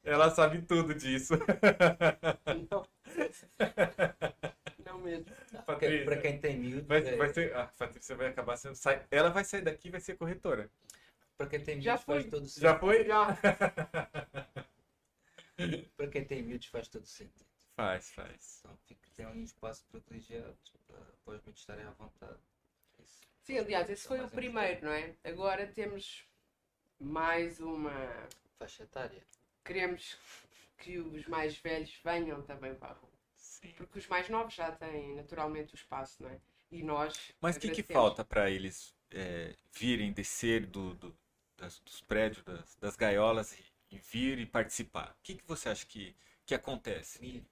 Ela 0.03 0.29
sabe 0.31 0.61
tudo 0.61 0.93
disso. 0.93 1.33
Não. 2.69 2.85
Não 4.85 4.99
mesmo. 4.99 5.25
Para 5.51 5.61
Patrícia. 5.63 6.05
para 6.05 6.17
quem 6.17 6.39
tem 6.39 6.57
miúdos, 6.57 6.87
Vai, 6.87 7.05
é- 7.07 7.15
vai 7.15 7.33
ser, 7.33 7.55
a 7.55 7.65
Patrícia 7.67 8.15
vai 8.15 8.27
acabar 8.27 8.57
sendo. 8.57 8.75
ela 9.11 9.29
vai 9.29 9.43
sair 9.43 9.61
daqui 9.61 9.87
e 9.87 9.91
vai 9.91 9.99
ser 10.01 10.15
corretora. 10.17 10.69
Para 11.37 11.47
quem 11.47 11.63
tem 11.63 11.81
Já 11.81 11.91
miúdos 11.91 12.05
faz 12.05 12.25
todo 12.25 12.47
sentido. 12.47 12.61
Já 12.61 12.79
foi? 12.79 13.05
Já. 13.05 13.37
Para 15.95 16.07
quem 16.07 16.25
tem 16.25 16.43
miúdos 16.43 16.67
faz 16.67 16.87
todo 16.87 17.05
sentido. 17.05 17.45
Faz, 17.75 18.11
faz. 18.11 18.59
Então 18.59 18.77
fica, 18.85 19.07
tem 19.15 19.25
um 19.27 19.43
espaço 19.43 19.85
privilegiado 19.87 20.57
para, 20.87 20.99
para 21.23 21.33
os 21.35 21.41
miúdos 21.43 21.61
estarem 21.61 21.85
à 21.85 21.91
vontade. 21.91 22.39
Isso. 22.99 23.21
Sim, 23.41 23.59
aliás, 23.59 23.89
esse 23.89 24.07
foi 24.07 24.19
o 24.21 24.29
primeiro, 24.29 24.85
não 24.85 24.91
é? 24.91 25.15
Agora 25.23 25.65
temos 25.67 26.23
mais 26.99 27.59
uma. 27.59 27.91
Faixa 28.57 28.83
etária. 28.83 29.23
Queremos 29.63 30.17
que 30.79 30.97
os 30.99 31.27
mais 31.27 31.55
velhos 31.57 31.93
venham 32.03 32.41
também 32.41 32.73
para 32.73 32.89
a 32.89 32.93
rua. 32.93 33.11
Sim. 33.35 33.71
Porque 33.77 33.99
os 33.99 34.07
mais 34.07 34.27
novos 34.29 34.53
já 34.55 34.71
têm 34.71 35.15
naturalmente 35.15 35.73
o 35.73 35.75
espaço, 35.75 36.21
não 36.23 36.29
é? 36.29 36.39
E 36.71 36.83
nós. 36.83 37.31
Mas 37.39 37.55
o 37.55 37.59
que, 37.59 37.69
que 37.69 37.83
falta 37.83 38.25
para 38.25 38.49
eles 38.49 38.95
é, 39.11 39.55
virem, 39.73 40.11
descer 40.11 40.65
do, 40.65 40.93
do- 40.95 41.17
das- 41.57 41.79
dos 41.79 42.01
prédios, 42.01 42.43
das, 42.43 42.75
das 42.75 42.95
gaiolas 42.95 43.53
e, 43.53 43.65
e 43.95 43.99
vir 43.99 44.39
e 44.39 44.45
participar? 44.45 45.11
O 45.11 45.23
que, 45.23 45.35
que 45.35 45.47
você 45.47 45.69
acha 45.69 45.85
que, 45.85 46.15
que 46.45 46.55
acontece? 46.55 47.19
Milho. 47.21 47.45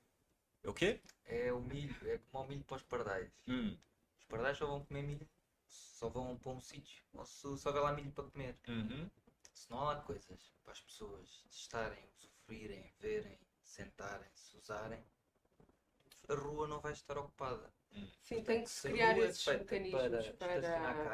O 0.66 0.74
quê? 0.74 1.00
É 1.26 1.52
o 1.54 1.60
milho, 1.62 1.96
é 2.10 2.18
como 2.32 2.44
o 2.44 2.48
milho 2.48 2.64
para 2.64 2.78
os 2.78 2.84
pardais. 2.84 3.30
Hum, 3.48 3.78
Os 4.20 4.26
pardais 4.26 4.58
só 4.58 4.66
vão 4.66 4.84
comer 4.86 5.04
milho, 5.04 5.28
só 5.68 6.10
vão 6.10 6.38
para 6.38 6.52
um 6.52 6.60
sítio, 6.60 7.04
se 7.26 7.58
só 7.58 7.70
houver 7.70 7.82
lá 7.82 7.94
milho 7.94 8.12
para 8.12 8.24
comer. 8.26 8.56
uhum. 8.68 9.10
Se 9.54 9.70
não 9.72 9.80
há 9.80 9.84
lá 9.96 10.02
coisas 10.02 10.54
para 10.64 10.74
as 10.74 10.82
pessoas 10.82 11.46
estarem, 11.52 12.04
usufruírem, 12.20 12.94
verem, 13.00 13.40
sentarem-se, 13.64 14.58
usarem, 14.58 15.04
a 16.28 16.34
rua 16.36 16.68
não 16.68 16.80
vai 16.80 16.92
estar 16.94 17.18
ocupada. 17.18 17.72
Sim, 18.22 18.44
tem 18.44 18.64
que 18.64 18.70
se 18.70 18.82
Se 18.82 18.88
a 18.88 18.92
criar 18.92 19.18
é 19.18 19.20
esses 19.22 19.46
mecanismos 19.46 20.30
para 20.38 20.62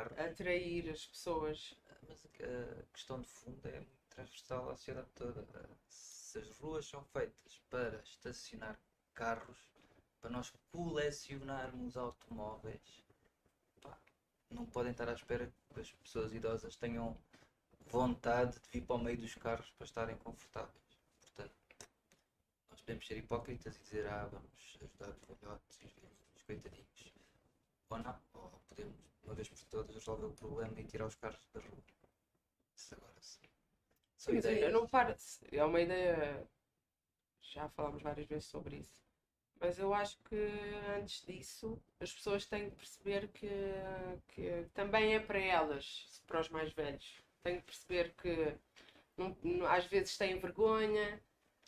para 0.05 0.25
atrair 0.25 0.89
as 0.89 1.05
pessoas. 1.05 1.73
Mas 2.11 2.25
a 2.25 2.83
questão 2.91 3.21
de 3.21 3.27
fundo 3.29 3.65
é 3.69 3.79
muito 3.79 4.05
transversal 4.09 4.69
à 4.69 4.75
sociedade 4.75 5.07
toda. 5.15 5.47
Se 5.87 6.39
as 6.39 6.49
ruas 6.59 6.85
são 6.85 7.01
feitas 7.05 7.61
para 7.69 8.01
estacionar 8.03 8.77
carros, 9.13 9.57
para 10.19 10.29
nós 10.29 10.51
colecionarmos 10.73 11.95
automóveis, 11.95 13.05
pá, 13.81 13.97
não 14.49 14.65
podem 14.65 14.91
estar 14.91 15.07
à 15.07 15.13
espera 15.13 15.49
que 15.73 15.79
as 15.79 15.89
pessoas 15.93 16.33
idosas 16.33 16.75
tenham 16.75 17.17
vontade 17.85 18.59
de 18.59 18.69
vir 18.69 18.85
para 18.85 18.97
o 18.97 18.99
meio 18.99 19.17
dos 19.17 19.33
carros 19.35 19.69
para 19.71 19.85
estarem 19.85 20.17
confortáveis. 20.17 20.99
Portanto, 21.21 21.55
nós 22.69 22.81
podemos 22.81 23.07
ser 23.07 23.19
hipócritas 23.19 23.77
e 23.77 23.79
dizer, 23.83 24.05
ah, 24.07 24.25
vamos 24.25 24.77
ajudar 24.81 25.15
os 25.15 25.39
velhotes 25.39 25.79
e 25.81 25.85
os 26.35 26.43
coitadinhos. 26.43 27.13
Ou 27.89 27.99
não, 27.99 28.19
ou 28.33 28.61
podemos, 28.67 28.99
uma 29.23 29.33
vez 29.33 29.47
por 29.47 29.63
todas, 29.69 29.95
resolver 29.95 30.25
o 30.25 30.33
problema 30.33 30.77
e 30.81 30.83
tirar 30.83 31.05
os 31.05 31.15
carros 31.15 31.39
da 31.53 31.61
rua. 31.61 32.00
Sim. 34.17 34.31
Eu 34.65 34.71
não 34.71 34.87
para. 34.87 35.15
É 35.51 35.63
uma 35.65 35.81
ideia. 35.81 36.47
Já 37.41 37.67
falámos 37.69 38.01
várias 38.01 38.27
vezes 38.27 38.45
sobre 38.45 38.77
isso. 38.77 39.01
Mas 39.59 39.79
eu 39.79 39.93
acho 39.93 40.17
que 40.29 40.35
antes 40.97 41.25
disso 41.25 41.81
as 41.99 42.13
pessoas 42.13 42.45
têm 42.45 42.69
que 42.69 42.75
perceber 42.77 43.27
que, 43.29 43.49
que 44.29 44.67
também 44.73 45.15
é 45.15 45.19
para 45.19 45.39
elas, 45.39 46.21
para 46.27 46.41
os 46.41 46.49
mais 46.49 46.73
velhos. 46.73 47.21
Têm 47.43 47.57
que 47.59 47.65
perceber 47.65 48.13
que 48.15 48.55
não- 49.17 49.37
não- 49.43 49.67
às 49.67 49.85
vezes 49.87 50.17
têm 50.17 50.39
vergonha. 50.39 51.21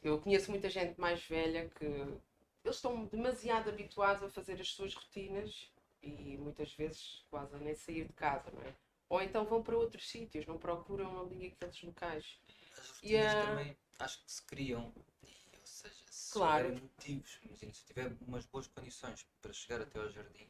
Eu 0.03 0.19
conheço 0.21 0.51
muita 0.51 0.69
gente 0.69 0.99
mais 0.99 1.23
velha 1.25 1.69
que 1.69 1.85
eles 1.85 2.77
estão 2.77 3.05
demasiado 3.05 3.69
habituados 3.69 4.23
a 4.23 4.29
fazer 4.29 4.59
as 4.61 4.69
suas 4.69 4.93
rotinas 4.95 5.71
e 6.01 6.37
muitas 6.37 6.73
vezes 6.73 7.25
quase 7.29 7.55
a 7.55 7.59
nem 7.59 7.75
sair 7.75 8.05
de 8.07 8.13
casa, 8.13 8.51
não 8.51 8.61
é? 8.63 8.73
Ou 9.13 9.21
então 9.21 9.45
vão 9.45 9.61
para 9.61 9.77
outros 9.77 10.09
sítios, 10.09 10.47
não 10.47 10.57
procuram 10.57 11.21
ali 11.21 11.45
aqueles 11.45 11.83
locais. 11.83 12.39
As 12.79 12.89
rotinas 12.89 13.03
E 13.03 13.15
a- 13.15 13.45
também 13.45 13.77
acho 13.99 14.23
que 14.25 14.31
se 14.31 14.41
criam, 14.41 14.91
e, 15.21 15.27
ou 15.61 15.67
seja, 15.67 16.03
se 16.09 16.33
Claro. 16.33 16.63
houverem 16.65 16.81
motivos, 16.81 17.39
imagina, 17.43 17.73
se 17.73 17.85
tiver 17.85 18.11
umas 18.27 18.43
boas 18.47 18.65
condições 18.65 19.23
para 19.39 19.53
chegar 19.53 19.81
até 19.81 19.99
ao 19.99 20.09
jardim, 20.09 20.49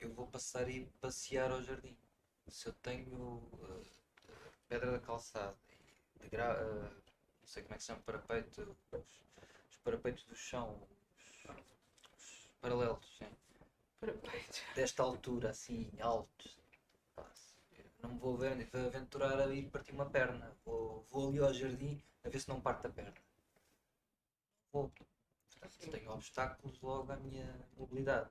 eu 0.00 0.12
vou 0.12 0.26
passar 0.26 0.68
ir 0.68 0.84
passear 1.00 1.52
ao 1.52 1.62
jardim. 1.62 1.96
Se 2.48 2.66
eu 2.66 2.72
tenho 2.82 3.40
eh, 3.62 3.86
pedra 4.68 4.90
da 4.90 4.98
calçada, 4.98 5.56
e 6.16 6.24
de 6.24 6.28
gra- 6.28 6.58
eh, 6.58 6.90
não 7.40 7.46
sei 7.46 7.62
como 7.62 7.74
é 7.74 7.76
que 7.76 7.82
se 7.84 7.86
chama, 7.86 8.02
parapeito, 8.02 8.62
os, 8.92 8.98
os 9.70 9.76
parapeitos 9.84 10.24
do 10.24 10.34
chão, 10.34 10.88
os, 11.16 11.44
os 12.18 12.48
paralelos, 12.60 13.06
sim. 13.16 13.30
desta 14.74 15.04
altura 15.04 15.50
assim, 15.50 15.88
altos, 16.00 16.59
não 18.02 18.10
me 18.10 18.18
vou 18.18 18.34
aven- 18.34 18.66
aventurar 18.72 19.38
a 19.40 19.46
ir 19.54 19.68
partir 19.70 19.92
uma 19.92 20.08
perna. 20.08 20.56
Vou, 20.64 21.04
vou 21.10 21.28
ali 21.28 21.38
ao 21.38 21.52
jardim 21.52 22.00
a 22.24 22.28
ver 22.28 22.40
se 22.40 22.48
não 22.48 22.60
parte 22.60 22.86
a 22.86 22.90
perna. 22.90 23.14
Vou. 24.72 24.90
Portanto, 25.60 25.90
tenho 25.90 26.10
obstáculos 26.12 26.80
logo 26.80 27.12
à 27.12 27.16
minha 27.16 27.54
mobilidade. 27.76 28.30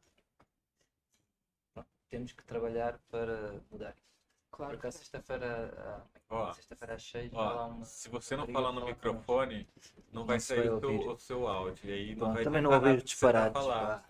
Pronto, 1.74 1.90
temos 2.10 2.32
que 2.32 2.44
trabalhar 2.44 3.00
para 3.10 3.62
mudar 3.72 3.92
isso. 3.92 4.10
Claro. 4.52 4.76
acaso, 4.78 4.98
sexta-feira, 4.98 6.08
à- 6.30 6.54
sexta-feira 6.54 6.96
às 6.96 7.04
seis, 7.04 7.32
uma. 7.32 7.86
se 7.86 8.10
você 8.10 8.36
não 8.36 8.48
falar 8.48 8.72
no 8.74 8.86
microfone, 8.86 9.68
não 10.12 10.26
vai 10.26 10.36
Não 10.38 10.40
se 10.42 10.48
sair 10.48 10.68
vai 10.68 10.70
o, 10.70 10.80
seu, 10.80 10.90
ouvir. 10.92 11.08
o 11.10 11.18
seu 11.20 11.48
áudio. 11.48 11.90
E 11.90 11.94
aí 11.94 12.16
não 12.16 12.28
Bom, 12.28 12.34
vai 12.34 12.44
também 12.44 12.62
não 12.62 12.72
adiantar 12.72 12.90
ouvi 12.90 12.98
nada 12.98 13.06
os 13.06 13.14
você 13.14 13.20
tá 13.32 13.50
vá. 13.50 14.06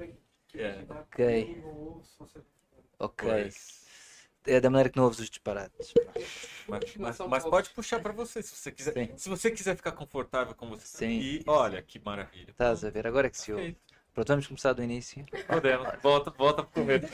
É. 0.56 1.02
Ok. 1.02 1.64
Ok. 3.00 3.28
Pois. 3.30 3.79
É 4.50 4.60
da 4.60 4.70
maneira 4.70 4.90
que 4.90 4.98
não 4.98 5.04
ouves 5.06 5.20
os 5.20 5.30
disparates. 5.30 5.94
Mas, 6.68 6.96
mas- 6.98 7.20
mas 7.20 7.44
pode 7.44 7.70
puxar 7.72 8.00
pra 8.02 8.12
você 8.12 8.42
se 8.42 8.56
você 8.56 8.72
quiser. 8.72 8.94
Sim. 8.94 9.18
Se 9.18 9.30
você 9.30 9.52
quiser 9.52 9.76
ficar 9.76 9.92
confortável 9.92 10.56
com 10.56 10.68
você. 10.70 10.98
Sim. 10.98 11.20
E 11.20 11.44
olha 11.48 11.82
que 11.82 12.00
maravilha. 12.00 12.52
Estás 12.52 12.84
a 12.84 12.90
ver? 12.90 13.06
Agora 13.08 13.28
é 13.28 13.30
que 13.30 13.38
se 13.38 13.52
ouve. 13.54 13.78
Pronto, 14.14 14.28
vamos 14.30 14.48
começar 14.48 14.74
do 14.74 14.84
início. 14.84 15.24
Podemos. 15.48 15.88
Volta, 16.02 16.32
volta 16.32 16.64
pro 16.64 16.82
começo. 16.82 17.08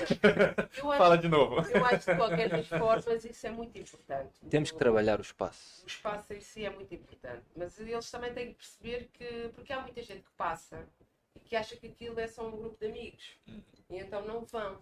Fala 0.98 1.18
de 1.18 1.28
novo. 1.28 1.56
eu 1.70 1.86
acho 1.86 2.06
que 2.06 2.12
de 2.12 2.18
qualquer 2.18 2.50
das 2.50 2.68
formas 2.68 3.26
isso 3.26 3.46
é 3.48 3.52
muito 3.52 3.78
importante. 3.78 4.34
Temos 4.50 4.72
que 4.72 4.78
trabalhar 4.78 5.20
o 5.20 5.22
espaço. 5.22 5.84
O 5.84 5.88
espaço 5.88 6.34
em 6.34 6.40
si 6.42 6.66
é 6.66 6.70
muito 6.70 6.94
importante. 6.96 7.44
Mas 7.56 7.78
eles 7.80 8.10
também 8.10 8.34
têm 8.34 8.48
que 8.48 8.54
perceber 8.56 9.10
que. 9.14 9.50
Porque 9.54 9.74
há 9.74 9.82
muita 9.82 10.02
gente 10.02 10.24
que 10.24 10.32
passa 10.38 10.88
e 11.36 11.40
que 11.42 11.56
acha 11.56 11.76
que 11.76 11.88
aquilo 11.88 12.20
é 12.20 12.28
só 12.28 12.48
um 12.48 12.52
grupo 12.52 12.78
de 12.80 12.88
amigos. 12.88 13.38
Hum. 13.48 13.62
E 13.90 13.98
então 14.00 14.26
não 14.26 14.46
vão. 14.46 14.78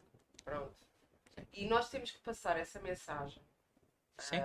Pronto. 0.45 0.71
E 1.53 1.65
nós 1.67 1.89
temos 1.89 2.11
que 2.11 2.19
passar 2.19 2.57
essa 2.57 2.79
mensagem. 2.79 3.41
Sim. 4.17 4.37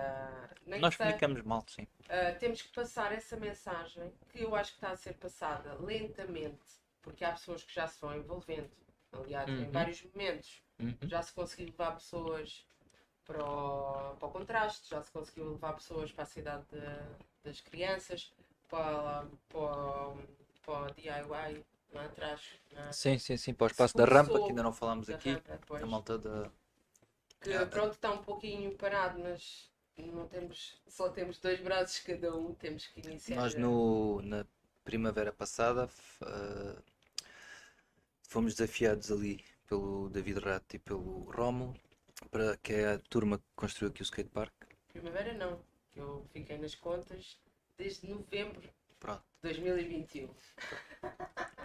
Nem 0.67 0.81
Nós 0.81 0.97
comunicamos 0.97 1.43
mal, 1.43 1.65
sim. 1.69 1.83
Uh, 1.83 2.39
temos 2.39 2.63
que 2.63 2.69
passar 2.69 3.13
essa 3.13 3.37
mensagem 3.37 4.13
que 4.31 4.43
eu 4.43 4.55
acho 4.55 4.71
que 4.73 4.79
está 4.79 4.91
a 4.91 4.97
ser 4.97 5.15
passada 5.15 5.75
lentamente, 5.75 6.65
porque 7.03 7.25
há 7.25 7.33
pessoas 7.33 7.63
que 7.63 7.75
já 7.75 7.87
se 7.87 8.01
vão 8.01 8.17
envolvendo. 8.17 8.71
Aliás, 9.13 9.49
em 9.49 9.65
Uhum. 9.65 9.71
vários 9.71 10.03
momentos 10.03 10.63
Uhum. 10.81 10.97
já 11.03 11.23
se 11.23 11.33
conseguiu 11.33 11.67
levar 11.67 11.93
pessoas 11.95 12.67
para 13.27 13.43
o, 13.45 14.17
para 14.17 14.29
o 14.29 14.31
contraste, 14.33 14.89
já 14.89 15.03
se 15.03 15.11
conseguiu 15.11 15.51
levar 15.53 15.75
pessoas 15.75 16.11
para 16.13 16.25
a 16.25 16.27
cidade 16.27 16.65
de- 16.71 17.25
das 17.45 17.61
crianças, 17.61 18.33
para, 18.69 19.27
para, 19.49 19.59
o- 19.59 20.19
para 20.65 20.91
o 20.91 20.95
DIY 20.95 21.65
lá 21.93 22.05
atrás. 22.07 22.41
na- 22.73 22.93
Sim, 22.93 23.19
sim, 23.19 23.37
sim. 23.37 23.53
Para 23.55 23.65
o 23.65 23.67
espaço 23.69 23.97
da 23.97 24.05
rampa, 24.05 24.39
que 24.39 24.49
ainda 24.51 24.63
não 24.63 24.73
falámos 24.73 25.09
aqui. 25.11 25.31
rampa. 25.31 25.79
A 25.83 25.87
malta 25.87 26.19
da. 26.19 26.51
Que 27.41 27.67
pronto 27.67 27.93
está 27.93 28.11
um 28.11 28.23
pouquinho 28.23 28.77
parado, 28.77 29.19
mas 29.21 29.71
não 29.97 30.29
temos, 30.29 30.81
só 30.87 31.09
temos 31.09 31.39
dois 31.39 31.61
braços 31.61 32.01
cada 32.01 32.35
um, 32.35 32.55
temos 32.55 32.87
que 32.87 33.01
iniciar. 33.01 33.37
Nós 33.37 33.55
no, 33.55 34.21
na 34.23 34.47
primavera 34.85 35.33
passada 35.33 35.89
ah, 36.23 36.83
fomos 38.23 38.55
desafiados 38.55 39.11
ali 39.11 39.45
pelo 39.67 40.09
David 40.09 40.39
Rato 40.39 40.77
e 40.77 40.79
pelo 40.79 41.31
Romo, 41.31 41.79
para, 42.31 42.57
que 42.57 42.73
é 42.73 42.93
a 42.93 42.99
turma 42.99 43.39
que 43.39 43.45
construiu 43.55 43.91
aqui 43.91 44.03
o 44.03 44.05
skatepark. 44.05 44.53
Primavera 44.93 45.35
não. 45.35 45.61
eu 45.95 46.27
fiquei 46.33 46.59
nas 46.59 46.75
contas 46.75 47.39
desde 47.77 48.09
novembro 48.09 48.69
Pronto. 48.99 49.23
de 49.43 49.53
2021. 49.53 50.29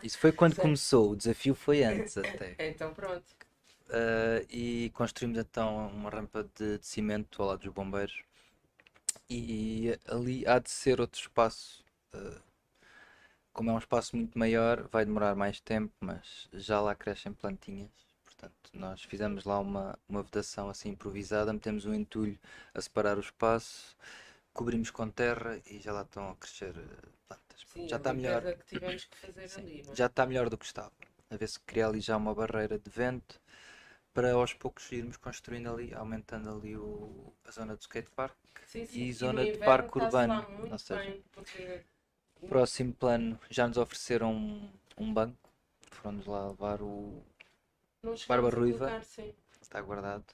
Isso 0.03 0.17
foi 0.17 0.31
quando 0.31 0.55
Sim. 0.55 0.61
começou, 0.61 1.11
o 1.11 1.15
desafio 1.15 1.55
foi 1.55 1.83
antes 1.83 2.17
até. 2.17 2.55
Então 2.59 2.93
pronto. 2.93 3.25
Uh, 3.89 4.45
e 4.49 4.89
construímos 4.93 5.37
então 5.37 5.87
uma 5.87 6.09
rampa 6.09 6.43
de, 6.55 6.79
de 6.79 6.85
cimento 6.87 7.41
ao 7.41 7.49
lado 7.49 7.59
dos 7.61 7.73
bombeiros. 7.73 8.23
E 9.29 9.97
ali 10.07 10.47
há 10.47 10.59
de 10.59 10.69
ser 10.69 11.01
outro 11.01 11.19
espaço. 11.19 11.83
uh, 12.13 12.41
como 13.51 13.69
é 13.69 13.73
um 13.73 13.77
espaço 13.77 14.15
muito 14.15 14.37
maior, 14.37 14.87
vai 14.91 15.05
demorar 15.05 15.35
mais 15.35 15.59
tempo, 15.59 15.93
mas 15.99 16.47
já 16.53 16.81
lá 16.81 16.95
crescem 16.95 17.33
plantinhas. 17.33 17.91
Portanto, 18.25 18.71
nós 18.73 19.03
fizemos 19.03 19.43
lá 19.45 19.59
uma, 19.59 19.97
uma 20.09 20.23
vedação 20.23 20.69
assim 20.69 20.89
improvisada, 20.89 21.53
metemos 21.53 21.85
um 21.85 21.93
entulho 21.93 22.37
a 22.73 22.81
separar 22.81 23.17
o 23.17 23.21
espaço, 23.21 23.95
cobrimos 24.53 24.89
com 24.91 25.09
terra 25.09 25.59
e 25.69 25.79
já 25.79 25.93
lá 25.93 26.01
estão 26.03 26.29
a 26.31 26.35
crescer 26.35 26.75
uh, 26.77 27.09
plantas. 27.27 27.61
Sim, 27.73 27.87
já 27.87 27.95
a 27.95 27.99
está 27.99 28.13
melhor. 28.13 28.41
que 28.41 28.79
que 28.79 28.85
Sim, 29.47 29.61
ali. 29.61 29.85
é? 29.89 29.95
já 29.95 30.05
está 30.07 30.25
melhor 30.25 30.49
do 30.49 30.57
que 30.57 30.65
estava. 30.65 30.91
A 31.29 31.37
ver 31.37 31.47
se 31.47 31.59
cria 31.61 31.87
ali 31.87 31.99
já 32.01 32.17
uma 32.17 32.33
barreira 32.35 32.77
de 32.79 32.89
vento 32.89 33.39
para 34.13 34.33
aos 34.33 34.53
poucos 34.53 34.91
irmos 34.91 35.17
construindo 35.17 35.69
ali, 35.69 35.93
aumentando 35.93 36.49
ali 36.51 36.75
o, 36.75 37.33
a 37.45 37.51
zona 37.51 37.75
do 37.75 37.81
skatepark. 37.81 38.35
Sim, 38.67 38.85
sim. 38.85 39.01
e 39.01 39.13
zona 39.13 39.43
de 39.43 39.57
parque 39.57 39.97
urbano, 39.97 40.45
ou 40.71 40.77
seja, 40.77 40.99
bem, 40.99 41.23
porque 41.31 41.83
Próximo 42.47 42.93
plano, 42.93 43.39
já 43.49 43.67
nos 43.67 43.77
ofereceram 43.77 44.33
um, 44.33 44.69
um 44.97 45.13
banco. 45.13 45.49
Foram-nos 45.91 46.25
lá 46.25 46.47
levar 46.49 46.81
o. 46.81 47.23
Barba 48.27 48.49
Ruiva. 48.49 48.89
colocar. 48.89 49.33
Está 49.61 49.81
guardado, 49.81 50.25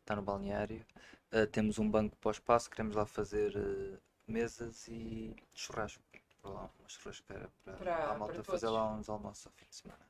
está 0.00 0.14
no 0.14 0.22
balneário. 0.22 0.84
Uh, 1.32 1.46
temos 1.46 1.78
um 1.78 1.90
banco 1.90 2.16
para 2.16 2.28
o 2.28 2.32
espaço, 2.32 2.70
queremos 2.70 2.94
lá 2.94 3.04
fazer 3.04 3.54
uh, 3.56 3.98
mesas 4.26 4.86
e 4.88 5.34
churrasco. 5.52 6.02
Para 6.40 6.50
lá, 6.52 6.70
uma 6.78 6.88
churrasqueira 6.88 7.50
para, 7.64 7.74
Para- 7.74 8.10
a 8.10 8.18
malta 8.18 8.34
para 8.34 8.44
fazer 8.44 8.68
lá 8.68 8.94
uns 8.94 9.08
almoços 9.08 9.46
ao 9.46 9.52
fim 9.52 9.66
de 9.68 9.74
semana. 9.74 10.00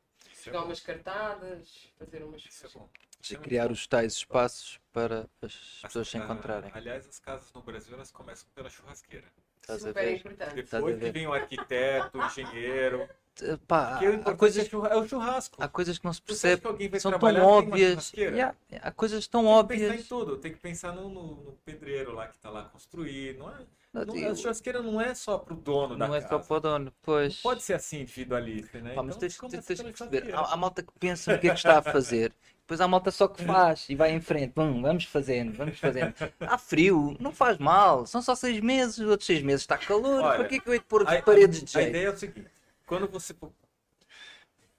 É 0.47 0.51
bom. 0.53 0.65
umas 0.67 0.81
cartadas, 0.81 1.93
fazer 1.99 2.23
umas 2.23 2.45
Isso 2.45 2.67
é 2.67 2.69
bom. 2.71 2.89
É 3.21 3.33
muito 3.35 3.43
criar 3.43 3.71
os 3.71 3.87
tais 3.87 4.15
espaços 4.15 4.81
para 4.93 5.29
as 5.43 5.53
As- 5.53 5.81
pessoas 5.83 6.09
se 6.09 6.17
ah, 6.17 6.25
encontrarem. 6.25 6.71
Aliás, 6.75 7.07
as 7.07 7.19
casas 7.19 7.53
no 7.53 7.63
Brasil 7.63 7.95
elas 7.95 8.11
começam 8.11 8.49
pela 8.55 8.71
churrasqueira. 8.71 9.27
Estás 9.61 9.85
a 9.85 9.89
super 9.89 10.05
ver? 10.05 10.17
importante. 10.17 10.61
Estás 10.61 10.83
a 10.83 10.87
Depois 10.87 10.99
que 10.99 11.11
vem 11.11 11.27
o 11.27 11.33
arquiteto, 11.35 12.19
o 12.19 12.25
engenheiro. 12.25 13.09
Uh, 13.41 13.57
pá, 13.69 14.01
o 14.03 14.31
há, 14.31 14.35
coisas, 14.35 14.67
é 14.67 14.77
é 14.77 14.97
o 14.97 15.07
churrasco. 15.07 15.63
há 15.63 15.69
coisas 15.69 15.97
que 15.99 16.05
não 16.05 16.13
se 16.13 16.21
percebe, 16.23 16.61
são 16.99 17.17
tão 17.17 17.37
óbvias. 17.45 18.13
Yeah, 18.13 18.57
há 18.83 18.91
coisas 18.91 19.29
tão 19.29 19.45
Tem 19.45 19.53
que 19.53 19.69
pensar 19.69 19.85
em 19.85 19.89
óbvias. 19.91 20.09
tudo, 20.09 20.39
tem 20.39 20.53
que 20.53 20.59
pensar 20.59 20.93
no, 20.93 21.09
no- 21.09 21.35
no 21.45 21.53
pedreiro 21.65 22.13
lá 22.15 22.27
que 22.27 22.35
está 22.35 22.51
lá 22.51 22.65
construir. 22.65 23.37
Não 23.39 23.49
é, 23.51 23.67
não, 23.93 24.17
Eu- 24.17 24.33
a 24.33 24.35
churrasqueira 24.35 24.83
não 24.83 25.01
é 25.01 25.15
só 25.15 25.39
pro 25.39 25.55
dono 25.55 25.97
da 25.97 26.09
Não 26.09 26.15
é 26.17 26.21
casa. 26.21 26.33
só 26.33 26.39
para 26.41 26.57
o 26.57 26.61
dono, 26.61 26.93
pois. 27.01 27.35
Não 27.37 27.43
pode 27.43 27.63
ser 27.63 27.75
assim 27.75 28.01
individualista, 28.01 28.81
né? 28.81 28.95
Pá, 28.95 29.03
mas 29.05 29.17
Então, 29.17 29.29
tens, 29.29 29.39
tens, 29.39 29.65
tens 29.67 29.81
que 29.83 29.93
perceber. 29.93 30.35
Há, 30.35 30.41
há 30.55 30.57
malta 30.57 30.83
que 30.83 30.93
pensa 30.99 31.33
no 31.35 31.39
que 31.39 31.47
é 31.47 31.51
que 31.51 31.57
está 31.59 31.79
a 31.79 31.83
fazer, 31.83 32.33
depois 32.69 32.83
há 32.83 32.87
malta 32.87 33.11
só 33.11 33.27
que 33.27 33.43
faz 33.47 33.87
e 33.89 33.95
vai 33.95 34.13
em 34.13 34.21
frente. 34.21 34.53
Vamos, 34.55 34.83
vamos 34.83 35.05
fazendo, 35.05 35.55
vamos 35.55 35.79
fazendo. 35.79 36.13
Há 36.41 36.59
frio, 36.59 37.17
não 37.19 37.33
faz 37.33 37.57
mal, 37.57 38.05
são 38.05 38.21
só 38.21 38.35
seis 38.35 38.61
meses, 38.61 38.99
os 38.99 39.09
outros 39.09 39.27
seis 39.27 39.43
meses 39.43 39.63
está 39.63 39.79
calor. 39.79 40.23
Olha, 40.23 40.37
para 40.41 40.49
que 40.49 40.57
é 40.57 40.61
que 40.61 40.69
eu 40.69 40.75
hei 40.75 40.79
de 40.79 40.85
pôr 40.85 41.03
A- 41.09 41.23
paredes 41.23 41.63
de 41.65 41.79
A 41.79 41.81
jeito? 41.81 41.89
ideia 41.89 42.09
é 42.09 42.11
o 42.11 42.17
seguinte: 42.19 42.51
quando 42.87 43.09
você 43.09 43.35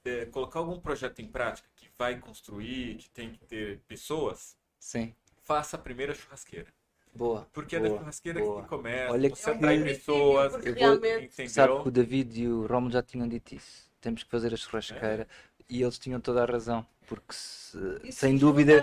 é, 0.05 0.25
colocar 0.25 0.59
algum 0.59 0.79
projeto 0.79 1.19
em 1.19 1.25
prática 1.25 1.67
que 1.75 1.87
vai 1.97 2.15
construir, 2.19 2.97
que 2.97 3.09
tem 3.09 3.31
que 3.31 3.39
ter 3.45 3.79
pessoas, 3.87 4.55
Sim, 4.79 5.15
faça 5.43 5.75
a 5.75 5.79
primeira 5.79 6.13
churrasqueira. 6.13 6.67
boa. 7.11 7.47
Porque 7.51 7.75
é 7.75 7.79
da 7.79 7.87
boa, 7.89 7.99
churrasqueira 8.01 8.39
boa. 8.39 8.61
que 8.61 8.67
começa, 8.69 9.11
Olha 9.13 9.29
você 9.31 9.43
que- 9.43 9.49
atrai 9.57 9.77
É 9.81 9.83
pessoas, 9.83 10.53
Eu 10.53 10.59
vou- 10.61 10.73
realmente- 10.75 11.49
Sabe 11.49 11.81
que 11.81 11.87
o 11.87 11.91
David 11.91 12.39
e 12.43 12.47
o 12.47 12.67
Romulo 12.67 12.91
já 12.93 13.01
tinham 13.01 13.27
dito 13.27 13.55
isso. 13.55 13.89
Temos 13.99 14.23
que 14.23 14.29
fazer 14.29 14.53
a 14.53 14.57
churrasqueira. 14.57 15.27
E 15.70 15.82
eles 15.82 15.99
tinham 15.99 16.20
toda 16.20 16.43
a 16.43 16.45
razão. 16.45 16.86
Porque 17.07 17.34
se- 17.34 18.11
sem 18.11 18.38
dúvida. 18.38 18.82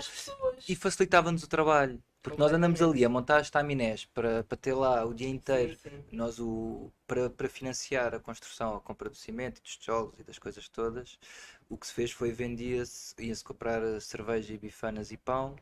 E 0.67 0.75
facilitava-nos 0.75 1.43
o 1.43 1.47
trabalho. 1.47 2.01
Porque 2.21 2.39
nós 2.39 2.51
andamos 2.51 2.81
ali 2.81 3.05
a 3.05 3.09
montar 3.09 3.37
as 3.37 3.49
taminés 3.49 4.05
para, 4.05 4.43
para 4.43 4.57
ter 4.57 4.73
lá 4.73 5.05
o 5.05 5.13
dia 5.13 5.29
inteiro. 5.29 5.75
Sim, 5.77 5.89
sim. 5.89 6.03
Nós, 6.17 6.39
o, 6.39 6.91
para, 7.05 7.29
para 7.29 7.47
financiar 7.47 8.13
a 8.13 8.19
construção, 8.19 8.75
a 8.75 8.81
compra 8.81 9.09
do 9.09 9.15
cimento, 9.15 9.61
dos 9.61 9.77
tijolos 9.77 10.19
e 10.19 10.23
das 10.23 10.37
coisas 10.39 10.67
todas, 10.67 11.17
o 11.69 11.77
que 11.77 11.87
se 11.87 11.93
fez 11.93 12.11
foi 12.11 12.31
vendia-se, 12.31 13.13
ia-se 13.19 13.43
comprar 13.43 13.81
eh, 13.83 13.99
cerveja 13.99 14.53
e 14.53 14.57
bifanas 14.57 15.11
e 15.11 15.17
pão, 15.17 15.55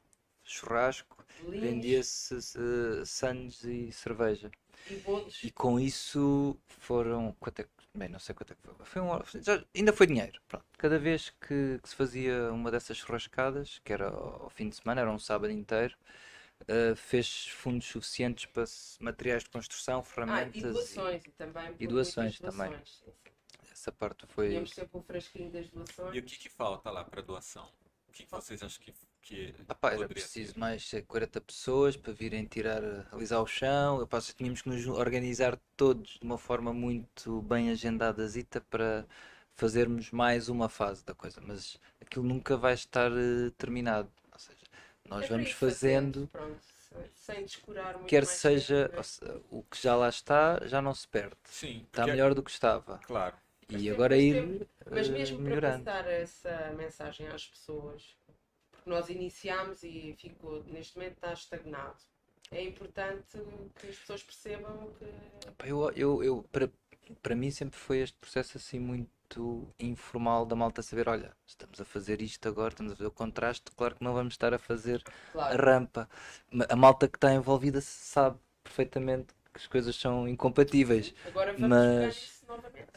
churrasco, 0.43 1.23
vendia-se 1.47 2.35
uh, 2.35 3.05
sandes 3.05 3.63
e 3.63 3.91
cerveja. 3.91 4.49
e. 4.89 5.47
E 5.47 5.51
com 5.51 5.79
isso 5.79 6.57
foram. 6.67 7.35
Quanto 7.39 7.59
é 7.59 7.63
que, 7.63 7.69
bem, 7.95 8.09
não 8.09 8.19
sei 8.19 8.35
quanto 8.35 8.53
é 8.53 8.55
que 8.55 8.61
foi. 8.61 8.73
foi 8.85 9.01
um, 9.01 9.41
já- 9.41 9.63
ainda 9.75 9.93
foi 9.93 10.07
dinheiro. 10.07 10.39
Pronto. 10.47 10.65
Cada 10.77 10.99
vez 10.99 11.29
que, 11.41 11.79
que 11.81 11.89
se 11.89 11.95
fazia 11.95 12.51
uma 12.51 12.69
dessas 12.71 12.97
churrascadas, 12.97 13.79
que 13.83 13.91
era 13.93 14.09
ao, 14.09 14.43
ao 14.43 14.49
fim 14.49 14.69
de 14.69 14.75
semana, 14.75 15.01
era 15.01 15.11
um 15.11 15.19
sábado 15.19 15.51
inteiro, 15.51 15.95
uh, 16.63 16.95
fez 16.95 17.47
fundos 17.47 17.87
suficientes 17.87 18.45
para 18.45 18.65
se- 18.65 19.01
materiais 19.01 19.43
de 19.43 19.49
construção, 19.49 19.99
Ah, 19.99 20.03
ferramentas. 20.03 20.55
e 20.55 20.61
doações 20.61 21.23
e 21.25 21.31
também. 21.31 21.75
e 21.79 21.87
doações 21.87 22.39
também. 22.39 22.69
doações, 22.69 22.89
sim, 23.03 23.11
sim. 23.23 23.71
essa 23.71 23.91
parte 23.91 24.25
foi. 24.27 24.65
Sempre 24.67 24.97
um 24.97 25.03
frasquinho 25.03 25.51
das 25.51 25.67
doações. 25.69 26.15
E 26.15 26.19
o 26.19 26.23
que, 26.23 26.37
que 26.37 26.49
falta 26.49 26.89
lá 26.91 27.03
para 27.03 27.21
doação? 27.21 27.69
O 28.07 28.11
que, 28.11 28.23
que 28.25 28.31
vocês 28.31 28.61
acham 28.63 28.81
que, 28.83 28.93
que 29.25 29.53
era 29.91 30.07
preciso 30.07 30.53
ter? 30.53 30.59
mais 30.59 30.93
eh, 30.93 31.01
40 31.01 31.41
pessoas 31.41 31.97
para 31.97 32.13
virem 32.13 32.45
tirar, 32.45 32.83
eh, 32.83 33.05
alisar 33.11 33.41
o 33.41 33.47
chão. 33.47 33.99
Eu 33.99 34.07
passo, 34.07 34.33
tínhamos 34.35 34.61
que 34.61 34.69
nos 34.69 34.85
organizar 34.87 35.59
todos 35.75 36.17
de 36.19 36.25
uma 36.25 36.37
forma 36.37 36.73
muito 36.73 37.41
bem 37.43 37.69
agendadazita 37.71 38.61
para 38.61 39.05
fazermos 39.55 40.11
mais 40.11 40.49
uma 40.49 40.69
fase 40.69 41.03
da 41.05 41.13
coisa. 41.13 41.41
Mas 41.41 41.79
aquilo 42.01 42.25
nunca 42.25 42.57
vai 42.57 42.73
estar 42.73 43.11
eh, 43.11 43.51
terminado. 43.57 44.09
Ou 44.31 44.39
seja, 44.39 44.65
nós 45.09 45.23
É 45.25 45.27
para 45.27 45.35
vamos 45.37 45.51
fazendo, 45.51 46.27
pronto, 46.31 46.57
se- 46.63 46.95
sem 47.15 47.43
descurar 47.45 47.93
muito 47.97 48.07
quer 48.07 48.25
mais 48.25 48.37
seja, 48.37 48.89
tempo, 48.89 49.03
se- 49.03 49.21
o 49.49 49.63
que 49.63 49.81
já 49.81 49.95
lá 49.95 50.09
está, 50.09 50.59
já 50.65 50.81
não 50.81 50.93
se 50.93 51.07
perde. 51.07 51.35
Sim, 51.45 51.79
Está 51.85 52.01
porque- 52.03 52.11
melhor 52.11 52.33
do 52.33 52.43
que 52.43 52.51
estava. 52.51 52.99
Claro. 52.99 53.35
Mas 53.67 53.81
E 53.81 53.85
tem- 53.85 53.93
agora 53.93 54.15
mas 54.15 54.23
ir 54.23 54.67
Mas 54.91 55.07
eh, 55.07 55.11
mesmo 55.11 55.37
para 55.37 55.43
melhorando. 55.49 55.85
passar 55.85 56.07
essa 56.07 56.73
mensagem 56.77 57.27
às 57.27 57.47
pessoas, 57.47 58.15
porque 58.85 58.89
nós 58.89 59.09
iniciámos 59.09 59.83
e 59.83 60.15
ficou, 60.19 60.63
neste 60.65 60.95
momento 60.97 61.15
está 61.15 61.33
estagnado. 61.33 61.97
É 62.51 62.63
importante 62.63 63.37
que 63.79 63.87
as 63.87 63.95
pessoas 63.97 64.21
percebam 64.23 64.91
que 64.99 65.67
Eu, 65.67 65.91
eu, 65.95 66.23
eu, 66.23 66.43
para, 66.51 66.69
para 67.23 67.35
mim 67.35 67.49
sempre 67.49 67.77
foi 67.79 67.99
este 67.99 68.15
processo 68.19 68.57
assim 68.57 68.79
muito 68.79 69.67
informal 69.79 70.45
da 70.45 70.55
malta 70.55 70.83
saber, 70.83 71.09
olha, 71.09 71.35
estamos 71.47 71.81
a 71.81 71.85
fazer 71.85 72.21
isto 72.21 72.47
agora, 72.47 72.69
estamos 72.69 72.93
a 72.93 72.95
fazer 72.95 73.07
o 73.07 73.11
contraste, 73.11 73.71
claro 73.75 73.95
que 73.95 74.03
não 74.03 74.13
vamos 74.13 74.35
estar 74.35 74.53
a 74.53 74.59
fazer 74.59 75.01
a 75.07 75.31
claro, 75.31 75.65
rampa. 75.65 76.07
Ma- 76.51 76.67
A 76.69 76.75
malta 76.75 77.07
que 77.07 77.17
está 77.17 77.33
envolvida 77.33 77.81
sabe 77.81 78.37
perfeitamente 78.63 79.33
que 79.51 79.57
as 79.59 79.65
coisas 79.67 79.95
são 79.95 80.27
incompatíveis. 80.27 81.13
agora 81.25 81.53
vamos 81.53 81.69
mas-. 81.69 82.35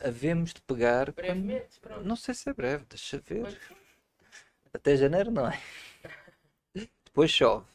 Havemos 0.01 0.53
de 0.53 0.61
pegar 0.61 1.07
quando- 1.07 1.17
Brevemente, 1.17 1.81
pronto. 1.81 2.05
Não 2.05 2.15
sei 2.15 2.35
se 2.35 2.49
é 2.51 2.53
breve, 2.53 2.85
deixa 2.89 3.19
ver. 3.19 3.59
Até 4.73 4.97
janeiro 4.97 5.31
não 5.31 5.49
é. 5.49 5.61
Depois 7.05 7.31
chove. 7.31 7.67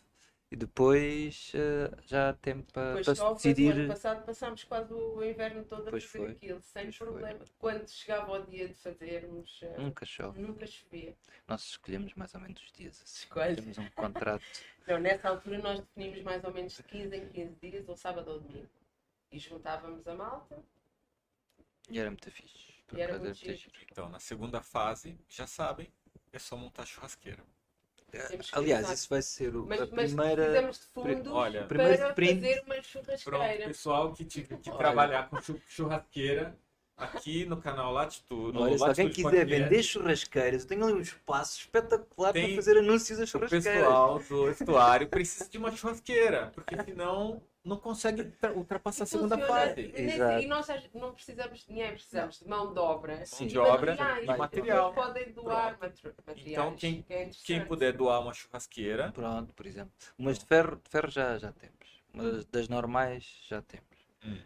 E 0.51 0.55
depois 0.55 1.51
eh, 1.55 1.89
já 2.05 2.29
há 2.29 2.33
tempo 2.33 2.71
para, 2.71 2.89
depois 2.93 3.05
para 3.07 3.15
se 3.15 3.21
foi 3.21 3.33
decidir. 3.33 3.71
ano 3.73 3.87
passado 3.87 4.23
passámos 4.23 4.63
quase 4.63 4.93
o 4.93 5.23
inverno 5.23 5.63
todo 5.65 5.87
a 5.87 5.89
Pois 5.89 6.03
fazer 6.03 6.25
foi. 6.25 6.31
aquilo, 6.33 6.61
sem 6.61 6.83
Pois 6.83 6.95
foi. 6.95 7.07
problema. 7.07 7.39
Quando 7.57 7.89
chegava 7.89 8.31
o 8.33 8.45
dia 8.45 8.67
de 8.67 8.75
fazermos, 8.75 9.59
eh, 9.63 9.77
Nunca 9.79 10.05
chove. 10.05 10.39
nunca 10.39 10.67
chovia. 10.67 11.15
Nós 11.47 11.63
escolhemos 11.63 12.13
mais 12.13 12.35
ou 12.35 12.41
menos 12.41 12.61
os 12.61 12.71
dias 12.71 13.01
assim. 13.01 13.23
Escolhe. 13.23 13.55
Temos 13.55 13.77
um 13.79 13.89
contrato. 13.95 14.43
Não, 14.87 14.99
nessa 14.99 15.29
altura 15.29 15.57
nós 15.57 15.79
definimos 15.79 16.21
mais 16.21 16.43
ou 16.43 16.53
menos 16.53 16.75
de 16.77 16.83
15 16.83 17.15
em 17.15 17.29
15 17.29 17.55
dias, 17.55 17.89
ou 17.89 17.95
sábado 17.97 18.29
ou 18.29 18.39
domingo. 18.39 18.69
E 19.31 19.39
juntávamos 19.39 20.07
a 20.07 20.13
malta. 20.13 20.59
E 21.89 21.97
era 21.97 22.11
muito 22.11 22.29
fixe. 22.29 22.73
E 22.93 23.01
era 23.01 23.17
muito 23.17 23.33
giro. 23.33 23.59
Então, 23.89 24.07
na 24.07 24.19
segunda 24.19 24.61
fase, 24.61 25.17
já 25.27 25.47
sabem, 25.47 25.91
é 26.33 26.39
só 26.39 26.57
montar 26.57 26.85
churrasqueira. 26.85 27.43
Que 28.11 28.17
Aliás, 28.51 28.89
isso 28.91 29.09
vai 29.09 29.21
ser 29.21 29.55
o, 29.55 29.65
Mas, 29.65 29.81
a 29.81 29.87
mas 29.91 30.13
primeira. 30.13 30.45
fizemos 30.47 30.79
de 30.79 30.85
fundo 30.87 31.33
olha, 31.33 31.63
primeiro 31.65 31.97
para 31.97 32.09
sprint. 32.09 32.35
fazer 32.41 32.59
uma 32.65 32.75
Pronto, 32.75 33.17
churrasqueira. 33.17 33.67
pessoal 33.67 34.13
que 34.13 34.25
tiver 34.25 34.57
que 34.57 34.69
Olha. 34.69 34.77
trabalhar 34.77 35.29
com 35.29 35.41
chu- 35.41 35.59
churrasqueira 35.67 36.55
aqui 36.95 37.43
no 37.45 37.57
canal 37.57 37.91
Latitude. 37.91 38.53
no 38.55 38.61
Olha, 38.63 38.77
se 38.77 38.83
alguém 38.83 39.09
quiser 39.09 39.45
vender 39.47 39.81
churrasqueiras, 39.81 40.61
eu 40.61 40.67
tenho 40.67 40.83
ali 40.85 40.93
um 40.93 41.01
espaço 41.01 41.61
espetacular 41.61 42.33
para 42.33 42.55
fazer 42.55 42.77
anúncios 42.77 43.19
O 43.19 43.25
churrasqueiras. 43.25 43.65
pessoal 43.73 44.19
do 44.19 44.49
estuário 44.51 45.07
precisa 45.07 45.49
de 45.49 45.57
uma 45.57 45.71
churrasqueira, 45.75 46.51
porque 46.53 46.75
senão 46.83 47.41
não 47.63 47.77
consegue 47.77 48.23
tra- 48.25 48.51
ultrapassar 48.51 49.03
a 49.03 49.07
segunda 49.07 49.37
Funciona 49.37 49.59
fase. 49.61 49.87
nesse- 49.87 50.01
Exato. 50.15 50.43
E 50.43 50.47
nós 50.47 50.67
não 50.93 51.13
precisamos 51.13 51.59
de 51.59 51.67
dinheiro, 51.67 51.93
precisamos 51.93 52.39
de 52.39 52.47
mão 52.47 52.73
de 52.73 52.79
obra. 52.79 53.25
Sim. 53.25 53.47
De 53.47 53.57
obra 53.57 53.95
e 54.21 54.29
As 54.29 54.37
material. 54.37 54.93
podem 54.93 55.31
doar 55.31 55.77
matri- 55.79 56.13
materiais. 56.27 56.47
Então, 56.51 56.75
quem- 56.75 57.01
que 57.01 57.13
é 57.13 57.29
Quem 57.45 57.65
puder 57.65 57.93
doar 57.93 58.21
uma 58.21 58.33
churrasqueira, 58.33 59.11
Pronto, 59.11 59.53
por 59.53 59.65
exemplo. 59.65 59.93
Umas 60.17 60.37
de 60.39 60.45
ferro, 60.45 60.75
de 60.75 60.89
ferro 60.89 61.09
já, 61.09 61.37
já 61.37 61.51
temos. 61.51 61.73
Uma 62.13 62.23
das- 62.31 62.45
das 62.45 62.67
normais 62.67 63.23
já 63.47 63.61
temos, 63.61 63.87
Hum. 64.25 64.37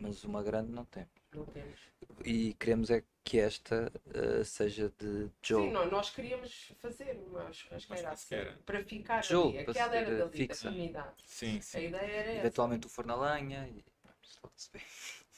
mas 0.00 0.24
uma 0.24 0.42
grande 0.42 0.72
não 0.72 0.84
temos. 0.84 1.10
Não 1.34 1.44
temos. 1.44 1.78
E 2.24 2.54
queremos 2.54 2.90
é 2.90 3.02
que 3.24 3.38
esta 3.38 3.92
eh, 4.14 4.44
seja 4.44 4.92
de 4.98 5.28
Joe. 5.42 5.66
Sim, 5.66 5.72
nós, 5.72 5.90
nós 5.90 6.10
queríamos 6.10 6.72
fazer 6.80 7.18
uma 7.26 7.52
churrasqueira 7.52 8.10
assim, 8.10 8.36
para 8.64 8.84
ficar 8.84 9.22
Jogo, 9.24 9.56
ali. 9.56 9.64
para 9.64 9.72
Aquela 9.72 9.96
era 9.96 10.18
dali, 10.18 10.36
fixa. 10.36 10.64
da 10.64 10.70
comunidade. 10.70 11.22
Sim, 11.26 11.58
A 11.58 11.62
sim. 11.62 11.78
ideia 11.86 12.02
era 12.02 12.30
essa. 12.30 12.40
Eventualmente 12.40 12.86
o 12.86 12.90
forno 12.90 13.12
a 13.14 13.34
lenha 13.34 13.68
e. 13.68 13.84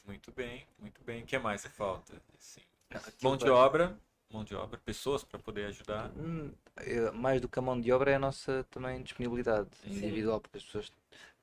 Muito 0.06 0.32
bem, 0.32 0.66
muito 0.78 1.02
bem. 1.04 1.22
O 1.22 1.26
que 1.26 1.38
mais 1.38 1.64
falta? 1.66 2.20
Sim. 2.38 2.60
Aquilo 2.90 3.14
Mão 3.22 3.36
de 3.36 3.44
vai- 3.44 3.52
obra, 3.52 3.98
mão 4.30 4.44
de 4.44 4.54
obra, 4.54 4.78
pessoas 4.84 5.22
para 5.24 5.38
poder 5.38 5.66
ajudar. 5.66 6.10
Hum, 6.16 6.52
mais 7.14 7.40
do 7.40 7.48
que 7.48 7.58
a 7.58 7.62
mão 7.62 7.78
de 7.78 7.92
obra 7.92 8.10
é 8.12 8.14
a 8.14 8.18
nossa 8.18 8.64
também 8.70 9.02
disponibilidade 9.02 9.68
Sim. 9.82 9.90
individual, 9.90 10.40
porque 10.40 10.56
as 10.58 10.64
pessoas, 10.64 10.92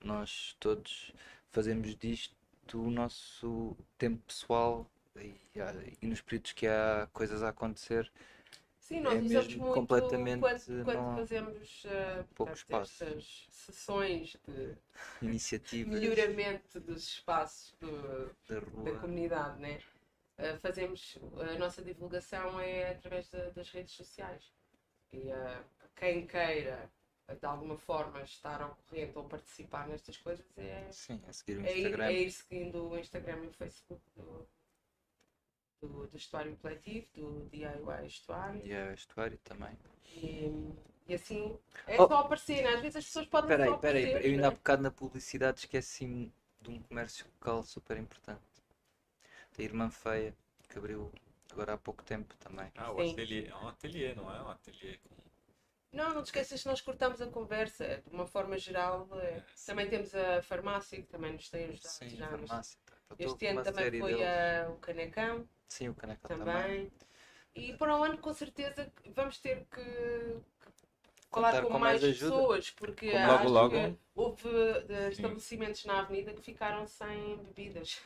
nós 0.03 0.55
todos 0.59 1.11
fazemos 1.51 1.95
disto 1.95 2.35
o 2.73 2.89
nosso 2.89 3.77
tempo 3.97 4.21
pessoal 4.25 4.89
e, 5.17 5.35
e 6.01 6.07
nos 6.07 6.21
períodos 6.21 6.51
que 6.53 6.67
há 6.67 7.07
coisas 7.13 7.41
a 7.43 7.49
acontecer, 7.49 8.11
Sim, 8.79 8.99
nós 9.01 9.15
é 9.15 9.17
usamos 9.17 9.47
mesmo 9.47 9.61
muito 9.61 9.73
completamente 9.73 10.39
quando, 10.41 10.83
quando 10.83 11.15
fazemos 11.15 11.85
eh, 11.85 12.23
pouco 12.35 12.53
portanto, 12.53 12.83
estas 12.83 13.47
sessões 13.49 14.37
de 14.47 14.75
iniciativas. 15.21 15.99
melhoramento 15.99 16.79
dos 16.79 17.03
espaços 17.03 17.73
do- 17.79 18.35
da 18.47 18.59
da 18.91 18.99
comunidade, 18.99 19.59
né? 19.59 19.79
Eh, 20.37 20.57
fazemos 20.57 21.17
a 21.39 21.57
nossa 21.57 21.81
divulgação 21.81 22.59
é 22.59 22.91
através 22.91 23.29
da- 23.29 23.49
das 23.49 23.69
redes 23.71 23.93
sociais. 23.95 24.51
E 25.13 25.29
eh, 25.31 25.63
quem 25.95 26.27
queira 26.27 26.89
de 27.39 27.45
alguma 27.45 27.77
forma 27.77 28.21
estar 28.21 28.61
ao 28.61 28.75
corrente 28.75 29.17
ou 29.17 29.23
participar 29.27 29.87
nestas 29.87 30.17
coisas 30.17 30.45
é, 30.57 30.91
Sim, 30.91 31.19
a 31.27 31.33
seguir 31.33 31.57
o 31.57 31.65
é, 31.65 31.75
ir, 31.77 31.85
Instagram. 31.85 32.05
é 32.05 32.13
ir 32.13 32.31
seguindo 32.31 32.89
o 32.89 32.97
Instagram 32.99 33.45
e 33.45 33.47
o 33.47 33.51
Facebook 33.53 34.01
do, 34.15 34.47
do, 35.87 36.07
do 36.07 36.17
Estuário 36.17 36.55
Coletivo, 36.57 37.07
do 37.15 37.49
DIY 37.49 38.05
Estuário 38.07 38.63
E 38.63 38.73
a 38.73 38.91
estuário 38.93 39.37
também. 39.37 39.77
e, 40.05 40.51
e 41.07 41.13
assim 41.15 41.57
é 41.87 41.99
Oh. 41.99 42.07
só 42.07 42.19
aparecer, 42.19 42.63
né? 42.63 42.69
às 42.75 42.81
vezes 42.81 42.97
as 42.97 43.05
pessoas 43.05 43.27
podem 43.27 43.51
Espera 43.51 43.63
aí, 43.65 43.71
só 43.71 43.73
espera 43.73 43.97
aí, 43.97 44.05
aparecer, 44.05 44.13
eu 44.13 44.31
ainda 44.31 44.47
há 44.49 44.51
né? 44.51 44.57
bocado 44.59 44.81
na 44.83 44.91
publicidade 44.91 45.59
esqueci-me 45.59 46.33
de 46.59 46.69
um 46.69 46.81
comércio 46.81 47.25
local 47.35 47.63
super 47.63 47.97
importante. 47.97 48.41
Da 49.57 49.63
Irmã 49.63 49.89
Feia, 49.89 50.35
que 50.69 50.77
abriu 50.77 51.11
agora 51.51 51.73
há 51.73 51.77
pouco 51.79 52.03
tempo 52.03 52.35
também. 52.37 52.71
Ah, 52.77 52.91
o 52.91 52.99
Sim. 52.99 53.11
ateliê. 53.11 53.47
É 53.47 53.55
um 53.55 53.67
ateliê, 53.67 54.13
não 54.13 54.31
é? 54.31 54.39
Um 54.43 54.49
ateliê 54.51 54.97
com. 54.97 55.15
Não, 55.91 56.13
não 56.13 56.21
te 56.21 56.25
esqueças 56.27 56.61
que 56.61 56.67
nós 56.69 56.81
cortamos 56.81 57.21
a 57.21 57.27
conversa. 57.27 58.03
De 58.07 58.13
uma 58.13 58.27
forma 58.27 58.55
geral, 58.57 59.07
eh, 59.19 59.41
sim. 59.55 59.65
também 59.65 59.89
temos 59.89 60.13
a 60.13 60.41
farmácia, 60.43 61.01
que 61.01 61.07
também 61.07 61.33
nos 61.33 61.49
tem 61.49 61.65
ajudado 61.65 61.95
Sim, 61.99 62.15
já. 62.15 62.37
nos- 62.37 62.51
farmácia. 62.51 62.77
tá. 62.85 62.94
Estou 63.11 63.27
Este 63.33 63.47
ano 63.47 63.63
também 63.63 63.91
foi 63.99 64.23
a- 64.23 64.69
o 64.69 64.77
Canecão, 64.77 65.47
Sim, 65.69 65.89
o 65.89 65.95
Caneca 65.95 66.27
também. 66.27 66.45
também. 66.45 66.91
E 67.55 67.73
para 67.77 67.97
o 67.97 68.03
ano, 68.03 68.17
com 68.17 68.33
certeza, 68.33 68.91
vamos 69.15 69.37
ter 69.39 69.65
que 69.71 69.81
que 69.81 71.31
falar 71.31 71.61
com, 71.61 71.69
com 71.69 71.79
mais, 71.79 72.01
mais 72.01 72.17
pessoas, 72.19 72.71
porque 72.71 73.11
Como 73.11 73.27
acho 73.27 73.53
logo, 73.53 73.69
que 73.69 73.75
logo. 73.75 73.97
houve 74.15 74.49
eh, 74.49 75.09
Sim. 75.11 75.11
estabelecimentos 75.11 75.85
na 75.85 75.99
avenida 75.99 76.33
que 76.33 76.41
ficaram 76.41 76.87
sem 76.87 77.37
bebidas. 77.37 77.99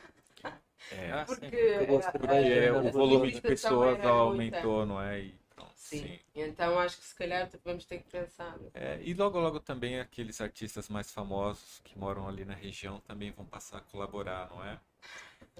É, 0.90 1.12
Ah, 1.12 1.24
sim, 1.26 1.34
Porque 1.36 1.56
a 1.56 2.02
cerveja, 2.02 2.54
é, 2.54 2.72
o 2.72 2.90
volume 2.90 3.30
de 3.30 3.40
pessoas 3.40 4.04
aumentou, 4.04 4.84
não 4.86 5.00
é? 5.00 5.20
E 5.20 5.34
pronto, 5.54 5.70
Sim. 5.76 5.98
sim. 6.00 6.18
Então 6.34 6.78
acho 6.78 6.96
que 6.98 7.04
se 7.04 7.14
calhar 7.14 7.48
vamos 7.64 7.84
ter 7.84 7.98
que 8.02 8.10
pensar. 8.10 8.56
É, 8.74 9.00
e 9.02 9.14
logo, 9.14 9.38
logo 9.38 9.60
também 9.60 9.98
aqueles 10.00 10.40
artistas 10.40 10.88
mais 10.88 11.10
famosos 11.12 11.80
que 11.84 11.98
moram 11.98 12.28
ali 12.28 12.44
na 12.44 12.54
região 12.54 12.98
também 13.00 13.30
vão 13.30 13.44
passar 13.44 13.78
a 13.78 13.80
colaborar, 13.80 14.48
não 14.50 14.64
é? 14.64 14.78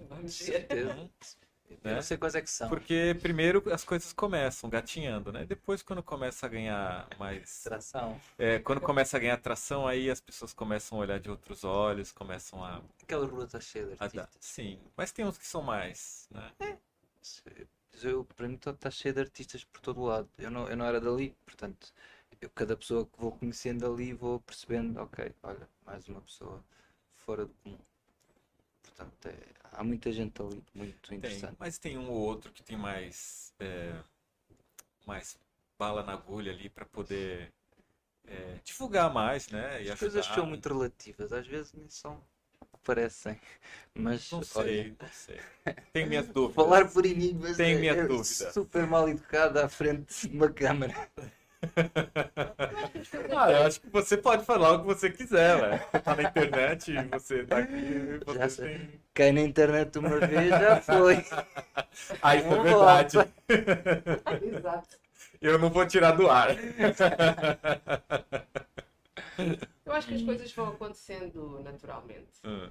Vamos. 0.09 0.35
Certeza. 0.35 1.11
Eu 1.71 1.79
Né? 1.85 1.95
não 1.95 2.03
sei 2.03 2.17
quais 2.19 2.35
é 2.35 2.43
que 2.43 2.51
são. 2.51 2.69
Porque 2.69 3.17
primeiro 3.23 3.63
as 3.73 3.85
coisas 3.85 4.13
começam 4.13 4.69
gatinhando, 4.69 5.33
né? 5.33 5.45
Depois 5.47 5.83
quando 5.83 6.03
começa 6.03 6.45
a 6.45 6.49
ganhar 6.49 7.09
mais. 7.17 7.63
Tração. 7.63 8.21
é, 8.37 8.59
quando 8.59 8.81
começa 8.81 9.17
a 9.17 9.21
ganhar 9.21 9.35
atração, 9.35 9.87
aí 9.87 10.11
as 10.11 10.21
pessoas 10.21 10.53
começam 10.53 10.99
a 10.99 11.01
olhar 11.03 11.21
de 11.21 11.31
outros 11.31 11.63
olhos, 11.63 12.11
começam 12.11 12.65
a, 12.65 12.83
Aquela 13.03 13.25
rua 13.25 13.45
está 13.45 13.61
cheia 13.61 13.87
de 13.87 13.95
dar. 13.95 14.05
artistas. 14.05 14.31
Sim, 14.41 14.81
mas 14.97 15.13
tem 15.13 15.25
uns 15.25 15.39
que 15.39 15.47
são 15.47 15.63
mais, 15.63 16.29
né? 16.33 16.51
Eu, 18.03 18.25
para 18.25 18.49
mim 18.49 18.55
está 18.55 18.91
cheio 18.91 19.15
de 19.15 19.21
artistas 19.21 19.65
por 19.65 19.81
todo 19.81 20.03
lado. 20.03 20.29
Eu 20.39 20.51
não, 20.51 20.69
eu 20.69 20.77
não 20.77 20.85
era 20.87 21.01
dali, 21.01 21.37
portanto, 21.45 21.93
eu, 22.41 22.49
cada 22.51 22.77
pessoa 22.77 23.07
que 23.07 23.21
vou 23.21 23.33
conhecendo 23.33 23.87
ali 23.87 24.13
vou 24.13 24.41
percebendo, 24.41 24.99
ok, 25.01 25.33
olha, 25.43 25.69
mais 25.85 26.09
uma 26.09 26.21
pessoa 26.21 26.65
fora 27.15 27.45
do 27.47 27.55
comum. 27.63 27.79
Portanto, 28.97 29.27
é- 29.27 29.55
há 29.73 29.85
muita 29.85 30.13
gente 30.13 30.41
ali, 30.43 30.63
muito 30.75 31.09
Tem, 31.09 31.17
interessante. 31.19 31.57
mas 31.59 31.79
tem 31.79 31.97
um 31.99 32.11
ou 32.11 32.17
outro 32.19 32.53
que 32.53 32.63
tem 32.63 32.77
mais, 32.77 33.53
é, 33.59 33.93
mais 35.07 35.39
bala 35.79 36.03
na 36.03 36.13
agulha 36.13 36.53
ali 36.53 36.69
para 36.69 36.85
poder 36.85 37.53
é, 38.27 38.59
divulgar 38.65 39.13
mais, 39.13 39.49
né? 39.49 39.83
E 39.83 39.91
As 39.91 39.99
coisas 39.99 40.25
são 40.27 40.47
muito 40.47 40.69
relativas, 40.69 41.33
às 41.33 41.47
vezes 41.47 41.73
nem 41.73 41.89
são 41.89 42.23
parecem. 42.85 43.39
Mas, 43.95 44.31
Não 44.33 44.41
olha, 44.55 44.71
sei, 44.73 44.97
não 45.01 45.09
sei. 45.11 45.41
Tenho 45.93 46.09
minhas 46.09 46.27
dúvidas. 46.29 46.65
falar 46.65 46.89
por 46.91 47.05
enigmas 47.07 47.57
Tenho 47.59 47.77
é, 47.79 47.81
minha 47.81 47.95
é 47.95 48.07
dúvida. 48.07 48.53
super 48.53 48.87
mal 48.87 49.09
educado 49.09 49.59
à 49.59 49.69
frente 49.69 50.29
de 50.29 50.37
uma 50.37 50.51
câmara. 50.51 50.95
Ah, 53.37 53.51
eu 53.53 53.67
acho 53.67 53.81
que 53.81 53.89
você 53.91 54.17
pode 54.17 54.45
falar 54.45 54.73
o 54.73 54.81
que 54.81 54.87
você 54.87 55.11
quiser, 55.11 55.61
velho. 55.61 55.81
Você 55.93 55.99
tá 56.01 56.15
na 56.17 56.23
internet, 56.23 56.93
você 57.11 57.45
tá 57.45 57.59
aqui, 57.59 57.75
Já 58.35 58.49
você 58.49 58.49
sei. 58.49 58.79
tem. 58.79 59.01
Cai 59.15 59.33
na 59.33 59.41
internet 59.41 59.99
uma 59.99 60.19
vez, 60.19 60.51
já 60.51 60.81
foi. 60.81 61.17
Aí 62.23 62.43
foi 62.43 62.57
Não 62.57 62.63
verdade. 62.63 63.17
volta. 63.17 63.33
Exato. 64.45 64.97
Eu 65.41 65.59
não 65.59 65.71
vou 65.71 65.87
tirar 65.87 66.13
do 66.13 66.29
ar. 66.31 66.49
Eu 69.85 69.93
acho 69.93 70.09
que 70.09 70.15
as 70.15 70.23
coisas 70.23 70.53
vão 70.53 70.69
acontecendo 70.69 71.61
naturalmente. 71.63 72.41
Hum, 72.45 72.71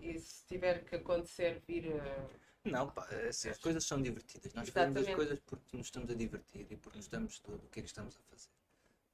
E 0.00 0.18
se 0.18 0.46
tiver 0.46 0.84
que 0.84 0.96
acontecer, 0.96 1.60
vir 1.66 1.92
a. 2.00 2.51
Não, 2.64 2.88
pá, 2.88 3.06
é 3.10 3.28
assim, 3.28 3.48
as 3.48 3.58
coisas 3.58 3.84
são 3.84 4.00
divertidas. 4.00 4.54
Nós 4.54 4.68
fazemos 4.68 4.96
as 4.96 5.02
Exatamente. 5.02 5.16
coisas 5.16 5.40
porque 5.40 5.76
nos 5.76 5.86
estamos 5.86 6.10
a 6.10 6.14
divertir 6.14 6.66
e 6.70 6.76
porque 6.76 6.98
gostamos 6.98 7.34
de 7.34 7.42
tudo 7.42 7.56
o 7.64 7.68
que 7.68 7.80
é 7.80 7.82
que 7.82 7.88
estamos 7.88 8.16
a 8.16 8.20
fazer. 8.30 8.50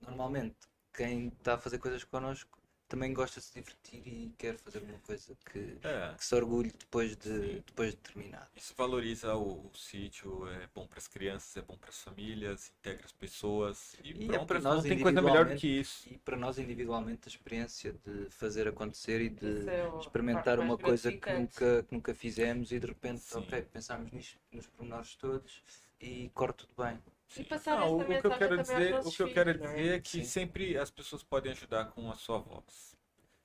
Normalmente, 0.00 0.56
quem 0.92 1.28
está 1.28 1.54
a 1.54 1.58
fazer 1.58 1.78
coisas 1.78 2.04
connosco 2.04 2.57
também 2.88 3.12
gosta 3.12 3.40
de 3.40 3.46
se 3.46 3.54
divertir 3.54 4.02
e 4.06 4.34
quer 4.38 4.56
fazer 4.58 4.82
uma 4.82 4.98
coisa 5.00 5.36
que, 5.50 5.78
É, 5.82 6.14
que 6.16 6.24
se 6.24 6.34
orgulhe 6.34 6.72
depois 6.72 7.16
de, 7.16 7.28
Sim. 7.28 7.62
depois 7.66 7.90
de 7.90 7.96
terminar. 8.00 8.50
isso 8.56 8.74
valoriza 8.76 9.34
o, 9.36 9.68
o 9.68 9.76
sítio, 9.76 10.48
é 10.48 10.68
bom 10.74 10.86
para 10.86 10.98
as 10.98 11.06
crianças, 11.08 11.56
é 11.56 11.62
bom 11.62 11.76
para 11.76 11.90
as 11.90 12.00
famílias, 12.00 12.72
integra 12.80 13.04
as 13.04 13.12
pessoas. 13.12 13.94
E, 14.04 14.12
E 14.14 14.24
é 14.34 14.38
pronto, 14.38 14.46
para 14.46 14.60
não 14.60 14.74
nós 14.76 14.84
tem 14.84 14.98
coisa 14.98 15.22
melhor 15.22 15.44
do 15.46 15.50
individualmente. 15.50 15.60
que 15.60 15.66
isso. 15.80 16.08
E 16.08 16.18
para 16.18 16.36
nós 16.36 16.58
individualmente 16.58 17.28
a 17.28 17.30
experiência 17.30 17.92
de 18.04 18.28
fazer 18.30 18.66
acontecer 18.68 19.20
e 19.20 19.28
de 19.30 19.68
é 19.70 19.88
experimentar 19.98 20.58
uma 20.58 20.76
coisa 20.78 21.12
que 21.12 21.32
nunca, 21.32 21.82
que 21.84 21.94
nunca 21.94 22.14
fizemos 22.14 22.72
e 22.72 22.80
de 22.80 22.86
repente, 22.86 23.20
Sim. 23.20 23.38
ok, 23.40 23.62
pensámos 23.62 24.10
nisto, 24.12 24.38
nos 24.52 24.66
pormenores 24.66 25.14
todos 25.14 25.62
e 26.00 26.30
corre 26.34 26.52
tudo 26.54 26.74
bem. 26.76 26.98
E 27.36 27.44
passar 27.44 27.76
Não, 27.76 27.86
essa 27.86 27.94
o, 27.94 28.16
que 28.16 28.26
eu 28.26 28.32
quero 28.32 28.58
dizer, 28.58 29.00
o 29.04 29.12
que 29.12 29.22
eu 29.22 29.28
quero 29.32 29.52
filhos, 29.52 29.60
não 29.60 29.70
é? 29.70 29.74
dizer 29.74 29.94
é 29.94 30.00
que 30.00 30.24
Sim. 30.24 30.24
sempre 30.24 30.76
as 30.76 30.90
pessoas 30.90 31.22
podem 31.22 31.52
ajudar 31.52 31.86
com 31.90 32.10
a 32.10 32.16
sua 32.16 32.38
voz. 32.38 32.96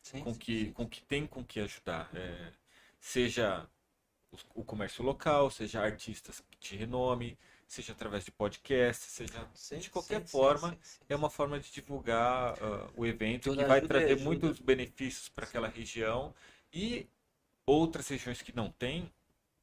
Sim, 0.02 0.24
com 0.24 0.34
sim, 0.34 0.40
que, 0.40 0.66
sim. 0.66 0.72
com 0.74 0.88
que 0.90 1.02
tem 1.04 1.28
com 1.28 1.44
que 1.46 1.60
ajudar. 1.60 2.10
É, 2.16 2.54
seja 3.00 3.70
o, 4.32 4.62
o 4.62 4.66
comércio 4.66 5.04
local, 5.04 5.50
seja 5.52 5.82
artistas 5.82 6.44
de 6.60 6.76
renome, 6.76 7.38
seja 7.68 7.94
através 7.94 8.26
de 8.26 8.32
podcast, 8.32 9.06
seja 9.06 9.50
Sim, 9.54 9.80
de 9.80 9.90
qualquer 9.90 10.22
sim, 10.22 10.28
sim, 10.28 10.32
forma, 10.32 10.72
sim, 10.72 10.78
sim. 10.82 11.00
é 11.10 11.16
uma 11.16 11.30
forma 11.30 11.60
de 11.60 11.72
divulgar 11.72 12.58
ah, 12.62 12.90
o 12.96 13.06
evento 13.06 13.50
Toda 13.50 13.56
que 13.56 13.64
vai 13.66 13.82
trazer 13.82 14.18
ajuda. 14.18 14.24
muitos 14.24 14.60
benefícios 14.60 15.30
para 15.30 15.46
aquela 15.46 15.68
região 15.68 16.34
e 16.74 17.08
outras 17.66 18.08
regiões 18.08 18.42
que 18.42 18.56
não 18.56 18.72
têm, 18.72 19.12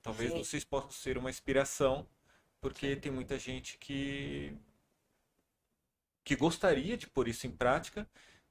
talvez 0.02 0.32
Sim. 0.32 0.38
vocês 0.38 0.64
possam 0.64 0.90
ser 0.90 1.18
uma 1.18 1.30
inspiração, 1.30 2.06
porque 2.60 2.96
tem 2.96 3.10
muita 3.12 3.38
gente 3.38 3.78
que 3.78 4.52
que 6.24 6.36
gostaria 6.36 6.96
de 6.96 7.06
pôr 7.06 7.28
isso 7.28 7.46
em 7.46 7.50
prática, 7.50 8.06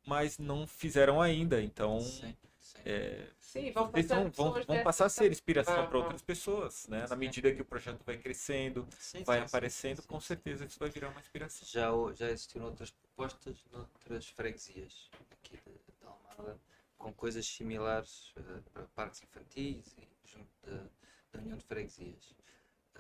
mas 0.05 0.37
não 0.37 0.67
fizeram 0.67 1.21
ainda. 1.21 1.61
Então, 1.61 1.99
Sim, 2.01 2.35
sim. 2.59 2.79
é, 2.85 3.27
Sim, 3.39 3.71
vão 3.71 3.91
passar 3.91 4.15
vão, 4.15 4.29
vão, 4.31 4.63
vão 4.65 4.83
passar 4.83 5.05
a 5.05 5.09
ser 5.09 5.31
inspiração 5.31 5.87
para 5.87 5.97
outras 5.97 6.21
pessoas, 6.21 6.87
né? 6.87 7.01
Na 7.01 7.07
Sim. 7.07 7.15
medida 7.15 7.53
que 7.53 7.61
o 7.61 7.65
projeto 7.65 8.03
vai 8.05 8.17
crescendo, 8.17 8.87
Sim, 8.99 9.23
vai 9.25 9.37
sim, 9.37 9.41
sim, 9.41 9.45
aparecendo, 9.47 10.01
sim, 10.01 10.07
com 10.07 10.19
sim. 10.19 10.27
certeza 10.27 10.65
isso 10.65 10.79
vai 10.79 10.89
virar 10.89 11.09
uma 11.09 11.19
inspiração. 11.19 11.67
Já, 11.67 11.89
já 12.15 12.29
existiram 12.31 12.65
outras 12.65 12.91
propostas 12.91 13.57
noutras 13.71 14.27
freguesias 14.27 15.09
aqui 15.31 15.57
de, 15.57 15.71
de 15.73 16.05
Almada, 16.05 16.59
com 16.97 17.13
coisas 17.13 17.45
similares 17.45 18.33
eh, 18.37 18.41
para 18.73 18.83
parques 18.95 19.21
infantis 19.23 19.95
e 19.97 20.07
junto 20.27 20.49
da, 20.63 20.83
da 21.31 21.39
União 21.39 21.57
de 21.57 21.63
Freguesias. 21.65 22.35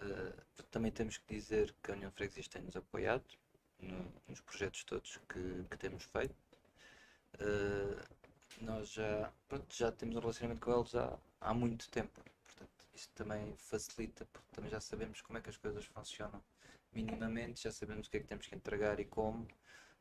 Eh, 0.01 0.33
também 0.71 0.91
temos 0.91 1.17
que 1.17 1.35
dizer 1.35 1.73
que 1.83 1.91
a 1.91 1.95
União 1.95 2.09
de 2.09 2.15
Freguesias 2.15 2.47
tem-nos 2.47 2.75
apoiado 2.75 3.25
no- 3.79 4.11
nos 4.27 4.41
projetos 4.41 4.83
todos 4.83 5.17
que, 5.29 5.65
que 5.69 5.77
temos 5.77 6.03
feito. 6.05 6.35
Eh, 7.39 8.03
nós 8.61 8.89
já, 8.91 9.31
pronto, 9.47 9.75
já 9.75 9.91
temos 9.91 10.15
um 10.15 10.19
relacionamento 10.19 10.61
com 10.61 10.73
eles 10.77 10.95
há, 10.95 11.17
há 11.41 11.53
muito 11.53 11.89
tempo. 11.89 12.21
Portanto, 12.45 12.85
isso 12.93 13.09
também 13.15 13.55
facilita, 13.57 14.25
porque 14.33 14.47
também 14.55 14.69
já 14.71 14.79
sabemos 14.81 15.21
como 15.21 15.37
é 15.37 15.41
que 15.41 15.49
as 15.49 15.57
coisas 15.57 15.85
funcionam 15.85 16.41
minimamente, 16.93 17.63
já 17.63 17.71
sabemos 17.71 18.07
o 18.07 18.11
que 18.11 18.17
é 18.17 18.19
que 18.21 18.27
temos 18.27 18.47
que 18.47 18.55
entregar 18.55 18.99
e 18.99 19.05
como. 19.05 19.47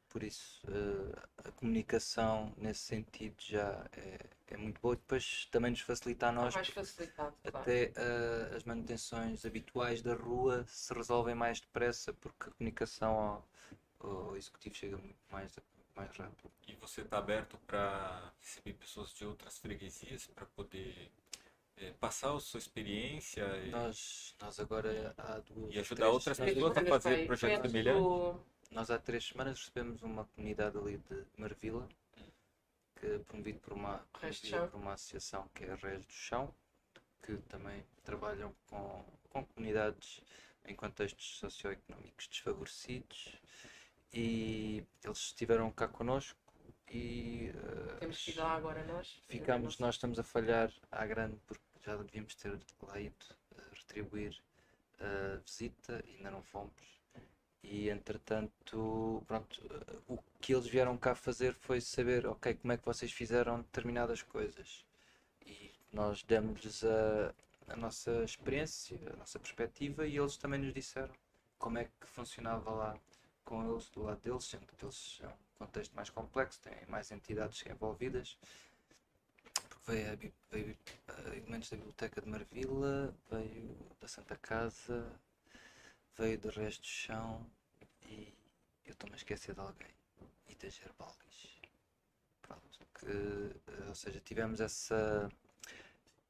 Por 0.08 0.22
isso, 0.22 0.62
eh, 0.68 1.22
a 1.48 1.52
comunicação 1.52 2.52
nesse 2.56 2.80
sentido 2.80 3.36
já 3.40 3.86
é, 3.92 4.18
é 4.48 4.56
muito 4.56 4.80
boa. 4.80 4.96
Depois 4.96 5.46
também 5.50 5.70
nos 5.70 5.80
facilita 5.80 6.28
a 6.28 6.32
nós, 6.32 6.54
mais 6.54 6.68
facilitado, 6.68 7.36
claro. 7.42 7.58
até 7.58 7.92
eh, 7.94 8.56
as 8.56 8.64
manutenções 8.64 9.44
habituais 9.44 10.00
da 10.02 10.14
rua 10.14 10.64
se 10.66 10.92
resolvem 10.94 11.34
mais 11.34 11.60
depressa, 11.60 12.12
porque 12.14 12.48
a 12.48 12.52
comunicação 12.52 13.44
ao, 14.00 14.08
ao 14.28 14.36
executivo 14.36 14.74
chega 14.74 14.96
muito 14.96 15.18
mais, 15.30 15.52
mais 15.94 16.16
rápido. 16.16 16.50
E 16.66 16.74
você 16.76 17.02
está 17.02 17.18
aberto 17.18 17.58
para 17.66 18.32
receber 18.40 18.74
pessoas 18.74 19.10
de 19.12 19.24
outras 19.26 19.58
freguesias 19.58 20.26
para 20.26 20.46
poder 20.46 21.10
eh, 21.76 21.92
passar 22.00 22.34
a 22.34 22.40
sua 22.40 22.58
experiência 22.58 23.44
e, 23.58 23.70
Nós, 23.70 24.34
nós 24.40 24.58
agora 24.58 25.14
há 25.18 25.38
duas, 25.40 25.74
e 25.74 25.78
ajudar 25.78 25.96
três 25.96 26.14
outras 26.14 26.38
pessoas 26.38 26.76
a 26.76 26.84
fazer 26.86 27.26
projetos 27.26 27.58
antes 27.58 27.70
semelhantes? 27.72 28.02
do- 28.02 28.57
Nós 28.70 28.90
há 28.90 28.98
três 28.98 29.26
semanas 29.26 29.58
recebemos 29.58 30.02
uma 30.02 30.24
comunidade 30.26 30.76
ali 30.78 30.98
de 30.98 31.24
Marvila, 31.36 31.88
que 32.96 33.06
é 33.06 33.18
promovido 33.20 33.58
por 33.60 33.72
uma, 33.72 34.04
Reis 34.20 34.40
do 34.40 34.48
promovida 34.48 34.48
Chão. 34.48 34.68
por 34.68 34.80
uma 34.80 34.92
associação 34.92 35.48
que 35.54 35.64
é 35.64 35.72
a 35.72 35.76
Reis 35.76 36.04
do 36.06 36.12
Chão, 36.12 36.54
que 37.22 37.36
também 37.48 37.84
trabalham 38.04 38.54
com, 38.66 39.04
com 39.30 39.44
comunidades 39.46 40.20
em 40.66 40.74
contextos 40.74 41.38
socioeconómicos 41.38 42.28
desfavorecidos 42.28 43.36
e 44.12 44.84
eles 45.02 45.18
estiveram 45.18 45.70
cá 45.70 45.88
connosco 45.88 46.38
e 46.90 47.50
eh, 47.54 47.96
Temos 48.00 48.22
que 48.24 48.30
ir 48.30 48.36
lá 48.36 48.52
agora 48.52 48.84
nós. 48.84 49.20
ficámos, 49.28 49.78
nós 49.78 49.94
estamos 49.96 50.18
a 50.18 50.22
falhar 50.22 50.72
à 50.90 51.06
grande 51.06 51.36
porque 51.46 51.62
já 51.84 51.96
devíamos 51.96 52.34
ter 52.34 52.58
lá 52.82 53.00
ido 53.00 53.16
eh, 53.56 53.62
retribuir 53.74 54.38
a 55.00 55.36
visita 55.38 56.02
e 56.06 56.16
ainda 56.16 56.30
não 56.30 56.42
fomos. 56.42 56.97
E 57.62 57.88
entretanto, 57.90 59.22
pronto, 59.26 59.60
o 60.08 60.18
que 60.40 60.54
eles 60.54 60.66
vieram 60.66 60.96
cá 60.96 61.14
fazer 61.14 61.54
foi 61.54 61.80
saber, 61.80 62.26
ok, 62.26 62.54
como 62.54 62.72
é 62.72 62.76
que 62.76 62.84
vocês 62.84 63.12
fizeram 63.12 63.60
determinadas 63.60 64.22
coisas. 64.22 64.84
E 65.44 65.72
nós 65.92 66.22
demos-lhes 66.22 66.84
a, 66.84 67.34
a 67.68 67.76
nossa 67.76 68.22
experiência, 68.24 68.98
a 69.12 69.16
nossa 69.16 69.38
perspectiva 69.38 70.06
e 70.06 70.16
eles 70.16 70.36
também 70.36 70.60
nos 70.60 70.72
disseram 70.72 71.12
como 71.58 71.78
é 71.78 71.84
que 71.84 72.06
funcionava 72.06 72.70
lá 72.70 72.98
com 73.44 73.70
eles, 73.70 73.88
do 73.90 74.02
lado 74.02 74.20
deles, 74.20 74.44
sendo 74.44 74.66
que 74.66 74.84
eles 74.84 75.20
é 75.22 75.26
um 75.26 75.32
contexto 75.58 75.94
mais 75.94 76.10
complexo, 76.10 76.60
têm 76.60 76.86
mais 76.86 77.10
entidades 77.10 77.64
envolvidas. 77.66 78.38
Veio, 79.86 80.32
veio 80.50 80.76
eh, 81.08 81.36
elementos 81.38 81.70
da 81.70 81.76
Biblioteca 81.76 82.20
de 82.20 82.28
Marvila, 82.28 83.14
veio 83.30 83.74
da 84.00 84.06
Santa 84.06 84.36
Casa, 84.36 85.10
veio 86.18 86.38
do 86.38 86.50
Resto 86.50 86.82
do 86.82 86.86
Chão 86.86 87.46
e 88.06 88.34
eu 88.84 88.92
estou-me 88.92 89.14
a 89.14 89.16
esquecer 89.18 89.54
de 89.54 89.60
alguém. 89.60 89.88
E 90.48 90.54
da 90.54 90.68
Gerbalis. 90.68 91.60
Pronto, 92.42 92.80
que, 92.98 93.06
eh, 93.06 93.88
ou 93.88 93.94
seja, 93.94 94.20
tivemos 94.20 94.60
essa, 94.60 95.28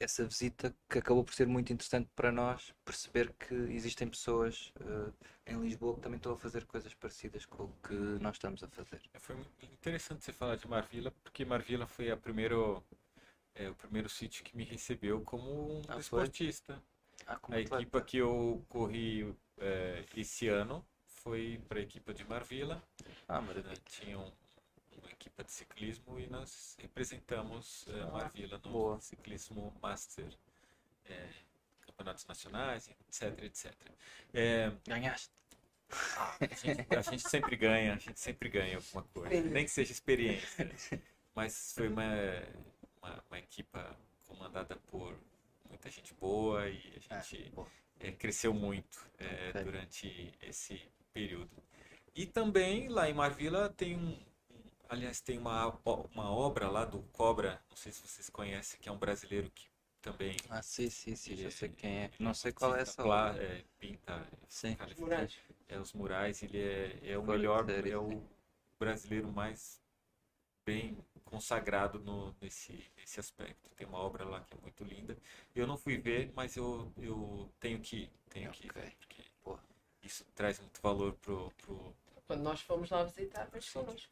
essa 0.01 0.25
visita 0.25 0.75
que 0.89 0.99
acabou 0.99 1.25
por 1.25 1.35
ser 1.35 1.47
muito 1.47 1.73
interessante 1.73 2.09
para 2.15 2.31
nós 2.31 2.75
perceber 2.85 3.33
que 3.35 3.55
existem 3.55 4.09
pessoas 4.09 4.73
eh, 4.81 5.53
em 5.53 5.61
Lisboa 5.61 5.95
que 5.97 6.01
também 6.03 6.17
estão 6.19 6.33
a 6.33 6.39
fazer 6.39 6.65
coisas 6.67 6.93
parecidas 6.95 7.45
com 7.47 7.65
o 7.65 7.73
que 7.87 7.95
nós 7.95 8.37
estamos 8.37 8.63
a 8.63 8.69
fazer. 8.69 9.01
É, 9.15 9.19
Foi 9.19 9.35
muito 9.37 9.65
interessante 9.65 10.25
você 10.25 10.33
falar 10.33 10.57
de 10.57 10.69
Marvila, 10.69 11.11
porque 11.23 11.45
Marvila 11.45 11.87
foi 11.87 12.11
a 12.11 12.17
primeiro, 12.17 12.83
é, 13.55 13.69
o 13.71 13.75
primeiro 13.75 14.09
sítio 14.09 14.45
que 14.45 14.57
me 14.57 14.65
recebeu 14.65 15.21
como 15.23 15.79
um 15.79 15.83
Ah, 15.89 15.95
foi? 15.95 15.99
desportista. 15.99 16.81
Ah, 17.27 17.37
como 17.37 17.57
A 17.57 17.61
atleta. 17.61 17.77
equipa 17.77 18.01
que 18.03 18.19
eu 18.19 18.65
corri 18.69 19.35
é, 19.61 20.05
esse 20.17 20.49
ano 20.49 20.85
foi 21.07 21.61
para 21.69 21.79
a 21.79 21.83
equipa 21.83 22.13
de 22.15 22.25
Marvila. 22.25 22.83
Ah, 23.27 23.41
né? 23.41 23.47
maravilha. 23.49 23.77
Tinha 23.87 24.19
um- 24.19 24.33
uma 24.99 25.11
equipa 25.11 25.45
de 25.45 25.53
ciclismo 25.53 26.19
e 26.19 26.27
nós 26.29 26.77
representamos 26.81 27.87
é, 27.89 28.01
Ah, 28.03 28.07
Marvila 28.07 28.59
no 28.65 28.71
boa. 28.71 29.01
ciclismo 29.01 29.73
master, 29.83 30.27
é, 31.07 31.29
campeonatos 31.87 32.27
nacionais, 32.27 32.89
etc, 33.09 33.43
etc. 33.45 33.75
É, 34.35 34.71
Ganhaste. 34.87 35.31
a 35.91 36.55
gente, 36.55 36.95
a 36.97 37.01
gente 37.03 37.29
sempre 37.29 37.57
ganha, 37.57 37.95
a 37.95 37.99
gente 37.99 38.19
sempre 38.21 38.49
ganha 38.49 38.77
alguma 38.77 39.03
coisa, 39.05 39.41
nem 39.43 39.65
que 39.65 39.71
seja 39.71 39.93
experiência. 39.93 40.71
Mas 41.35 41.73
foi 41.73 41.89
uma, 41.89 42.05
uma, 43.01 43.25
uma 43.31 43.39
equipa 43.39 43.97
comandada 44.27 44.77
por 44.89 45.17
muita 45.69 45.89
gente 45.91 46.13
boa 46.15 46.69
e 46.69 47.01
a 47.11 47.17
Ah, 47.17 47.21
gente 47.21 47.51
boa. 47.51 47.69
Eh, 48.01 48.13
cresceu 48.13 48.53
muito 48.55 49.07
eh, 49.19 49.51
Ok. 49.51 49.65
durante 49.65 50.33
esse 50.43 50.81
período. 51.13 51.51
E 52.15 52.27
também 52.27 52.89
lá 52.89 53.09
em 53.09 53.15
Marvila 53.15 53.69
tem 53.71 53.97
um, 53.97 54.19
aliás, 54.89 55.21
tem 55.21 55.39
uma, 55.39 55.69
uma 56.15 56.31
obra 56.33 56.69
lá 56.69 56.85
do 56.85 57.03
Cobra, 57.13 57.61
não 57.71 57.77
sei 57.77 57.93
se 57.93 58.01
vocês 58.07 58.29
conhecem, 58.31 58.81
que 58.81 58.89
é 58.89 58.93
um 58.93 58.99
brasileiro 58.99 59.51
que 59.51 59.67
também 60.01 60.37
Ah, 60.51 60.63
sim, 60.63 60.89
sim, 60.91 61.15
sim, 61.15 61.37
já 61.37 61.43
Ele- 61.43 61.51
sei 61.51 61.69
quem 61.71 61.99
é. 62.05 62.11
Não 62.19 62.35
sei 62.35 62.53
qual 62.53 62.75
é 62.77 62.83
essa 62.83 63.03
plá- 63.03 63.31
obra. 63.31 63.43
é, 63.45 63.65
pinta, 63.79 64.27
Sim. 64.49 64.75
cara, 64.77 64.91
Os 64.91 64.99
murais. 65.01 65.39
é 65.69 65.79
os 65.79 65.93
murais, 65.93 66.43
ele 66.43 66.59
é, 66.59 67.13
é 67.13 67.19
o 67.19 67.23
melhor, 67.23 67.69
é 67.71 67.97
o 67.97 68.23
brasileiro 68.79 69.29
mais 69.33 69.81
bem 70.65 70.97
consagrado 71.29 71.99
no, 72.01 72.35
nesse, 72.41 72.85
nesse 72.97 73.21
aspecto. 73.21 73.71
Tem 73.77 73.87
uma 73.87 73.99
obra 73.99 74.25
lá 74.25 74.41
que 74.41 74.55
é 74.55 74.61
muito 74.61 74.83
linda. 74.85 75.17
Eu 75.55 75.67
não 75.67 75.77
fui 75.77 75.99
ver, 75.99 76.33
mas 76.35 76.57
eu, 76.57 76.91
eu 76.97 77.51
tenho 77.61 77.81
que 77.81 77.97
ir, 77.97 78.11
tenho 78.31 78.51
que 78.51 78.67
ir, 78.67 78.71
Ok. 78.71 78.83
porque 78.99 79.23
Boa. 79.45 79.61
isso 80.03 80.25
traz 80.35 80.59
muito 80.59 80.81
valor 80.81 81.13
pro, 81.15 81.53
pro... 81.63 81.95
Quando 82.27 82.43
nós 82.43 82.61
fomos 82.61 82.91
lá 82.91 83.05
visitar, 83.05 83.49
vens 83.53 83.71
connosco. 83.71 84.11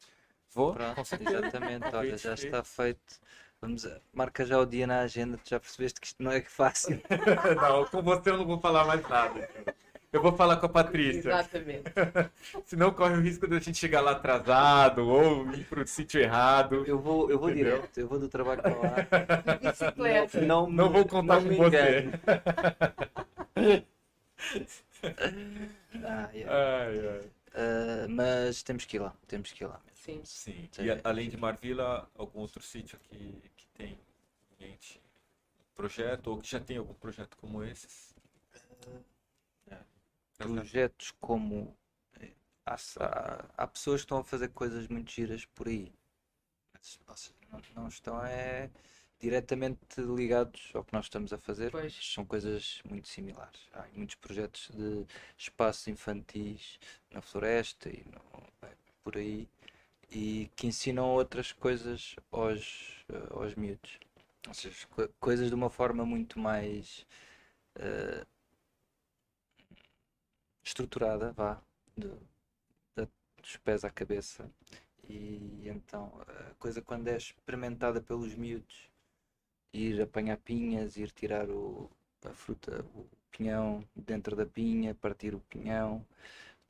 Vou, 0.50 0.72
Pronto, 0.74 1.00
exatamente, 1.00 1.86
olha, 1.94 2.16
já 2.16 2.34
está 2.34 2.62
feito. 2.62 3.20
Vamos 3.60 3.86
a... 3.86 4.00
Marca 4.12 4.44
já 4.44 4.58
o 4.58 4.66
dia 4.66 4.86
na 4.86 5.00
agenda, 5.00 5.38
tu 5.38 5.48
já 5.48 5.58
percebeste 5.58 6.00
que 6.00 6.06
isto 6.06 6.22
não 6.22 6.30
é 6.30 6.42
fácil. 6.42 7.00
não, 7.60 7.86
com 7.86 8.02
você 8.02 8.30
eu 8.30 8.36
não 8.36 8.46
vou 8.46 8.60
falar 8.60 8.84
mais 8.84 9.02
nada. 9.08 9.48
Eu 10.16 10.22
vou 10.22 10.32
falar 10.32 10.56
com 10.56 10.64
a 10.64 10.68
Patrícia. 10.68 11.28
Exatamente. 11.28 11.82
Senão 12.64 12.90
corre 12.90 13.16
o 13.16 13.20
risco 13.20 13.46
de 13.46 13.54
a 13.56 13.60
gente 13.60 13.76
chegar 13.78 14.00
lá 14.00 14.12
atrasado 14.12 15.06
ou 15.06 15.52
ir 15.52 15.64
pro 15.66 15.86
sítio 15.86 16.20
errado. 16.20 16.84
Eu 16.86 16.98
vou, 16.98 17.30
eu 17.30 17.38
vou 17.38 17.50
Entendeu? 17.50 17.76
direto, 17.76 17.98
eu 17.98 18.08
vou 18.08 18.18
do 18.18 18.28
trabalho 18.28 18.62
para 18.62 18.74
lá. 18.74 18.94
Bicicleta. 19.70 20.40
Não, 20.40 20.70
Não 20.70 20.86
me- 20.88 20.92
vou 20.94 21.06
contar 21.06 21.40
não 21.42 21.48
com 21.50 21.56
você. 21.56 22.08
Ah, 26.02 26.30
yeah. 26.32 26.50
Ai, 26.50 27.08
ai. 27.08 27.30
Ah, 27.54 28.06
mas 28.08 28.62
temos 28.62 28.84
que 28.86 28.96
ir 28.96 29.00
lá, 29.00 29.14
temos 29.26 29.52
que 29.52 29.64
ir 29.64 29.66
lá 29.66 29.78
mesmo. 29.84 29.96
Sim. 29.96 30.20
Sim. 30.24 30.68
E 30.78 30.90
a- 30.90 31.00
além 31.04 31.28
de 31.28 31.36
Marvila, 31.36 32.08
algum 32.16 32.40
outro 32.40 32.62
sítio 32.62 32.98
que, 33.00 33.16
que 33.56 33.66
tem 33.76 33.98
em 34.58 34.66
mente 34.66 34.98
um 35.60 35.74
projeto 35.76 36.28
ou 36.28 36.38
que 36.38 36.48
já 36.50 36.60
tem 36.60 36.78
algum 36.78 36.94
projeto 36.94 37.36
como 37.36 37.62
esses? 37.62 38.14
É. 38.86 39.15
Projetos 40.38 41.10
como. 41.20 41.76
eh, 42.20 42.32
Há, 42.64 42.76
há, 43.56 43.66
pessoas 43.66 44.00
que 44.00 44.06
estão 44.06 44.18
a 44.18 44.24
fazer 44.24 44.48
coisas 44.48 44.88
muito 44.88 45.10
giras 45.10 45.44
por 45.46 45.68
aí. 45.68 45.92
Mas, 47.06 47.32
não, 47.50 47.60
não 47.82 47.88
estão 47.88 48.24
é, 48.24 48.70
diretamente 49.20 50.00
ligados 50.00 50.70
ao 50.74 50.84
que 50.84 50.92
nós 50.92 51.06
estamos 51.06 51.32
a 51.32 51.38
fazer. 51.38 51.70
Pois. 51.70 51.94
mas 51.96 52.12
São 52.14 52.24
coisas 52.24 52.82
muito 52.84 53.08
similares. 53.08 53.60
Há 53.72 53.86
muitos 53.94 54.16
projetos 54.16 54.70
de 54.74 55.06
espaços 55.38 55.88
infantis 55.88 56.78
na 57.10 57.20
floresta 57.22 57.88
e 57.88 58.04
no- 58.12 58.68
é, 58.68 58.72
por 59.04 59.16
aí 59.16 59.48
e 60.10 60.50
que 60.56 60.66
ensinam 60.68 61.06
outras 61.10 61.52
coisas 61.52 62.16
aos, 62.32 63.04
eh, 63.10 63.28
aos 63.30 63.54
miúdos. 63.56 63.98
Ou 64.48 64.54
seja, 64.54 64.86
co- 64.88 65.08
coisas 65.20 65.48
de 65.48 65.54
uma 65.54 65.70
forma 65.70 66.04
muito 66.06 66.38
mais 66.38 67.06
eh, 67.76 68.26
estruturada, 70.66 71.32
vá, 71.32 71.60
do- 71.96 72.20
da- 72.96 73.08
dos 73.42 73.56
pés 73.58 73.84
à 73.84 73.90
cabeça. 73.90 74.50
E 75.08 75.68
então 75.68 76.12
a 76.28 76.54
coisa 76.58 76.82
quando 76.82 77.08
é 77.08 77.16
experimentada 77.16 78.00
pelos 78.02 78.34
miúdos, 78.34 78.90
ir 79.72 80.00
apanhar 80.02 80.36
pinhas, 80.38 80.96
ir 80.96 81.10
tirar 81.12 81.48
o, 81.50 81.90
a 82.24 82.32
fruta, 82.34 82.84
o 82.94 83.06
pinhão 83.30 83.84
dentro 83.94 84.34
da 84.36 84.46
pinha, 84.46 84.94
partir 84.94 85.34
o 85.34 85.40
pinhão, 85.40 86.04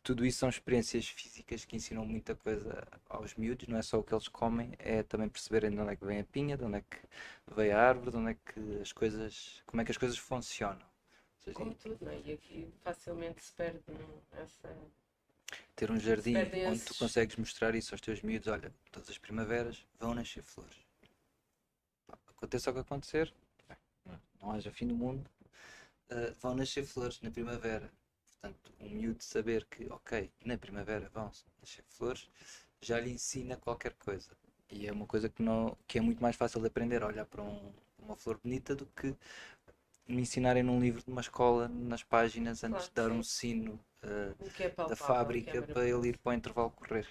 tudo 0.02 0.24
isso 0.26 0.38
são 0.40 0.48
experiências 0.48 1.06
físicas 1.08 1.64
que 1.64 1.76
ensinam 1.76 2.06
muita 2.06 2.34
coisa 2.36 2.86
aos 3.08 3.34
miúdos, 3.36 3.68
não 3.68 3.78
é 3.78 3.82
só 3.82 3.98
o 3.98 4.04
que 4.04 4.14
eles 4.14 4.28
comem, 4.28 4.72
é 4.78 5.02
também 5.02 5.28
perceberem 5.28 5.70
de 5.70 5.78
onde 5.80 5.92
é 5.92 5.96
que 5.96 6.04
vem 6.06 6.20
a 6.20 6.24
pinha, 6.24 6.56
de 6.56 6.64
onde 6.64 6.78
é 6.78 6.82
que 6.82 6.98
veio 7.56 7.76
a 7.76 7.80
árvore, 7.80 8.10
de 8.12 8.16
onde 8.18 8.30
é 8.32 8.34
que 8.34 8.80
as 8.82 8.92
coisas, 8.92 9.62
como 9.66 9.80
é 9.82 9.84
que 9.84 9.90
as 9.92 9.98
coisas 9.98 10.18
funcionam. 10.18 10.86
Seja, 11.46 11.54
Como 11.54 11.74
tudo, 11.76 12.04
não 12.04 12.10
é? 12.10 12.20
E 12.24 12.32
aqui 12.32 12.68
facilmente 12.82 13.40
se 13.40 13.52
perde 13.52 13.80
não, 13.86 14.40
essa. 14.42 14.76
ter 15.76 15.92
um 15.92 16.00
jardim 16.00 16.34
onde 16.66 16.80
tu 16.80 16.92
consegues 16.96 17.36
mostrar 17.36 17.72
isso 17.76 17.94
aos 17.94 18.00
teus 18.00 18.20
miúdos, 18.20 18.48
olha, 18.48 18.74
todas 18.90 19.08
as 19.08 19.16
primaveras 19.16 19.86
vão 19.96 20.12
nascer 20.12 20.42
flores. 20.42 20.76
aconteça 22.26 22.70
o 22.70 22.74
que 22.74 22.80
acontecer, 22.80 23.32
bem, 23.68 23.76
não 24.42 24.50
haja 24.50 24.72
fim 24.72 24.88
do 24.88 24.96
mundo, 24.96 25.30
uh, 26.10 26.34
vão 26.40 26.56
nascer 26.56 26.84
flores 26.84 27.20
na 27.20 27.30
primavera. 27.30 27.92
Portanto, 28.24 28.72
um 28.80 28.90
miúdo 28.90 29.22
saber 29.22 29.64
que, 29.66 29.86
ok, 29.88 30.28
na 30.44 30.58
primavera 30.58 31.08
vão 31.10 31.30
nascer 31.60 31.84
flores, 31.88 32.28
já 32.80 32.98
lhe 32.98 33.12
ensina 33.12 33.56
qualquer 33.56 33.94
coisa. 33.94 34.36
E 34.68 34.88
é 34.88 34.92
uma 34.92 35.06
coisa 35.06 35.28
que, 35.28 35.42
não, 35.42 35.78
que 35.86 35.98
é 35.98 36.00
muito 36.00 36.20
mais 36.20 36.34
fácil 36.34 36.60
de 36.60 36.66
aprender, 36.66 37.04
olhar 37.04 37.24
para 37.24 37.40
um, 37.40 37.72
uma 38.00 38.16
flor 38.16 38.38
bonita 38.42 38.74
do 38.74 38.86
que 38.86 39.14
me 40.08 40.22
ensinarem 40.22 40.62
num 40.62 40.80
livro 40.80 41.02
de 41.02 41.10
uma 41.10 41.20
escola, 41.20 41.68
nas 41.68 42.02
páginas, 42.02 42.62
antes 42.64 42.88
Claro 42.88 42.88
de 42.88 42.94
dar 42.94 43.10
um 43.10 43.22
sino 43.22 43.74
uh, 44.04 44.34
é 44.58 44.68
da 44.88 44.96
palpável, 44.96 45.36
o 45.36 45.42
que 45.42 45.50
é 45.50 45.54
fábrica 45.56 45.62
para 45.62 45.88
ele 45.88 46.08
ir 46.08 46.18
para 46.18 46.30
o 46.30 46.34
intervalo 46.34 46.70
correr. 46.70 47.06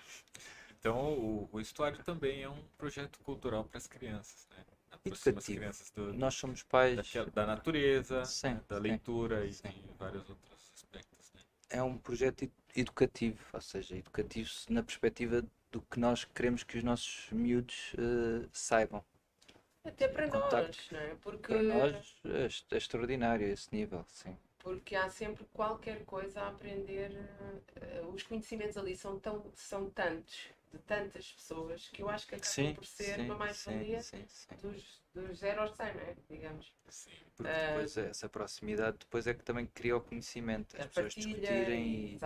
Então, 0.80 1.14
o, 1.18 1.50
o 1.52 1.60
estuário 1.60 1.98
também 2.04 2.44
é 2.44 2.50
um 2.50 2.62
projeto 2.78 3.20
cultural 3.20 3.64
para 3.66 3.78
as 3.78 3.88
crianças, 3.88 4.48
né? 4.52 4.64
Aproxima 4.92 5.40
Educativo. 5.40 5.60
crianças 5.60 5.92
do, 5.92 6.14
Nós 6.14 6.36
somos 6.36 6.64
pais, 6.64 6.96
daquela- 6.96 7.26
da 7.32 7.46
natureza, 7.46 8.24
Sim, 8.26 8.50
né, 8.50 8.62
da 8.68 8.76
sim, 8.78 8.82
leitura 8.82 9.46
e 9.46 9.54
sim. 9.54 9.62
de 9.70 9.94
vários 10.00 10.30
outros 10.30 10.72
aspectos, 10.76 11.32
né? 11.34 11.42
é 11.70 11.82
um 11.84 11.98
projeto 11.98 12.44
ed- 12.44 12.54
educativo, 12.76 13.40
ou 13.54 13.62
seja, 13.62 13.96
educativo 13.98 14.50
na 14.70 14.84
perspectiva 14.84 15.44
do 15.72 15.82
que 15.82 16.00
nós 16.00 16.24
queremos 16.24 16.64
que 16.64 16.78
os 16.78 16.84
nossos 16.84 17.30
miúdos 17.32 17.94
uh, 17.96 18.50
saibam. 18.54 19.04
Até 19.86 20.08
para 20.08 20.28
nós, 20.28 20.90
não 20.92 21.00
é? 21.00 21.16
Porque, 21.22 21.54
Para 21.54 21.62
nós 21.64 22.16
é, 22.26 22.76
é 22.76 22.78
extraordinário 22.78 23.48
esse 23.48 23.74
nível, 23.74 24.04
sim. 24.10 24.36
porque 24.60 24.96
há 24.96 25.10
sempre 25.10 25.46
qualquer 25.54 26.04
coisa 26.06 26.42
a 26.42 26.50
aprender. 26.50 27.12
eh, 27.76 28.02
Os 28.14 28.24
conhecimentos 28.24 28.78
ali 28.78 28.96
são, 28.96 29.20
tão, 29.20 29.52
são 29.56 29.90
tantos, 29.90 30.50
de 30.74 30.80
tantas 30.80 31.32
pessoas, 31.32 31.88
que 31.90 32.02
eu 32.02 32.10
acho 32.10 32.28
que 32.28 32.36
acabam 32.36 32.54
Sim, 32.54 32.74
por 32.74 32.86
ser 32.86 33.16
sim, 33.16 33.26
uma 33.26 33.36
mais-valia 33.36 34.02
dos, 34.62 35.02
dos 35.14 35.38
zero 35.38 35.62
aos 35.62 35.76
100, 35.76 35.94
não 35.94 36.02
é? 36.02 36.16
Digamos. 36.30 36.74
Sim. 36.90 37.12
Porque 37.36 37.52
Ah, 37.52 37.68
depois 37.68 37.98
é- 37.98 38.10
essa 38.10 38.30
proximidade 38.30 38.98
depois 39.00 39.28
é 39.28 39.34
que 39.34 39.44
também 39.44 39.66
cria 39.68 39.96
o 39.98 40.02
conhecimento, 40.02 40.76
as 40.78 40.88
pessoas 40.88 41.14
partilha, 41.14 41.28
discutirem 41.28 41.94
e- 41.94 42.16
e 42.16 42.20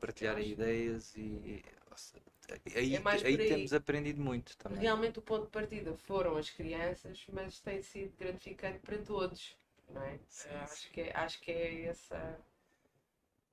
partilharem 0.00 0.50
ideias 0.50 1.14
e 1.16 1.62
seja, 1.96 2.31
aí, 2.76 2.96
É 2.96 3.00
mais 3.00 3.24
aí 3.24 3.40
aí. 3.40 3.48
temos 3.48 3.72
aprendido 3.72 4.20
muito 4.20 4.56
também. 4.56 4.80
Realmente 4.80 5.18
o 5.18 5.22
ponto 5.22 5.44
de 5.44 5.50
partida 5.50 5.94
foram 5.96 6.36
as 6.36 6.50
crianças, 6.50 7.24
mas 7.32 7.60
tem 7.60 7.82
sido 7.82 8.16
gratificante 8.18 8.78
para 8.80 8.98
todos, 8.98 9.56
não 9.90 10.02
é? 10.02 10.18
Sim, 10.28 10.48
sim. 10.48 10.48
acho, 10.56 10.90
que 10.90 11.00
é 11.00 11.16
acho 11.16 11.40
que 11.40 11.50
é 11.50 11.84
essa. 11.86 12.40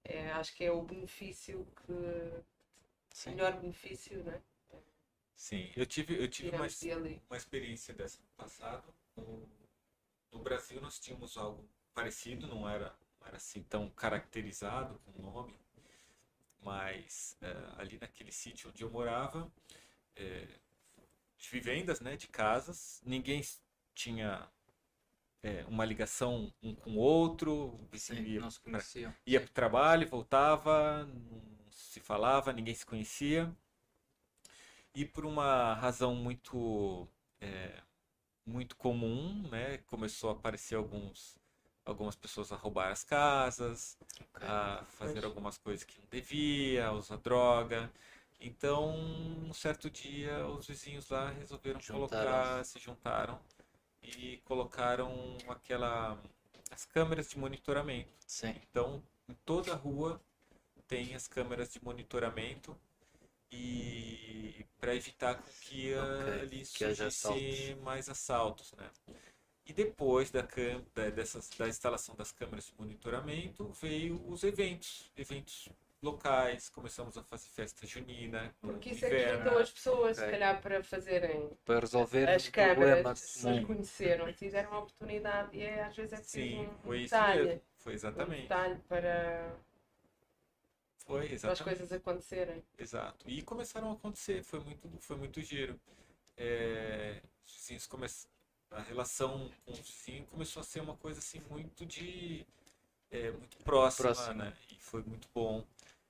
É, 0.03 0.31
acho 0.31 0.53
que 0.55 0.63
é 0.65 0.71
o 0.71 0.81
benefício 0.81 1.65
que. 1.85 1.93
Sim. 3.13 3.31
melhor 3.31 3.53
benefício, 3.59 4.23
não 4.23 4.33
é? 4.33 4.41
Sim, 5.35 5.71
eu 5.75 5.85
tive, 5.85 6.21
eu 6.21 6.27
tive 6.27 6.49
uma, 6.49 6.67
uma 7.29 7.37
experiência 7.37 7.93
dessa 7.93 8.19
no 8.21 8.27
passado. 8.35 8.93
No, 9.15 9.49
no 10.31 10.39
Brasil 10.39 10.81
nós 10.81 10.99
tínhamos 10.99 11.37
algo 11.37 11.67
parecido, 11.93 12.47
não 12.47 12.67
era, 12.69 12.95
não 13.19 13.27
era 13.27 13.37
assim 13.37 13.63
tão 13.63 13.89
caracterizado 13.91 14.99
com 15.05 15.11
o 15.21 15.23
nome, 15.31 15.55
mas 16.61 17.37
eh, 17.41 17.73
ali 17.77 17.97
naquele 17.99 18.31
sítio 18.31 18.69
onde 18.69 18.83
eu 18.83 18.91
morava, 18.91 19.51
eh, 20.15 20.47
de 21.37 21.49
vivendas, 21.51 22.01
né, 22.01 22.17
de 22.17 22.27
casas, 22.27 23.01
ninguém 23.05 23.43
tinha 23.95 24.49
eh, 25.43 25.65
uma 25.67 25.85
ligação 25.85 26.53
um 26.61 26.75
com 26.75 26.91
o 26.91 26.97
outro, 26.97 27.53
o 27.75 27.87
vizinho 27.91 28.23
Sim, 28.23 28.33
ia 28.33 28.41
pra- 28.71 28.85
para 29.41 29.47
o 29.49 29.49
trabalho, 29.53 30.07
voltava, 30.09 31.05
não 31.05 31.41
se 31.71 31.99
falava, 31.99 32.53
ninguém 32.53 32.73
se 32.75 32.85
conhecia. 32.85 33.53
E 34.93 35.05
por 35.05 35.25
uma 35.25 35.73
razão 35.75 36.15
muito, 36.15 37.07
é, 37.41 37.81
muito 38.45 38.77
comum, 38.77 39.47
né, 39.49 39.79
começou 39.87 40.31
a 40.31 40.33
aparecer 40.33 40.75
alguns, 40.75 41.38
algumas 41.85 42.15
pessoas 42.15 42.51
a 42.51 42.55
roubar 42.55 42.91
as 42.91 43.03
casas, 43.03 43.97
a 44.41 44.83
fazer 44.97 45.25
algumas 45.25 45.57
coisas 45.57 45.83
que 45.83 45.99
não 45.99 46.07
devia, 46.11 46.87
a 46.87 46.91
usar 46.91 47.17
droga. 47.17 47.91
Então, 48.39 48.95
um 48.95 49.53
certo 49.53 49.89
dia, 49.89 50.45
os 50.47 50.67
vizinhos 50.67 51.09
lá 51.09 51.29
resolveram 51.31 51.79
colocar, 51.81 52.17
Juntaram-se. 52.17 52.71
se 52.71 52.79
juntaram 52.79 53.39
e 54.01 54.37
colocaram 54.45 55.37
aquela, 55.49 56.17
as 56.71 56.85
câmeras 56.85 57.29
de 57.29 57.37
monitoramento. 57.37 58.13
Sim. 58.25 58.55
Então, 58.69 59.03
em 59.27 59.33
toda 59.45 59.73
a 59.73 59.75
rua 59.75 60.21
tem 60.87 61.13
as 61.15 61.27
câmeras 61.27 61.73
de 61.73 61.83
monitoramento 61.83 62.75
e 63.51 64.65
para 64.79 64.95
evitar 64.95 65.41
que 65.61 65.93
ah, 65.93 66.03
Ok, 66.03 66.41
ali 66.41 66.65
surgisse 66.65 67.75
mais 67.83 68.07
assaltos, 68.09 68.71
né? 68.73 68.89
E 69.69 69.73
depois 69.73 70.31
da, 70.31 70.41
da, 70.95 71.09
dessas, 71.11 71.47
da 71.51 71.67
instalação 71.67 72.15
das 72.15 72.31
câmeras 72.31 72.65
de 72.65 72.73
monitoramento, 72.77 73.69
veio 73.73 74.19
os 74.27 74.43
eventos, 74.43 75.11
eventos 75.15 75.69
locais, 76.01 76.69
começamos 76.69 77.15
a 77.17 77.23
fazer 77.23 77.49
festa 77.49 77.85
junina, 77.85 78.51
Porque 78.61 78.89
isso 78.89 79.05
é 79.05 79.09
que 79.09 79.15
inverno. 79.15 79.51
pessoas, 79.71 80.17
se 80.17 80.23
Ok. 80.23 80.31
calhar, 80.31 80.61
para 80.61 80.83
fazerem 80.83 81.51
Para 81.65 81.79
resolver 81.81 82.27
as 82.27 82.47
o 82.47 82.51
problema 82.51 83.13
câmaras, 83.13 83.21
as 83.23 83.31
pessoas 83.33 83.59
comum. 83.59 83.65
conheceram, 83.67 84.33
tiveram 84.33 84.73
a 84.73 84.79
oportunidade 84.79 85.55
e 85.55 85.61
é, 85.61 85.83
às 85.83 85.95
vezes 85.95 86.13
é 86.13 86.17
preciso 86.17 86.47
Sim, 86.47 86.59
um 86.65 86.77
foi 86.79 87.01
isso 87.01 87.13
detalhe, 87.13 87.43
mesmo. 87.43 87.61
Foi 87.77 87.91
um 87.91 87.95
exatamente. 87.95 88.41
detalhe 88.41 88.79
para, 88.87 89.55
Foi 91.05 91.37
para 91.41 91.51
as 91.53 91.61
exatamente. 91.61 91.63
coisas 91.63 91.91
acontecerem. 91.91 92.63
Exato. 92.77 93.29
E 93.29 93.41
começaram 93.43 93.89
a 93.91 93.93
acontecer, 93.93 94.43
foi 94.43 94.59
muito, 94.61 94.89
foi 94.99 95.17
muito 95.17 95.41
giro. 95.41 95.79
É, 96.37 97.21
os 97.45 97.53
vizinhos 97.55 97.85
come... 97.87 98.07
A 98.71 98.81
relação 98.81 99.51
com 99.65 99.71
os 99.71 99.79
vizinhos 99.79 100.29
começou 100.29 100.61
a 100.61 100.63
ser 100.63 100.81
uma 100.81 100.95
coisa 100.97 101.19
assim 101.19 101.39
muito 101.49 101.85
de. 101.85 102.45
é, 103.11 103.31
muito 103.31 103.57
próxima, 103.59 104.11
Próxima. 104.13 104.43
né? 104.45 104.53
E 104.71 104.75
foi 104.79 105.03
muito 105.03 105.27
bom. 105.33 105.65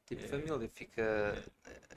Tipo 0.05 0.21
É. 0.21 0.27
família, 0.27 0.69
fica. 0.69 1.01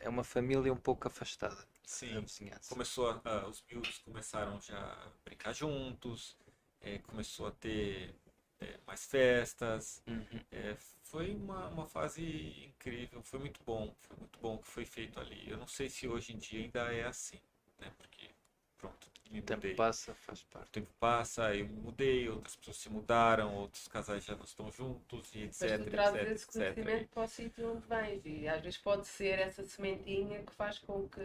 É 0.00 0.08
uma 0.08 0.24
família 0.24 0.72
um 0.72 0.76
pouco 0.76 1.08
afastada 1.08 1.56
da 1.56 1.66
Sim, 1.86 2.20
vizinhança. 2.20 2.74
começou 2.74 3.08
a, 3.10 3.20
a- 3.24 3.48
os 3.48 3.62
miúdos 3.70 3.98
começaram 3.98 4.60
já 4.60 4.78
a 4.80 5.08
brincar 5.24 5.52
juntos, 5.52 6.36
é, 6.80 6.98
começou 6.98 7.46
a 7.46 7.50
ter 7.52 8.14
é, 8.60 8.78
mais 8.86 9.04
festas. 9.04 10.02
Uhum. 10.06 10.40
É, 10.50 10.76
foi 11.04 11.34
uma, 11.34 11.68
uma 11.68 11.86
fase 11.86 12.22
incrível, 12.68 13.22
foi 13.22 13.38
muito 13.40 13.62
bom, 13.64 13.94
foi 14.00 14.16
muito 14.18 14.38
bom 14.40 14.54
o 14.56 14.58
que 14.58 14.68
foi 14.68 14.84
feito 14.84 15.18
ali. 15.20 15.48
Eu 15.50 15.56
não 15.58 15.66
sei 15.66 15.88
se 15.88 16.06
hoje 16.08 16.34
em 16.34 16.38
dia 16.38 16.60
ainda 16.64 16.92
é 16.92 17.04
assim, 17.04 17.40
né? 17.78 17.90
Porque, 17.98 18.30
pronto, 18.76 19.08
me 19.32 19.40
O 19.40 19.42
tempo 19.42 19.66
mudei. 19.66 19.74
passa, 19.74 20.14
faz 20.14 20.42
O 20.42 20.46
parte. 20.46 20.72
tempo 20.72 20.90
passa, 20.98 21.54
eu 21.54 21.66
me 21.68 21.74
mudei, 21.80 22.28
outras 22.28 22.56
pessoas 22.56 22.78
se 22.78 22.88
mudaram, 22.90 23.54
outros 23.56 23.88
casais 23.88 24.24
já 24.24 24.34
não 24.36 24.44
estão 24.44 24.70
juntos 24.70 25.34
e 25.34 25.40
etc, 25.42 25.60
Mas 25.60 25.72
tu 25.72 25.84
trazes 25.86 26.20
etc, 26.20 26.30
esse 26.30 26.44
etc. 26.44 26.52
conhecimento 26.52 27.08
para 27.08 27.22
o 27.22 27.26
sítio 27.28 27.72
onde 27.72 27.86
vens 27.86 28.22
e 28.26 28.46
às 28.48 28.60
vezes 28.60 28.78
pode 28.78 29.06
ser 29.06 29.38
essa 29.38 29.64
sementinha 29.64 30.42
que 30.44 30.52
faz 30.52 30.78
com 30.78 31.08
que 31.08 31.20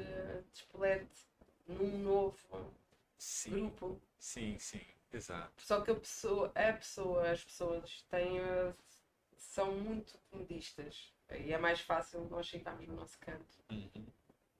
despolete 0.53 1.27
num 1.67 1.97
novo 1.97 2.37
Sim, 3.17 3.51
grupo. 3.51 4.01
sim, 4.19 4.57
sim, 4.59 4.81
exato. 5.13 5.63
Só 5.63 5.81
que 5.81 5.91
a 5.91 5.95
pessoa, 5.95 6.51
a 6.55 6.73
pessoa, 6.73 7.29
as 7.31 7.43
pessoas 7.43 8.01
têm, 8.09 8.39
são 9.37 9.71
muito 9.73 10.17
comodistas 10.29 11.13
e 11.31 11.51
é 11.53 11.57
mais 11.57 11.79
fácil 11.81 12.27
nós 12.29 12.49
ficarmos 12.49 12.87
no 12.87 12.95
nosso 12.95 13.17
canto 13.19 13.57
Uhum. 13.71 14.07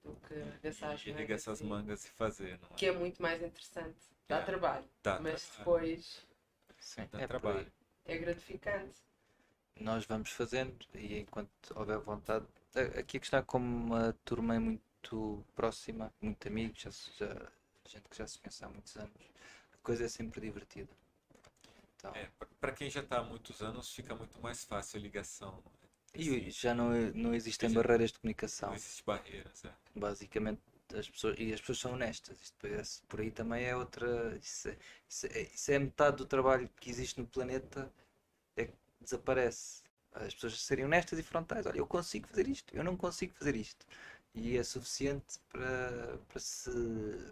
Do 0.04 0.14
que 0.26 0.34
arregaçar 0.34 0.92
as 0.92 1.06
E 1.06 1.10
arregaçar 1.12 1.54
as 1.54 1.62
mangas 1.62 2.04
e 2.04 2.10
fazer, 2.10 2.58
não 2.60 2.68
é? 2.68 2.78
Que 2.78 2.86
é 2.86 2.92
muito 2.92 3.20
mais 3.22 3.42
interessante. 3.42 3.98
Dá 4.28 4.38
É. 4.38 4.44
trabalho, 4.44 4.84
Dá 5.02 5.18
mas 5.20 5.42
trabalho, 5.42 5.58
depois 5.58 6.26
Sim, 6.78 7.08
dá 7.12 7.20
é 7.20 7.26
trabalho. 7.26 7.72
é 8.06 8.18
gratificante. 8.18 8.98
Nós 9.80 10.04
vamos 10.04 10.30
fazendo 10.30 10.76
e 10.94 11.18
enquanto 11.20 11.72
houver 11.74 11.98
vontade. 12.00 12.46
a- 12.74 13.00
Aqui 13.00 13.16
a 13.16 13.20
questão 13.20 13.38
é 13.40 13.42
como 13.42 13.64
uma 13.66 14.12
turma 14.24 14.54
é 14.54 14.58
muito 14.58 15.44
próxima, 15.54 16.12
muito 16.20 16.46
amigos, 16.48 16.80
já, 16.82 16.90
já, 17.26 17.52
gente 17.88 18.08
que 18.08 18.16
já 18.18 18.26
se 18.26 18.38
conhece 18.38 18.64
há 18.64 18.68
muitos 18.68 18.96
anos, 18.96 19.12
a 19.72 19.76
coisa 19.82 20.04
é 20.04 20.08
sempre 20.08 20.40
divertida. 20.40 20.90
Então, 21.96 22.12
É, 22.14 22.28
para 22.60 22.72
quem 22.72 22.90
já 22.90 23.00
está 23.00 23.18
há 23.18 23.22
muitos 23.24 23.60
anos, 23.62 23.92
fica 23.94 24.14
muito 24.14 24.40
mais 24.40 24.64
fácil 24.64 24.98
a 24.98 25.02
ligação. 25.02 25.52
não 25.52 25.72
é? 25.72 25.87
E 26.18 26.50
já 26.50 26.74
não, 26.74 26.90
não 27.14 27.34
existem 27.34 27.66
Existe- 27.68 27.74
barreiras 27.82 28.12
de 28.12 28.18
comunicação. 28.18 28.70
Não 28.70 28.76
existe 28.76 29.04
barreiras, 29.04 29.64
é. 29.64 29.70
basicamente 29.94 30.60
as 30.96 31.08
pessoas 31.08 31.36
e 31.38 31.52
as 31.52 31.60
pessoas 31.60 31.78
são 31.78 31.92
honestas. 31.92 32.40
Isto 32.40 32.56
parece- 32.60 33.02
por 33.08 33.20
aí 33.20 33.30
também 33.30 33.64
é 33.64 33.76
outra 33.76 34.36
isso 34.42 34.68
é, 34.68 34.76
isso 35.08 35.26
é- 35.26 35.42
isso 35.42 35.70
é 35.72 35.78
metade 35.78 36.16
do 36.16 36.26
trabalho 36.26 36.68
que 36.80 36.90
existe 36.90 37.20
no 37.20 37.26
planeta 37.26 37.90
é 38.56 38.64
que 38.66 38.74
desaparece. 39.00 39.82
As 40.12 40.34
pessoas 40.34 40.60
serem 40.60 40.84
honestas 40.86 41.18
e 41.18 41.22
frontais. 41.22 41.66
Olha 41.66 41.78
eu 41.78 41.86
consigo 41.86 42.26
fazer 42.26 42.48
isto 42.48 42.74
eu 42.76 42.82
não 42.82 42.96
consigo 42.96 43.32
fazer 43.34 43.54
isto. 43.54 43.86
E 44.34 44.56
é 44.56 44.62
suficiente 44.62 45.38
para, 45.50 46.18
para 46.28 46.40
se 46.40 46.70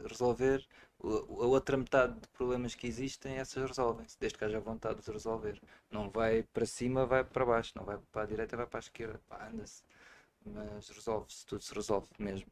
resolver 0.09 0.67
a 1.03 1.47
outra 1.47 1.77
metade 1.77 2.19
de 2.21 2.29
problemas 2.29 2.75
que 2.75 2.87
existem 2.87 3.37
essas 3.37 3.67
resolvem-se 3.69 4.19
desde 4.19 4.39
que 4.39 4.45
haja 4.45 4.61
vontade 4.61 5.01
de 5.03 5.11
resolver 5.11 5.61
não 5.91 6.11
vai 6.11 6.43
para 6.43 6.67
cima 6.67 7.07
vai 7.07 7.25
para 7.25 7.45
baixo 7.45 7.73
não 7.77 7.85
vai 7.85 7.99
para 8.13 8.23
a 8.23 8.27
direita 8.27 8.57
vai 8.57 8.67
para 8.67 8.79
a 8.79 8.81
esquerda 8.81 9.21
anda-se 9.31 9.83
mas 10.45 10.89
resolve-se 10.89 11.45
tudo 11.47 11.63
se 11.63 11.75
resolve 11.75 12.09
mesmo 12.19 12.51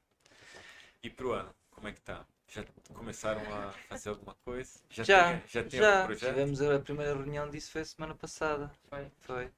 E 1.03 1.11
pro 1.11 1.33
ano, 1.33 1.55
como 1.71 1.89
é 1.89 1.93
que 1.93 2.01
tá? 2.01 2.27
Já 2.49 2.65
começaram 2.95 3.43
a 3.53 3.73
fazer 3.89 4.11
alguma 4.11 4.35
coisa? 4.45 4.81
Já, 4.91 5.05
tem, 5.05 5.43
já 5.49 5.65
tem 5.65 5.81
já. 5.81 6.05
projeto? 6.05 6.31
Tivemos 6.31 6.63
a 6.63 6.79
primeira 6.81 7.15
reunião 7.15 7.49
disso 7.51 7.71
foi 7.73 7.85
semana 7.85 8.15
passada. 8.15 8.71
Foi. 8.89 9.11
Foi. 9.21 9.51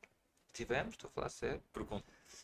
Tivemos, 0.52 0.94
estou 0.94 1.08
a 1.08 1.12
falar 1.12 1.28
sério. 1.28 1.62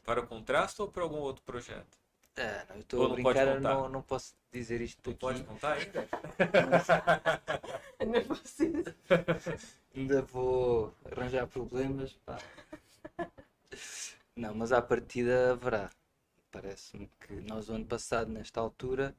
Para 0.04 0.20
o 0.20 0.26
contraste 0.26 0.82
ou 0.82 0.88
para 0.88 1.02
algum 1.02 1.18
outro 1.18 1.42
projeto? 1.44 2.01
Ah, 2.36 2.64
não, 2.68 2.76
eu 2.76 2.80
estou 2.80 3.00
Ou 3.00 3.06
a 3.06 3.08
não 3.08 3.14
brincar, 3.16 3.60
não, 3.60 3.88
não 3.88 4.02
posso 4.02 4.34
dizer 4.50 4.80
isto 4.80 5.02
Tu 5.02 5.10
aqui. 5.10 5.18
pode 5.20 5.44
contar 5.44 5.76
ainda? 5.76 6.08
Não 8.06 8.36
preciso. 8.36 8.94
Ainda 9.94 10.22
vou 10.22 10.94
arranjar 11.04 11.46
problemas. 11.46 12.12
pá. 12.24 12.38
Não, 14.36 14.54
mas 14.54 14.72
à 14.72 14.80
partida 14.80 15.52
haverá. 15.52 15.90
Parece-me 16.50 17.08
que 17.20 17.34
nós, 17.34 17.68
o 17.68 17.74
ano 17.74 17.86
passado, 17.86 18.30
nesta 18.30 18.60
altura, 18.60 19.14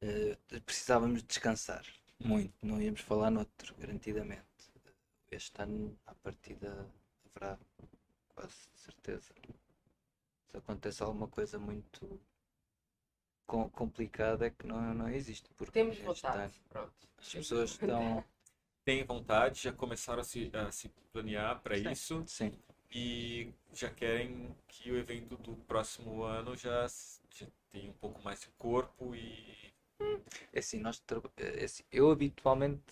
eh, 0.00 0.36
precisávamos 0.64 1.20
de 1.22 1.28
descansar. 1.28 1.84
Muito. 2.20 2.54
Não 2.62 2.80
íamos 2.80 3.00
falar 3.00 3.30
noutro, 3.30 3.74
garantidamente. 3.76 4.44
Este 5.30 5.60
ano, 5.62 5.98
à 6.06 6.14
partida, 6.14 6.86
haverá. 7.26 7.58
Quase 8.34 8.54
certeza. 8.76 9.32
Se 10.54 10.58
acontece 10.58 11.02
alguma 11.02 11.26
coisa 11.26 11.58
muito 11.58 12.20
com- 13.44 13.68
complicada, 13.70 14.46
é 14.46 14.50
que 14.50 14.64
não, 14.64 14.94
não 14.94 15.08
existe. 15.08 15.50
Porque 15.56 15.72
Temos 15.72 15.96
este 15.96 16.04
vontade. 16.06 16.38
ano 16.44 16.52
Pronto. 16.68 16.92
as 17.18 17.34
pessoas 17.34 17.70
estão. 17.70 18.24
Tem 18.84 19.02
vontade, 19.02 19.62
já 19.62 19.72
começaram 19.72 20.20
a 20.20 20.24
se, 20.24 20.48
a 20.54 20.70
se 20.70 20.88
planear 21.12 21.60
para 21.60 21.76
isso 21.76 22.22
Sim. 22.28 22.52
e 22.92 23.52
já 23.72 23.90
querem 23.90 24.54
que 24.68 24.92
o 24.92 24.96
evento 24.96 25.36
do 25.38 25.56
próximo 25.66 26.22
ano 26.22 26.54
já, 26.56 26.86
já 27.34 27.46
tenha 27.72 27.90
um 27.90 27.94
pouco 27.94 28.22
mais 28.22 28.42
de 28.42 28.48
corpo 28.58 29.12
e 29.16 29.72
É 30.52 30.58
assim, 30.60 30.78
nós 30.80 30.98
tra- 31.00 31.20
é 31.36 31.64
assim, 31.64 31.82
eu 31.92 32.10
habitualmente 32.10 32.82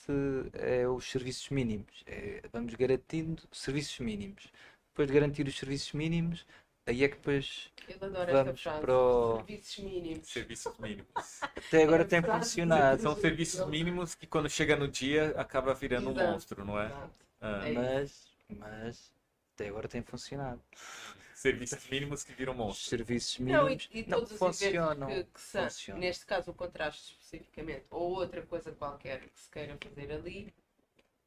é 0.53 0.87
os 0.89 1.11
serviços 1.11 1.49
mínimos. 1.51 2.03
É, 2.07 2.43
vamos 2.53 2.75
garantindo 2.75 3.43
serviços 3.53 3.99
mínimos. 4.01 4.53
Depois 4.91 5.09
de 5.09 5.15
garantir 5.15 5.47
os 5.47 5.57
serviços 5.57 5.93
mínimos, 5.95 6.47
aí 6.87 7.05
é 7.05 7.09
que 7.09 7.17
depois 7.17 7.71
Eu 7.89 7.97
adoro 8.09 8.33
Vamos 8.33 8.49
esta 8.49 8.55
frase. 8.55 8.81
para 8.81 8.95
o- 8.97 9.37
Serviços 9.37 9.79
mínimos. 9.85 10.29
serviços 10.29 10.79
mínimos. 10.79 11.09
até 11.43 11.83
agora 11.83 12.03
É 12.03 12.07
tem 12.07 12.23
funcionado. 12.23 13.03
São 13.03 13.17
serviços 13.17 13.67
mínimos 13.69 14.15
que 14.15 14.27
quando 14.27 14.49
chega 14.49 14.77
no 14.77 14.89
dia 14.89 15.31
acaba 15.37 15.75
virando 15.75 16.09
um 16.09 16.13
Exato. 16.13 16.31
monstro, 16.33 16.65
não 16.65 16.81
é? 16.81 16.87
Exato. 16.87 17.11
Ah, 17.41 17.69
É 17.69 17.73
Mas, 17.73 18.27
mas 18.49 19.13
até 19.55 19.69
agora 19.69 19.89
tem 19.89 20.03
funcionado. 20.03 20.61
serviços 21.35 21.89
mínimos 21.89 22.23
que 22.23 22.33
viram 22.33 22.53
Os 22.53 22.59
monstro. 22.59 22.89
serviços 22.91 23.39
Não, 23.41 23.49
e, 23.69 23.71
mínimos 23.71 23.89
e 23.93 24.03
não, 24.05 24.19
todos 24.19 24.33
os 24.33 24.39
funcionam. 24.39 25.09
que, 25.09 25.25
que 25.25 25.41
são, 25.41 25.65
funcionam. 25.65 26.01
neste 26.01 26.25
caso 26.27 26.51
o 26.53 26.55
contraste 26.55 27.13
especificamente, 27.13 27.85
ou 27.91 28.13
outra 28.13 28.43
coisa 28.43 28.71
qualquer 28.73 29.21
que 29.21 29.41
se 29.41 29.51
queira 29.51 29.77
fazer 29.83 30.13
ali, 30.13 30.55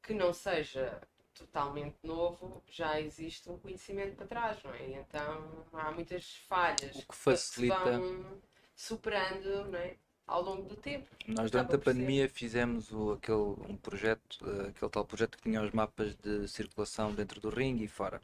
que 0.02 0.14
não 0.14 0.32
seja 0.34 1.02
totalmente 1.36 1.98
novo, 2.04 2.64
já 2.68 3.00
existe 3.00 3.50
um 3.50 3.58
conhecimento 3.58 4.16
para 4.16 4.26
trás, 4.28 4.64
não 4.64 4.74
é? 4.74 4.92
Então 4.92 5.66
há 5.74 5.92
muitas 5.92 6.36
falhas 6.48 6.96
O 6.96 7.04
que 7.08 7.16
se 7.16 7.22
facilita- 7.22 8.00
vão 8.00 8.42
superando 8.76 9.66
não 9.72 9.80
é? 9.80 9.96
ao 10.28 10.42
longo 10.42 10.64
do 10.64 10.76
tempo. 10.76 11.08
Nós 11.28 11.52
durante 11.52 11.76
a 11.76 11.78
ser. 11.78 11.84
pandemia 11.84 12.28
fizemos 12.30 12.92
o, 12.92 13.12
aquele, 13.14 13.38
um 13.38 13.78
projeto, 13.78 14.40
eh, 14.44 14.70
aquele 14.70 14.92
tal 14.92 15.06
projeto 15.06 15.38
que 15.38 15.44
tinha 15.44 15.62
os 15.62 15.72
mapas 15.72 16.16
de 16.16 16.48
circulação 16.48 17.14
dentro 17.14 17.40
do 17.40 17.50
ringue 17.50 17.84
e 17.84 17.88
fora. 17.88 18.20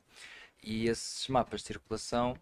E 0.63 0.87
esses 0.87 1.27
mapas 1.27 1.61
de 1.61 1.67
circulação 1.67 2.35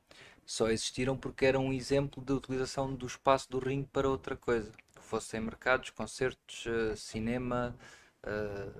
só 0.46 0.70
existiram 0.70 1.16
porque 1.18 1.46
eram 1.46 1.66
um 1.66 1.74
exemplo 1.74 2.24
de 2.24 2.34
utilização 2.34 2.94
do 2.94 3.06
espaço 3.06 3.50
do 3.50 3.60
ringue 3.60 3.88
para 3.92 4.10
outra 4.10 4.36
coisa. 4.36 4.72
Fossem 5.02 5.40
mercados, 5.42 5.90
concertos, 5.90 6.66
eh, 6.68 6.96
cinema, 6.96 7.76
eh, 8.24 8.72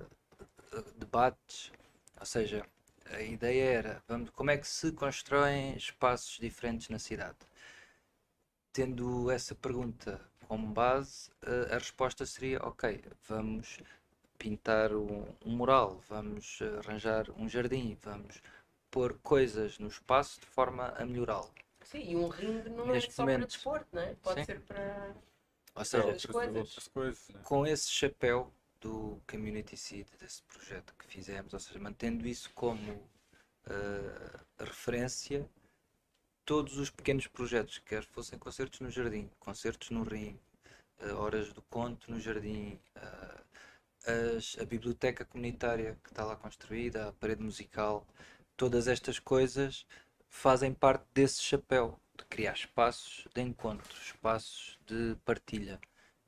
debates. 0.96 1.72
Ou 2.20 2.26
seja, 2.26 2.64
a 3.06 3.20
ideia 3.22 3.64
era 3.64 4.02
vamos, 4.06 4.30
como 4.30 4.50
é 4.50 4.56
que 4.58 4.68
se 4.68 4.92
constroem 4.92 5.74
espaços 5.76 6.38
diferentes 6.38 6.88
na 6.88 6.98
cidade. 6.98 7.38
Tendo 8.72 9.30
essa 9.30 9.54
pergunta 9.54 10.20
como 10.46 10.68
base, 10.68 11.30
a 11.70 11.78
resposta 11.78 12.24
seria: 12.26 12.58
ok, 12.62 13.02
vamos 13.28 13.78
pintar 14.38 14.94
um, 14.94 15.24
um 15.44 15.56
mural, 15.56 16.00
vamos 16.08 16.58
arranjar 16.78 17.30
um 17.36 17.48
jardim, 17.48 17.96
vamos 18.02 18.40
pôr 18.90 19.18
coisas 19.22 19.78
no 19.78 19.88
espaço 19.88 20.40
de 20.40 20.46
forma 20.46 20.88
a 20.96 21.04
melhorá-lo. 21.04 21.50
Sim, 21.82 22.02
e 22.10 22.16
um 22.16 22.28
ringue 22.28 22.68
não 22.68 22.86
Neste 22.86 23.10
é 23.10 23.12
só 23.12 23.24
para 23.24 23.32
momento. 23.32 23.48
desporto, 23.48 23.86
não 23.92 24.02
é? 24.02 24.14
Pode 24.22 24.40
Sim. 24.40 24.44
ser 24.44 24.60
para. 24.60 25.14
Ou 25.74 25.74
Para 25.74 25.84
seja, 25.84 26.04
outras 26.04 26.24
outras, 26.24 26.44
coisas. 26.44 26.56
outras 26.58 26.88
coisas, 26.88 27.28
né? 27.30 27.40
com 27.44 27.66
esse 27.66 27.90
chapéu 27.90 28.52
do 28.80 29.20
Community 29.28 29.76
Seed, 29.76 30.06
desse 30.18 30.42
projeto 30.44 30.94
que 30.98 31.06
fizemos, 31.06 31.52
ou 31.54 31.60
seja, 31.60 31.78
mantendo 31.78 32.26
isso 32.26 32.50
como 32.54 33.08
eh, 33.66 34.40
referência, 34.58 35.48
todos 36.44 36.76
os 36.78 36.90
pequenos 36.90 37.26
projetos, 37.26 37.78
quer 37.78 38.04
fossem 38.04 38.38
concertos 38.38 38.80
no 38.80 38.90
jardim, 38.90 39.30
concertos 39.38 39.90
no 39.90 40.02
rim, 40.02 40.38
eh, 41.00 41.12
horas 41.12 41.52
do 41.52 41.62
conto 41.62 42.10
no 42.10 42.20
jardim, 42.20 42.78
eh, 42.96 43.40
as- 44.36 44.56
a 44.60 44.64
biblioteca 44.64 45.24
comunitária 45.24 45.98
que 46.02 46.10
está 46.10 46.24
lá 46.24 46.36
construída, 46.36 47.08
a 47.08 47.12
parede 47.12 47.42
musical, 47.42 48.06
todas 48.56 48.88
estas 48.88 49.18
coisas 49.18 49.86
fazem 50.28 50.72
parte 50.74 51.04
desse 51.14 51.42
chapéu 51.42 51.98
de 52.18 52.24
criar 52.26 52.54
espaços 52.54 53.26
de 53.34 53.42
encontro, 53.42 53.92
espaços 54.02 54.78
de 54.86 55.16
partilha. 55.24 55.80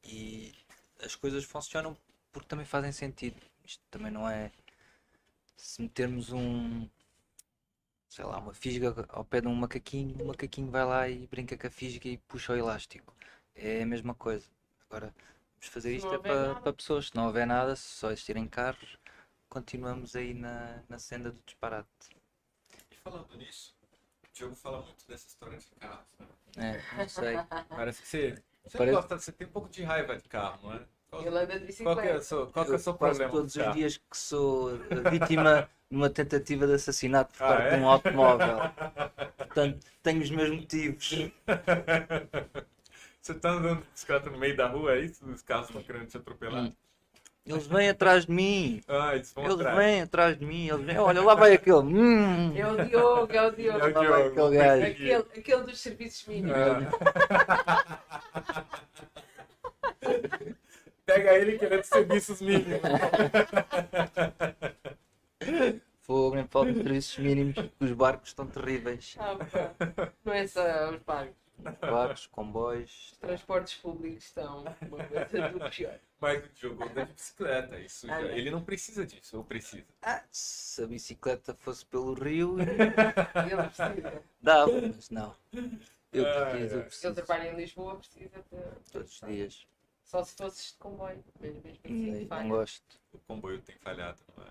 E 0.05 0.55
as 1.01 1.15
coisas 1.15 1.45
funcionam 1.45 1.97
porque 2.33 2.49
também 2.49 2.67
fazem 2.67 2.93
sentido. 2.93 3.41
Isto 3.65 3.83
também 3.91 4.11
não 4.11 4.29
é 4.29 4.51
se 5.57 5.81
metermos 5.83 6.33
um 6.33 6.89
sei 8.09 8.25
lá, 8.27 8.39
uma 8.39 8.53
fisga 8.53 8.95
ao 9.09 9.25
pé 9.25 9.41
de 9.41 9.49
um 9.49 9.55
macaquinho, 9.55 10.23
o 10.23 10.27
macaquinho 10.29 10.71
vai 10.71 10.85
lá 10.85 11.09
e 11.09 11.27
brinca 11.29 11.57
com 11.57 11.67
a 11.67 11.71
fisga 11.71 12.09
e 12.09 12.19
puxa 12.19 12.53
o 12.53 12.57
elástico. 12.57 13.15
É 13.55 13.83
a 13.83 13.87
mesma 13.87 14.15
coisa. 14.15 14.47
Agora, 14.87 15.15
vamos 15.55 15.67
fazer 15.69 15.91
Se 15.91 15.97
isto 15.97 16.13
é 16.15 16.19
para, 16.19 16.55
para 16.57 16.73
pessoas. 16.75 17.07
Se 17.07 17.17
não 17.17 17.27
houver 17.27 17.47
nada, 17.47 17.75
se 17.75 17.89
só 17.89 18.11
existirem 18.11 18.47
carros, 18.47 18.99
continuamos 19.49 20.15
aí 20.15 20.35
na, 20.35 20.83
na 20.91 20.99
senda 20.99 21.31
do 21.33 21.41
disparate. 21.47 21.89
E 22.91 22.97
falando 22.97 23.35
nisso, 23.39 23.75
o 24.23 24.33
Diogo 24.35 24.55
fala 24.57 24.83
muito 24.83 25.07
dessa 25.07 25.27
história 25.29 25.57
de 25.59 25.71
carros, 25.81 26.07
né? 26.19 26.29
É, 26.59 26.97
não 26.97 27.09
sei. 27.09 27.37
Parece 27.71 28.03
que 28.03 28.09
você, 28.09 28.43
você 28.63 28.77
Parece- 28.79 28.95
gosta, 28.97 29.19
você 29.19 29.33
tem 29.33 29.47
um 29.47 29.51
pouco 29.51 29.71
de 29.71 29.83
raiva 29.85 30.17
de 30.19 30.29
carro, 30.29 30.69
não 30.69 30.75
é? 30.75 30.87
Ele 31.21 31.29
anda 31.39 31.59
de 31.61 31.73
qual 31.83 31.97
que 31.97 32.09
é 32.09 32.13
o 32.13 32.19
bicicleta. 32.19 32.21
seu, 32.23 32.47
qual 32.47 32.65
que 32.65 32.71
é 32.71 32.75
o 32.75 32.77
Eu 32.77 32.79
seu 32.79 32.95
quase 32.95 33.19
problema 33.19 33.41
todos 33.41 33.57
os 33.57 33.73
dias 33.75 33.97
que 33.99 34.17
sou 34.17 34.79
vítima 35.11 35.69
de 35.91 35.97
uma 35.97 36.09
tentativa 36.09 36.67
de 36.67 36.73
assassinato 36.75 37.37
por 37.37 37.45
Ah, 37.45 37.49
parte 37.49 37.67
é? 37.67 37.77
de 37.77 37.83
um 37.83 37.89
automóvel. 37.89 38.57
Portanto, 39.37 39.87
tenho 40.03 40.23
os 40.23 40.31
meus 40.31 40.51
motivos. 40.51 41.11
Você 43.21 43.35
tá 43.35 43.51
andando 43.51 43.83
de 43.83 43.89
bicicleta 43.93 44.31
no 44.31 44.39
meio 44.39 44.57
da 44.57 44.67
rua, 44.67 44.95
é 44.95 45.01
isso? 45.01 45.25
Os 45.27 45.43
carros 45.43 45.69
estão 45.69 45.83
querendo 45.83 46.07
te 46.07 46.17
atropelar? 46.17 46.65
Hum. 46.65 46.73
Eles 47.45 47.67
vêm 47.67 47.89
atrás 47.89 48.25
de 48.27 48.33
mim. 48.33 48.81
Ah, 48.89 49.15
eles 49.15 49.33
vão 49.33 49.45
Eles 49.45 49.57
atrás. 49.57 49.77
vêm 49.77 50.03
atrás 50.03 50.39
de 50.39 50.47
mim. 50.47 50.69
Eles 50.69 50.87
vêm. 50.87 50.99
Olha, 50.99 51.21
lá 51.23 51.35
vai 51.35 51.53
aquele. 51.53 51.77
Hum. 51.77 52.57
É 52.57 52.67
o 52.67 52.85
Diogo, 52.85 53.33
é 53.33 53.47
o 53.47 53.51
Diogo. 53.51 53.79
É 53.79 53.87
o 53.89 53.93
vai 53.93 54.03
Diogo, 54.03 54.47
aquele 54.47 54.57
gajo. 54.57 54.87
Aquele, 54.87 55.15
aquele 55.41 55.63
dos 55.63 55.81
serviços 55.81 56.27
mínimos. 56.27 56.57
Ah. 56.57 57.99
Pega 61.05 61.35
ele 61.35 61.59
querendo 61.59 61.83
serviços 61.85 62.41
mínimos. 62.41 62.81
Fogo, 66.01 66.37
nem 66.37 66.47
falta 66.47 66.73
de 66.73 66.83
serviços 66.83 67.19
mínimos. 67.19 67.55
Os 67.81 67.93
barcos 67.93 68.29
estão 68.31 68.47
terríveis. 68.47 69.17
Ah, 69.19 69.37
pá. 69.37 69.75
Não 70.25 70.33
é 70.33 70.47
só 70.47 70.91
os 70.91 71.03
barcos. 71.03 71.37
Barcos, 71.81 72.27
comboios. 72.27 73.11
Os 73.13 73.19
transportes 73.19 73.75
públicos 73.75 74.25
estão 74.25 74.63
uma 74.63 75.05
coisa 75.05 75.49
do 75.51 75.71
pior. 75.71 75.99
Mas 76.21 76.45
o 76.45 76.49
Diogo 76.55 76.85
anda 76.85 77.05
de 77.07 77.13
bicicleta, 77.13 77.79
isso 77.81 78.07
já- 78.07 78.17
Ah, 78.17 78.23
é. 78.23 78.39
ele 78.39 78.51
não 78.51 78.63
precisa 78.63 79.05
disso, 79.07 79.37
ou 79.39 79.45
precisa. 79.45 79.85
Ah, 80.03 80.23
se 80.31 80.83
a 80.83 80.87
bicicleta 80.87 81.55
fosse 81.55 81.85
pelo 81.87 82.15
rio, 82.15 82.57
Ele 82.61 83.57
precisa. 83.69 84.23
dava, 84.41 84.73
mas 84.81 85.11
não. 85.11 85.35
Eu 86.13 86.27
Ai, 86.27 86.51
preciso, 86.51 86.75
eu 86.75 86.79
ai. 86.79 86.83
Se 86.83 86.89
preciso. 86.89 87.07
ele 87.09 87.15
trabalha 87.15 87.49
em 87.53 87.57
Lisboa, 87.57 87.97
precisa 87.97 88.37
de. 88.51 88.91
Todos 88.93 89.21
os 89.23 89.29
dias. 89.29 89.67
Só 90.13 90.23
se 90.25 90.35
fosses 90.37 90.73
de 90.73 90.79
comboio. 90.79 91.25
Mesmo, 91.41 91.63
mesmo 91.63 91.79
assim, 91.87 92.21
Não, 92.21 92.29
falha. 92.29 92.43
não 92.43 92.51
gosto. 92.51 93.01
O 93.15 93.19
comboio 93.21 93.63
tem 93.63 93.77
falhado, 93.79 94.19
não 94.37 94.45
é? 94.45 94.51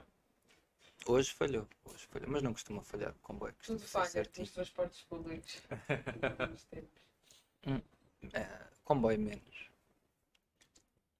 Hoje 1.06 1.32
falhou, 1.34 1.68
hoje 1.86 2.08
falhou, 2.08 2.28
mas 2.32 2.42
não 2.42 2.52
costuma 2.52 2.82
falhar 2.84 3.12
o 3.12 3.20
comboio, 3.20 3.54
Tudo 3.64 3.80
falha 3.80 4.28
nos 4.40 4.50
transportes 4.52 5.04
públicos. 5.04 5.62
Tempos. 6.72 8.34
É, 8.34 8.68
comboio 8.84 9.20
menos. 9.20 9.70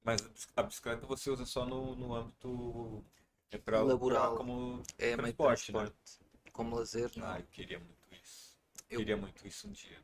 Mas 0.04 0.22
a 0.24 0.28
bici- 0.30 0.48
a 0.56 0.64
bicicleta 0.64 1.06
você 1.06 1.30
usa 1.30 1.46
só 1.46 1.64
no, 1.64 1.96
no 1.96 2.16
âmbito 2.16 3.06
é 3.52 3.60
pra, 3.60 3.82
Laboral. 3.84 4.30
pra- 4.30 4.38
como 4.38 4.82
É 4.98 5.06
meio 5.10 5.18
transporte, 5.18 5.72
né? 5.72 5.80
transporte. 5.82 6.20
Como 6.52 6.76
lazer, 6.76 7.12
não. 7.16 7.28
Ah, 7.28 7.40
eu 7.40 7.46
queria 7.46 7.78
muito 7.80 8.16
isso. 8.24 8.58
Eu- 8.90 8.98
Queria 9.00 9.18
muito 9.18 9.48
isso 9.48 9.68
um 9.68 9.72
dia. 9.72 10.00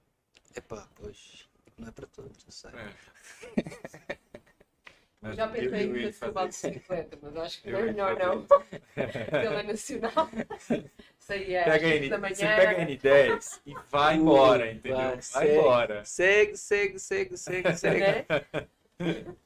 Epá, 0.56 0.88
pois. 0.96 1.48
não 1.78 1.88
é 1.88 1.92
para 1.92 2.06
todos, 2.08 2.44
eu 2.46 2.52
sei. 2.52 2.72
É. 2.72 4.18
Mas 5.20 5.36
Já 5.36 5.48
pensei 5.48 5.68
eu- 5.90 5.96
eu 5.98 6.08
em 6.10 6.12
fazer 6.12 6.32
fazer 6.34 6.50
isso. 6.50 6.68
bicicleta, 6.70 7.18
mas 7.22 7.36
acho 7.38 7.62
que 7.62 7.70
Eu 7.70 7.74
não 7.74 7.80
é 7.80 7.84
melhor 7.86 8.20
não. 8.20 8.46
Pela 9.32 9.64
nacional. 9.64 10.12
Saía 11.20 11.60
às 11.62 11.66
Pega 11.66 11.88
a 11.88 11.90
5 11.92 12.04
N, 12.04 12.10
da 12.10 12.18
manhã. 12.20 12.36
você 12.36 12.46
pega 12.46 12.82
a 12.82 12.86
N10 12.86 13.62
e 13.66 13.74
vai 13.90 14.16
embora, 14.16 14.72
entendeu? 14.72 14.98
Vai, 14.98 15.22
segue, 15.22 15.52
embora. 15.58 16.06
Segue, 16.06 16.58
segue, 16.58 17.00
segue, 17.00 17.38
segue, 17.38 17.74
segue. 17.76 18.00
né? 18.00 18.26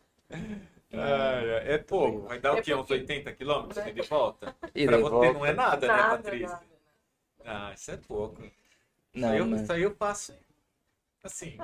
Ah, 0.94 1.40
é, 1.42 1.76
é 1.76 1.78
pouco. 1.78 2.28
Vai 2.28 2.40
dar 2.40 2.54
o 2.54 2.58
É 2.58 2.62
quê? 2.62 2.74
Uns 2.74 2.80
porque- 2.80 2.94
80 2.96 3.32
quilômetros 3.34 3.84
de 3.94 4.02
volta? 4.02 4.54
E 4.76 4.86
pra 4.86 4.98
você 4.98 5.10
volta. 5.10 5.34
não 5.34 5.46
é 5.46 5.54
nada, 5.54 5.88
né, 5.88 5.94
Nada, 5.94 6.18
Patrícia? 6.18 6.48
nada. 6.50 6.66
Ah, 7.46 7.74
isso 7.74 7.92
é 7.92 7.98
pouco. 7.98 8.44
Isso, 8.44 8.52
Não, 9.14 9.30
aí 9.30 9.38
eu, 9.38 9.46
mas- 9.48 9.62
isso 9.62 9.72
aí 9.74 9.82
eu 9.84 9.96
faço 9.96 10.38
assim. 11.24 11.58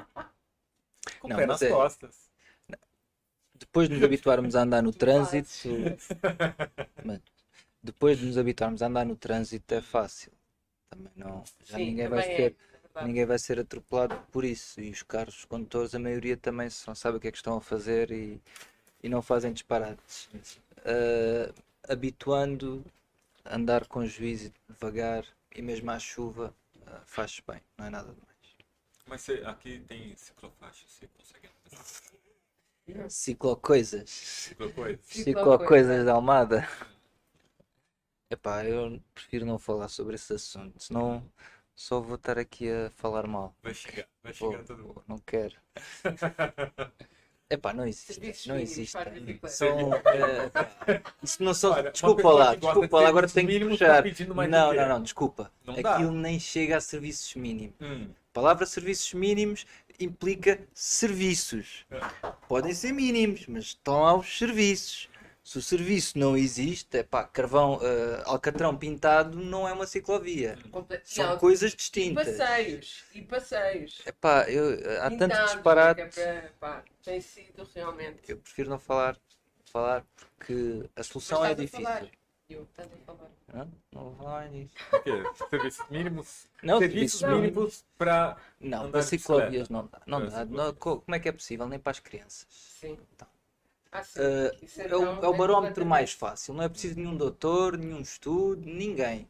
Com 1.20 1.28
o 1.28 1.30
Não, 1.30 1.36
pé 1.38 1.46
nas 1.46 1.62
é- 1.62 1.70
costas. 1.70 2.27
Depois 3.60 3.90
de 3.90 3.96
nos 3.96 4.04
habituarmos 4.04 4.56
a 4.56 4.62
andar 4.62 4.82
no 4.82 4.92
trânsito, 4.92 5.70
Mano, 7.04 7.22
depois 7.82 8.20
de 8.20 8.26
nos 8.26 8.38
habituarmos 8.38 8.82
a 8.82 8.88
andar 8.88 9.06
no 9.06 9.16
trânsito 9.16 9.74
é 9.74 9.82
fácil. 9.82 10.32
Também 10.90 11.12
não, 11.16 11.44
já 11.66 11.78
Sim, 11.78 11.86
ninguém 11.86 12.08
vai 12.08 12.22
também 12.22 12.36
ser, 12.38 12.56
é 12.96 13.06
ninguém 13.06 13.26
vai 13.26 13.40
ser 13.40 13.60
atropelado 13.60 14.16
por 14.32 14.44
isso. 14.44 14.82
E 14.82 14.90
os 14.92 15.04
carros, 15.04 15.40
os 15.40 15.46
condutores, 15.46 15.94
a 15.94 16.00
maioria 16.00 16.36
também 16.38 16.70
só 16.70 16.94
sabe 16.94 17.18
o 17.18 17.20
que 17.20 17.28
é 17.28 17.32
que 17.32 17.38
estão 17.38 17.58
a 17.58 17.62
fazer 17.62 18.12
e, 18.12 18.42
e 19.04 19.10
não 19.10 19.22
fazem 19.22 19.54
disparates. 19.54 20.30
Ah, 20.86 21.54
habituando 21.88 22.84
a 23.46 23.56
andar 23.56 23.88
com 23.88 24.06
juízo 24.06 24.48
e 24.48 24.74
devagar 24.74 25.26
e 25.56 25.62
mesmo 25.62 25.90
à 25.92 26.00
chuva 26.00 26.54
ah, 26.86 27.02
faz 27.06 27.42
bem, 27.48 27.62
não 27.78 27.86
é 27.86 27.90
nada 27.90 28.12
demais. 28.12 28.28
Mas 29.06 29.30
aqui 29.46 29.80
tem 29.88 30.16
ciclofaixa, 30.16 30.86
você 30.88 31.08
consegue 31.08 31.48
andar. 31.48 32.07
Ciclocoisas. 33.10 34.10
Ciclocoisa? 34.10 35.00
Ciclocoisas 35.04 36.06
da 36.06 36.14
Almada. 36.14 36.68
Epá, 38.30 38.66
eu 38.66 39.02
prefiro 39.14 39.46
não 39.46 39.58
falar 39.58 39.88
sobre 39.88 40.16
esse 40.16 40.34
assunto, 40.34 40.82
senão 40.84 41.24
só 41.76 42.00
vou 42.00 42.16
estar 42.16 42.38
aqui 42.38 42.70
a 42.70 42.90
falar 42.92 43.28
mal. 43.28 43.56
Vai 43.62 43.74
chegar, 43.74 44.08
vai 44.24 44.34
chegar 44.34 44.64
todo 44.64 44.84
mundo. 44.84 45.04
não 45.08 45.18
quero. 45.18 45.56
Epá, 47.50 47.74
não 47.74 47.88
existe. 47.88 48.50
Não 48.50 48.60
existe. 48.60 48.98
São, 49.48 49.94
eh, 49.94 51.02
isso 51.24 51.42
não 51.42 51.54
são. 51.54 51.72
Olha, 51.72 51.92
desculpa 51.92 52.30
lá, 52.30 52.56
desculpa 52.56 53.00
lá, 53.00 53.08
agora 53.08 53.30
tenho 53.30 53.48
que 53.48 53.60
tá 53.60 54.02
puxar. 54.02 54.36
mais 54.36 54.50
Não, 54.50 54.74
não, 54.74 54.90
não, 54.90 55.02
desculpa. 55.02 55.50
Não 55.64 55.82
dá. 55.82 55.96
Aquilo 55.96 56.12
nem 56.12 56.38
chega 56.40 56.76
a 56.76 56.82
serviços 56.82 57.34
mínimos. 57.36 57.76
Hum, 57.80 58.10
palavra 58.34 58.66
serviços 58.66 59.14
mínimos 59.14 59.66
implica 60.00 60.60
serviços. 60.74 61.86
Podem 62.48 62.74
ser 62.74 62.92
mínimos, 62.94 63.46
mas 63.48 63.66
estão 63.66 64.02
lá 64.02 64.16
os 64.16 64.38
serviços. 64.38 65.10
Se 65.44 65.58
o 65.58 65.62
serviço 65.62 66.18
não 66.20 66.36
existe, 66.36 66.98
é 66.98 67.04
pá, 67.04 67.24
carvão, 67.24 67.80
eh, 67.82 68.22
alcatrão 68.26 68.76
pintado 68.76 69.40
não 69.40 69.66
é 69.66 69.72
uma 69.72 69.88
ciclovia. 69.88 70.58
Comple- 70.70 71.00
São 71.06 71.26
Não, 71.30 71.38
coisas 71.38 71.72
E 71.72 71.76
distintas. 71.78 72.28
passeios. 72.38 73.06
E 73.16 73.22
passeios. 73.22 74.02
É 74.06 74.12
pá, 74.12 74.44
eu, 74.50 75.02
há 75.02 75.10
Pintados, 75.10 75.54
disparates. 75.54 76.16
que 76.16 76.20
é 76.20 76.42
para- 76.42 76.52
pá, 76.60 76.84
Tem 77.02 77.22
sido 77.22 77.66
realmente. 77.74 78.20
Eu 78.28 78.36
prefiro 78.38 78.70
não 78.70 78.78
falar, 78.78 79.18
falar 79.72 80.06
porque 80.38 80.84
a 80.98 81.04
solução 81.04 81.46
é 81.46 81.56
difícil. 81.56 81.82
falar. 81.86 82.08
Eu, 82.50 82.64
estás 82.64 82.90
a 82.94 82.98
falar. 83.06 83.30
Hã? 83.54 83.68
Não 83.92 84.04
vou 84.04 84.16
falar 84.16 84.50
nisso. 84.50 84.74
o 84.94 85.02
quê? 85.04 85.12
Serviços 85.50 85.90
mínimos? 85.90 86.48
Não, 86.64 86.80
serviços 86.80 87.20
serviços 87.20 87.42
mínimos 87.44 87.86
para. 87.98 88.38
Não, 88.60 88.80
Andar 88.84 88.92
para 88.92 89.02
ciclovias 89.04 89.70
não 89.70 89.86
dá. 89.88 90.02
Não 90.08 90.26
dá. 90.30 90.46
Não, 90.46 90.74
co- 90.74 91.02
como 91.02 91.16
é 91.16 91.20
que 91.20 91.28
é 91.28 91.32
possível? 91.34 91.68
Nem 91.68 91.78
para 91.78 91.92
as 91.92 92.00
crianças. 92.00 92.48
Sim. 92.50 92.98
Então. 93.14 93.28
Ah, 93.92 94.04
sim. 94.04 94.22
Isso 94.62 94.82
É 94.82 94.96
o, 94.96 95.04
é 95.24 95.84
o 95.84 95.86
mais 95.86 96.14
fácil. 96.14 96.54
Não 96.54 96.64
é 96.64 96.70
preciso 96.70 96.96
nenhum 96.96 97.18
doutor, 97.18 97.78
nenhum 97.78 98.00
estudo, 98.00 98.62
ninguém. 98.66 99.28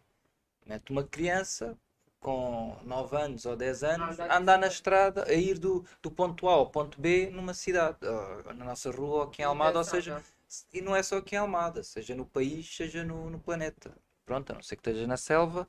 Mete 0.66 0.92
uma 0.92 1.04
criança 1.04 1.76
com 2.20 2.78
9 2.84 3.16
anos 3.16 3.46
ou 3.46 3.56
10 3.56 3.84
anos 3.84 4.20
A 4.20 4.38
andar 4.38 4.58
na 4.60 4.68
estrada, 4.68 5.24
a 5.28 5.34
ir 5.34 5.58
do, 5.58 5.86
do 6.02 6.12
ponto 6.12 6.48
A 6.50 6.54
ao 6.54 6.70
ponto 6.70 7.00
B 7.00 7.30
numa 7.32 7.54
cidade, 7.54 7.98
ou 8.06 8.54
na 8.54 8.66
nossa 8.66 8.92
rua 8.92 9.16
ou 9.18 9.22
aqui 9.24 9.42
em 9.42 9.46
Almada, 9.46 9.78
ou 9.80 9.84
seja. 9.84 10.22
E 10.74 10.82
não 10.82 10.96
é 10.96 11.04
só 11.04 11.18
aqui 11.18 11.36
em 11.36 11.40
Almada, 11.40 11.84
seja 11.84 12.16
no 12.16 12.26
país, 12.26 12.76
seja 12.76 13.04
no, 13.04 13.30
no 13.30 13.40
planeta. 13.40 13.96
Pronto, 14.26 14.52
a 14.52 14.56
não 14.56 14.62
ser 14.62 14.76
que 14.76 14.82
esteja 14.82 15.08
na 15.08 15.18
selva, 15.18 15.68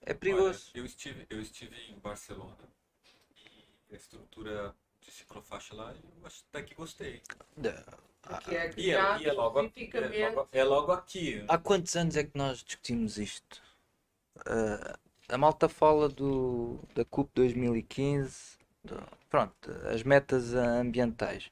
é 0.00 0.14
perigoso. 0.14 0.70
Olha, 0.72 0.80
eu, 0.80 0.86
estive, 0.86 1.26
eu 1.30 1.40
estive 1.40 1.76
em 1.90 1.98
Barcelona 1.98 2.56
e 3.90 3.94
a 3.94 3.96
estrutura 3.96 4.74
de 5.00 5.10
ciclofaixa 5.10 5.74
lá, 5.74 5.92
eu 5.94 6.26
acho 6.26 6.44
até 6.50 6.62
que 6.62 6.74
gostei. 6.74 7.22
Da- 7.56 7.84
Porque 8.22 8.54
é 8.54 8.72
E 8.76 8.90
é, 8.90 9.18
e 9.18 9.24
é 9.26 9.32
logo, 9.32 9.58
é, 9.60 10.28
logo, 10.28 10.48
é 10.52 10.64
logo 10.64 10.92
aqui. 10.92 11.42
Há 11.48 11.56
quantos 11.58 11.96
anos 11.96 12.16
é 12.16 12.24
que 12.24 12.36
nós 12.36 12.58
discutimos 12.62 13.16
isto? 13.18 13.62
Ah, 14.46 14.98
a 15.30 15.38
malta 15.38 15.68
fala 15.68 16.08
do, 16.08 16.80
da 16.94 17.04
CUP 17.04 17.30
2015, 17.34 18.58
do- 18.84 19.00
pronto, 19.30 19.70
as 19.92 20.02
metas 20.02 20.54
ambientais. 20.54 21.50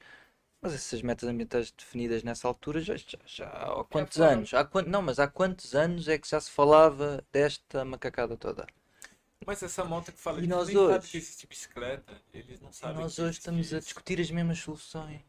Mas 0.66 0.74
essas 0.74 1.00
metas 1.02 1.28
ambientais 1.28 1.70
definidas 1.70 2.22
nessa 2.22 2.48
altura 2.48 2.80
já, 2.80 2.96
já, 2.96 3.18
já 3.24 3.46
há 3.48 3.84
quantos 3.84 4.20
anos? 4.20 4.52
Há 4.52 4.64
quant, 4.64 4.86
não, 4.86 5.00
mas 5.02 5.18
há 5.18 5.28
quantos 5.28 5.74
anos 5.74 6.08
é 6.08 6.18
que 6.18 6.28
já 6.28 6.40
se 6.40 6.50
falava 6.50 7.24
desta 7.32 7.84
macacada 7.84 8.36
toda? 8.36 8.66
Mas 9.46 9.62
essa 9.62 9.84
moto 9.84 10.12
que 10.12 10.18
fala 10.18 10.40
E 10.42 10.46
nós 10.46 10.74
hoje? 10.74 11.10
que 11.10 11.16
existe 11.18 11.46
bicicleta, 11.46 12.20
eles 12.34 12.60
não 12.60 12.70
E 12.70 12.74
sabem 12.76 13.02
nós 13.02 13.18
hoje 13.18 13.38
estamos 13.38 13.72
a 13.72 13.78
isso. 13.78 13.86
discutir 13.86 14.20
as 14.20 14.30
mesmas 14.30 14.58
soluções. 14.58 15.22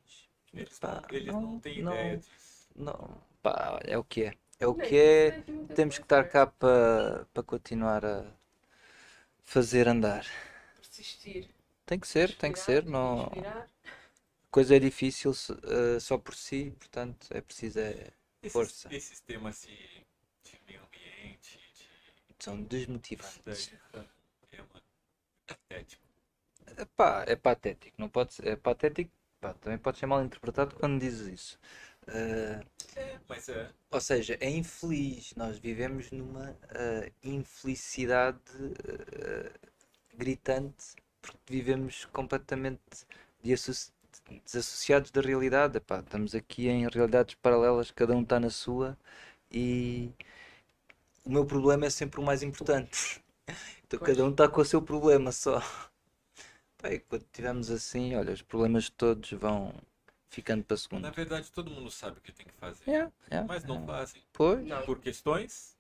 Eles, 0.53 0.79
Pá, 0.79 1.01
não, 1.01 1.17
eles 1.17 1.33
não, 1.33 1.41
não- 1.41 1.59
têm 1.59 1.81
não- 1.83 1.91
ideia 1.91 2.17
disso. 2.17 2.67
Não, 2.75 3.21
pá, 3.41 3.79
é 3.83 3.97
o 3.97 4.03
que 4.03 4.23
é. 4.25 4.33
É 4.59 4.67
o 4.67 4.73
que 4.75 4.97
é. 4.97 5.31
muita 5.47 5.75
Temos 5.75 5.97
que 5.97 6.03
estar 6.03 6.23
cá 6.29 6.47
para 6.47 7.25
para 7.33 7.43
continuar 7.43 8.05
a 8.05 8.25
fazer 9.43 9.87
andar. 9.87 10.25
Persistir. 10.75 11.49
Tem 11.87 11.99
que 11.99 12.07
ser, 12.07 12.35
tem 12.37 12.51
que 12.51 12.59
ser. 12.59 12.85
Não... 12.85 13.25
respirar. 13.25 13.67
Coisa 14.51 14.75
é 14.75 14.79
difícil 14.79 15.31
eh, 15.63 15.99
só 15.99 16.17
por 16.17 16.35
si, 16.35 16.71
portanto 16.79 17.27
é 17.31 17.41
preciso 17.41 17.79
é, 17.79 18.11
Esses, 18.41 18.53
Força. 18.53 18.87
esses 18.93 19.19
temas 19.21 19.61
de, 19.63 19.75
de 20.49 20.59
meio 20.67 20.81
ambiente, 20.83 21.59
de, 21.75 22.43
são 22.43 22.61
desmotivantes. 22.63 23.71
é 24.51 24.61
patético. 25.47 26.03
Epá, 26.77 27.25
é 27.27 27.35
patético, 27.35 27.95
não 27.99 28.09
pode 28.09 28.33
ser, 28.33 28.47
é 28.47 28.55
patético, 28.55 29.11
pá, 29.41 29.53
também 29.55 29.77
pode 29.77 29.97
ser 29.97 30.05
mal 30.05 30.23
interpretado 30.23 30.75
quando 30.75 30.99
dizes 30.99 31.27
isso. 31.27 31.59
Eh, 32.07 32.61
Mas 33.27 33.49
é, 33.49 33.69
ou 33.91 34.01
seja, 34.01 34.37
é 34.39 34.49
infeliz. 34.49 35.33
Nós 35.35 35.57
vivemos 35.57 36.11
numa 36.11 36.55
eh, 36.69 37.11
infelicidade 37.23 38.39
eh, 38.87 39.51
gritante 40.15 40.95
porque 41.21 41.39
vivemos 41.53 42.05
completamente 42.05 43.05
desasso- 43.43 43.91
desassociados 44.45 45.11
da 45.11 45.21
realidade. 45.21 45.77
Epá, 45.77 45.99
estamos 45.99 46.35
aqui 46.35 46.67
em 46.67 46.87
realidades 46.89 47.35
paralelas, 47.35 47.91
cada 47.91 48.15
um 48.15 48.21
está 48.23 48.39
na 48.39 48.49
sua 48.49 48.97
e 49.51 50.11
o 51.25 51.29
meu 51.31 51.45
problema 51.45 51.85
é 51.85 51.89
sempre 51.89 52.19
o 52.19 52.23
mais 52.23 52.41
importante. 52.43 53.21
Então 53.87 53.99
Pois. 53.99 54.11
cada 54.11 54.25
um 54.27 54.31
está 54.31 54.47
com 54.49 54.61
o 54.61 54.65
seu 54.65 54.81
problema 54.81 55.31
só. 55.31 55.61
Pá, 56.77 56.91
e 56.91 56.99
quando 56.99 57.23
estivermos 57.23 57.71
assim, 57.71 58.15
olha, 58.15 58.33
os 58.33 58.41
problemas 58.41 58.89
todos 58.89 59.31
vão 59.31 59.73
ficando 60.29 60.63
para 60.63 60.77
segundo. 60.77 61.01
na 61.03 61.09
verdade 61.09 61.51
todo 61.51 61.71
mundo 61.71 61.89
sabe 61.89 62.19
o 62.19 62.21
que 62.21 62.31
tem 62.31 62.45
que 62.45 62.53
fazer, 62.53 62.83
Yeah, 62.87 63.11
yeah, 63.31 63.47
mas 63.47 63.63
não 63.63 63.75
yeah. 63.75 63.93
fazem 63.93 64.21
Pois. 64.33 64.85
Por 64.85 64.99
questões 64.99 65.75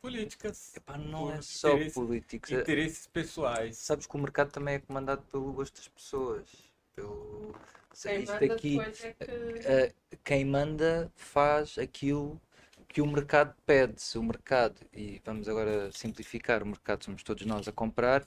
políticas, 0.00 0.76
Epá, 0.76 0.98
não 0.98 1.30
é 1.32 1.40
só 1.42 1.68
políticos. 1.92 2.50
é- 2.52 2.60
interesses 2.60 3.06
pessoais. 3.06 3.76
Sabes 3.76 4.06
que 4.06 4.16
o 4.16 4.18
mercado 4.18 4.50
também 4.50 4.74
é 4.74 4.78
comandado 4.78 5.22
pelo 5.30 5.52
gosto 5.52 5.76
das 5.76 5.88
pessoas. 5.88 6.48
Pelo... 6.94 7.54
Quem 8.02 8.22
Isto 8.22 8.32
manda 8.32 8.54
aqui, 8.54 8.78
é 8.78 9.12
que. 9.14 9.24
eh, 9.66 9.92
quem 10.24 10.44
manda 10.44 11.10
faz 11.16 11.78
aquilo 11.78 12.40
que 12.88 13.00
o 13.00 13.06
mercado 13.06 13.54
pede. 13.66 14.00
Se 14.00 14.18
o 14.18 14.22
mercado, 14.22 14.80
e 14.92 15.20
vamos 15.24 15.48
agora 15.48 15.90
simplificar, 15.92 16.62
o 16.62 16.66
mercado 16.66 17.04
somos 17.04 17.22
todos 17.22 17.44
nós 17.46 17.66
a 17.68 17.72
comprar, 17.72 18.26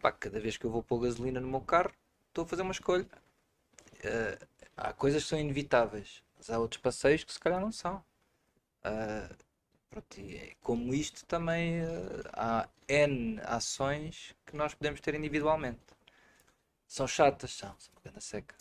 pá, 0.00 0.12
cada 0.12 0.40
vez 0.40 0.56
que 0.56 0.64
eu 0.66 0.70
vou 0.70 0.82
pôr 0.82 1.00
gasolina 1.00 1.40
no 1.40 1.48
meu 1.48 1.60
carro, 1.60 1.92
estou 2.28 2.44
a 2.44 2.48
fazer 2.48 2.62
uma 2.62 2.72
escolha. 2.72 3.06
Eh, 4.04 4.38
há 4.76 4.92
coisas 4.92 5.22
que 5.24 5.28
são 5.30 5.38
inevitáveis, 5.38 6.22
mas 6.36 6.50
há 6.50 6.58
outros 6.58 6.80
passeios 6.80 7.24
que 7.24 7.32
se 7.32 7.40
calhar 7.40 7.60
não 7.60 7.72
são. 7.72 8.04
Ah, 8.84 9.28
pronto, 9.90 10.20
e 10.20 10.36
é 10.36 10.52
como 10.62 10.94
isto 10.94 11.24
também 11.26 11.80
eh, 11.80 12.22
há 12.34 12.68
N 12.88 13.40
ações 13.44 14.34
que 14.46 14.56
nós 14.56 14.74
podemos 14.74 15.00
ter 15.00 15.14
individualmente. 15.14 15.80
São 16.86 17.08
chatas, 17.08 17.52
são, 17.52 17.74
são 17.78 17.92
uma 17.94 18.02
grande 18.04 18.22
seca. 18.24 18.54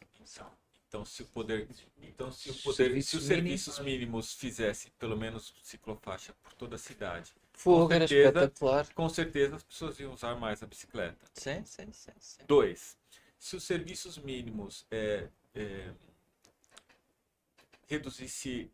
Então 0.87 1.05
se 1.05 1.23
o 1.23 1.25
poder, 1.27 1.67
então 2.01 2.31
se 2.31 2.49
o 2.49 2.53
Serviços 2.53 2.63
poder, 2.63 3.01
se 3.03 3.17
os 3.17 3.23
serviços 3.23 3.79
mínimos 3.79 4.33
fizesse 4.33 4.89
pelo 4.91 5.15
menos 5.15 5.53
ciclofaixa 5.63 6.33
por 6.43 6.53
toda 6.53 6.75
a 6.75 6.79
cidade, 6.79 7.33
Fogo 7.53 7.93
era 7.93 8.07
certeza. 8.07 8.27
espetacular. 8.29 8.93
com 8.93 9.07
certeza 9.09 9.55
as 9.55 9.63
pessoas 9.63 9.99
iam 9.99 10.13
usar 10.13 10.35
mais 10.35 10.61
a 10.61 10.65
bicicleta. 10.67 11.25
Sim, 11.33 11.63
sim, 11.65 11.91
sim, 11.93 12.11
sim. 12.19 12.41
Dois, 12.47 12.97
se 13.39 13.55
os 13.55 13.63
serviços 13.63 14.17
mínimos 14.17 14.85
é, 14.91 15.29
é, 15.55 15.93
reduzisse, 17.87 18.71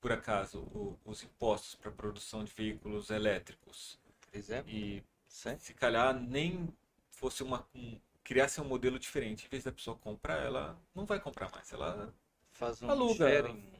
por 0.00 0.12
acaso, 0.12 0.60
o- 0.60 0.98
os 1.04 1.22
impostos 1.22 1.74
para 1.74 1.90
a 1.90 1.94
produção 1.94 2.44
de 2.44 2.52
veículos 2.52 3.10
elétricos 3.10 3.98
Por 4.30 4.36
exemplo, 4.38 4.70
e 4.70 5.02
sim. 5.28 5.58
se 5.58 5.74
calhar 5.74 6.18
nem 6.20 6.68
fosse 7.10 7.42
uma 7.42 7.66
um, 7.74 7.98
criasse 8.26 8.60
um 8.60 8.64
modelo 8.64 8.98
diferente, 8.98 9.46
em 9.46 9.48
vez 9.48 9.62
da 9.62 9.70
pessoa 9.70 9.96
comprar, 9.96 10.42
ela 10.44 10.76
não 10.92 11.06
vai 11.06 11.20
comprar 11.20 11.48
mais, 11.52 11.72
ela 11.72 12.12
Faz 12.50 12.82
um 12.82 12.90
Aluga. 12.90 13.14
sharing, 13.14 13.70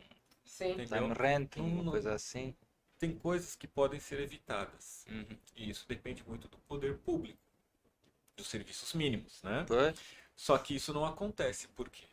Sim. 0.44 0.76
Time 0.86 1.12
renting, 1.18 1.60
uma 1.62 1.82
não- 1.82 1.90
coisa 1.90 2.14
assim. 2.14 2.54
tem 2.96 3.12
coisas 3.18 3.56
que 3.56 3.66
podem 3.66 3.98
ser 3.98 4.20
evitadas. 4.20 5.04
Uhum. 5.08 5.36
E 5.56 5.68
isso 5.68 5.84
depende 5.88 6.22
muito 6.28 6.46
do 6.46 6.58
poder 6.58 6.96
público, 6.98 7.40
dos 8.36 8.46
serviços 8.46 8.92
mínimos, 8.94 9.42
né? 9.42 9.64
Pois, 9.66 9.98
Só 10.36 10.56
que 10.58 10.76
isso 10.76 10.92
não 10.92 11.04
acontece, 11.04 11.66
por 11.68 11.88
quê? 11.90 12.04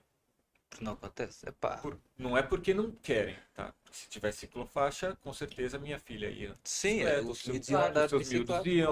Não 0.82 0.94
acontece. 0.94 1.48
Epá, 1.48 1.78
Por- 1.78 2.00
não 2.18 2.38
é 2.38 2.41
porque 2.44 2.74
não 2.74 2.91
querem, 2.91 3.38
tá? 3.54 3.74
Se 3.91 4.10
tivesse 4.10 4.40
ciclofaixa, 4.40 5.16
com 5.22 5.32
certeza 5.34 5.78
minha 5.78 6.00
filha 6.00 6.30
ia. 6.30 6.56
sim, 6.64 7.02
É, 7.02 7.20
os 7.20 7.30
os 7.41 7.48
miúdos 7.48 7.70
iam 7.70 7.78
claro, 7.80 7.91
andar 7.91 8.06
os 8.06 8.12
de 8.12 8.26
seus 8.26 8.30
miúdos 8.30 8.66
iam, 8.66 8.88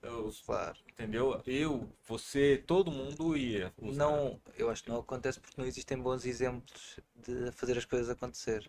claro, 0.00 0.26
os- 0.26 0.40
claro. 0.40 0.78
entendeu? 0.88 1.42
Eu, 1.46 1.92
você, 2.06 2.62
todo 2.66 2.90
mundo 2.90 3.36
ia. 3.36 3.72
usar. 3.78 4.04
Não, 4.04 4.40
eu 4.56 4.70
acho 4.70 4.82
que 4.84 4.88
não 4.90 4.98
acontece 5.00 5.40
porque 5.40 5.60
não 5.60 5.66
existem 5.68 5.98
bons 5.98 6.24
exemplos 6.24 6.98
de 7.14 7.52
fazer 7.52 7.76
as 7.76 7.84
coisas 7.84 8.08
acontecer. 8.08 8.68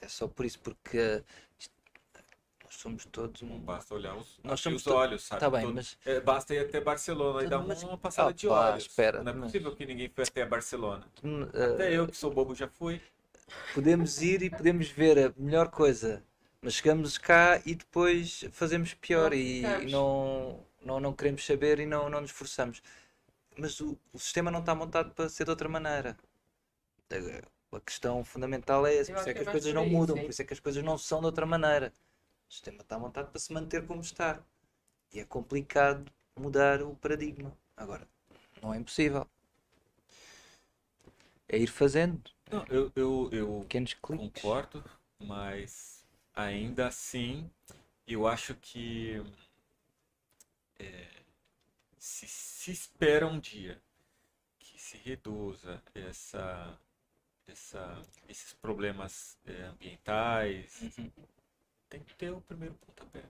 É 0.00 0.08
só 0.08 0.26
por 0.28 0.44
isso, 0.46 0.58
porque 0.60 1.22
isto- 1.58 1.74
nós 2.66 2.74
somos 2.74 3.04
todos 3.06 3.42
um. 3.42 3.58
basta 3.60 3.94
olhar 3.94 4.16
os, 4.16 4.38
Nós 4.42 4.60
somos 4.60 4.78
os 4.78 4.84
to- 4.84 4.94
olhos, 4.94 5.22
sabe? 5.22 5.40
Tá 5.40 5.48
bem, 5.48 5.62
Todo- 5.62 5.74
mas 5.74 5.96
é, 6.04 6.20
basta 6.20 6.52
ir 6.54 6.58
até 6.58 6.80
Barcelona 6.80 7.44
e 7.44 7.48
dar 7.48 7.60
mas- 7.60 7.82
uma 7.84 7.96
passada 7.96 8.32
de 8.32 8.46
Opa, 8.48 8.72
olhos. 8.72 8.84
espera, 8.86 9.22
não 9.22 9.30
é 9.30 9.34
mas- 9.34 9.44
possível 9.52 9.74
que 9.76 9.86
ninguém 9.86 10.08
foi 10.12 10.24
até 10.24 10.44
Barcelona. 10.44 11.06
hum, 11.22 11.42
Até 11.44 11.92
eh, 11.92 11.98
eu, 11.98 12.08
que 12.08 12.16
sou 12.16 12.30
bobo, 12.32 12.54
já 12.54 12.68
fui. 12.68 13.00
podemos 13.72 14.20
ir 14.20 14.42
e 14.42 14.50
podemos 14.50 14.88
ver 14.88 15.18
a 15.28 15.32
melhor 15.36 15.68
coisa, 15.70 16.22
mas 16.60 16.74
chegamos 16.74 17.16
cá 17.18 17.62
e 17.64 17.74
depois 17.76 18.44
fazemos 18.50 18.92
pior 18.94 19.30
Não 19.30 19.36
e, 19.38 19.60
e 19.62 19.90
não, 19.92 20.60
não, 20.84 20.98
não 21.00 21.12
queremos 21.12 21.46
saber 21.46 21.78
e 21.78 21.86
não, 21.86 22.10
não 22.10 22.20
nos 22.20 22.30
esforçamos. 22.30 22.82
Mas 23.56 23.78
o, 23.80 23.96
o 24.12 24.18
sistema 24.18 24.50
não 24.50 24.60
está 24.60 24.74
montado 24.74 25.12
para 25.14 25.28
ser 25.28 25.44
de 25.44 25.50
outra 25.50 25.68
maneira. 25.68 26.16
A, 27.10 27.76
a 27.76 27.80
questão 27.80 28.24
fundamental 28.24 28.84
é 28.86 28.96
essa, 28.96 29.12
por 29.12 29.20
isso 29.20 29.28
é 29.30 29.32
que 29.32 29.34
que 29.34 29.38
é 29.38 29.42
as 29.42 29.46
mais 29.46 29.52
coisas 29.54 29.72
não 29.74 29.86
mudam, 29.86 30.16
por 30.16 30.30
isso 30.30 30.42
é 30.42 30.44
que 30.44 30.52
as 30.52 30.60
coisas 30.60 30.82
não 30.82 30.98
são 30.98 31.20
de 31.20 31.26
outra 31.26 31.46
maneira. 31.46 31.92
O 32.48 32.52
sistema 32.52 32.82
está 32.82 32.98
montado 32.98 33.30
para 33.30 33.40
se 33.40 33.52
manter 33.52 33.86
como 33.86 34.00
está. 34.00 34.42
E 35.12 35.20
é 35.20 35.24
complicado 35.24 36.10
mudar 36.38 36.82
o 36.82 36.96
paradigma. 36.96 37.56
Agora, 37.76 38.08
não 38.62 38.74
é 38.74 38.78
impossível. 38.78 39.28
É 41.48 41.58
ir 41.58 41.66
fazendo 41.68 42.30
Não, 42.50 42.64
eu, 42.68 42.92
eu, 42.96 43.28
eu 43.32 43.60
pequenos 43.62 43.94
cliques. 43.94 44.42
concordo, 44.42 44.84
mas 45.18 46.04
ainda 46.34 46.86
assim, 46.88 47.50
eu 48.06 48.26
acho 48.26 48.54
que 48.56 49.22
é, 50.78 51.06
se, 51.98 52.26
se 52.28 52.72
espera 52.72 53.26
um 53.26 53.40
dia 53.40 53.80
que 54.58 54.80
se 54.80 54.96
reduza 54.98 55.82
essa, 55.94 56.78
essa, 57.46 58.02
esses 58.28 58.54
problemas 58.54 59.38
é, 59.46 59.62
ambientais, 59.64 60.82
Uhum. 60.82 61.10
Tem 61.88 62.00
que 62.00 62.14
ter 62.14 62.30
o 62.32 62.40
primeiro 62.40 62.74
pontapé. 62.74 63.22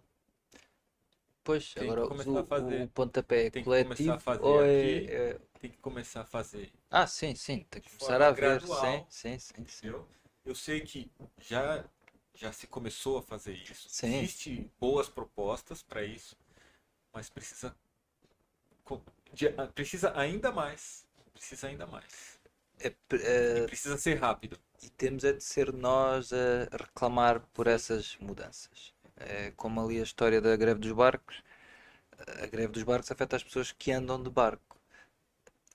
Pois, 1.44 1.74
Tem 1.74 1.84
que 1.84 1.92
agora 1.92 2.08
começar 2.08 2.30
o, 2.30 2.40
a 2.40 2.44
fazer. 2.44 2.84
o 2.84 2.88
pontapé 2.88 3.46
é 3.46 3.50
Tem 3.50 3.62
que 3.62 3.64
coletivo 3.64 4.18
ou 4.40 4.60
é, 4.60 4.64
aqui. 4.66 5.10
é- 5.10 5.38
Tem 5.60 5.70
que 5.70 5.78
começar 5.78 6.20
a 6.22 6.24
fazer. 6.26 6.72
Ah, 6.90 7.06
sim, 7.06 7.34
sim, 7.34 7.64
tem 7.70 7.80
que 7.82 7.88
começar 7.90 8.20
a 8.22 8.30
ver, 8.32 8.60
gradual. 8.60 9.08
sim, 9.10 9.38
sim, 9.38 9.38
sim, 9.38 9.66
sim. 9.66 9.94
Eu 10.44 10.54
sei 10.54 10.80
que 10.80 11.10
já, 11.40 11.84
já 12.34 12.52
se 12.52 12.66
começou 12.66 13.18
a 13.18 13.22
fazer 13.22 13.54
isso. 13.54 13.88
Sim. 13.88 14.08
Existem 14.08 14.70
boas 14.78 15.08
propostas 15.08 15.82
para 15.82 16.02
isso, 16.04 16.36
mas 17.12 17.30
precisa, 17.30 17.74
ah, 19.58 19.66
precisa 19.74 20.12
ainda 20.18 20.50
mais. 20.52 21.06
Precisa 21.34 21.66
ainda 21.68 21.86
mais. 21.86 22.38
É, 22.80 22.88
é, 23.16 23.66
precisa 23.66 23.96
ser 23.96 24.14
rápido. 24.16 24.58
E 24.82 24.88
temos 24.90 25.24
é 25.24 25.32
de 25.32 25.42
ser 25.42 25.72
nós 25.72 26.32
a 26.32 26.64
reclamar 26.76 27.40
por 27.54 27.66
essas 27.66 28.16
mudanças. 28.20 28.92
É 29.16 29.52
como 29.56 29.80
ali 29.80 29.98
a 30.00 30.02
história 30.02 30.40
da 30.40 30.56
greve 30.56 30.80
dos 30.80 30.92
barcos. 30.92 31.42
A 32.42 32.46
greve 32.46 32.72
dos 32.72 32.82
barcos 32.82 33.10
afeta 33.10 33.36
as 33.36 33.44
pessoas 33.44 33.72
que 33.72 33.92
andam 33.92 34.22
de 34.22 34.30
barco. 34.30 34.76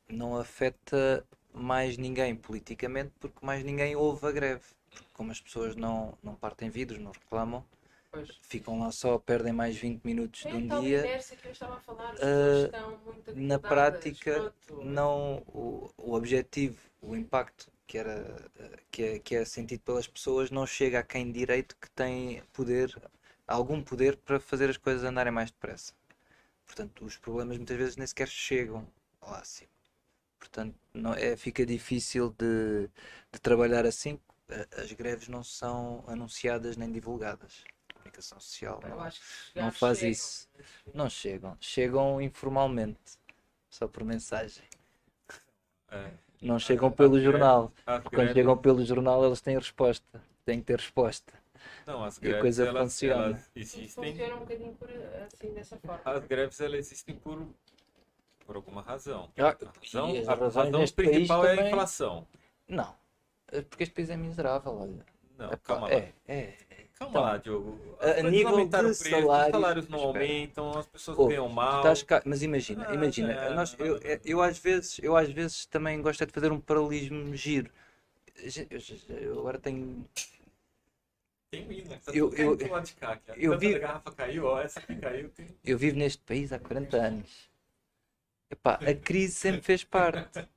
Não 0.10 0.38
afeta 0.38 1.26
mais 1.54 1.98
ninguém 1.98 2.36
politicamente, 2.36 3.12
porque 3.20 3.44
mais 3.46 3.64
ninguém 3.64 3.96
ouve 3.96 4.28
a 4.28 4.32
greve. 4.32 4.64
Porque 4.90 5.08
como 5.14 5.32
as 5.32 5.40
pessoas 5.40 5.76
não, 5.76 6.18
não 6.22 6.36
partem 6.36 6.70
vidros, 6.70 7.00
não 7.02 7.12
reclamam, 7.12 7.66
Pois. 8.12 8.30
ficam 8.42 8.80
lá 8.80 8.92
só, 8.92 9.18
perdem 9.18 9.54
mais 9.54 9.78
20 9.78 10.04
minutos 10.04 10.42
de 10.42 10.50
É 10.50 10.54
um 10.56 10.68
tal 10.68 10.82
dia. 10.82 11.00
inércia 11.00 11.38
que 11.38 11.48
eu 11.48 11.52
estava 11.52 11.76
a 11.76 11.80
falar, 11.80 12.14
Ah, 12.22 13.34
na 13.34 13.58
prática, 13.58 14.54
pronto. 14.66 14.84
não 14.84 15.38
o, 15.48 15.90
o 15.98 16.14
objetivo, 16.14 16.78
o 17.02 17.16
impacto 17.16 17.72
que 17.92 17.98
era 17.98 18.50
que 18.90 19.04
é, 19.04 19.20
que 19.20 19.36
é 19.36 19.44
sentido 19.44 19.82
pelas 19.82 20.08
pessoas 20.08 20.50
não 20.50 20.66
chega 20.66 21.00
a 21.00 21.04
quem 21.04 21.26
de 21.30 21.40
direito 21.40 21.76
que 21.76 21.90
tem 21.92 22.42
poder, 22.54 22.90
algum 23.46 23.84
poder 23.84 24.16
para 24.16 24.40
fazer 24.40 24.70
as 24.70 24.78
coisas 24.78 25.04
andarem 25.04 25.34
mais 25.34 25.52
depressa. 25.52 25.94
Portanto, 26.66 27.04
os 27.04 27.18
problemas 27.18 27.58
muitas 27.58 27.76
vezes 27.76 27.98
nem 27.98 28.08
sequer 28.08 28.30
chegam 28.30 28.88
lá 29.22 29.40
acima. 29.40 29.70
Portanto, 30.40 30.74
não, 30.94 31.14
é, 31.14 31.36
fica 31.36 31.66
difícil 31.66 32.34
de, 32.40 32.90
de 33.30 33.42
trabalhar 33.42 33.86
assim. 33.86 34.18
As 34.78 34.94
greves 34.94 35.28
não 35.28 35.44
são 35.44 36.06
anunciadas 36.08 36.78
nem 36.78 36.90
divulgadas. 36.90 37.66
A 37.90 37.94
comunicação 37.96 38.40
social 38.40 38.80
não, 38.84 39.64
não 39.64 39.72
faz 39.74 39.98
chegam, 39.98 40.12
isso. 40.12 40.50
não 40.94 41.10
chegam. 41.10 41.58
Chegam 41.60 42.22
informalmente, 42.22 43.20
só 43.70 43.86
por 43.86 44.06
mensagem. 44.06 44.64
É, 45.90 46.10
Não 46.42 46.58
chegam 46.60 46.90
as 46.90 46.96
pelo 46.96 47.10
greves- 47.12 47.26
jornal. 47.32 47.72
as 47.86 48.02
Quando 48.04 48.12
greves- 48.12 48.34
chegam 48.34 48.58
pelo 48.58 48.84
jornal, 48.86 49.26
eles 49.26 49.42
têm 49.42 49.56
resposta. 49.58 50.22
Têm 50.44 50.60
que 50.60 50.66
ter 50.66 50.78
resposta. 50.80 51.34
não, 51.86 52.04
as 52.04 52.16
e 52.18 52.20
a 52.20 52.22
greves 52.22 52.42
coisa 52.42 52.68
elas, 52.68 52.84
funciona. 52.84 53.24
elas 53.26 53.52
existem. 53.56 54.12
funciona 54.12 54.36
um 54.36 54.40
bocadinho 54.40 54.74
por, 54.74 54.90
assim, 55.26 55.54
dessa 55.54 55.78
forma. 55.78 56.02
As 56.04 56.26
greves 56.26 56.60
elas 56.60 56.80
existem 56.80 57.16
por, 57.16 57.46
por 58.46 58.56
alguma 58.56 58.82
razão. 58.82 59.30
Ah, 59.38 59.50
A 59.50 59.50
razão, 59.80 60.08
a 60.28 60.34
razão 60.36 60.72
principal 60.96 61.46
é 61.46 61.54
a 61.54 61.56
também- 61.56 61.72
inflação. 61.72 62.28
Não. 62.68 62.96
É 63.52 63.62
Porque 63.62 63.84
este 63.84 63.94
país 63.94 64.10
é 64.10 64.18
miserável, 64.18 64.74
olha. 64.80 65.06
Não, 65.38 65.48
Epá, 65.48 65.58
calma 65.58 65.88
lá. 65.90 65.94
é, 65.94 66.14
é. 66.28 66.54
Calma 67.02 67.10
Então, 67.10 67.22
lá, 67.24 67.38
Diogo. 67.38 67.98
a 68.00 68.30
nível 68.30 68.58
de 68.58 68.64
o 68.64 68.70
preço, 68.70 68.90
os 68.92 68.98
salários- 69.50 69.88
não 69.90 69.98
Espera. 69.98 70.20
aumentam, 70.20 70.78
as 70.78 70.86
pessoas 70.86 71.18
Oh, 71.18 71.28
ganham 71.28 71.50
mal. 71.50 71.78
estás 71.78 72.04
cá, 72.04 72.22
mas 72.24 72.44
imagina, 72.44 72.86
Ah, 72.88 72.94
imagina, 72.94 73.34
é. 73.34 73.54
nós, 73.56 73.76
eu, 73.80 74.00
eu, 74.24 74.40
às 74.42 74.60
vezes, 74.60 75.00
eu 75.00 75.18
às 75.18 75.28
vezes 75.32 75.66
também 75.66 76.00
gosto 76.00 76.22
é 76.22 76.28
de 76.28 76.32
fazer 76.32 76.52
um 76.52 76.60
paralelismo 76.60 77.36
giro. 77.36 77.72
Eu, 78.70 79.18
eu 79.18 79.40
agora 79.40 79.58
tenho. 79.58 80.08
Tem 81.50 81.66
mina, 81.68 81.98
tá 81.98 82.12
Eu- 82.14 82.32
eu- 82.36 82.56
eu 82.60 83.52
Tanta 83.52 83.58
vi- 83.58 83.80
garrafa 83.80 84.12
caiu, 84.12 84.46
ó, 84.46 84.62
essa 84.62 84.80
que 84.80 84.96
caiu 84.96 85.30
tem... 85.30 85.48
Eu 85.66 85.78
vivo 85.78 85.98
neste 85.98 86.22
país 86.22 86.54
há 86.54 86.60
40 86.60 86.98
anos. 86.98 87.50
Epá, 88.52 88.76
a 88.76 88.94
crise 88.94 89.34
sempre 89.36 89.62
fez 89.62 89.84
parte. 89.84 90.48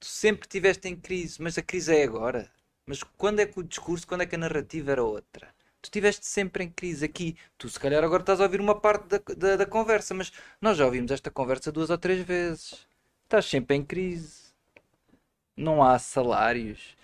Tu 0.00 0.06
sempre 0.06 0.46
estiveste 0.46 0.88
em 0.88 0.96
crise, 0.96 1.40
mas 1.42 1.58
a 1.58 1.62
crise 1.62 1.94
é 1.94 2.02
agora. 2.04 2.50
Mas 2.86 3.02
quando 3.02 3.40
é 3.40 3.46
que 3.46 3.60
o 3.60 3.62
discurso, 3.62 4.06
quando 4.06 4.22
é 4.22 4.26
que 4.26 4.34
a 4.34 4.38
narrativa 4.38 4.90
era 4.92 5.02
outra? 5.02 5.53
Tu 5.84 5.88
estiveste 5.88 6.24
sempre 6.24 6.64
em 6.64 6.70
crise 6.70 7.04
aqui. 7.04 7.36
Tu, 7.58 7.68
se 7.68 7.78
calhar, 7.78 8.02
agora 8.02 8.22
estás 8.22 8.40
a 8.40 8.44
ouvir 8.44 8.58
uma 8.58 8.74
parte 8.74 9.06
da, 9.06 9.20
da, 9.36 9.56
da 9.56 9.66
conversa, 9.66 10.14
mas 10.14 10.32
nós 10.58 10.78
já 10.78 10.86
ouvimos 10.86 11.10
esta 11.12 11.30
conversa 11.30 11.70
duas 11.70 11.90
ou 11.90 11.98
três 11.98 12.24
vezes. 12.24 12.86
Estás 13.24 13.44
sempre 13.44 13.76
em 13.76 13.84
crise. 13.84 14.44
Não 15.54 15.84
há 15.84 15.98
salários. 15.98 16.96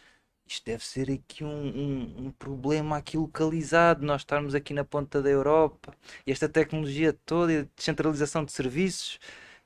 Isto 0.46 0.64
deve 0.64 0.82
ser 0.82 1.10
aqui 1.10 1.44
um, 1.44 1.48
um, 1.50 2.26
um 2.26 2.30
problema 2.30 2.96
aqui 2.96 3.18
localizado. 3.18 4.02
Nós 4.02 4.22
estarmos 4.22 4.54
aqui 4.54 4.72
na 4.72 4.82
ponta 4.82 5.20
da 5.20 5.28
Europa 5.28 5.94
e 6.26 6.32
esta 6.32 6.48
tecnologia 6.48 7.12
toda 7.26 7.52
e 7.52 7.58
a 7.58 7.66
descentralização 7.76 8.46
de 8.46 8.52
serviços 8.52 9.20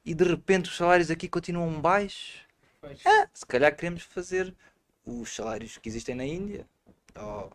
e 0.04 0.12
de 0.12 0.24
repente 0.24 0.68
os 0.68 0.76
salários 0.76 1.08
aqui 1.08 1.28
continuam 1.28 1.80
baixos. 1.80 2.40
Pois. 2.80 3.00
Se 3.32 3.46
calhar 3.46 3.76
queremos 3.76 4.02
fazer 4.02 4.52
os 5.06 5.32
salários 5.32 5.78
que 5.78 5.88
existem 5.88 6.16
na 6.16 6.24
Índia 6.24 6.66
ou 7.16 7.52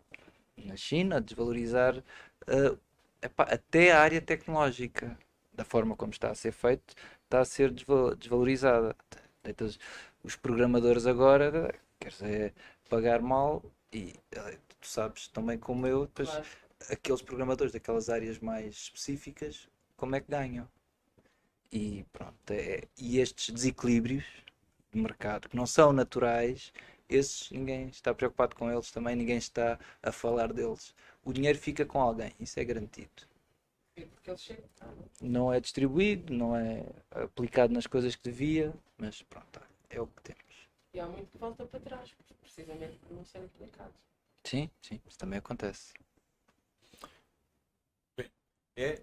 na 0.66 0.76
China, 0.76 1.20
desvalorizar 1.20 2.02
eh, 2.46 2.76
epá, 3.22 3.44
até 3.44 3.92
a 3.92 4.00
área 4.00 4.20
tecnológica, 4.20 5.18
da 5.52 5.64
forma 5.64 5.96
como 5.96 6.12
está 6.12 6.30
a 6.30 6.34
ser 6.34 6.52
feito, 6.52 6.94
está 7.24 7.40
a 7.40 7.44
ser 7.44 7.70
desva- 7.70 8.14
desvalorizada. 8.16 8.96
Deitas- 9.42 9.78
os 10.22 10.36
programadores 10.36 11.06
agora, 11.06 11.74
quer 11.98 12.10
dizer, 12.10 12.54
pagar 12.88 13.20
mal 13.22 13.62
e 13.92 14.14
eh, 14.32 14.58
tu 14.80 14.86
sabes 14.88 15.28
também 15.28 15.58
como 15.58 15.86
eu, 15.86 16.06
depois 16.06 16.28
Claro. 16.30 16.46
aqueles 16.90 17.22
programadores 17.22 17.72
daquelas 17.72 18.08
áreas 18.10 18.38
mais 18.38 18.74
específicas, 18.76 19.68
como 19.96 20.16
é 20.16 20.20
que 20.20 20.30
ganham? 20.30 20.68
E 21.72 22.04
pronto, 22.12 22.50
é- 22.50 22.82
e 22.98 23.18
estes 23.18 23.54
desequilíbrios 23.54 24.24
de 24.92 25.00
mercado, 25.00 25.48
que 25.48 25.56
não 25.56 25.66
são 25.66 25.92
naturais, 25.92 26.72
esses 27.10 27.50
ninguém 27.50 27.88
está 27.88 28.14
preocupado 28.14 28.54
com 28.56 28.70
eles 28.70 28.90
também, 28.90 29.16
ninguém 29.16 29.36
está 29.38 29.78
a 30.02 30.12
falar 30.12 30.52
deles. 30.52 30.94
O 31.24 31.32
dinheiro 31.32 31.58
fica 31.58 31.84
com 31.84 32.00
alguém, 32.00 32.32
isso 32.40 32.58
é 32.58 32.64
garantido. 32.64 33.28
Ah, 34.80 34.86
Não 35.20 35.52
é 35.52 35.60
distribuído, 35.60 36.32
não 36.32 36.56
é 36.56 36.84
aplicado 37.10 37.72
nas 37.72 37.86
coisas 37.86 38.16
que 38.16 38.22
devia, 38.22 38.72
mas 38.96 39.22
pronto, 39.22 39.60
é 39.90 40.00
o 40.00 40.06
que 40.06 40.22
temos. 40.22 40.68
E 40.94 41.00
há 41.00 41.06
muito 41.06 41.30
que 41.30 41.38
volta 41.38 41.66
para 41.66 41.80
trás, 41.80 42.14
precisamente 42.40 42.98
por 42.98 43.12
não 43.14 43.24
serem 43.24 43.46
aplicados. 43.46 43.94
Sim, 44.44 44.70
sim, 44.80 45.00
isso 45.06 45.18
também 45.18 45.38
acontece. 45.38 45.92
É, 48.76 49.02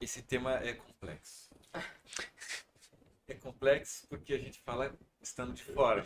esse 0.00 0.22
tema 0.22 0.54
é 0.54 0.74
complexo. 0.74 1.50
É 3.26 3.32
complexo 3.36 4.06
porque 4.08 4.34
a 4.34 4.38
gente 4.38 4.60
fala 4.60 4.94
estando 5.22 5.54
de 5.54 5.62
fora. 5.64 6.04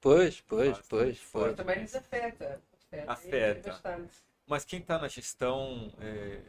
Pois, 0.00 0.40
pois, 0.40 0.76
Bastante 0.76 0.88
pois, 0.88 1.18
pois. 1.32 1.56
Também 1.56 1.82
nos 1.82 1.94
afeta. 1.94 2.62
Afeta. 2.72 3.12
Afeta. 3.12 3.70
Bastante. 3.70 4.16
Mas 4.46 4.64
quem 4.64 4.80
está 4.80 4.98
na 4.98 5.08
gestão, 5.08 5.92
é, 6.00 6.40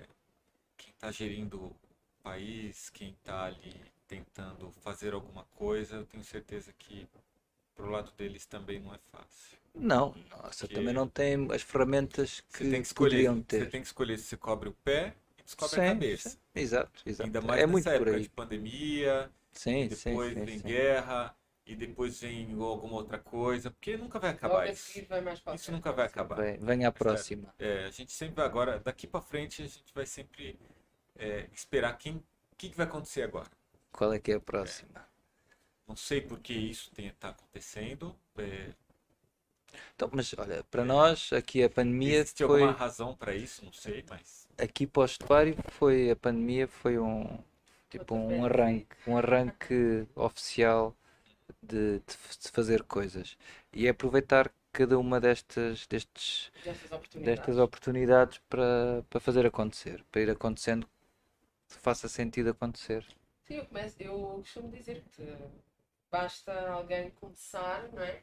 quem 0.77 0.91
está 0.93 1.11
gerindo 1.11 1.57
o 1.65 1.75
país, 2.23 2.89
quem 2.91 3.11
está 3.11 3.45
ali 3.45 3.75
tentando 4.07 4.71
fazer 4.83 5.13
alguma 5.13 5.43
coisa, 5.55 5.97
eu 5.97 6.05
tenho 6.05 6.23
certeza 6.23 6.73
que 6.77 7.07
pro 7.75 7.89
lado 7.91 8.11
deles 8.13 8.45
também 8.45 8.79
não 8.79 8.93
é 8.93 8.99
fácil. 9.11 9.57
Não, 9.73 10.13
nossa, 10.29 10.67
Que- 10.67 10.75
também 10.75 10.93
não 10.93 11.07
tem 11.07 11.47
as 11.53 11.61
ferramentas 11.61 12.41
que, 12.51 12.63
Você 12.63 12.65
tem 12.69 12.81
que 12.81 12.87
escolher, 12.87 13.25
poderiam 13.25 13.41
você 13.47 13.47
ter. 13.47 13.67
tem 13.67 13.81
que 13.81 13.87
escolher 13.87 14.17
se 14.17 14.25
você 14.25 14.37
cobre 14.37 14.69
o 14.69 14.73
pé 14.83 15.15
e 15.37 15.43
descobre 15.43 15.75
Sim, 15.75 15.81
a 15.81 15.93
cabeça. 15.93 16.29
sim, 16.29 16.37
Exato, 16.55 17.03
exato. 17.05 17.29
Ainda 17.29 17.41
mais 17.41 17.59
é 17.61 17.65
nessa 17.65 17.73
muito 17.73 17.91
por 17.93 18.07
época 18.07 18.15
aí. 18.17 18.23
de 18.23 18.29
pandemia, 18.29 19.31
Sim, 19.53 19.89
sim, 19.89 20.17
depois 20.17 20.33
sim, 20.33 20.45
vem 20.45 20.59
sim. 20.59 20.67
guerra 20.67 21.35
e 21.67 21.75
depois 21.75 22.21
vem 22.21 22.53
alguma 22.53 22.95
outra 22.95 23.19
coisa, 23.19 23.69
porque 23.69 23.97
nunca 23.97 24.17
vai 24.19 24.31
acabar 24.31 24.53
Logo 24.53 24.67
a 24.67 24.71
isso. 24.71 25.05
vai 25.09 25.19
mais 25.19 25.41
a 25.45 25.53
Isso 25.53 25.71
nunca 25.71 25.91
vai 25.91 26.05
acabar. 26.05 26.35
Vem, 26.37 26.57
vem 26.57 26.85
à 26.85 26.91
próxima. 26.91 27.53
É, 27.59 27.85
a 27.85 27.91
gente 27.91 28.11
sempre 28.13 28.35
vai 28.35 28.45
agora, 28.45 28.79
daqui 28.79 29.05
para 29.05 29.21
frente, 29.21 29.61
a 29.61 29.65
gente 29.65 29.93
vai 29.93 30.05
sempre 30.05 30.57
é, 31.17 31.45
esperar 31.51 31.97
quem, 31.97 32.15
o 32.15 32.55
que, 32.57 32.69
que 32.69 32.77
vai 32.77 32.85
acontecer 32.85 33.23
agora. 33.23 33.49
Qual 33.91 34.13
é 34.13 34.19
que 34.19 34.31
é 34.31 34.35
a 34.35 34.39
próxima? 34.39 35.05
Não 35.85 35.95
sei 35.95 36.21
por 36.21 36.39
que 36.39 36.53
isso 36.53 36.89
está 36.97 37.29
acontecendo. 37.29 38.15
é, 38.37 38.69
Então, 39.93 40.09
mas 40.13 40.33
olha, 40.37 40.63
para 40.71 40.85
nós 40.85 41.33
aqui 41.33 41.63
a 41.63 41.69
pandemia 41.69 42.19
existe 42.19 42.45
foi 42.45 42.61
alguma 42.61 42.77
razão 42.77 43.13
para 43.13 43.35
isso? 43.35 43.65
Não 43.65 43.73
sei, 43.73 44.05
mas 44.09 44.47
aqui 44.57 44.87
para 44.87 45.01
o 45.01 45.05
estuário 45.05 45.55
foi 45.71 46.11
a 46.11 46.15
pandemia 46.15 46.67
foi 46.67 46.97
um 46.97 47.37
tipo 47.89 48.15
um 48.15 48.45
arranque, 48.45 48.95
um 49.05 49.17
arranque 49.17 50.07
oficial 50.15 50.95
de, 51.67 51.99
de 51.99 52.51
fazer 52.51 52.83
coisas 52.83 53.37
e 53.73 53.87
é 53.87 53.89
aproveitar 53.89 54.51
cada 54.71 54.97
uma 54.99 55.19
destas 55.19 55.87
destes 55.87 56.51
Destas 56.63 56.91
oportunidades. 56.91 57.37
destas 57.37 57.57
oportunidades 57.57 58.37
para, 58.49 59.03
para 59.09 59.19
fazer 59.19 59.45
acontecer, 59.45 60.03
para 60.11 60.21
ir 60.21 60.29
acontecendo 60.29 60.87
que 61.67 61.75
faça 61.75 62.07
sentido 62.07 62.49
acontecer. 62.51 63.05
Sim, 63.47 63.55
eu, 63.55 63.65
começo, 63.65 63.95
eu 63.99 64.13
costumo 64.39 64.69
dizer 64.69 65.03
que 65.15 65.23
basta 66.11 66.69
alguém 66.69 67.11
começar, 67.11 67.89
não 67.93 68.03
é? 68.03 68.21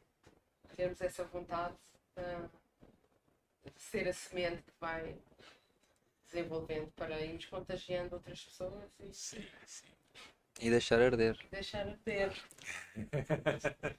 Termos 0.76 1.00
essa 1.00 1.24
vontade 1.24 1.76
ah, 2.16 2.48
de 3.64 3.82
ser 3.82 4.08
a 4.08 4.12
semente 4.12 4.62
que 4.62 4.72
vai 4.80 5.16
desenvolvendo 6.26 6.90
para 6.96 7.20
irmos 7.20 7.46
contagiando 7.46 8.16
outras 8.16 8.44
pessoas 8.44 8.90
e 9.00 9.12
sim, 9.14 9.44
sim. 9.66 9.93
E 10.60 10.70
deixar 10.70 11.00
arder. 11.00 11.38
deixar 11.50 11.86
arder. 11.86 12.32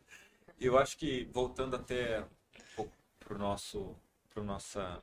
Eu 0.59 0.77
acho 0.77 0.97
que 0.97 1.25
voltando 1.25 1.75
até 1.75 2.21
um 2.21 2.27
pouco 2.75 2.93
pro 3.19 3.37
nosso, 3.37 3.95
pro 4.29 4.43
nossa, 4.43 5.01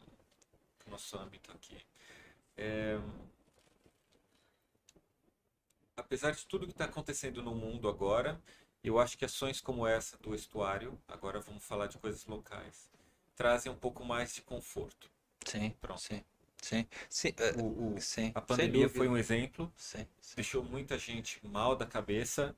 pro 0.79 0.91
nosso 0.91 1.19
âmbito 1.19 1.53
aqui, 1.53 1.79
é, 2.57 2.99
apesar 5.97 6.33
de 6.33 6.47
tudo 6.47 6.67
que 6.67 6.73
está 6.73 6.87
acontecendo 6.87 7.43
no 7.43 7.55
mundo 7.55 7.89
agora, 7.89 8.41
eu 8.83 8.99
acho 8.99 9.17
que 9.17 9.25
ações 9.25 9.61
como 9.61 9.87
essa 9.87 10.17
do 10.19 10.35
estuário, 10.35 10.99
agora 11.07 11.41
vamos 11.41 11.65
falar 11.65 11.87
de 11.87 11.99
coisas 11.99 12.25
locais, 12.27 12.91
trazem 13.37 13.71
um 13.71 13.77
pouco 13.77 14.05
mais 14.05 14.35
de 14.35 14.43
conforto. 14.43 15.11
Sim, 15.47 15.71
Pronto. 15.81 16.01
sim, 16.01 16.25
sim, 16.63 16.87
sim, 17.11 17.35
eh, 17.37 17.53
O, 17.61 17.97
o- 17.97 18.01
sim, 18.01 18.33
a 18.35 18.41
pandemia 18.41 18.89
foi 18.89 19.07
um 19.09 19.17
exemplo, 19.17 19.71
Sim, 19.77 20.07
sim. 20.21 20.37
deixou 20.37 20.65
muita 20.65 20.97
gente 20.99 21.39
mal 21.47 21.77
da 21.77 21.85
cabeça 21.85 22.57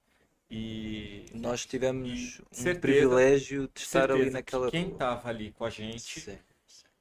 e 0.51 1.25
Nós 1.35 1.67
tivemos 1.67 2.39
E 2.39 2.43
um 2.43 2.55
certeza- 2.55 2.81
privilégio 2.81 3.69
de 3.75 3.81
estar 3.81 4.11
ali 4.13 4.31
naquela 4.31 4.71
que 4.71 4.79
quem 4.79 4.93
estava 4.93 5.29
ali 5.29 5.51
com 5.53 5.65
a 5.65 5.71
gente 5.71 6.21
Sim. 6.21 6.39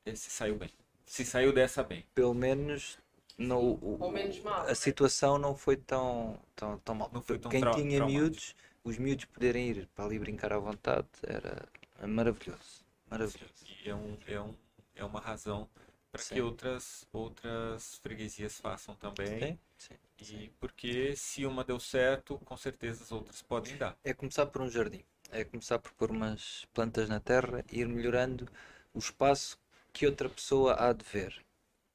eh, 0.05 0.15
se 0.15 0.29
saiu 0.31 0.55
bem. 0.57 0.69
Se 1.05 1.23
saiu 1.23 1.53
dessa 1.53 1.83
bem. 1.83 2.03
Pelo 2.15 2.33
menos 2.33 2.97
no, 3.37 3.59
o- 3.59 3.97
Ou 3.99 4.11
menos 4.11 4.39
mal, 4.39 4.61
a 4.63 4.67
né? 4.67 4.75
situação 4.75 5.37
não 5.37 5.55
foi 5.55 5.75
tão, 5.77 6.39
tão, 6.55 6.79
tão 6.79 6.95
mal. 6.95 7.09
Não 7.13 7.21
foi 7.21 7.37
tão 7.37 7.51
Quem 7.51 7.61
trau- 7.61 7.73
tinha 7.75 7.97
traumático. 7.97 8.11
miúdos, 8.21 8.55
os 8.83 8.97
miúdos 8.97 9.25
poderem 9.25 9.69
ir 9.69 9.87
para 9.95 10.05
ali 10.05 10.17
brincar 10.19 10.53
à 10.53 10.57
vontade 10.59 11.07
era 11.23 11.67
maravilhoso. 12.07 12.83
Maravilhoso. 13.09 13.53
E 13.85 13.89
é, 13.89 13.95
um, 13.95 14.17
é, 14.27 14.39
um, 14.41 14.55
é 14.95 15.03
uma 15.03 15.19
razão 15.19 15.67
para 16.13 16.21
Sim. 16.21 16.35
que 16.35 16.41
outras, 16.41 17.07
outras 17.11 17.95
freguesias 17.97 18.59
façam 18.59 18.95
também. 18.95 19.57
Sim, 19.77 19.95
sim. 20.19 20.43
E 20.45 20.49
porque 20.59 21.15
se 21.15 21.45
uma 21.45 21.63
deu 21.63 21.79
certo, 21.79 22.37
com 22.45 22.55
certeza 22.55 23.03
as 23.03 23.11
outras 23.11 23.41
podem 23.41 23.75
dar. 23.77 23.97
É 24.03 24.13
começar 24.13 24.45
por 24.45 24.61
um 24.61 24.69
jardim. 24.69 25.03
É 25.31 25.43
começar 25.43 25.79
por 25.79 25.91
pôr 25.93 26.11
umas 26.11 26.65
plantas 26.73 27.09
na 27.09 27.19
terra 27.19 27.65
e 27.71 27.79
ir 27.81 27.87
melhorando 27.87 28.47
o 28.93 28.99
espaço 28.99 29.59
que 29.91 30.05
outra 30.05 30.29
pessoa 30.29 30.75
há 30.79 30.93
de 30.93 31.03
ver. 31.03 31.43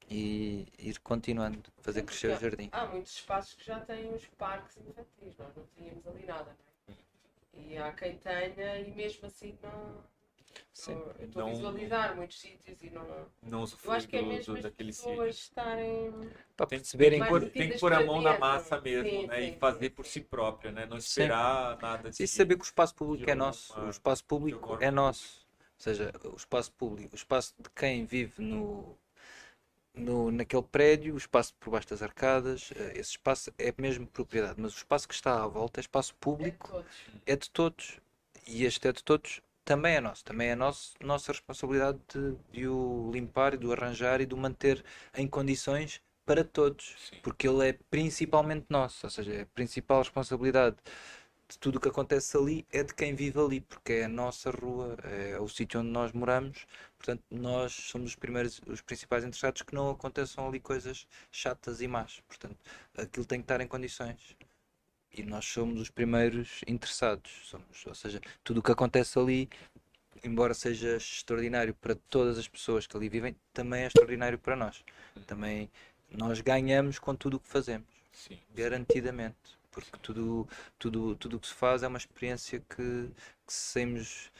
E 0.09 0.67
ir 0.77 0.99
continuando 0.99 1.63
a 1.79 1.81
fazer 1.81 2.01
Sim, 2.01 2.07
crescer 2.07 2.35
o 2.35 2.39
jardim. 2.39 2.69
Há 2.71 2.85
muitos 2.87 3.13
espaços 3.15 3.53
que 3.53 3.65
já 3.65 3.79
têm 3.81 4.13
os 4.13 4.25
parques 4.37 4.77
infantis, 4.77 5.37
nós 5.37 5.55
não 5.55 5.65
tínhamos 5.75 6.05
ali 6.07 6.25
nada, 6.25 6.55
não 6.87 6.95
é? 6.95 6.97
E 7.53 7.77
há 7.77 7.91
quem 7.93 8.17
tenha 8.17 8.79
e 8.79 8.91
mesmo 8.91 9.27
assim 9.27 9.57
não. 9.63 10.03
Sim. 10.73 10.93
não- 10.93 10.99
eu 11.19 11.25
estou 11.25 11.41
Não- 11.41 11.49
a 11.49 11.53
visualizar 11.53 12.15
muitos 12.15 12.39
sítios 12.39 12.81
e 12.81 12.89
não. 12.89 13.03
Não 13.43 13.59
Eu 13.59 13.63
usufrui 13.63 13.95
acho 13.95 14.07
que 14.07 14.15
é 14.17 14.21
mesmo 14.21 14.45
do, 14.45 14.57
as 14.57 14.63
daquele 14.63 14.93
pessoas 14.93 15.35
sítio. 15.35 15.39
estarem. 15.43 16.11
Para 16.55 16.65
Tem, 16.67 16.79
perceberem 16.79 17.19
tem, 17.19 17.49
tem 17.51 17.71
que 17.71 17.79
pôr 17.79 17.93
a 17.93 18.01
mão 18.05 18.21
na 18.21 18.37
massa 18.37 18.79
mesmo, 18.81 19.09
Sim, 19.21 19.27
né? 19.27 19.41
sim, 19.41 19.55
E 19.55 19.59
fazer 19.59 19.89
sim, 19.89 19.95
por 19.95 20.05
si 20.05 20.21
própria, 20.21 20.71
né? 20.71 20.85
Não 20.85 20.97
Sim. 20.97 21.23
esperar 21.23 21.77
nada 21.81 22.09
de... 22.11 22.23
E 22.23 22.27
saber 22.27 22.55
que 22.55 22.61
o 22.63 22.65
espaço 22.65 22.95
público 22.95 23.29
é 23.29 23.35
nosso, 23.35 23.73
uma- 23.77 23.87
o 23.87 23.89
espaço 23.89 24.25
público 24.25 24.77
é 24.81 24.91
nosso. 24.91 25.47
Ou 25.77 25.83
seja, 25.83 26.11
o 26.25 26.35
espaço 26.35 26.71
público, 26.73 27.13
o 27.13 27.15
espaço 27.15 27.53
de 27.57 27.69
quem 27.69 28.05
vive 28.05 28.41
no, 28.43 28.97
no, 29.93 30.31
naquele 30.31 30.63
prédio, 30.63 31.13
o 31.15 31.17
espaço 31.17 31.53
por 31.59 31.71
baixo 31.71 31.89
das 31.89 32.01
arcadas, 32.01 32.71
eh, 32.75 32.93
esse 32.95 33.11
espaço 33.11 33.51
é 33.57 33.73
mesmo 33.77 34.07
propriedade, 34.07 34.59
mas 34.61 34.73
o 34.73 34.77
espaço 34.77 35.07
que 35.07 35.13
está 35.13 35.43
à 35.43 35.47
volta 35.47 35.79
é 35.79 35.81
espaço 35.81 36.11
É 36.11 36.15
de 36.15 36.19
público, 36.19 36.69
todos. 36.69 36.95
é 37.25 37.35
de 37.35 37.49
todos. 37.49 37.99
E 38.47 38.65
este 38.65 38.87
é 38.87 38.91
de 38.91 39.03
todos, 39.03 39.41
também 39.69 39.97
é 39.97 40.01
nosso. 40.01 40.25
Também 40.25 40.49
é 40.49 40.55
nosso, 40.55 40.95
nossa 40.99 41.31
responsabilidade 41.31 41.99
de, 42.11 42.35
de 42.51 42.67
o 42.67 43.11
limpar 43.13 43.53
e 43.53 43.57
de 43.57 43.67
o 43.67 43.71
arranjar 43.71 44.19
e 44.19 44.25
de 44.25 44.33
o 44.33 44.37
manter 44.37 44.83
em 45.15 45.27
condições 45.27 46.01
para 46.25 46.43
todos. 46.43 46.95
Sim. 47.07 47.17
Porque 47.21 47.47
ele 47.47 47.69
é 47.69 47.73
principalmente 47.91 48.65
nosso. 48.67 49.05
Ou 49.05 49.11
seja, 49.11 49.31
é 49.31 49.41
a 49.41 49.45
principal 49.45 49.99
responsabilidade 49.99 50.77
de 51.47 51.57
tudo 51.59 51.77
o 51.77 51.79
que 51.79 51.87
acontece 51.87 52.35
ali 52.35 52.65
é 52.71 52.83
de 52.83 52.95
quem 52.95 53.13
vive 53.15 53.39
ali, 53.39 53.61
porque 53.61 53.93
é 53.93 54.05
a 54.05 54.09
nossa 54.09 54.49
rua, 54.49 54.97
é 55.03 55.39
o 55.39 55.47
sítio 55.47 55.79
onde 55.81 55.89
nós 55.89 56.11
moramos. 56.13 56.65
Portanto, 56.97 57.23
nós 57.29 57.71
somos 57.73 58.11
os 58.11 58.15
primeiros, 58.15 58.59
os 58.65 58.81
principais 58.81 59.23
interessados 59.23 59.61
que 59.61 59.75
não 59.75 59.91
aconteçam 59.91 60.47
ali 60.47 60.59
coisas 60.59 61.07
chatas 61.31 61.79
e 61.81 61.87
más. 61.87 62.21
Portanto, 62.27 62.57
aquilo 62.97 63.25
tem 63.25 63.39
que 63.39 63.43
estar 63.45 63.61
em 63.61 63.67
condições. 63.67 64.35
E 65.11 65.23
nós 65.23 65.45
somos 65.45 65.79
os 65.81 65.89
primeiros 65.89 66.61
interessados. 66.67 67.31
Somos, 67.45 67.85
ou 67.85 67.95
seja, 67.95 68.21
tudo 68.43 68.59
o 68.59 68.63
que 68.63 68.71
acontece 68.71 69.17
ali, 69.17 69.49
embora 70.23 70.53
seja 70.53 70.97
extraordinário 70.97 71.73
para 71.73 71.95
todas 71.95 72.37
as 72.37 72.47
pessoas 72.47 72.85
que 72.85 72.95
ali 72.95 73.09
vivem, 73.09 73.35
também 73.53 73.83
é 73.83 73.87
extraordinário 73.87 74.37
para 74.37 74.55
nós. 74.55 74.83
Também 75.25 75.69
nós 76.11 76.41
ganhamos 76.41 76.99
com 76.99 77.15
tudo 77.15 77.37
o 77.37 77.39
que 77.39 77.47
fazemos, 77.47 77.87
Sim. 78.11 78.39
garantidamente. 78.53 79.57
Porque 79.71 79.97
tudo 80.01 80.47
tudo 80.77 81.15
tudo 81.15 81.37
o 81.37 81.39
que 81.39 81.47
se 81.47 81.53
faz 81.53 81.83
é 81.83 81.87
uma 81.87 81.97
experiência 81.97 82.59
que, 82.59 83.09
que 83.45 83.53
saímos 83.53 84.31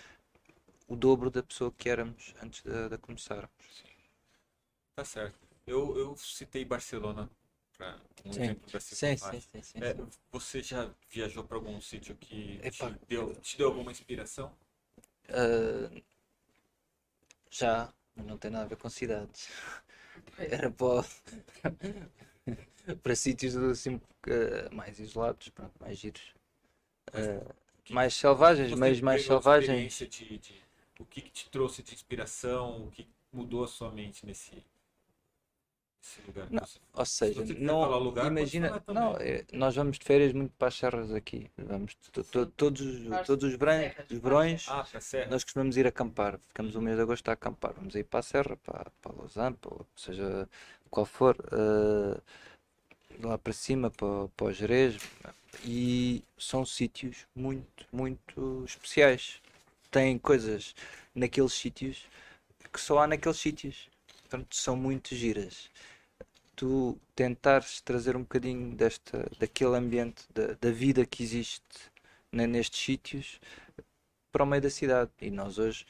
o 0.87 0.95
dobro 0.95 1.29
da 1.29 1.43
pessoa 1.43 1.71
que 1.77 1.87
éramos 1.87 2.33
antes 2.41 2.63
de, 2.63 2.89
de 2.89 2.97
começarmos. 2.97 3.49
Tá 4.95 5.05
certo. 5.05 5.37
Eu, 5.67 5.95
eu 5.97 6.17
citei 6.17 6.65
Barcelona 6.65 7.29
para 7.79 7.95
um 8.25 8.31
Sim. 8.33 8.43
exemplo 8.43 8.79
Sim, 8.79 9.15
sim, 9.17 9.39
sim, 9.39 9.61
sim, 9.63 9.79
É, 9.81 9.95
você 10.31 10.61
já 10.61 10.89
viajou 11.09 11.43
para 11.45 11.57
algum 11.57 11.79
sítio 11.81 12.15
que 12.17 12.59
te 12.69 12.93
deu, 13.07 13.33
te 13.35 13.57
deu 13.57 13.67
alguma 13.69 13.91
inspiração? 13.91 14.51
Ah, 15.29 15.89
já, 17.51 17.91
mas 18.15 18.25
não 18.25 18.37
tem 18.37 18.51
nada 18.51 18.65
a 18.65 18.67
ver 18.67 18.77
com 18.77 18.89
cidades. 18.89 19.49
Era 20.39 20.71
para, 20.71 21.03
para 23.03 23.15
sítios 23.15 23.55
assim, 23.57 23.99
eh, 24.27 24.69
mais 24.73 24.99
isolados, 24.99 25.49
pronto, 25.49 25.73
mais 25.79 25.97
giros. 25.97 26.33
Que 27.83 27.93
mais 27.93 28.13
selvagens, 28.13 28.73
meios 28.73 29.01
mais 29.01 29.25
selvagens. 29.25 29.97
de- 29.99 30.37
de- 30.39 30.63
o 30.99 31.05
que, 31.05 31.21
que 31.21 31.31
te 31.31 31.49
trouxe 31.49 31.81
de 31.83 31.93
inspiração, 31.93 32.85
o 32.87 32.91
que 32.91 33.07
mudou 33.31 33.63
a 33.63 33.67
sua 33.67 33.91
mente 33.91 34.25
nesse, 34.25 34.63
Não, 36.49 36.63
Ou 36.93 37.05
seja, 37.05 37.43
não 37.59 37.97
lugar, 37.99 38.25
imagina, 38.27 38.83
não, 38.87 39.15
é, 39.17 39.45
nós 39.53 39.75
vamos 39.75 39.99
de 39.99 40.05
férias 40.05 40.33
muito 40.33 40.51
para 40.57 40.69
as 40.69 40.75
serras 40.75 41.13
aqui. 41.13 41.49
Vamos 41.57 41.93
to- 42.11 42.23
to- 42.23 42.45
todos, 42.47 42.81
os- 42.81 43.27
todos 43.27 43.43
os 43.43 43.55
verões, 43.55 43.93
os 44.09 44.67
Ah, 44.67 44.85
nós 45.29 45.43
costumamos 45.43 45.77
ir 45.77 45.85
acampar. 45.85 46.39
Ficamos 46.47 46.75
o 46.75 46.81
mês 46.81 46.95
de 46.95 47.03
agosto 47.03 47.29
a 47.29 47.33
acampar. 47.33 47.73
Vamos 47.73 47.95
ir 47.95 48.05
para 48.05 48.19
a 48.21 48.23
serra, 48.23 48.57
para, 48.57 48.91
para 49.01 49.13
Lausanne, 49.15 49.55
para, 49.57 49.73
o- 49.73 49.85
seja 49.95 50.49
qual 50.89 51.05
for, 51.05 51.35
eh, 51.51 52.21
lá 53.21 53.37
para 53.37 53.53
cima, 53.53 53.89
para, 53.91 54.27
para 54.35 54.47
o 54.47 54.51
Jerez. 54.53 54.97
E 55.65 56.23
são 56.37 56.65
sítios 56.65 57.25
muito, 57.35 57.85
muito 57.91 58.63
especiais. 58.65 59.41
Tem 59.91 60.17
coisas 60.17 60.73
naqueles 61.13 61.53
sítios 61.53 62.05
que 62.71 62.79
só 62.79 62.99
há 62.99 63.07
naqueles 63.07 63.37
sítios. 63.37 63.89
Portanto, 64.29 64.55
são 64.55 64.75
muito 64.75 65.15
giras. 65.15 65.69
Tu 66.59 66.97
tentares 67.15 67.79
trazer 67.81 68.15
um 68.17 68.21
bocadinho 68.21 68.75
desta, 68.75 69.17
daquele 69.39 69.75
ambiente, 69.77 70.25
da, 70.33 70.47
da 70.59 70.71
vida 70.71 71.05
que 71.05 71.23
existe 71.23 71.63
ne- 72.31 72.47
nestes 72.47 72.79
sítios 72.81 73.39
para 74.31 74.43
o 74.43 74.47
meio 74.47 74.61
da 74.63 74.69
cidade. 74.69 75.11
E 75.21 75.29
nós 75.31 75.59
hoje, 75.59 75.85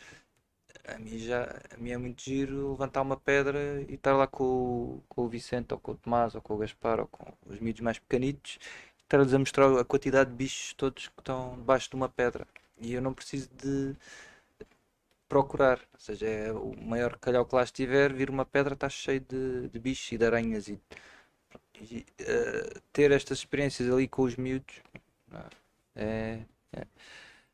a 0.87 0.97
mim 0.99 1.17
já 1.19 1.43
a 1.73 1.77
mim 1.77 1.91
é 1.91 1.97
muito 1.97 2.21
giro 2.23 2.71
levantar 2.71 3.01
uma 3.01 3.17
pedra 3.17 3.81
e 3.89 3.95
estar 3.95 4.15
lá 4.15 4.27
com, 4.27 4.43
o- 4.45 5.03
com 5.09 5.25
o 5.25 5.29
Vicente, 5.29 5.73
ou 5.73 5.79
com 5.79 5.93
o 5.93 5.97
Tomás, 5.97 6.35
ou 6.35 6.41
com 6.41 6.55
o 6.55 6.57
Gaspar, 6.57 6.99
ou 7.01 7.07
com 7.07 7.25
os 7.47 7.59
miúdos 7.59 7.81
mais 7.81 7.99
pequenitos, 7.99 8.59
e 8.99 9.03
estar-lhes 9.03 9.33
a 9.33 9.39
mostrar 9.39 9.79
a 9.79 9.85
quantidade 9.85 10.29
de 10.31 10.35
bichos 10.37 10.73
todos 10.75 11.07
que 11.09 11.19
estão 11.21 11.55
debaixo 11.57 11.89
de 11.89 11.95
uma 11.95 12.09
pedra. 12.09 12.47
E 12.79 12.93
eu 12.93 13.01
não 13.01 13.13
preciso 13.13 13.49
de 13.57 13.95
procurar, 15.29 15.79
ou 15.93 15.99
seja, 15.99 16.27
é 16.27 16.53
o 16.53 16.75
maior 16.81 17.17
calhau 17.19 17.45
que 17.45 17.55
lá 17.55 17.63
estiver, 17.63 18.13
vir 18.13 18.29
uma 18.31 18.45
pedra 18.45 18.73
está 18.75 18.89
cheio 18.89 19.21
de, 19.21 19.69
de 19.69 19.79
bichos 19.79 20.11
e 20.13 20.17
de 20.17 20.25
aranhas 20.25 20.67
e, 20.67 20.81
e, 21.81 22.05
eh, 22.19 22.81
ter 22.91 23.11
estas 23.11 23.39
experiências 23.39 23.89
ali 23.91 24.07
com 24.07 24.23
os 24.23 24.35
miúdos 24.35 24.81
não, 25.27 25.45
é, 25.95 26.45
é- 26.73 26.87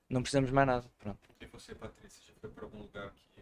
não 0.09 0.21
precisamos 0.21 0.51
mais 0.51 0.67
nada. 0.67 0.85
Pronto. 0.99 1.19
E 1.41 1.45
você, 1.47 1.75
Patrícia, 1.75 2.23
já 2.25 2.33
foi 2.39 2.49
para 2.49 2.63
algum 2.65 2.79
lugar 2.79 3.11
que, 3.11 3.23
que 3.35 3.41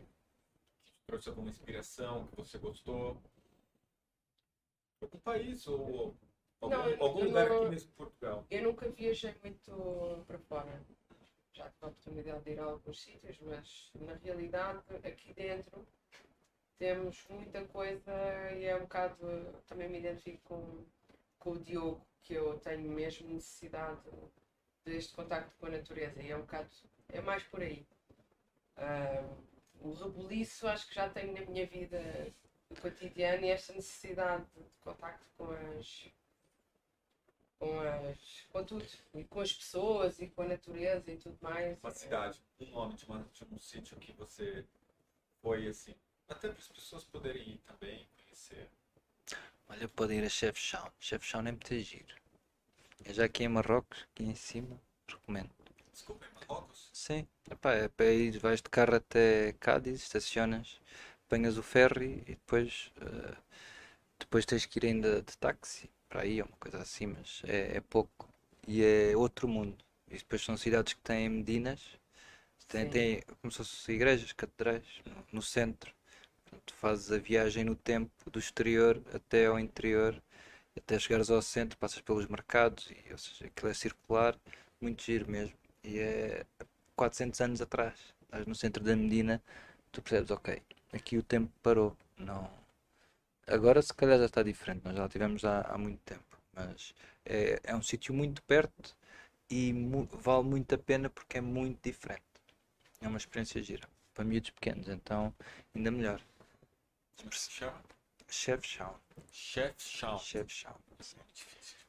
te 0.86 0.94
trouxe 1.08 1.30
alguma 1.30 1.50
inspiração, 1.50 2.28
que 2.28 2.36
você 2.38 2.58
gostou? 2.58 3.22
Algum 5.02 5.20
país 5.20 5.68
ou 5.68 6.16
algum, 6.62 6.76
Não, 6.76 7.04
algum 7.04 7.20
eu 7.20 7.26
lugar 7.28 7.50
não- 7.50 7.58
aqui 7.58 7.70
mesmo 7.70 7.92
Portugal? 7.92 8.46
Eu 8.50 8.64
nunca 8.64 8.90
viajei 8.90 9.36
muito 9.44 10.24
para 10.26 10.40
fora. 10.40 10.82
Já 11.54 11.70
tive 11.70 11.86
a 11.86 11.88
oportunidade 11.88 12.44
de 12.44 12.52
ir 12.52 12.60
a 12.60 12.64
alguns 12.64 13.02
sítios, 13.02 13.38
mas 13.42 13.92
na 13.96 14.16
realidade 14.16 14.84
aqui 15.04 15.34
dentro 15.34 15.86
temos 16.80 17.24
muita 17.30 17.64
coisa 17.68 18.12
e 18.56 18.66
é 18.66 18.76
um 18.76 18.82
bocado. 18.82 19.62
Também 19.68 19.88
me 19.88 20.00
identifico 20.00 20.42
com, 20.44 20.86
com 21.38 21.52
o 21.52 21.60
Diogo, 21.60 22.06
que 22.24 22.34
eu 22.34 22.60
tenho 22.60 22.92
mesmo 22.92 23.30
necessidade 23.30 24.02
deste 24.84 25.14
contacto 25.14 25.56
com 25.58 25.68
a 25.68 25.70
natureza 25.70 26.22
e 26.22 26.32
é 26.32 26.36
um 26.36 26.42
bocado. 26.42 26.70
É 27.10 27.22
mais 27.22 27.44
por 27.44 27.62
aí. 27.62 27.86
O 29.80 29.94
rebuliço 29.94 30.68
acho 30.68 30.88
que 30.88 30.96
já 30.96 31.08
tenho 31.10 31.34
na 31.34 31.46
minha 31.46 31.68
vida 31.68 32.02
cotidiana 32.82 33.46
e 33.46 33.52
esta 33.52 33.74
necessidade 33.74 34.46
de 34.56 34.64
contacto 34.82 35.28
com 35.38 35.52
as 35.78 36.10
com 37.64 37.80
as 37.80 38.48
com 38.52 38.64
tudo 38.64 38.86
e 39.16 39.24
com 39.24 39.40
as 39.40 39.54
pessoas 39.54 40.20
e 40.20 40.28
com 40.28 40.42
a 40.42 40.48
natureza 40.48 41.12
e 41.12 41.18
tudo 41.18 41.38
mais 41.42 41.78
Uma 41.82 41.92
cidade, 41.92 42.42
um 42.60 42.70
nome 42.72 42.96
de, 42.96 43.06
uma, 43.06 43.26
de 43.34 43.46
um 43.54 43.58
sítio 43.58 43.98
que 43.98 44.12
você 44.14 44.66
foi 45.42 45.68
assim, 45.68 45.96
até 46.28 46.50
para 46.50 46.60
as 46.60 46.68
pessoas 46.68 47.04
poderem 47.06 47.42
ir 47.42 47.58
também, 47.60 48.08
conhecer. 48.16 48.70
Olha, 49.68 49.88
pode 49.90 50.14
ir 50.14 50.24
a 50.24 50.30
Chefchaouen. 50.30 50.92
Chefchaouen 51.00 51.48
é 51.48 51.52
muito 51.52 51.80
giro. 51.80 52.16
É 53.04 53.14
já 53.14 53.26
aqui 53.26 53.44
em 53.44 53.50
Marrocos, 53.50 54.06
aqui 54.12 54.24
em 54.24 54.36
cima, 54.36 54.80
recomendo. 55.08 55.50
Desculpa, 55.92 56.26
em 56.26 56.34
Marrocos? 56.34 56.90
Sim, 56.94 57.28
Epá, 57.50 57.74
é 57.74 57.88
para 57.88 58.12
ir, 58.12 58.38
vais 58.40 58.62
de 58.62 58.70
carro 58.70 58.96
até 58.96 59.54
Cádiz, 59.60 60.02
estacionas, 60.02 60.80
apanhas 61.26 61.58
o 61.58 61.64
ferry 61.64 62.24
e 62.28 62.36
depois, 62.36 62.92
eh, 63.02 63.38
depois 64.20 64.46
tens 64.46 64.66
que 64.66 64.80
ir 64.80 64.86
ainda 64.86 65.22
de 65.22 65.38
táxi 65.38 65.90
para 66.14 66.22
aí, 66.22 66.40
ou 66.40 66.48
uma 66.48 66.58
coisa 66.58 66.78
assim, 66.78 67.08
mas 67.08 67.42
é, 67.48 67.78
é 67.78 67.82
pouco. 67.82 68.30
E 68.68 68.84
é 68.84 69.18
outro 69.18 69.48
mundo. 69.48 69.76
E 70.08 70.16
depois 70.16 70.44
são 70.44 70.56
cidades 70.56 70.94
que 70.94 71.02
têm 71.02 71.28
medinas, 71.28 71.82
Sim. 72.70 72.88
tem 72.90 73.24
como 73.42 73.52
se 73.52 73.58
fossem 73.58 73.96
igrejas, 73.96 74.32
catedrais, 74.32 74.84
no, 75.08 75.26
no 75.34 75.42
centro. 75.42 75.92
Portanto, 76.44 76.74
fazes 76.76 77.12
a 77.12 77.18
viagem 77.18 77.64
no 77.64 77.76
tempo 77.76 78.12
do 78.30 78.38
exterior 78.38 79.02
até 79.12 79.48
ao 79.48 79.60
interior, 79.60 80.22
até 80.78 81.00
chegares 81.00 81.32
ao 81.32 81.42
centro, 81.42 81.80
passas 81.80 82.00
pelos 82.02 82.28
mercados, 82.28 82.92
e, 82.92 83.12
ou 83.12 83.18
seja, 83.18 83.48
aquilo 83.48 83.72
é 83.72 83.74
circular, 83.74 84.38
muito 84.80 85.02
giro 85.04 85.30
mesmo. 85.30 85.56
E 85.84 85.98
é 85.98 86.46
400 86.96 87.42
anos 87.42 87.60
atrás, 87.60 87.96
estás 88.22 88.46
no 88.46 88.54
centro 88.54 88.84
da 88.84 88.96
Medina, 88.96 89.42
tu 89.92 90.00
percebes, 90.00 90.30
ok, 90.30 90.62
aqui 90.94 91.18
o 91.18 91.24
tempo 91.24 91.52
parou. 91.64 91.98
Não. 92.20 92.63
Agora 93.48 93.82
se 93.82 93.94
calhar 93.94 94.18
já 94.20 94.26
está 94.26 94.44
diferente, 94.44 94.84
nós 94.86 94.96
já 94.98 95.08
tivemos 95.10 95.44
há, 95.46 95.62
há 95.62 95.78
muito 95.78 96.00
tempo, 96.04 96.38
mas 96.54 96.94
é, 97.26 97.60
é 97.64 97.76
um 97.76 97.82
sítio 97.82 98.14
muito 98.14 98.42
perto 98.44 98.96
e 99.50 99.74
mu- 99.74 100.10
vale 100.14 100.44
muito 100.46 100.76
a 100.76 100.78
pena 100.78 101.10
porque 101.10 101.38
é 101.38 101.42
muito 101.42 101.80
diferente. 101.84 102.24
É 103.02 103.08
uma 103.08 103.18
experiência 103.18 103.62
gira. 103.64 103.88
Para 104.14 104.26
miúdos 104.26 104.52
pequenos, 104.52 104.88
então 104.90 105.34
ainda 105.76 105.92
melhor. 105.92 106.22
Chef 108.30 108.66
Shawn. 108.66 108.96
Chef 109.32 109.74
Shaw. 109.78 110.20
Chef 110.20 110.50
Shawn. 110.50 110.76
Difícil. 111.00 111.20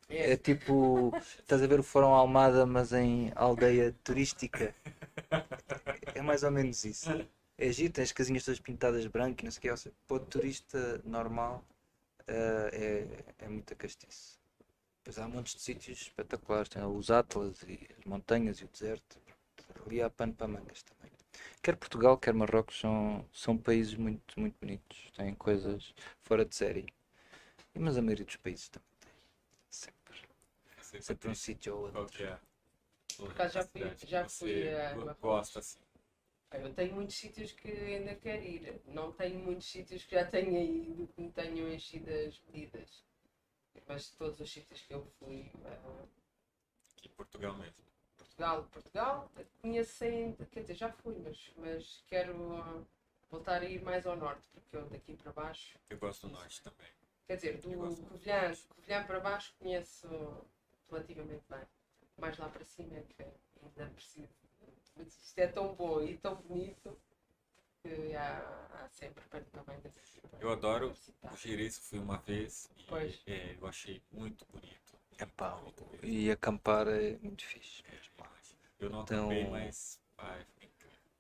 É 0.09 0.37
tipo, 0.37 1.13
estás 1.41 1.63
a 1.63 1.67
ver 1.67 1.81
o 1.81 1.83
Fórum 1.83 2.15
Almada, 2.15 2.67
mas 2.67 2.93
em 2.93 3.33
aldeia 3.35 3.95
turística. 4.05 4.75
É 6.15 6.23
mais 6.23 6.43
ou 6.43 6.51
menos 6.51 6.85
isso. 6.85 7.11
É 7.57 7.71
giro, 7.73 7.93
tens 7.93 8.05
as 8.05 8.13
casinhas 8.13 8.45
todas 8.45 8.61
pintadas 8.61 9.03
de 9.03 9.09
branco 9.09 9.43
e 9.43 9.45
não 9.45 9.51
sei 9.53 9.59
o 9.59 9.63
que. 9.63 9.71
Ou 9.71 9.77
seja, 9.77 9.95
para 10.07 10.17
o 10.17 10.21
turista 10.21 11.01
normal 11.05 11.65
eh, 12.27 12.71
é, 13.41 13.45
é 13.45 13.49
muita 13.49 13.75
castiço. 13.75 14.39
Depois 14.99 15.19
há 15.19 15.29
montes 15.29 15.55
de 15.55 15.61
sítios 15.61 16.01
espetaculares. 16.03 16.69
Tem 16.69 16.83
os 16.83 17.11
Atlas 17.11 17.63
e 17.63 17.89
as 17.99 18.05
montanhas 18.05 18.59
e 18.61 18.65
o 18.65 18.69
deserto. 18.69 19.21
Ali 19.87 20.03
há 20.03 20.11
pano 20.11 20.35
para 20.35 20.49
mangas 20.49 20.83
também. 20.83 21.13
Quer 21.63 21.77
Portugal, 21.77 22.17
quer 22.19 22.33
Marrocos 22.35 22.79
são, 22.81 23.25
são 23.33 23.57
países 23.57 23.95
muito, 23.95 24.39
muito 24.39 24.57
bonitos. 24.61 25.11
Têm 25.17 25.35
coisas 25.35 25.95
fora 26.23 26.45
de 26.45 26.55
série. 26.57 26.87
E, 27.75 27.79
Mas 27.79 27.97
a 27.97 28.03
maioria 28.03 28.25
dos 28.25 28.37
países 28.37 28.69
também 28.69 28.89
tem. 29.01 29.13
Sempre. 29.71 31.03
Sempre 31.03 31.29
um 31.31 31.35
sítio 31.35 31.77
ou 31.77 31.85
outro. 31.87 32.07
que 32.17 32.23
é? 32.25 32.39
Por 33.17 33.31
acaso 33.31 33.55
já 33.55 33.65
fui- 33.65 33.97
já 34.07 34.29
fui 34.29 34.69
a 34.75 34.95
Marrocos. 34.97 35.21
gosta 35.21 35.59
assim. 35.61 35.79
Eu 36.63 36.73
tenho 36.75 36.95
muitos 36.95 37.17
sítios 37.17 37.53
que 37.53 37.69
ainda 37.71 38.15
quero 38.15 38.43
ir. 38.43 38.81
Não 38.87 39.13
tenho 39.13 39.39
muitos 39.39 39.67
sítios 39.67 40.05
que 40.05 40.15
já 40.15 40.25
tenha 40.25 40.63
ido, 40.63 41.07
que 41.09 41.21
me 41.21 41.31
tenham 41.33 41.69
enchido 41.69 42.11
as 42.11 42.41
medidas. 42.47 43.05
Mas 43.87 44.09
todos 44.11 44.41
os 44.41 44.51
sítios 44.51 44.81
que 44.83 44.95
eu 44.95 45.05
fui, 45.19 45.51
ah, 45.65 46.05
Aqui 46.97 47.09
em 47.09 47.13
Portugal 47.13 47.55
mesmo. 47.57 47.85
Portugal, 48.17 48.65
Portugal, 48.73 49.31
conheço 49.61 50.05
ainda, 50.05 50.47
quer 50.47 50.61
dizer, 50.63 50.75
já 50.75 50.91
fui, 50.91 51.15
mas, 51.19 51.53
mas 51.57 52.03
quero 52.09 52.55
ah, 52.55 52.83
voltar 53.31 53.61
a 53.63 53.65
ir 53.65 53.83
mais 53.83 54.07
ao 54.07 54.17
norte, 54.17 54.49
porque 54.53 54.77
eu 54.77 54.89
daqui 54.89 55.17
para 55.17 55.33
baixo, 55.33 55.79
Eu 55.91 55.99
gosto 55.99 56.27
do 56.27 56.33
norte 56.33 56.63
também. 56.63 56.89
quer 57.27 57.37
dizer, 57.37 57.59
do. 57.59 57.71
Covilhã, 58.09 58.53
Covilhã 58.69 59.05
para 59.07 59.21
baixo 59.21 59.55
conheço 59.59 60.09
relativamente 60.91 61.45
bem. 61.49 61.67
Mais 62.17 62.39
lá 62.39 62.49
para 62.49 62.65
cima 62.65 62.97
é 62.97 63.03
que 63.03 63.23
ainda 63.23 63.93
preciso. 63.93 64.44
Mas 64.97 65.09
isto 65.25 65.39
é 65.39 65.47
tão 65.47 65.75
bom 65.75 66.03
e 66.03 66.17
tão 66.19 66.37
bonito 66.37 66.97
que 67.83 68.15
há, 68.17 68.39
há 68.75 68.89
sempre 68.91 69.23
para 69.29 69.41
também 69.45 69.79
desse 69.81 70.21
Eu 70.41 70.51
adoro. 70.51 70.95
O 71.23 71.37
Jerez 71.37 71.79
fui 71.79 71.99
uma 71.99 72.19
vez 72.19 72.71
e 72.77 72.85
Pois. 72.89 73.21
é, 73.27 73.57
eu 73.61 73.67
achei 73.67 74.03
muito 74.13 74.47
bonito. 74.53 74.95
Muito 75.63 75.85
bonito. 75.85 76.07
e 76.07 76.31
acampar 76.31 76.89
é 76.89 77.17
muito 77.23 77.45
fixe. 77.45 77.83
Eu 78.81 78.91
não 78.91 79.03
Então, 79.03 79.27
acampei, 79.27 79.49
mas. 79.51 80.01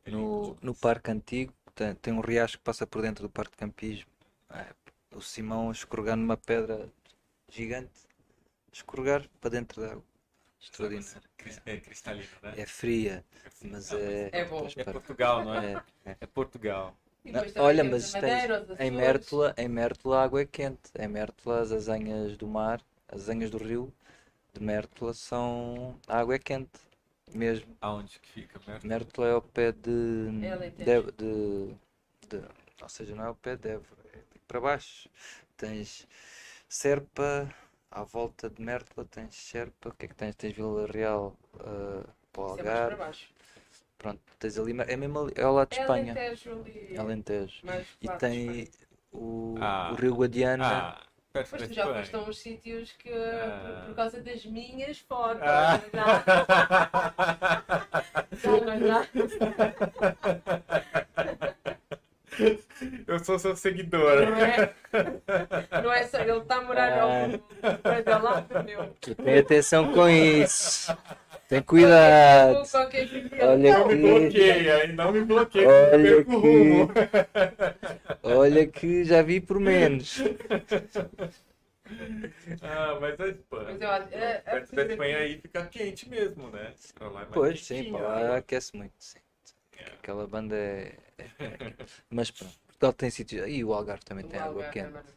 É 0.05 0.11
lindo 0.11 0.21
No, 0.21 0.57
no 0.63 0.75
parque 0.75 1.11
antigo 1.11 1.53
tem, 1.75 1.95
tem 1.95 2.13
um 2.13 2.21
riacho 2.21 2.59
que 2.59 2.65
passa 2.65 2.87
por 2.87 3.03
dentro 3.03 3.23
do 3.25 3.31
parque 3.31 3.53
de 3.53 3.59
campismo. 3.59 4.11
É, 4.51 4.67
o 5.17 5.21
Simão 5.21 5.69
a 5.71 5.73
escorregar 5.73 6.17
numa 6.17 6.37
pedra 6.37 6.91
gigante, 7.49 8.01
escorregar 8.73 9.29
para 9.41 9.51
dentro 9.51 9.81
da 9.81 9.93
água. 9.93 10.05
Extraordinário. 10.65 11.23
É 11.67 11.77
cristalino, 11.77 12.27
né? 12.43 12.55
É 12.57 12.67
fria, 12.67 13.25
mas 13.63 13.93
é. 13.93 14.31
É 14.33 14.45
bom. 14.45 14.67
É 14.77 14.85
Portugal, 14.85 15.45
não 15.45 15.55
é? 15.55 15.73
É, 15.75 16.11
é. 16.11 16.17
É 16.23 16.27
Portugal. 16.27 16.97
Não, 17.25 17.43
olha, 17.57 17.85
mas 17.85 18.13
tens- 18.13 18.23
Madeira, 18.23 18.77
Em. 18.79 18.91
Mértola, 18.91 19.55
em 19.57 19.69
Mértola 19.69 20.19
a 20.21 20.25
água 20.25 20.41
é 20.43 20.47
quente. 20.47 20.91
Em 20.99 21.09
Mértola 21.09 21.61
as 21.61 21.73
azanhas 21.73 22.37
do 22.37 22.47
mar, 22.47 22.81
as 23.09 23.23
azanhas 23.23 23.51
do 23.51 23.59
rio 23.59 23.93
de 24.53 24.63
Mértola 24.63 25.15
são. 25.15 25.99
A 26.07 26.19
água 26.21 26.35
é 26.35 26.39
quente. 26.39 26.81
mesmo. 27.35 27.77
Aonde 27.81 28.19
que 28.21 28.29
fica? 28.29 28.61
Mértola 28.83 29.29
é 29.29 29.33
ao 29.33 29.43
pé 29.43 29.73
de, 29.73 30.29
É 30.43 31.01
de, 31.01 31.13
de, 31.13 31.75
de- 32.29 32.45
Ou 32.83 32.89
seja, 32.89 33.15
não 33.15 33.25
é 33.25 33.29
ao 33.29 33.35
pé 33.35 33.57
de 33.57 33.69
Évora, 33.71 34.03
é 34.13 34.17
ali 34.19 34.41
para 34.47 34.61
baixo. 34.61 35.09
Tens 35.57 36.07
Serpa, 36.69 37.49
à 37.95 38.03
volta 38.03 38.51
de 38.51 38.61
Mértola 38.61 39.07
tens 39.11 39.35
Serpa, 39.35 39.89
o 39.91 39.95
que 39.95 40.07
é 40.07 40.09
que 40.09 40.15
tens? 40.15 40.35
Tens 40.35 40.55
Vila 40.55 40.87
Real 40.87 41.35
ah, 41.61 42.03
para 42.33 42.43
o 42.43 42.59
é 42.59 42.63
para 42.63 42.73
Algarve. 42.73 42.97
baixo. 42.97 43.29
Pronto, 43.99 44.21
tens 44.39 44.59
ali, 44.59 44.73
é 44.87 44.97
mesmo 44.97 45.19
ali, 45.21 45.33
é 45.37 45.43
ao 45.43 45.55
lado 45.55 45.71
de 45.71 45.79
É 45.79 45.83
Espanha, 45.83 46.13
Alentejo 46.13 46.53
ali. 46.53 46.97
Alentejo. 46.99 47.61
Mais 47.67 47.87
E 48.03 48.07
para 48.07 48.17
tem 48.17 48.69
o, 49.13 49.55
Ah. 49.61 49.91
o 49.93 49.95
Rio 49.95 50.15
Guadiana. 50.15 50.67
Ah, 50.67 51.01
perto 51.33 51.49
Mas 51.53 51.61
da 51.63 51.69
tu 51.69 51.75
já 51.75 51.87
foste 51.95 52.17
a 52.17 52.19
uns 52.19 52.39
sítios 52.39 52.93
que, 52.93 53.11
Ah. 53.13 53.79
por, 53.81 53.87
por 53.87 53.95
causa 53.97 54.21
das 54.21 54.45
minhas 54.45 54.99
fotos, 54.99 55.41
Ah. 55.43 55.81
já, 58.43 58.79
já, 58.79 59.07
Eu 63.15 63.25
sou 63.25 63.39
seu 63.39 63.55
seguidor. 63.55 64.27
não 64.29 64.37
é? 64.45 64.75
Não 65.83 65.93
é 65.93 66.05
só, 66.07 66.19
ele 66.19 66.33
está 66.39 66.57
a 66.57 66.63
morar 66.63 66.93
Ah. 66.93 67.03
ao 67.63 67.79
pé 67.79 68.03
de 68.03 68.11
lá 68.11 68.41
do 68.41 68.65
meu. 68.65 68.89
Tem 69.25 69.39
atenção 69.39 69.93
com 69.93 70.09
isso. 70.09 70.97
Tem 71.49 71.63
cuidado. 71.63 72.63
Olha 73.43 73.79
Não 73.79 73.87
me 73.87 73.93
aqui. 73.95 73.97
bloqueia, 74.03 74.87
não 74.89 75.13
me 75.13 75.25
bloqueia. 75.25 75.69
Olha 75.93 76.09
eu 76.09 76.23
rumo. 76.25 76.91
Olha 78.23 78.67
que 78.67 79.05
já 79.05 79.23
vi 79.23 79.41
por 79.41 79.61
menos. 79.61 80.19
Ah, 82.63 82.97
mas 82.99 83.13
a 83.21 83.25
Mas 83.27 83.35
Espanha. 83.37 83.77
eu 83.79 83.91
acho- 83.91 84.09
é- 84.15 84.43
é 84.47 84.51
Perto 84.53 84.75
da 84.75 84.83
Espanha 84.87 85.17
aqui. 85.17 85.25
aí 85.25 85.39
fica 85.41 85.67
quente 85.67 86.09
mesmo, 86.09 86.49
né? 86.51 86.73
É 86.99 87.25
Pois, 87.31 87.65
sim, 87.65 87.93
para 87.93 88.01
lá 88.09 88.21
né? 88.31 88.37
aquece 88.37 88.75
muito. 88.75 88.95
Sim. 88.99 89.19
Aquela 89.99 90.27
banda 90.27 90.57
é. 90.57 90.95
é- 91.19 91.25
é- 91.45 91.75
Mas 92.11 92.31
pronto, 92.31 92.55
Portugal 92.85 92.93
tem 92.93 93.11
sítios. 93.11 93.49
E 93.49 93.65
o 93.65 93.73
Algarve 93.73 94.05
também 94.05 94.25
O 94.25 94.29
tem 94.29 94.39
água 94.41 94.65
Algarve 94.65 94.79
é 94.79 94.83
quente. 94.85 95.15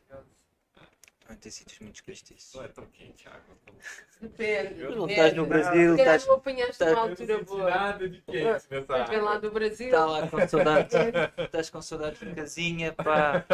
Também 1.19 1.38
tem 1.41 1.52
sítios 1.52 1.80
muito 1.80 2.03
castiços. 2.03 2.53
Não 2.56 2.64
é 2.64 2.68
tão 2.69 2.85
quente 2.88 3.27
a 3.27 3.31
água. 3.31 3.56
Depende. 4.22 4.80
Eu 4.81 4.95
não 4.95 5.02
depende. 5.07 5.11
estás 5.14 5.34
no 5.35 5.45
Brasil, 5.45 5.91
Se 5.91 5.98
calhar 5.98 6.15
estás- 6.15 6.27
não 6.27 6.35
apanhaste 6.35 6.72
estás- 6.72 6.91
uma 6.94 6.99
Eu 6.99 7.03
não 7.03 7.10
altura 7.11 7.44
boa. 7.44 7.69
nada 7.69 8.10
de 8.10 8.22
quente 8.22 8.44
nessa 8.44 8.76
Estás 8.77 9.10
bem 9.10 9.18
água. 9.19 9.30
lá 9.31 9.38
do 9.39 9.52
Brasil. 9.52 9.85
Está 9.88 10.06
lá 10.06 10.27
com 10.27 10.48
saudades. 10.48 10.94
Estás 11.38 11.69
com 11.69 11.81
saudades 11.81 12.19
de 12.19 12.34
casinha, 12.34 12.94
pá. 12.94 13.45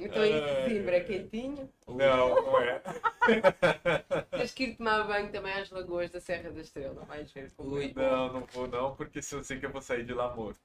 Então 0.00 0.24
em 0.24 0.40
Coimbra 0.64 0.96
é 0.96 1.00
quentinho. 1.00 1.70
Não, 1.86 2.34
não 2.34 2.60
é. 2.60 2.80
Tens 4.30 4.54
que 4.54 4.64
ir 4.64 4.76
tomar 4.76 5.04
banho 5.04 5.30
também 5.30 5.52
às 5.52 5.70
lagoas 5.70 6.10
da 6.10 6.20
Serra 6.20 6.50
da 6.50 6.60
Estrela. 6.60 7.04
Vais 7.04 7.30
ver 7.30 7.50
como 7.52 7.78
é. 7.78 7.92
Não, 7.94 8.32
não 8.32 8.46
vou 8.46 8.66
não, 8.66 8.96
porque 8.96 9.20
se 9.20 9.34
eu 9.34 9.44
sei 9.44 9.58
que 9.60 9.66
eu 9.66 9.70
vou 9.70 9.82
sair 9.82 10.04
de 10.04 10.14
lá 10.14 10.34
morto. 10.34 10.60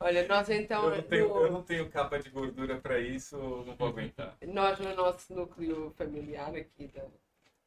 Olha, 0.00 0.26
nós 0.26 0.48
então, 0.48 0.84
Eu 0.84 0.96
não 0.96 1.02
tenho, 1.02 1.24
eu 1.26 1.42
no, 1.44 1.50
não 1.50 1.62
tenho 1.62 1.90
capa 1.90 2.18
de 2.18 2.30
gordura 2.30 2.80
pra 2.80 2.98
isso, 2.98 3.36
eu 3.36 3.64
não 3.66 3.76
vou 3.76 3.88
aguentar. 3.88 4.34
nós 4.46 4.78
no 4.78 4.94
nosso 4.94 5.34
núcleo 5.34 5.92
familiar 5.98 6.54
aqui, 6.54 6.86
da, 6.86 7.04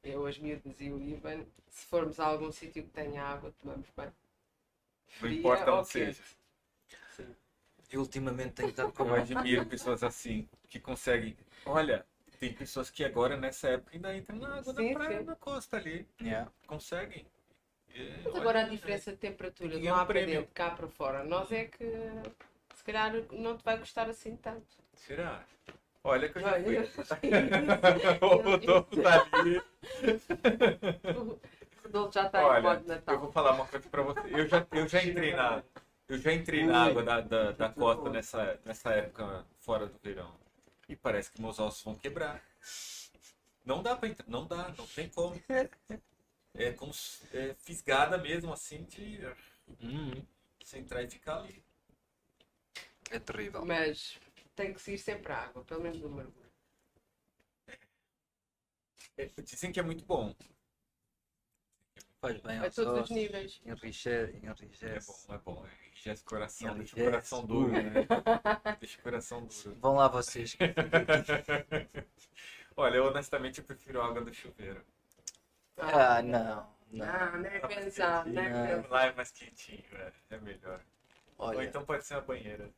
eu, 0.04 0.26
as 0.26 0.40
miúdas 0.40 0.82
e 0.82 0.90
o 0.90 1.00
Ivan, 1.00 1.46
se 1.70 1.86
formos 1.86 2.20
a 2.20 2.26
algum 2.26 2.52
sítio 2.52 2.84
que 2.84 2.90
tenha 2.90 3.24
água, 3.24 3.54
tomamos 3.62 3.88
banho. 3.96 4.14
Não 5.22 5.30
importa 5.30 5.72
onde 5.74 5.88
seja. 5.90 6.24
Eu 7.94 8.00
ultimamente 8.00 8.54
tenho 8.54 8.70
estado 8.70 8.92
com 8.92 9.06
Eu 9.06 9.14
admiro 9.14 9.68
pessoas 9.68 10.04
assim, 10.04 10.50
que 10.68 10.80
conseguem. 10.80 11.38
Olha, 11.64 12.04
tem 12.40 12.52
pessoas 12.52 12.90
que 12.90 13.06
agora 13.06 13.38
nessa 13.38 13.68
época 13.70 13.92
ainda 13.94 14.18
entram 14.18 14.36
na 14.40 14.56
água 14.58 14.74
Sim, 14.74 14.94
da 14.94 15.00
praia, 15.00 15.20
sim. 15.20 15.26
na 15.26 15.36
costa 15.36 15.78
ali. 15.78 16.08
Yeah. 16.20 16.52
Conseguem. 16.66 17.28
É, 17.94 18.10
Mas 18.24 18.26
olha, 18.34 18.42
agora 18.42 18.62
a 18.62 18.68
diferença 18.68 19.12
de 19.12 19.18
temperatura 19.18 19.70
de 19.70 19.80
ganha 19.80 19.94
um 20.02 20.06
para 20.08 20.26
dentro, 20.26 20.52
cá 20.56 20.72
para 20.72 20.88
fora, 20.88 21.24
nós 21.24 21.52
é 21.52 21.66
que 21.66 21.86
se 22.74 22.84
calhar 22.84 23.14
não 23.32 23.56
te 23.56 23.64
vai 23.64 23.78
gostar 23.78 24.10
assim 24.10 24.36
tanto. 24.38 24.66
Será? 24.96 25.46
Olha 26.04 26.28
que 26.28 26.40
eu 26.40 26.42
já 26.42 26.54
fui. 26.54 26.76
eu- 28.20 28.28
o 28.28 28.42
Rodolfo 28.42 29.02
tá 29.04 29.28
ali. 29.34 29.62
O 31.84 31.86
Rodolfo 31.86 32.14
já 32.14 32.26
está 32.26 32.60
em 32.60 32.62
modo 32.64 32.82
eu 32.82 32.88
Natal. 32.88 33.20
vou 33.20 33.32
falar 33.32 33.52
uma 33.52 33.68
coisa 33.68 33.88
pra 33.90 34.02
você. 34.02 34.22
Eu 34.34 34.48
já, 34.48 34.66
eu 34.72 34.88
já 34.88 35.04
entrei 35.04 35.36
na. 35.36 35.62
Eu 36.08 36.18
já 36.18 36.32
entrei 36.34 36.64
na 36.64 36.82
água 36.86 37.04
da, 37.04 37.20
da, 37.22 37.52
da 37.52 37.70
costa 37.70 38.10
nessa, 38.10 38.58
nessa 38.66 38.92
época 38.94 39.46
fora 39.60 39.88
do 39.88 39.98
verão. 40.00 40.34
E 40.88 40.96
parece 40.96 41.32
que 41.32 41.42
meus 41.42 41.60
ossos 41.60 41.84
vão 41.84 41.96
quebrar. 41.96 42.42
Não 43.66 43.84
dá 43.84 43.94
pra 43.96 44.08
entrar. 44.08 44.26
Não 44.30 44.48
dá, 44.48 44.70
não 44.78 44.88
tem 44.88 45.10
como. 45.10 45.36
É 46.56 46.72
como 46.72 46.92
é, 47.32 47.54
fisgada 47.60 48.18
mesmo, 48.18 48.52
assim, 48.54 48.84
de 48.86 49.20
Hum, 49.82 50.26
você 50.64 50.80
entrar 50.80 51.04
e 51.04 51.10
ficar 51.10 51.38
ali. 51.42 51.64
é 53.12 53.20
terrível. 53.20 53.66
Mas 53.66 54.20
tem 54.56 54.74
que 54.74 54.82
se 54.82 54.94
ir 54.94 54.98
sempre 54.98 55.32
à 55.32 55.38
água, 55.46 55.64
pelo 55.64 55.82
menos 55.82 56.02
um 56.04 56.10
mergulho. 56.10 56.44
É, 59.18 59.26
dizem 59.42 59.72
que 59.72 59.80
é 59.80 59.84
muito 59.84 60.06
bom. 60.06 60.36
Faz 62.20 62.40
bem 62.42 62.58
A 62.58 62.64
aos 62.66 62.76
todos 62.76 62.94
os 62.94 62.98
ossos, 63.02 63.12
níveis. 63.12 63.62
enriquece, 63.66 64.38
É 64.82 65.00
enriquece. 65.00 65.28
bom, 65.28 65.34
é 65.36 65.38
bom. 65.40 65.66
O 66.12 66.24
coração, 66.26 66.76
deixa 66.78 67.00
o 67.00 67.04
coração 67.04 67.46
duro, 67.46 67.72
né? 67.72 67.92
Deixa 68.80 69.00
o 69.00 69.04
coração 69.04 69.46
duro. 69.46 69.76
Vão 69.80 69.96
lá 69.96 70.08
vocês. 70.10 70.58
Olha, 72.76 72.98
eu, 72.98 73.06
honestamente 73.06 73.60
eu 73.60 73.64
prefiro 73.64 74.02
a 74.02 74.08
água 74.08 74.22
do 74.22 74.34
chuveiro. 74.34 74.84
Ah, 75.78 76.22
não. 76.22 76.68
Não. 76.92 77.06
Não, 77.06 77.38
nem 77.40 77.62
pensar, 77.62 78.26
nem 78.26 78.44
pensar. 78.46 78.90
Lá 78.90 79.06
é 79.06 79.14
mais 79.14 79.32
quentinho, 79.32 79.84
é, 79.94 80.12
é 80.32 80.38
melhor. 80.40 80.82
Ou 81.38 81.48
Olha, 81.48 81.64
então 81.64 81.86
pode 81.86 82.06
ser 82.06 82.16
a 82.16 82.22
banheira. 82.22 82.70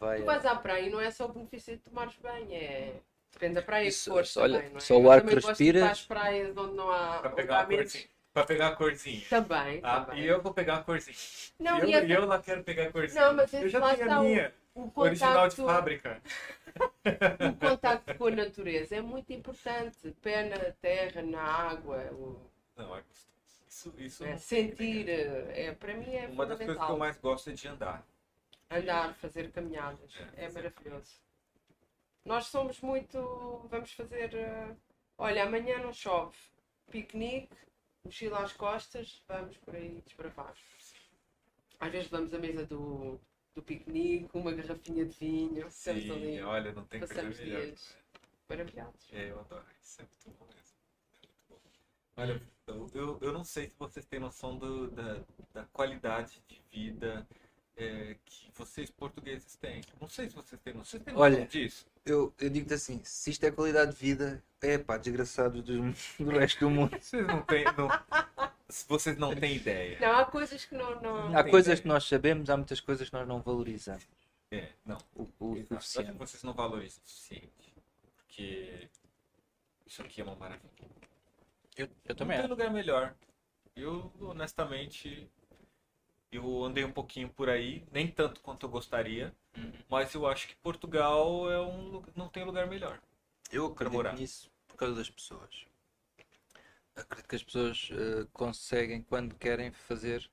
vai. 0.00 0.20
Tu 0.20 0.24
vais 0.24 0.44
à 0.46 0.56
praia 0.56 0.86
e 0.86 0.90
não 0.90 1.00
é 1.00 1.10
só 1.10 1.26
o 1.26 1.32
benefício 1.32 1.76
de 1.76 1.82
tomares 1.82 2.16
banho, 2.16 2.52
é. 2.52 2.94
Depende 3.32 3.54
da 3.56 3.62
praia 3.62 3.82
que 3.84 3.88
Isso, 3.90 4.10
fores 4.10 4.36
olha, 4.36 4.56
também, 4.58 4.70
não 4.70 4.78
é? 4.78 4.80
só 4.80 4.98
o 4.98 5.10
ar 5.10 5.20
também 5.20 5.36
que 5.38 5.46
respiras- 5.46 5.82
para 5.82 5.92
as 5.92 6.06
praias 6.06 6.56
onde 6.56 6.74
não 6.74 6.90
há. 6.90 7.18
Pra 7.18 7.28
onde 7.28 7.36
pegar 7.36 7.60
há 7.60 7.66
menos-. 7.66 8.08
Pra 8.32 8.44
pegar 8.44 8.68
a 8.68 8.76
corzinha. 8.76 9.24
Também, 9.28 9.80
também. 9.80 10.20
e 10.20 10.26
eu 10.26 10.40
vou 10.40 10.52
pegar 10.54 10.76
a 10.76 10.82
corzinha. 10.84 11.16
Não, 11.58 11.78
eu, 11.78 12.06
e 12.06 12.12
eu 12.12 12.24
lá 12.26 12.40
quero 12.40 12.62
pegar 12.62 12.88
a 12.88 12.92
corzinha. 12.92 13.20
Não, 13.26 13.34
mas 13.34 13.52
eu 13.52 13.68
já 13.68 13.96
tenho 13.96 14.12
a 14.12 14.20
o- 14.20 14.24
minha, 14.24 14.54
o 14.74 14.92
original 15.00 15.48
de 15.48 15.56
fábrica. 15.56 16.22
o 17.52 17.56
contacto 17.68 18.14
com 18.14 18.26
a 18.26 18.30
natureza 18.30 18.96
é 18.96 19.00
muito 19.00 19.32
importante. 19.32 20.14
Pé 20.22 20.44
na 20.48 20.72
terra, 20.72 21.22
na 21.22 21.42
água, 21.42 21.96
o- 22.12 22.48
Não, 22.76 22.94
é 22.96 23.00
gostoso. 23.02 23.28
Isso, 23.68 23.94
isso 23.98 24.24
é, 24.24 24.36
sentir, 24.38 25.08
é, 25.08 25.72
para 25.72 25.94
mim 25.94 26.14
é 26.14 26.26
Uma 26.26 26.46
das 26.46 26.58
coisas 26.58 26.84
que 26.84 26.90
eu 26.90 26.96
mais 26.96 27.18
gosto 27.18 27.50
é 27.50 27.52
de 27.52 27.68
andar. 27.68 28.04
Andar, 28.70 29.14
fazer 29.14 29.50
caminhadas, 29.50 30.14
É, 30.36 30.44
é 30.44 30.50
maravilhoso. 30.50 31.20
Nós 32.24 32.46
somos 32.46 32.80
muito. 32.80 33.66
Vamos 33.70 33.92
fazer. 33.92 34.34
eh, 34.34 34.74
olha, 35.16 35.44
amanhã 35.44 35.78
não 35.78 35.92
chove. 35.92 36.36
Piquenique, 36.90 37.56
mochila 38.04 38.40
às 38.44 38.52
costas, 38.52 39.22
vamos 39.28 39.56
por 39.58 39.74
aí 39.74 40.02
desbravar. 40.06 40.54
Às 41.80 41.92
vezes 41.92 42.08
vamos 42.08 42.32
à 42.34 42.38
mesa 42.38 42.66
do, 42.66 43.20
do 43.54 43.62
piquenique, 43.62 44.28
uma 44.36 44.52
garrafinha 44.52 45.04
de 45.04 45.16
vinho, 45.18 45.70
Sim, 45.70 46.10
ali 46.10 46.42
olha, 46.42 46.72
não 46.72 46.84
tem 46.84 47.00
coisa 47.00 47.14
passamos 47.14 47.38
melhor. 47.38 47.62
dias 47.62 47.96
maravilhados. 48.48 49.08
É, 49.12 49.30
eu 49.30 49.40
adoro. 49.40 49.66
Isso 49.82 50.02
é 50.02 50.04
muito 50.04 50.38
bom 50.38 50.46
mesmo. 50.46 50.76
É 51.22 51.26
muito 51.26 51.44
bom. 51.48 51.60
Olha, 52.16 52.42
eu, 52.66 52.90
eu, 52.94 53.18
eu 53.20 53.32
não 53.32 53.44
sei 53.44 53.68
se 53.68 53.76
vocês 53.78 54.06
têm 54.06 54.18
noção 54.20 54.58
do, 54.58 54.90
da, 54.90 55.24
da 55.52 55.64
qualidade 55.66 56.42
de 56.48 56.60
vida 56.70 57.26
é, 57.78 58.16
que 58.24 58.50
vocês 58.54 58.90
portugueses 58.90 59.54
têm. 59.56 59.82
Não 60.00 60.08
sei 60.08 60.28
se 60.28 60.34
vocês 60.34 60.60
têm 60.60 60.74
noção. 60.74 60.90
Vocês 60.90 61.02
têm 61.04 61.14
noção 61.14 61.24
Olha, 61.24 61.46
disso? 61.46 61.86
Eu, 62.04 62.34
eu 62.40 62.50
digo-te 62.50 62.74
assim, 62.74 63.00
se 63.04 63.30
isto 63.30 63.44
é 63.44 63.50
qualidade 63.50 63.92
de 63.92 63.96
vida, 63.98 64.42
é 64.60 64.76
pá, 64.76 64.96
desgraçados 64.96 65.62
do, 65.62 65.80
do 66.18 66.30
resto 66.30 66.60
do 66.60 66.70
mundo. 66.70 66.98
Vocês 66.98 67.26
não 67.26 67.42
têm. 67.42 67.64
Não, 67.64 67.88
se 68.68 68.88
vocês 68.88 69.16
não 69.16 69.34
têm 69.34 69.56
ideia. 69.56 69.98
Não, 70.00 70.18
há 70.18 70.24
coisas 70.24 70.64
que 70.64 70.74
não. 70.74 71.00
não... 71.00 71.36
Há 71.36 71.42
tem 71.42 71.50
coisas 71.52 71.68
ideia. 71.68 71.82
que 71.82 71.88
nós 71.88 72.04
sabemos, 72.04 72.50
há 72.50 72.56
muitas 72.56 72.80
coisas 72.80 73.08
que 73.08 73.14
nós 73.14 73.28
não 73.28 73.40
valorizamos. 73.40 74.06
É, 74.50 74.70
não. 74.84 74.98
O, 75.14 75.28
o 75.38 75.56
Exato. 75.56 75.76
Acho 75.76 76.04
que 76.04 76.18
vocês 76.18 76.42
não 76.42 76.54
valorizam 76.54 77.00
o 77.04 77.08
suficiente. 77.08 77.74
Porque 78.16 78.88
isso 79.86 80.02
aqui 80.02 80.20
é 80.20 80.24
uma 80.24 80.34
maravilha. 80.34 80.68
Eu, 81.76 81.88
eu 82.04 82.16
Não 82.18 82.26
tem 82.26 82.46
lugar 82.46 82.70
melhor. 82.72 83.14
Eu, 83.76 84.12
honestamente, 84.20 85.30
eu 86.32 86.64
andei 86.64 86.84
um 86.84 86.92
pouquinho 86.92 87.28
por 87.30 87.48
aí, 87.48 87.86
nem 87.92 88.10
tanto 88.10 88.40
quanto 88.40 88.66
eu 88.66 88.70
gostaria, 88.70 89.34
Uhum. 89.56 89.72
mas 89.88 90.14
eu 90.14 90.26
acho 90.26 90.48
que 90.48 90.56
Portugal 90.56 91.50
é 91.50 91.60
um, 91.60 92.02
não 92.14 92.28
tem 92.28 92.44
lugar 92.44 92.66
melhor. 92.66 93.00
Eu 93.50 93.66
acredito 93.66 93.92
morar. 93.96 94.14
nisso 94.14 94.50
por 94.66 94.76
causa 94.76 94.94
das 94.94 95.10
pessoas. 95.10 95.66
Acredito 96.94 97.28
que 97.28 97.36
as 97.36 97.42
pessoas 97.44 97.88
eh, 97.92 98.26
conseguem, 98.32 99.02
quando 99.02 99.34
querem, 99.36 99.70
fazer 99.72 100.28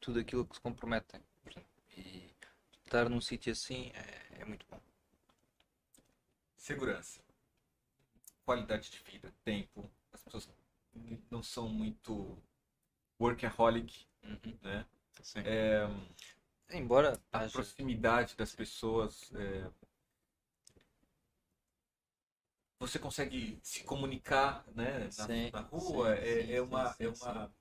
tudo 0.00 0.18
aquilo 0.20 0.44
que 0.46 0.56
se 0.56 0.60
comprometem. 0.60 1.20
E 1.96 2.30
estar 2.84 3.08
num 3.08 3.20
sítio 3.20 3.52
assim 3.52 3.90
é, 3.94 4.40
é 4.40 4.44
muito 4.44 4.66
bom. 4.70 4.80
Segurança, 6.56 7.20
qualidade 8.44 8.90
de 8.90 8.98
vida, 8.98 9.32
tempo. 9.44 9.90
As 10.12 10.22
pessoas 10.22 10.48
não 11.30 11.42
são 11.42 11.68
muito 11.68 12.36
workaholic, 13.20 14.06
Uhum. 14.24 14.58
né? 14.62 14.86
Sim. 15.22 15.40
É, 15.44 15.88
Embora 16.70 17.20
a 17.32 17.38
haja. 17.40 17.52
proximidade 17.52 18.36
das 18.36 18.54
pessoas. 18.54 19.30
é, 19.34 19.70
Você 22.78 22.98
consegue 22.98 23.60
se 23.62 23.84
comunicar, 23.84 24.64
né? 24.74 24.98
Na, 25.00 25.10
Sim, 25.10 25.50
na 25.52 25.60
rua, 25.60 26.16
sim, 26.16 26.22
é, 26.22 26.46
sim, 26.46 26.52
é 26.52 26.60
uma, 26.62 26.92
sim, 26.92 27.04
é 27.04 27.08
uma. 27.08 27.52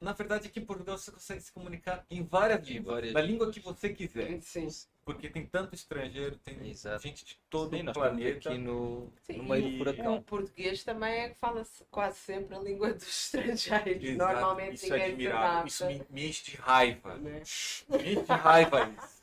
Na 0.00 0.12
verdade, 0.12 0.48
aqui 0.48 0.60
em 0.60 0.66
Portugal 0.66 0.98
você 0.98 1.10
consegue 1.10 1.40
se 1.40 1.50
comunicar 1.52 2.04
em 2.10 2.22
várias 2.22 2.68
línguas, 2.68 2.94
várias 2.94 3.14
na 3.14 3.20
língua 3.22 3.50
que 3.50 3.60
você 3.60 3.94
quiser, 3.94 4.42
Sim. 4.42 4.68
Porque 5.04 5.28
tem 5.28 5.46
tanto 5.46 5.74
estrangeiro, 5.74 6.36
tem 6.38 6.68
Exato. 6.68 7.02
gente 7.02 7.24
de 7.24 7.38
todo 7.50 7.76
Sim, 7.76 7.88
o 7.88 7.92
planeta. 7.92 8.50
aqui 8.50 8.58
no, 8.58 9.12
Sim, 9.22 9.36
no 9.36 9.44
meio 9.44 9.62
e- 9.62 9.70
do 9.70 9.74
O 9.74 9.78
furacão. 9.78 10.22
português 10.22 10.82
também 10.84 11.14
é 11.20 11.28
que 11.30 11.34
fala-se 11.38 11.84
quase 11.90 12.18
sempre 12.18 12.54
a 12.56 12.58
língua 12.58 12.92
dos 12.94 13.02
estrangeiros. 13.34 14.04
Exato, 14.04 14.34
Normalmente 14.34 14.74
isso 14.74 14.86
é 14.86 14.88
ninguém 14.90 15.06
se 15.06 15.12
admirável, 15.12 15.66
isso 15.66 15.86
me, 15.86 16.06
me 16.10 16.28
enche 16.28 16.50
de 16.50 16.56
raiva. 16.56 17.14
né? 17.16 17.42
Me 17.88 18.12
enche 18.12 18.22
de 18.24 18.32
raiva 18.32 18.82
isso. 18.82 19.22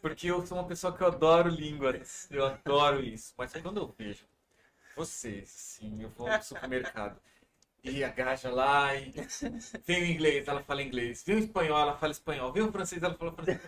Porque 0.00 0.26
eu 0.30 0.44
sou 0.46 0.58
uma 0.58 0.66
pessoa 0.66 0.96
que 0.96 1.02
eu 1.02 1.06
adoro 1.06 1.48
línguas, 1.48 2.28
eu 2.30 2.44
adoro 2.46 3.02
isso. 3.04 3.32
Mas 3.36 3.52
quando 3.52 3.78
eu 3.78 3.94
vejo 3.96 4.24
vocês, 4.96 5.44
assim, 5.50 6.02
eu 6.02 6.10
vou 6.10 6.28
no 6.28 6.42
supermercado 6.42 7.20
e 7.84 8.04
agacha 8.04 8.50
lá 8.50 8.94
e 8.96 9.12
vem 9.86 10.02
o 10.02 10.06
inglês, 10.06 10.48
ela 10.48 10.62
fala 10.62 10.82
inglês, 10.82 11.24
vem 11.24 11.36
o 11.36 11.38
espanhol, 11.40 11.78
ela 11.78 11.96
fala 11.98 12.12
espanhol, 12.12 12.52
vem 12.52 12.62
o 12.62 12.72
francês, 12.72 13.02
ela 13.02 13.14
fala 13.14 13.32
francês. 13.32 13.60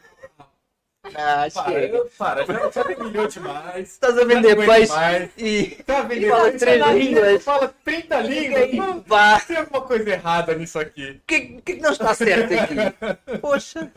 Ah, 1.15 1.47
Para, 1.53 1.71
chega. 1.73 1.97
eu- 1.99 2.11
para, 2.17 2.47
já, 2.47 2.71
já 2.71 2.83
humilhou 2.83 3.29
demais. 3.29 3.99
Aguento 4.03 4.57
peixe 4.57 4.93
mais. 4.93 5.31
e. 5.37 5.67
Tá 5.85 6.03
vendendo 6.03 6.31
fala 6.31 6.53
três 6.53 6.87
línguas. 6.87 7.45
Fala 7.45 7.75
30 7.85 8.21
línguas. 8.21 9.03
Pá, 9.07 9.41
tem 9.41 9.57
alguma 9.57 9.83
coisa 9.83 10.11
errada 10.11 10.55
nisso 10.55 10.79
aqui. 10.79 11.11
o 11.11 11.21
que, 11.27 11.41
que 11.63 11.73
é 11.73 11.77
não 11.77 11.93
está 11.93 12.15
certo 12.15 12.55
aqui? 12.55 12.75
Poxa. 13.41 13.93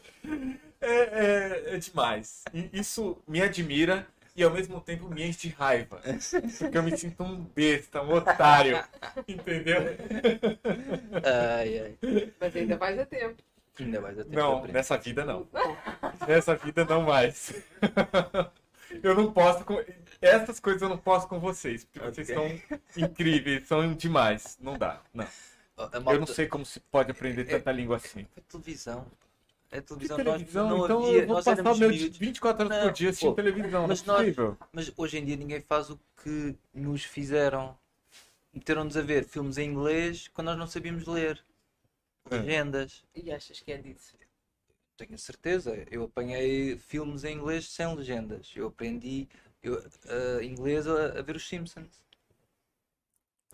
É, 0.82 0.92
é, 0.92 1.64
é 1.76 1.78
demais. 1.78 2.44
E 2.54 2.70
isso 2.74 3.18
me 3.28 3.42
admira 3.42 4.06
e 4.36 4.44
ao 4.44 4.52
mesmo 4.52 4.80
tempo 4.82 5.08
me 5.10 5.24
enche 5.26 5.48
de 5.48 5.56
raiva. 5.56 6.00
Porque 6.60 6.78
eu 6.78 6.84
me 6.84 6.96
sinto 6.96 7.24
um 7.24 7.38
besta, 7.56 8.02
um 8.04 8.14
otário. 8.14 8.84
Entendeu? 9.28 9.80
Ai, 11.24 11.80
ai. 11.80 12.30
Mas 12.40 12.56
ainda 12.56 12.78
vais 12.78 13.00
a 13.00 13.06
tempo. 13.06 13.42
Ainda 13.80 14.14
ter 14.14 14.26
que 14.26 14.36
Não, 14.36 14.66
nessa 14.66 14.98
vida 14.98 15.26
não. 15.26 15.48
Nessa 16.28 16.56
vida 16.56 16.84
não 16.86 17.04
mais. 17.04 17.54
Eu 19.04 19.16
não 19.16 19.32
posso 19.32 19.66
com. 19.66 19.84
Essas 20.22 20.60
coisas 20.60 20.82
eu 20.82 20.90
não 20.90 20.98
posso 20.98 21.28
com 21.28 21.40
vocês. 21.40 21.84
Porque 21.84 22.00
vocês 22.00 22.28
são 22.28 22.48
incríveis, 22.96 23.68
são 23.68 23.94
demais. 23.94 24.58
Não 24.62 24.78
dá. 24.78 25.02
Não. 25.14 25.28
A 25.78 26.14
Eu 26.14 26.20
não 26.20 26.26
sei 26.28 26.48
como 26.48 26.66
se 26.66 26.80
pode 26.80 27.12
aprender 27.12 27.46
tanta 27.46 27.72
língua 27.72 27.98
assim. 27.98 28.26
É 28.36 28.42
televisão. 28.42 29.06
É 29.70 29.82
Que 29.82 29.88
televisão. 29.88 30.18
televisão? 30.18 30.70
Nós, 30.70 30.86
então 30.86 31.04
havia, 31.04 31.22
eu 31.22 31.28
vou 31.28 31.36
nós 31.36 31.46
passar 31.46 31.60
éramos 31.60 31.80
meu 31.80 31.90
miúdos. 31.90 32.18
24 32.18 32.66
horas 32.66 32.78
por 32.78 32.86
Não, 32.86 32.94
dia 32.94 33.10
assistindo 33.10 33.30
pô, 33.30 33.36
televisão. 33.36 33.72
Não 33.82 33.86
é 33.86 33.88
mas 33.90 34.04
nós-. 34.06 34.36
Mas 34.72 34.94
hoje 34.96 35.18
em 35.18 35.26
dia 35.26 35.36
ninguém 35.36 35.62
faz 35.62 35.90
o 35.90 36.00
que 36.24 36.56
nos 36.74 37.04
fizeram. 37.04 37.78
Meteram-nos 38.54 38.98
a 38.98 39.02
ver 39.02 39.26
filmes 39.26 39.58
em 39.58 39.70
inglês 39.70 40.30
quando 40.30 40.48
nós 40.48 40.58
não 40.58 40.68
sabíamos 40.68 41.06
ler. 41.06 41.44
É. 42.32 42.38
Legendas. 42.38 43.04
E 43.16 43.32
achas 43.32 43.60
que 43.60 43.72
é 43.72 43.78
disso? 43.78 44.18
Tenho 44.98 45.14
a 45.14 45.18
certeza. 45.18 45.86
Eu 45.92 46.04
apanhei 46.04 46.78
filmes 46.78 47.24
em 47.24 47.38
inglês 47.38 47.70
sem 47.70 47.94
legendas. 47.96 48.52
Eu 48.56 48.68
aprendi 48.68 49.28
eu, 49.62 49.84
ah, 50.08 50.44
inglês 50.44 50.88
a, 50.88 51.20
a 51.20 51.22
ver 51.22 51.36
os 51.36 51.48
Simpsons. 51.48 52.04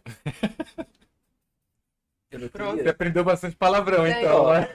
Eu 2.34 2.40
não 2.40 2.50
Pronto. 2.50 2.90
Aprendeu 2.90 3.24
bastante 3.24 3.56
palavrão, 3.56 4.06
Tem. 4.06 4.24
então. 4.24 4.52
né? 4.52 4.68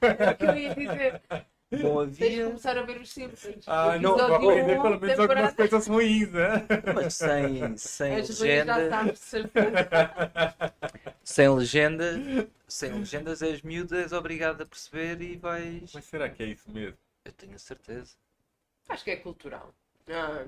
É 0.00 0.30
o 0.30 0.36
que 0.36 0.44
eu 0.44 0.56
ia 0.56 0.74
dizer. 0.74 1.22
Não 1.68 2.04
Tens 2.06 2.16
de 2.18 2.24
havia. 2.26 2.46
começar 2.46 2.78
a 2.78 2.82
ver 2.82 3.00
os 3.00 3.10
Simpsons. 3.12 3.64
Ah, 3.66 3.98
não, 3.98 4.16
vou 4.16 4.34
aprender 4.36 4.78
um, 4.78 4.82
pelo 4.82 5.00
menos 5.00 5.16
temporada- 5.16 5.22
algumas 5.40 5.54
coisas 5.54 5.86
ruins, 5.88 6.30
né? 6.30 6.66
Mas 6.94 7.14
sem, 7.14 7.76
sem 7.76 8.14
As 8.16 8.28
ruins 8.38 8.38
já 8.66 8.76
legenda. 8.76 8.90
sabes. 9.16 9.32
Sem 11.24 11.48
legenda. 11.48 12.04
Sem 12.68 12.92
legendas 12.92 13.42
és 13.42 13.62
miúdo, 13.62 13.96
és 13.96 14.12
obrigado 14.12 14.60
a 14.62 14.66
perceber 14.66 15.20
e 15.20 15.36
vais. 15.36 15.92
Mas 15.92 16.04
será 16.04 16.28
que 16.28 16.42
é 16.42 16.46
isso 16.46 16.70
mesmo? 16.70 16.96
Eu 17.24 17.32
tenho 17.32 17.54
a 17.54 17.58
certeza. 17.58 18.14
Acho 18.88 19.02
que 19.04 19.10
é 19.10 19.16
cultural. 19.16 19.74
Ah, 20.08 20.44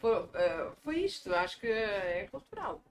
foi, 0.00 0.28
ah, 0.34 0.72
foi 0.82 0.96
isto, 1.04 1.32
acho 1.32 1.60
que 1.60 1.68
é 1.68 2.26
cultural. 2.30 2.82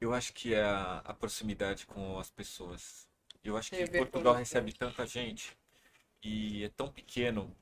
Eu 0.00 0.14
acho 0.14 0.32
que 0.32 0.54
é 0.54 0.62
a, 0.62 0.98
a 1.04 1.14
proximidade 1.14 1.84
com 1.86 2.18
as 2.18 2.30
pessoas. 2.30 3.08
Eu 3.42 3.56
acho 3.56 3.70
Tem 3.70 3.86
que 3.86 3.98
Portugal 3.98 4.34
recebe 4.34 4.72
tanta 4.72 5.04
gente 5.06 5.56
e 6.22 6.64
é 6.64 6.68
tão 6.70 6.88
pequeno. 6.88 7.54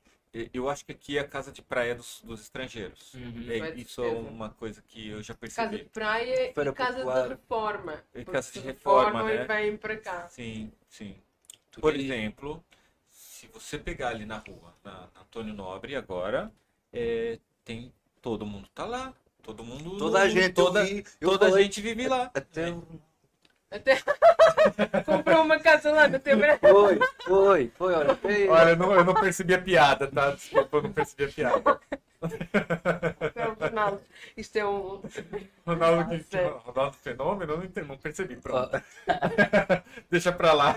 Eu 0.53 0.69
acho 0.69 0.85
que 0.85 0.93
aqui 0.93 1.17
é 1.17 1.21
a 1.23 1.27
casa 1.27 1.51
de 1.51 1.63
praia 1.63 1.95
dos, 1.95 2.21
dos 2.23 2.41
estrangeiros. 2.43 3.15
Uhum. 3.15 3.47
É, 3.49 3.75
isso 3.75 4.03
é 4.03 4.09
uma 4.11 4.51
coisa 4.51 4.83
que 4.87 5.09
eu 5.09 5.23
já 5.23 5.35
Casa 5.35 5.63
percebi. 5.69 5.79
de 5.85 5.85
praia 5.91 6.53
Feira 6.53 6.71
e 6.71 6.73
casa 6.75 6.97
popular. 6.99 7.23
de 7.23 7.29
reforma. 7.31 8.05
E 8.15 8.25
casa 8.25 8.53
de 8.53 8.61
reforma, 8.61 9.23
né? 9.25 9.43
e 9.43 9.47
vêm 9.47 9.77
para 9.77 9.97
cá. 9.97 10.29
Sim, 10.29 10.71
sim. 10.89 11.17
Por 11.81 11.97
exemplo, 11.97 12.63
se 13.09 13.47
você 13.49 13.79
pegar 13.79 14.09
ali 14.11 14.27
na 14.27 14.39
rua, 14.39 14.75
na, 14.85 15.09
na 15.15 15.21
Antônio 15.23 15.55
Nobre 15.55 15.97
agora, 15.97 16.53
é, 16.93 17.39
tem 17.65 17.93
todo 18.21 18.45
mundo 18.45 18.69
tá 18.75 18.85
lá, 18.85 19.15
todo 19.43 19.65
mundo, 19.65 19.97
Toda 19.97 20.21
a 20.23 20.29
gente, 20.29 20.49
eu 20.49 20.55
toda, 20.55 20.85
vi, 20.85 21.05
eu 21.21 21.31
toda 21.31 21.47
a 21.47 21.49
falei- 21.51 21.65
gente 21.65 21.81
vive 21.81 22.07
lá. 22.07 22.31
Até 22.35 22.71
o- 22.71 23.01
Até 23.71 24.01
comprou 25.05 25.43
uma 25.43 25.59
casa 25.61 25.93
lá 25.93 26.09
no 26.09 26.19
teu 26.19 26.39
braço. 26.39 26.61
Foi, 26.61 26.99
foi, 27.27 27.73
foi, 27.77 27.95
olha. 27.95 28.15
foi. 28.17 28.49
Olha, 28.49 28.71
eu 28.71 28.77
não, 28.77 28.95
eu 28.95 29.05
não 29.05 29.15
percebi 29.15 29.55
a 29.55 29.61
piada, 29.61 30.07
tá? 30.07 30.31
Desculpa, 30.31 30.79
eu 30.79 30.83
não 30.83 30.93
percebi 30.93 31.25
a 31.25 31.29
piada. 31.29 31.81
Não, 33.37 33.55
Ronaldo, 33.55 34.01
isto 34.37 34.57
é 34.57 34.67
um. 34.67 35.03
Ronaldo, 35.67 36.09
que, 36.11 36.19
que- 36.19 36.25
Sério. 36.25 36.57
Ronaldo 36.59 36.97
Fenômeno? 36.97 37.53
Eu 37.53 37.59
não, 37.59 37.65
entendi, 37.65 37.87
não 37.87 37.99
percebi. 37.99 38.37
Pronto. 38.37 38.83
Deixa 40.11 40.33
pra 40.33 40.53
lá. 40.53 40.77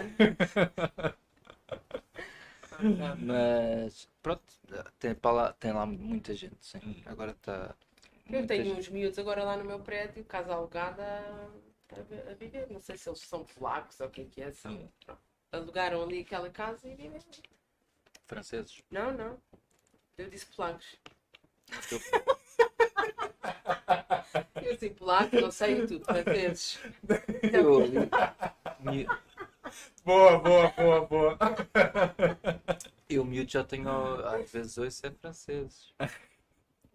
Mas 3.18 4.10
pronto, 4.22 4.44
tem, 5.00 5.16
lá, 5.24 5.54
tem 5.54 5.72
lá 5.72 5.86
muita 5.86 6.36
gente, 6.36 6.58
sim. 6.60 6.80
Hum. 6.86 7.02
Agora 7.06 7.32
está. 7.32 7.74
Eu 8.30 8.46
tenho 8.48 8.78
uns 8.78 8.90
miúdos 8.90 9.18
agora 9.20 9.44
lá 9.44 9.56
no 9.58 9.66
meu 9.66 9.80
prédio, 9.80 10.24
casa 10.26 10.54
alugada 10.54 11.04
a, 11.98 12.02
vi- 12.04 12.30
a 12.30 12.34
viver. 12.36 12.68
Não 12.70 12.80
sei 12.80 12.98
se 12.98 13.10
eles 13.10 13.22
são 13.22 13.44
polacos 13.46 14.00
ou 14.00 14.08
o 14.08 14.10
que 14.10 14.22
é 14.22 14.26
que 14.26 14.42
é. 14.42 14.52
São, 14.52 14.90
pronto. 15.06 15.22
Alugaram 15.52 16.02
ali 16.02 16.22
aquela 16.22 16.50
casa 16.50 16.88
e 16.88 16.96
vivem. 16.96 17.20
franceses. 18.28 18.82
Não, 18.90 19.12
não. 19.14 19.38
Eu 20.18 20.30
disse 20.30 20.46
polacos. 20.48 20.96
Eu 24.64 24.74
disse 24.74 24.90
polaco, 24.92 25.36
não 25.40 25.52
sei 25.52 25.86
tudo, 25.88 26.06
franceses. 26.06 26.80
Eu, 27.52 27.82
Boa, 30.04 30.40
boa, 30.40 30.70
boa, 30.72 31.06
boa. 31.06 31.38
eu 33.10 33.24
miúdo 33.26 33.52
já 33.52 33.64
tenho, 33.64 33.90
às 34.26 34.52
vezes, 34.52 34.78
ouço 34.78 35.06
é 35.08 35.12
franceses. 35.12 35.94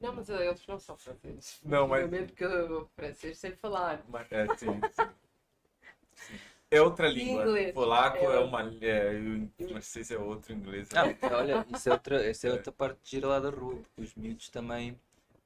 Não, 0.01 0.13
mas 0.15 0.29
eles 0.29 0.67
não 0.67 0.79
são 0.79 0.97
franceses. 0.97 1.59
Não, 1.65 1.89
mas- 1.89 2.05
Obviamente 2.05 2.29
porque 2.33 2.45
eu 2.45 2.89
francês 2.95 3.39
sei 3.39 3.53
falar. 3.53 4.05
Mas, 4.09 4.31
é, 4.31 4.47
sim, 4.57 4.81
sim. 4.93 5.09
Sim. 6.15 6.39
É 6.71 6.83
outra 6.83 7.09
língua. 7.09 7.43
Inglês. 7.43 7.73
Polaco 7.75 8.17
é, 8.19 8.25
É 8.25 8.39
uma. 8.41 8.63
É, 8.83 9.13
o 9.65 9.69
francês 9.69 10.11
é 10.11 10.19
outro, 10.19 10.53
o 10.53 10.57
inglês 10.57 10.93
é 10.93 10.99
Ah, 10.99 11.37
olha, 11.37 11.67
isso 11.75 11.89
é 11.89 11.93
outra, 11.93 12.27
essa 12.29 12.49
é 12.49 12.53
outra 12.53 12.73
parte 12.73 12.99
de 13.05 13.11
gira 13.11 13.29
lá 13.29 13.39
da 13.41 13.51
rua, 13.51 13.77
porque 13.77 14.03
os 14.03 14.15
miúdos 14.15 14.49
também 14.49 14.99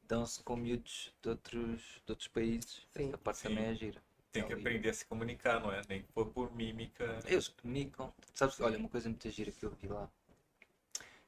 dão-se 0.08 0.42
com 0.42 0.56
miúdos 0.56 1.14
de 1.22 1.28
outros, 1.28 2.02
de 2.04 2.12
outros 2.12 2.28
países. 2.28 2.86
Sim. 2.96 3.08
Essa 3.08 3.18
parte 3.18 3.40
Sim. 3.40 3.48
também 3.48 3.64
é 3.66 3.74
gira. 3.74 4.02
Tem 4.32 4.44
que 4.46 4.52
Ali. 4.52 4.62
aprender 4.62 4.88
a 4.88 4.94
se 4.94 5.04
comunicar, 5.04 5.60
não 5.60 5.72
é? 5.72 5.82
Nem 5.88 6.02
que 6.02 6.12
for 6.12 6.26
por 6.26 6.52
mímica. 6.54 7.18
Eles 7.26 7.48
comunicam. 7.48 8.12
Sabes, 8.34 8.58
olha, 8.60 8.78
uma 8.78 8.88
coisa 8.88 9.08
muito 9.08 9.28
gira 9.30 9.50
que 9.50 9.64
eu 9.64 9.70
vi 9.70 9.88
lá. 9.88 10.08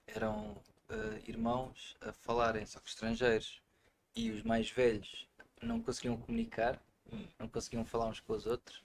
Eram 0.06 0.56
eh, 0.88 1.22
irmãos 1.26 1.96
a 2.00 2.12
falarem, 2.12 2.64
só 2.66 2.80
que 2.80 2.88
estrangeiros. 2.88 3.62
E 4.14 4.30
os 4.30 4.42
mais 4.42 4.70
velhos 4.70 5.28
não 5.60 5.80
conseguiam 5.80 6.16
comunicar. 6.16 6.80
Não 7.38 7.48
conseguiam 7.48 7.84
falar 7.84 8.06
uns 8.06 8.20
com 8.20 8.32
os 8.34 8.46
outros, 8.46 8.82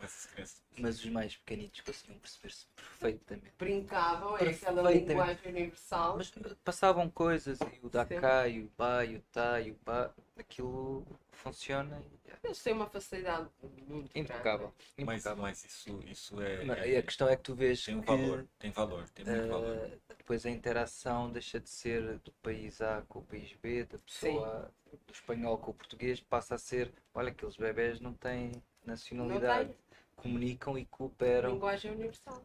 mas 0.77 0.99
os 0.99 1.05
mais 1.05 1.35
pequenitos 1.37 1.81
conseguiam 1.81 2.19
perceber-se 2.19 2.67
perfeitamente. 2.75 3.53
Brincavam, 3.57 4.37
é 4.37 4.49
aquela 4.49 4.91
linguagem 4.91 5.51
universal. 5.51 6.17
Mas 6.17 6.31
passavam 6.63 7.09
coisas, 7.09 7.59
e 7.61 7.85
o 7.85 7.89
da 7.89 8.05
cá, 8.05 8.47
e 8.47 8.63
o 8.63 8.67
pá, 8.69 9.03
e 9.05 9.17
o 9.17 9.23
e 9.65 9.71
o 9.71 9.75
pá. 9.75 10.11
aquilo 10.37 11.05
funciona 11.31 12.01
e 12.25 12.31
é 12.31 12.37
Eles 12.43 12.61
têm 12.61 12.73
uma 12.73 12.87
facilidade 12.89 13.49
muito 13.87 14.17
impecável. 14.17 14.73
Mas, 14.97 15.15
impecável. 15.17 15.43
mas 15.43 15.65
isso, 15.65 15.99
isso 16.05 16.41
é, 16.41 16.63
Mas 16.65 16.77
é- 16.79 16.97
a 16.97 17.03
questão 17.03 17.27
é 17.27 17.35
que 17.35 17.43
tu 17.43 17.55
vês 17.55 17.83
tem 17.83 17.95
um 17.95 18.01
que 18.01 18.07
valor, 18.07 18.47
tem 18.59 18.71
valor, 18.71 19.07
tem 19.09 19.25
muito 19.25 19.47
valor. 19.47 19.75
eh, 19.77 19.97
depois 20.17 20.45
a 20.45 20.49
interação 20.49 21.31
deixa 21.31 21.59
de 21.59 21.69
ser 21.69 22.19
do 22.19 22.31
país 22.43 22.81
A 22.81 23.01
com 23.07 23.19
o 23.19 23.23
país 23.23 23.53
B, 23.61 23.85
da 23.85 23.97
pessoa 23.99 24.71
do 25.05 25.13
espanhol 25.13 25.57
com 25.57 25.71
o 25.71 25.73
português, 25.73 26.21
passa 26.21 26.55
a 26.55 26.57
ser, 26.57 26.93
olha, 27.13 27.29
aqueles 27.29 27.55
bebés 27.57 27.99
não 27.99 28.13
têm 28.13 28.51
nacionalidade, 28.85 29.75
comunicam 30.15 30.77
e 30.77 30.85
cooperam 30.85 31.53
Linguagem 31.53 31.91
universal. 31.91 32.41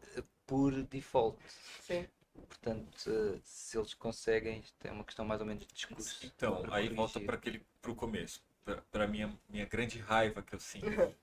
por 0.46 0.72
default. 0.84 1.38
Sim. 1.80 2.06
Portanto, 2.34 3.40
se 3.44 3.76
eles 3.78 3.94
conseguem, 3.94 4.60
isto 4.60 4.86
é 4.86 4.90
uma 4.90 5.04
questão 5.04 5.24
mais 5.24 5.40
ou 5.40 5.46
menos 5.46 5.66
de 5.66 5.72
discurso. 5.74 6.26
Então, 6.26 6.62
para 6.62 6.76
aí 6.76 6.88
volta 6.88 7.20
para 7.20 7.34
aquele 7.36 7.64
pro 7.80 7.94
começo, 7.94 8.42
para 8.90 9.06
minha 9.06 9.32
minha 9.48 9.66
grande 9.66 9.98
raiva 9.98 10.42
que 10.42 10.54
eu 10.54 10.60
sinto. 10.60 10.86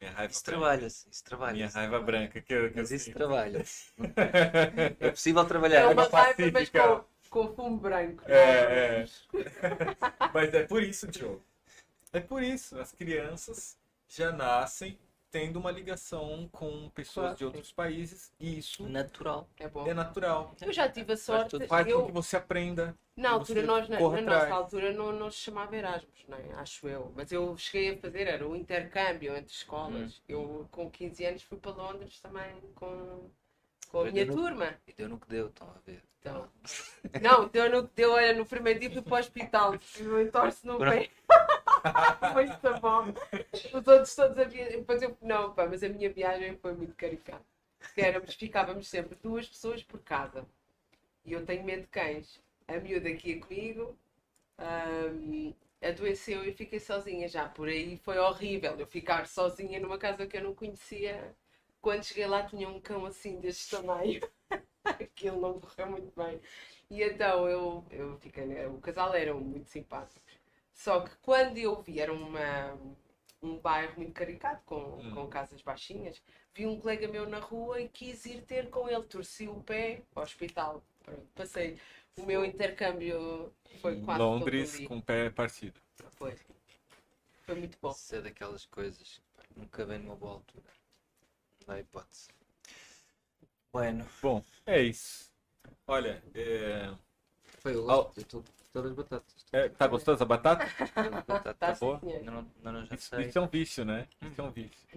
Minha 0.00 0.12
raiva 0.12 0.32
Isso 0.32 0.44
trabalha-se, 0.44 1.08
isso 1.08 1.22
Minha 1.22 1.24
trabalha-se. 1.24 1.74
raiva 1.76 2.00
branca 2.00 2.40
que 2.40 2.52
eu, 2.52 2.70
que 2.70 2.78
eu 2.78 2.82
Mas 2.82 2.90
isso 2.90 3.04
sinto. 3.06 3.16
trabalha-se. 3.16 3.92
É 5.00 5.10
possível 5.10 5.44
trabalhar. 5.46 5.80
É 5.80 5.86
uma 5.86 5.94
Raiva 5.94 6.10
mas 6.52 6.68
pacífica. 6.68 6.82
com, 6.82 7.04
com 7.34 7.52
fumo 7.52 7.76
branco. 7.76 8.22
É, 8.28 9.00
é. 9.02 9.04
Mas 10.32 10.54
é 10.54 10.62
por 10.62 10.80
isso, 10.84 11.08
Diogo. 11.08 11.42
É 12.12 12.20
por 12.20 12.40
isso. 12.44 12.78
As 12.78 12.92
crianças 12.92 13.76
já 14.08 14.30
nascem 14.30 14.96
tendo 15.32 15.58
uma 15.58 15.72
ligação 15.72 16.48
com 16.52 16.88
pessoas 16.90 17.24
Claro. 17.24 17.36
de 17.38 17.44
outros 17.44 17.72
países 17.72 18.32
e 18.38 18.58
isso 18.58 18.88
Natural. 18.88 19.48
É 19.58 19.66
bom. 19.66 19.84
é 19.84 19.92
natural. 19.92 20.54
Eu 20.62 20.72
já 20.72 20.88
tive 20.88 21.14
a 21.14 21.16
sorte. 21.16 21.50
tudo 21.50 21.66
Faz 21.66 21.84
com 21.84 21.90
Eu, 21.90 22.06
que 22.06 22.12
você 22.12 22.36
aprenda. 22.36 22.96
na 23.16 23.30
altura, 23.30 23.62
nós, 23.64 23.88
na, 23.88 23.98
na 23.98 24.20
nossa 24.20 24.54
altura, 24.54 24.92
não, 24.92 25.10
não 25.10 25.28
se 25.32 25.38
chamava 25.38 25.76
Erasmus, 25.76 26.24
não 26.28 26.38
é? 26.38 26.52
acho 26.54 26.86
eu. 26.86 27.12
Mas 27.16 27.32
eu 27.32 27.56
cheguei 27.56 27.94
a 27.94 27.98
fazer, 27.98 28.28
era 28.28 28.46
o 28.46 28.54
intercâmbio 28.54 29.36
entre 29.36 29.52
escolas. 29.52 30.18
Hum. 30.18 30.22
Eu, 30.28 30.68
com 30.70 30.88
15 30.88 31.24
anos, 31.24 31.42
fui 31.42 31.58
para 31.58 31.72
Londres 31.72 32.20
também 32.20 32.54
com, 32.76 33.28
com 33.94 34.00
a 34.00 34.04
Mas 34.04 34.12
minha 34.12 34.24
eu 34.24 34.34
turma. 34.34 34.76
E 34.88 34.92
deu 34.92 35.08
no 35.08 35.20
que 35.20 35.28
deu, 35.28 35.46
estão 35.46 35.68
a 35.68 35.78
ver. 35.86 36.02
Então, 36.20 36.50
não, 37.22 37.48
deu 37.48 37.70
no, 37.70 37.82
deu, 37.94 38.12
olha, 38.12 38.32
no 38.34 38.44
primeiro 38.44 38.80
dia 38.80 38.90
fui 38.90 39.02
para 39.02 39.14
o 39.14 39.20
hospital, 39.20 39.78
tive 39.78 40.10
um 40.10 40.20
entorse 40.20 40.66
no 40.66 40.78
pé. 40.78 41.10
foi 42.32 42.46
muito 42.46 42.80
bom. 42.80 43.14
Os 43.72 43.86
outros 43.86 44.14
todos 44.14 44.38
haviam. 44.38 44.68
Depois 44.68 45.00
eu, 45.00 45.16
não, 45.22 45.54
pá, 45.54 45.66
mas 45.66 45.82
a 45.84 45.88
minha 45.88 46.10
viagem 46.10 46.56
foi 46.56 46.72
muito 46.74 46.94
caricata. 46.96 47.44
Porque 47.78 48.00
éramos, 48.00 48.34
ficávamos 48.34 48.88
sempre 48.88 49.16
duas 49.22 49.46
pessoas 49.46 49.82
por 49.82 50.00
casa. 50.00 50.44
E 51.24 51.32
eu 51.32 51.44
tenho 51.46 51.64
medo 51.64 51.82
de 51.82 51.88
cães. 51.88 52.40
A 52.66 52.78
miúda 52.78 53.08
aqui 53.10 53.30
ia 53.32 53.40
comigo, 53.40 53.96
ahm, 54.58 55.52
adoeceu 55.82 56.44
e 56.44 56.52
fiquei 56.52 56.80
sozinha 56.80 57.28
já. 57.28 57.48
Por 57.48 57.68
aí 57.68 57.96
foi 57.98 58.18
horrível 58.18 58.78
eu 58.78 58.86
ficar 58.86 59.26
sozinha 59.26 59.78
numa 59.80 59.98
casa 59.98 60.26
que 60.26 60.36
eu 60.36 60.42
não 60.42 60.54
conhecia. 60.54 61.36
Quando 61.84 62.02
cheguei 62.02 62.26
lá 62.26 62.42
tinha 62.46 62.66
um 62.66 62.80
cão 62.80 63.04
assim 63.04 63.38
deste 63.40 63.76
tamanho. 63.76 64.22
Aquilo 64.84 65.38
não 65.38 65.60
correu 65.60 65.90
muito 65.90 66.10
bem. 66.16 66.40
E 66.90 67.02
então 67.02 67.46
eu, 67.46 67.84
eu 67.90 68.16
fiquei. 68.20 68.46
né, 68.46 68.66
O 68.66 68.78
casal 68.78 69.14
eram 69.14 69.38
muito 69.38 69.68
simpáticos. 69.68 70.32
Só 70.72 71.00
que 71.02 71.14
quando 71.18 71.58
eu 71.58 71.82
vi, 71.82 72.00
era 72.00 72.10
uma, 72.10 72.72
um 73.42 73.58
bairro 73.58 73.92
muito 73.98 74.14
caricato, 74.14 74.62
com, 74.64 74.76
Hum. 74.76 75.10
com 75.14 75.28
casas 75.28 75.60
baixinhas, 75.60 76.22
vi 76.54 76.66
um 76.66 76.80
colega 76.80 77.06
meu 77.06 77.28
na 77.28 77.38
rua 77.38 77.82
e 77.82 77.88
quis 77.90 78.24
ir 78.24 78.40
ter 78.46 78.70
com 78.70 78.88
ele. 78.88 79.04
Torci 79.04 79.46
o 79.46 79.62
pé 79.62 80.00
ao 80.14 80.22
hospital. 80.22 80.82
Pronto, 81.04 81.26
passei. 81.34 81.78
O 82.16 82.22
meu 82.24 82.46
intercâmbio 82.46 83.52
foi 83.82 83.96
Em 83.96 84.04
quase 84.06 84.20
Londres 84.20 84.80
com 84.86 84.96
o 84.96 85.02
pé 85.02 85.28
partido. 85.28 85.78
Foi. 86.12 86.34
Foi 87.44 87.54
muito 87.56 87.76
bom. 87.82 87.90
Isso 87.90 88.14
é 88.16 88.22
daquelas 88.22 88.64
coisas 88.64 89.20
que 89.42 89.60
nunca 89.60 89.84
vem 89.84 89.98
numa 89.98 90.16
boa 90.16 90.32
altura. 90.32 90.64
Não 91.66 91.74
dá 91.74 91.80
hipótese. 91.80 92.28
Bueno, 93.72 94.06
Bom, 94.22 94.44
é 94.66 94.82
isso. 94.82 95.32
Olha, 95.86 96.22
é, 96.34 96.94
foi 97.60 97.74
o 97.76 97.84
gosto. 97.84 98.18
Eu 98.18 98.22
estou 98.22 98.44
todas 98.72 98.90
as 98.90 98.96
batatas. 98.96 99.46
É, 99.52 99.68
tá 99.68 99.86
gostosa 99.86 100.24
a 100.24 100.26
batata? 100.26 100.66
todas 100.94 101.12
as 101.14 101.24
batatas. 101.24 101.58
Tá 101.58 101.72
boa? 101.86 102.00
não, 102.22 102.38
ainda 102.56 102.72
não 102.72 102.86
já 102.86 102.94
Isso, 102.94 103.20
isso 103.20 103.38
é 103.38 103.40
um 103.40 103.48
vício, 103.48 103.84
né? 103.84 104.06
Isso 104.22 104.40
é 104.40 104.44
um 104.44 104.50
vício. 104.50 104.88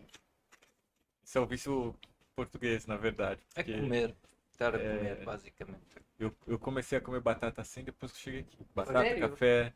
Isso 1.24 1.38
é 1.38 1.42
um 1.42 1.46
vício 1.46 1.96
português, 2.36 2.86
na 2.86 2.98
verdade. 2.98 3.42
É 3.56 3.64
comer. 3.64 4.16
Estar 4.52 4.76
a 4.76 4.80
É. 4.80 4.98
comer, 4.98 5.26
basicamente. 5.26 5.82
Eu, 6.20 6.36
eu 6.48 6.60
comecei 6.60 6.98
a 6.98 7.02
comer 7.02 7.20
batata 7.22 7.62
assim 7.62 7.84
depois 7.84 8.12
que 8.12 8.20
cheguei 8.20 8.42
aqui. 8.42 8.58
Batata, 8.76 9.00
Sério? 9.02 9.30
café, 9.30 9.74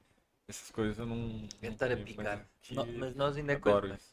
essas 0.47 0.71
coisas 0.71 0.97
eu 0.99 1.05
não. 1.05 1.47
É 1.61 1.65
não 1.67 1.73
estar 1.73 1.91
a 1.91 1.97
picar. 1.97 2.37
Mas, 2.37 2.39
aqui 2.39 2.75
No- 2.75 2.85
mas 2.99 3.15
nós 3.15 3.37
ainda 3.37 3.53
é 3.53 3.55
adoro 3.55 3.87
coisa-. 3.89 4.03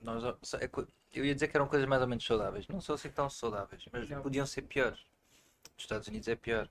Nós, 0.00 0.24
é 0.54 0.70
eu 1.12 1.24
ia 1.24 1.34
dizer 1.34 1.48
que 1.48 1.56
eram 1.56 1.66
coisas 1.68 1.86
mais 1.88 2.00
ou 2.02 2.08
menos 2.08 2.24
saudáveis. 2.24 2.66
Não 2.68 2.80
são 2.80 2.94
assim 2.94 3.10
tão 3.10 3.28
saudáveis, 3.28 3.84
mas 3.92 4.08
Não. 4.08 4.22
podiam 4.22 4.46
ser 4.46 4.62
piores. 4.62 5.00
Nos 5.74 5.84
Estados 5.84 6.08
Unidos 6.08 6.28
é 6.28 6.36
pior. 6.36 6.68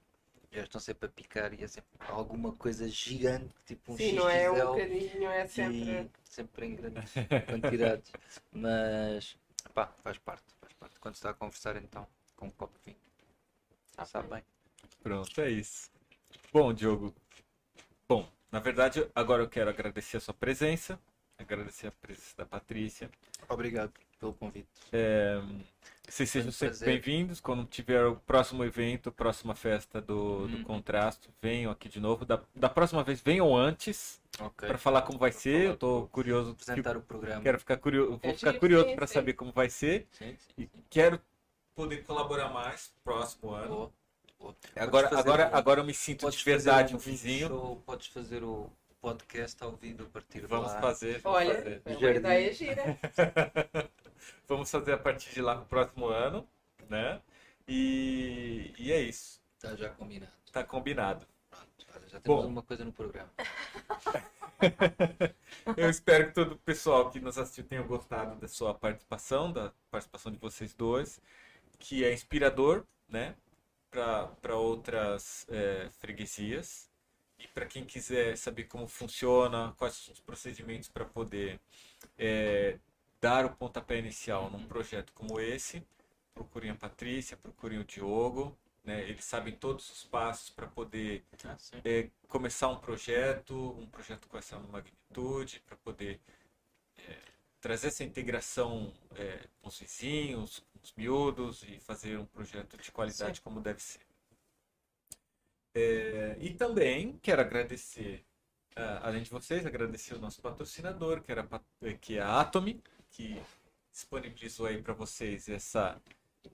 Já 0.51 0.64
estão 0.64 0.81
sempre 0.81 1.06
a 1.06 1.10
picar 1.11 1.53
e 1.53 1.64
é 1.64 1.68
sempre 1.68 1.89
alguma 2.07 2.53
coisa 2.56 2.88
gigante, 2.89 3.53
tipo 3.68 3.93
um 3.93 3.97
Sim, 3.97 4.14
não 4.14 4.27
é 4.27 4.49
um 4.49 4.65
bocadinho, 4.72 5.30
é 5.30 5.45
e 5.45 5.47
sempre. 5.47 6.11
sempre 6.23 6.65
em 6.65 6.76
grandes 6.76 7.14
quantidades. 7.47 8.11
Mas 8.51 9.38
pá, 9.76 9.93
faz 10.03 10.18
parte, 10.18 10.45
faz 10.60 10.73
parte. 10.73 10.99
Quando 10.99 11.14
se 11.14 11.19
está 11.19 11.30
a 11.30 11.34
conversar 11.35 11.76
então 11.76 12.07
com 12.35 12.47
um 12.47 12.49
copo 12.49 12.73
de 12.80 12.85
vinho, 12.85 12.97
Tá 13.95 14.06
sabe 14.06 14.27
bem. 14.30 14.43
Pronto, 15.03 15.39
é 15.41 15.51
isso. 15.51 15.91
Bom, 16.51 16.73
Diogo. 16.73 17.14
Bom, 18.07 18.27
na 18.51 18.60
verdade, 18.60 19.07
agora 19.14 19.43
eu 19.43 19.49
quero 19.49 19.69
agradecer 19.69 20.18
a 20.18 20.19
sua 20.22 20.34
presença, 20.34 20.99
agradecer 21.43 21.87
a 21.87 21.91
presença 21.91 22.35
da 22.37 22.45
Patrícia. 22.45 23.09
Obrigado 23.47 23.91
pelo 24.19 24.33
convite. 24.33 24.67
É, 24.91 25.41
vocês 26.07 26.29
sejam 26.29 26.49
um 26.49 26.51
sempre 26.51 26.79
bem-vindos. 26.85 27.39
Quando 27.39 27.65
tiver 27.65 28.05
o 28.05 28.17
próximo 28.17 28.63
evento, 28.63 29.11
próxima 29.11 29.55
festa 29.55 30.01
do, 30.01 30.47
do 30.47 30.57
Uhum. 30.57 30.63
Contrasto, 30.63 31.29
venham 31.41 31.71
aqui 31.71 31.87
de 31.87 31.99
novo. 31.99 32.25
Da, 32.25 32.41
da 32.53 32.69
próxima 32.69 33.03
vez, 33.03 33.21
venham 33.21 33.55
antes 33.55 34.21
Ok. 34.39 34.67
para 34.67 34.77
falar 34.77 35.03
como 35.03 35.17
vai 35.17 35.31
ser. 35.31 35.65
Eu 35.67 35.77
tô 35.77 36.07
curioso. 36.11 36.51
apresentar 36.51 36.97
o 36.97 37.01
programa. 37.01 37.41
Quero 37.41 37.59
ficar 37.59 37.77
curioso, 37.77 38.19
vou 38.21 38.31
É 38.31 38.33
ficar 38.33 38.53
curioso 38.59 38.93
para 38.95 39.07
saber 39.07 39.33
como 39.33 39.51
vai 39.51 39.69
ser 39.69 40.07
Sim, 40.11 40.35
sim, 40.37 40.53
e 40.57 40.63
sim. 40.63 40.83
quero 40.89 41.21
poder 41.73 42.03
colaborar 42.03 42.49
mais 42.49 42.93
próximo 43.03 43.51
ano. 43.51 43.67
Boa, 43.67 43.91
boa. 44.39 44.55
Agora, 44.75 45.17
agora, 45.17 45.49
um- 45.49 45.55
agora 45.55 45.79
eu 45.81 45.85
me 45.85 45.93
sinto 45.93 46.29
de 46.29 46.43
verdade 46.43 46.93
um 46.93 46.97
vizinho. 46.97 47.47
show, 47.47 47.81
podes 47.85 48.07
fazer 48.07 48.43
o 48.43 48.69
podcast 49.01 49.61
ao 49.63 49.76
vivo 49.76 50.03
a 50.03 50.09
partir 50.09 50.41
de 50.41 50.47
Vamos 50.47 50.71
lá. 50.73 50.81
fazer, 50.81 51.19
vamos 51.21 51.39
Olha, 51.39 51.55
fazer. 51.55 51.81
é 51.85 51.89
uma 51.91 51.99
Jardim. 51.99 52.19
ideia 52.19 52.53
gira. 52.53 52.84
Vamos 54.47 54.69
fazer 54.69 54.93
a 54.93 54.97
partir 54.97 55.34
de 55.34 55.41
lá 55.41 55.55
no 55.55 55.65
próximo 55.65 56.07
ano, 56.07 56.47
né? 56.89 57.21
E, 57.67 58.73
e 58.77 58.91
é 58.91 58.99
isso. 58.99 59.41
Está 59.55 59.76
já 59.76 59.89
combinado. 59.89 60.31
Tá 60.51 60.63
combinado. 60.63 61.26
Pronto, 61.49 61.85
olha, 61.95 62.09
já 62.09 62.19
temos 62.19 62.43
Bom. 62.43 62.47
uma 62.49 62.63
coisa 62.63 62.84
no 62.84 62.91
programa. 62.91 63.31
Eu 65.77 65.89
espero 65.89 66.27
que 66.27 66.34
todo 66.34 66.53
o 66.53 66.57
pessoal 66.57 67.09
que 67.09 67.19
nos 67.19 67.38
assistiu 67.38 67.63
tenha 67.63 67.81
gostado 67.81 68.35
da 68.35 68.47
sua 68.47 68.73
participação, 68.73 69.51
da 69.53 69.71
participação 69.89 70.31
de 70.31 70.38
vocês 70.38 70.73
dois, 70.73 71.21
que 71.77 72.03
é 72.03 72.11
inspirador, 72.13 72.84
né? 73.07 73.35
Para 73.89 74.57
outras 74.57 75.45
é, 75.49 75.88
freguesias. 75.99 76.88
E 77.39 77.47
para 77.47 77.65
quem 77.65 77.85
quiser 77.85 78.37
saber 78.37 78.65
como 78.65 78.87
funciona, 78.87 79.73
quais 79.77 79.95
são 79.95 80.13
os 80.13 80.19
procedimentos 80.19 80.89
para 80.89 81.05
poder 81.05 81.59
é, 82.17 82.77
dar 83.21 83.45
o 83.45 83.55
pontapé 83.55 83.97
inicial 83.97 84.49
num 84.49 84.65
projeto 84.67 85.13
como 85.13 85.39
esse, 85.39 85.81
procurem 86.33 86.69
a 86.71 86.75
Patrícia, 86.75 87.37
procurem 87.37 87.79
o 87.79 87.83
Diogo, 87.85 88.57
né? 88.83 89.01
Eles 89.09 89.25
sabem 89.25 89.55
todos 89.55 89.89
os 89.89 90.03
passos 90.03 90.49
para 90.49 90.67
poder 90.67 91.23
Ah, 91.43 91.57
sim. 91.57 91.81
é, 91.83 92.09
começar 92.27 92.67
um 92.69 92.77
projeto, 92.79 93.53
um 93.77 93.87
projeto 93.87 94.27
com 94.27 94.37
essa 94.37 94.57
magnitude, 94.59 95.61
para 95.61 95.75
poder 95.77 96.19
é, 96.97 97.17
trazer 97.61 97.87
essa 97.87 98.03
integração 98.03 98.93
é, 99.15 99.47
com 99.61 99.69
os 99.69 99.79
vizinhos, 99.79 100.59
com 100.59 100.79
os 100.83 100.93
miúdos 100.93 101.63
e 101.63 101.79
fazer 101.79 102.17
um 102.17 102.25
projeto 102.25 102.77
de 102.77 102.91
qualidade 102.91 103.41
como 103.41 103.61
deve 103.61 103.81
ser. 103.81 104.01
É, 105.80 106.38
e 106.39 106.53
também 106.53 107.18
quero 107.22 107.41
agradecer, 107.41 108.26
ah, 108.76 109.01
além 109.07 109.23
de 109.23 109.30
vocês, 109.30 109.65
agradecer 109.65 110.14
o 110.15 110.19
nosso 110.19 110.41
patrocinador, 110.41 111.22
que, 111.22 111.31
era, 111.31 111.47
eh, 111.81 111.93
que 111.93 112.18
é 112.18 112.22
a 112.22 112.41
Atomy, 112.41 112.81
que 113.11 113.41
disponibilizou 113.91 114.65
aí 114.65 114.81
para 114.81 114.93
vocês 114.93 115.47
essa 115.47 116.01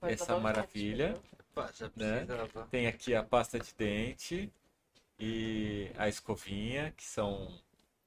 Essa 0.02 0.38
maravilha. 0.40 1.14
Né? 1.96 2.26
Tem 2.70 2.88
aqui 2.88 3.16
a 3.16 3.24
pasta 3.24 3.58
de 3.60 3.74
dente 3.76 4.52
e 5.20 5.90
a 5.98 6.08
escovinha, 6.10 6.92
que 6.98 7.04
são 7.04 7.48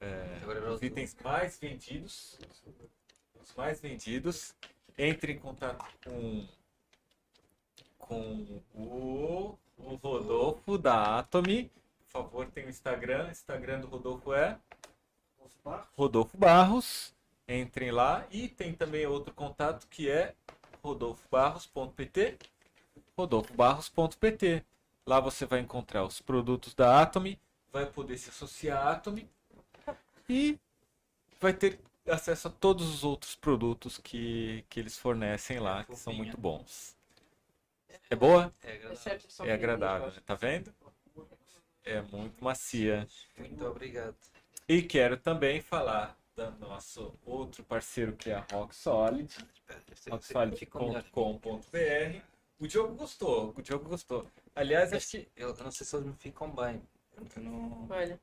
é, 0.01 0.40
os 0.70 0.81
o- 0.81 0.85
itens 0.85 1.16
mais 1.24 1.59
vendidos. 1.59 2.39
Os 3.40 3.55
mais 3.55 3.81
vendidos. 3.81 4.55
Entre 4.99 5.32
em 5.32 5.39
contato 5.39 5.85
com, 6.05 6.47
com 7.97 8.61
o, 8.74 9.59
o 9.78 9.94
Rodolfo 9.96 10.76
da 10.76 11.18
Atomy. 11.18 11.70
Por 12.00 12.22
favor, 12.22 12.46
tem 12.46 12.66
o 12.66 12.68
Instagram. 12.68 13.28
O 13.28 13.30
Instagram 13.30 13.80
do 13.80 13.86
Rodolfo 13.86 14.32
é 14.32 14.59
Rodolfo 15.96 16.36
Barros. 16.36 17.14
Entrem 17.46 17.90
lá. 17.90 18.26
E 18.30 18.48
tem 18.48 18.74
também 18.74 19.06
outro 19.06 19.32
contato 19.32 19.86
que 19.88 20.10
é 20.10 20.34
rodolfobarros.pt. 20.82 22.38
rodolfobarros.pt. 23.16 24.64
Lá 25.06 25.20
você 25.20 25.46
vai 25.46 25.60
encontrar 25.60 26.05
os 26.05 26.20
produtos 26.20 26.74
da 26.74 27.00
Atomy, 27.00 27.40
vai 27.72 27.86
poder 27.86 28.18
se 28.18 28.28
associar 28.28 28.86
à 28.86 28.92
Atomy 28.92 29.26
e 30.28 30.59
vai 31.40 31.55
ter 31.55 31.80
acesso 32.06 32.48
a 32.48 32.50
todos 32.50 32.86
os 32.92 33.05
outros 33.05 33.34
produtos 33.34 33.96
que, 33.96 34.64
que 34.68 34.78
eles 34.78 34.98
fornecem 34.98 35.59
lá, 35.59 35.84
que 35.84 35.96
são 35.96 36.12
muito 36.12 36.36
bons. 36.36 36.98
É 38.11 38.16
boa? 38.16 38.53
É 38.62 38.75
agradável. 38.75 39.47
É 39.47 39.53
agradável, 39.53 40.09
né? 40.09 40.23
tá 40.25 40.35
vendo? 40.35 40.75
É 41.85 42.01
muito 42.03 42.43
macia. 42.43 43.07
Muito 43.37 43.66
obrigado. 43.66 44.16
E 44.69 44.83
quero 44.83 45.16
também 45.16 45.61
falar 45.61 46.16
do 46.37 46.51
nosso 46.59 47.15
outro 47.25 47.65
parceiro 47.65 48.15
que 48.15 48.31
é 48.31 48.35
a 48.35 48.47
Rock 48.53 48.75
Solid, 48.75 49.35
rocksolid.com.br. 50.11 52.20
O 52.61 52.66
Diogo 52.66 52.95
gostou, 52.95 53.55
o 53.57 53.62
Diogo 53.62 53.89
gostou. 53.89 54.27
Aliás, 54.55 54.93
acho 54.93 55.11
que 55.11 55.29
Eu 55.37 55.51
eu 55.51 55.65
não 55.65 55.70
sei 55.70 55.87
se 55.87 55.97
eles 55.97 56.07
me 56.07 56.15
ficam 56.15 56.51
bem. 56.51 56.83
Eu 57.16 57.43
não... 57.43 57.87
Olha, 57.89 58.20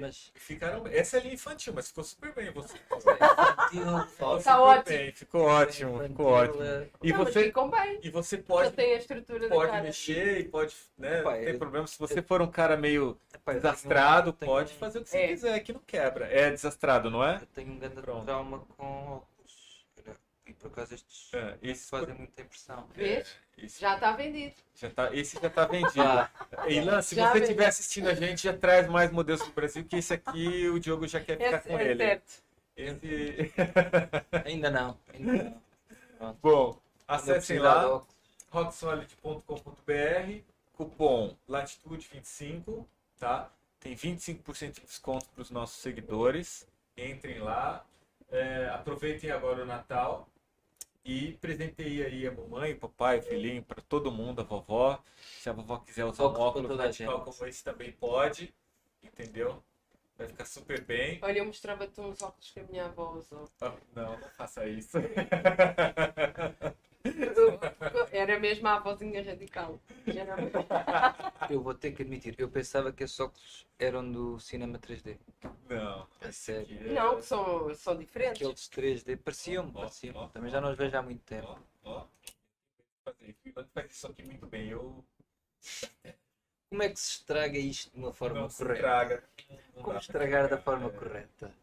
Mas 0.00 0.32
ficaram. 0.34 0.86
Essa 0.88 1.16
ali 1.18 1.30
é 1.30 1.34
infantil, 1.34 1.72
mas 1.74 1.88
ficou 1.88 2.04
super 2.04 2.34
bem. 2.34 2.50
Você 2.52 2.76
infantil, 2.90 4.06
ficou. 4.08 4.36
Tá 4.36 4.38
super 4.40 4.50
ótimo. 4.60 4.84
bem, 4.98 5.12
ficou 5.12 5.42
ótimo, 5.42 5.90
ficou 6.02 6.04
infantil, 6.06 6.60
ótimo. 6.60 6.62
é- 6.64 6.88
E 7.02 7.12
não, 7.12 7.24
você, 7.24 7.52
e 8.02 8.10
você 8.10 8.38
pode, 8.38 8.70
tem 8.72 8.94
a 8.94 8.98
estrutura 8.98 9.48
da 9.48 9.54
pode 9.54 9.82
mexer 9.82 10.40
e 10.40 10.44
pode, 10.44 10.74
né? 10.98 11.22
Não 11.22 11.32
tem 11.32 11.44
eu- 11.48 11.58
problema. 11.58 11.86
Se 11.86 11.98
você 11.98 12.20
for 12.22 12.42
um 12.42 12.50
cara 12.50 12.76
meio 12.76 13.18
tenho- 13.44 13.56
desastrado, 13.60 14.32
tenho 14.32 14.50
pode 14.50 14.72
um- 14.74 14.76
fazer 14.78 14.98
o 14.98 15.02
que 15.04 15.10
você 15.10 15.18
É. 15.18 15.28
quiser, 15.28 15.60
que 15.60 15.72
não 15.72 15.80
quebra. 15.86 16.26
É 16.26 16.50
desastrado, 16.50 17.10
não 17.10 17.22
é? 17.24 17.36
Eu 17.42 17.46
tenho 17.46 17.72
um 17.72 17.78
grande 17.78 18.00
Pronto. 18.02 18.24
trauma 18.24 18.60
com 18.76 18.84
óculos. 18.84 19.86
E 20.46 20.52
por 20.52 20.68
acaso 20.68 20.94
estes 20.94 21.32
É, 21.34 21.58
esse 21.62 21.90
fazem 21.90 22.14
muita 22.14 22.40
impressão. 22.42 22.88
Vês? 22.94 23.34
Esse 23.58 23.80
Já 23.80 23.94
está 23.94 24.12
vendido. 24.12 24.54
já 24.74 24.90
tá, 24.90 25.14
esse 25.14 25.40
já 25.40 25.48
tá 25.48 25.64
vendido. 25.66 26.02
Ah, 26.02 26.30
Ilan, 26.68 27.00
se 27.00 27.14
Já 27.14 27.32
você 27.32 27.38
estiver 27.38 27.66
assistindo 27.66 28.08
a 28.08 28.14
gente, 28.14 28.42
já 28.42 28.52
traz 28.56 28.86
mais 28.86 29.10
modelos 29.10 29.42
do 29.42 29.50
Brasil, 29.52 29.82
que 29.84 29.96
esse 29.96 30.12
aqui 30.12 30.68
o 30.68 30.78
Diogo 30.78 31.08
já 31.08 31.20
quer 31.20 31.38
ficar 31.38 31.60
com 31.60 31.78
é 31.78 31.84
ele. 31.84 31.96
certo. 31.96 32.42
Esse... 32.76 33.52
ainda 34.44 34.70
não. 34.70 34.98
Ainda 35.14 35.62
não. 36.20 36.36
Bom, 36.42 36.78
acessem 37.08 37.58
lá, 37.58 38.02
rocksolid.com.br, 38.50 40.42
cupom 40.74 41.34
latitude25, 41.48 42.84
tá? 43.18 43.50
Tem 43.80 43.96
25% 43.96 44.72
de 44.72 44.80
desconto 44.82 45.26
para 45.30 45.40
os 45.42 45.50
nossos 45.50 45.80
seguidores. 45.80 46.66
Entrem 46.96 47.38
lá, 47.38 47.86
é, 48.30 48.68
aproveitem 48.74 49.30
agora 49.30 49.62
o 49.62 49.66
Natal 49.66 50.28
e 51.06 51.32
presenteiem 51.40 52.02
aí 52.02 52.26
a 52.26 52.32
mamãe, 52.32 52.72
o 52.72 52.78
papai, 52.78 53.20
o 53.20 53.22
filhinho, 53.22 53.62
para 53.62 53.80
todo 53.82 54.10
mundo, 54.10 54.40
a 54.40 54.44
vovó. 54.44 55.00
Se 55.40 55.48
a 55.48 55.52
vovó 55.52 55.78
quiser 55.78 56.04
usar 56.04 56.24
um 56.24 56.34
Óculos 56.34 56.76
radical 56.76 57.24
gente. 57.24 57.36
como 57.36 57.48
esse 57.48 57.62
também 57.62 57.92
pode, 57.92 58.52
entendeu? 59.02 59.62
Vai 60.18 60.26
ficar 60.26 60.44
super 60.46 60.80
bem. 60.82 61.18
Olha, 61.22 61.38
eu 61.38 61.44
mostrava-te 61.44 62.00
uns 62.00 62.22
óculos 62.22 62.50
que 62.50 62.58
a 62.60 62.64
minha 62.64 62.86
avó 62.86 63.12
usou. 63.12 63.48
Ah, 63.60 63.72
Não, 63.94 64.18
não 64.18 64.30
faça 64.30 64.66
isso. 64.66 64.98
Era 68.12 68.38
mesmo 68.38 68.68
a 68.68 68.74
avózinha 68.74 69.22
radical. 69.22 69.80
Era... 70.06 70.36
Eu 71.50 71.62
vou 71.62 71.74
ter 71.74 71.92
que 71.92 72.02
admitir, 72.02 72.34
eu 72.38 72.48
pensava 72.48 72.92
que 72.92 73.04
esses 73.04 73.18
óculos 73.18 73.66
eram 73.78 74.10
do 74.10 74.38
cinema 74.40 74.78
3D. 74.78 75.18
Não. 75.68 76.06
A 76.20 76.32
sério. 76.32 76.92
Não, 76.92 77.16
que 77.16 77.22
são, 77.22 77.74
são 77.74 77.96
diferentes. 77.96 78.42
Aqueles 78.42 78.68
3D 78.68 79.16
pareciam-me, 79.18 79.72
Ó, 79.74 79.80
pareciam 79.80 80.14
ó, 80.16 80.28
Também 80.28 80.50
já 80.50 80.60
não 80.60 80.70
os 80.70 80.76
vejo 80.76 80.96
há 80.96 81.02
muito 81.02 81.22
tempo. 81.22 81.58
Ó, 81.84 81.90
ó. 81.90 82.06
Fazer. 83.04 83.36
Ele 83.44 83.66
faz 83.72 83.90
isso 83.90 84.06
aqui 84.06 84.24
muito 84.24 84.46
bem. 84.46 84.68
Eu 84.68 85.04
Como 86.68 86.82
é 86.82 86.88
que 86.88 86.98
se 86.98 87.18
estraga 87.18 87.58
isto 87.58 87.90
de 87.92 87.98
uma 87.98 88.12
forma 88.12 88.40
não 88.40 88.48
se 88.48 88.64
correta? 88.64 89.22
Como 89.82 89.98
estragar 89.98 90.48
da 90.48 90.58
forma 90.58 90.88
é, 90.88 90.90
correta? 90.90 91.54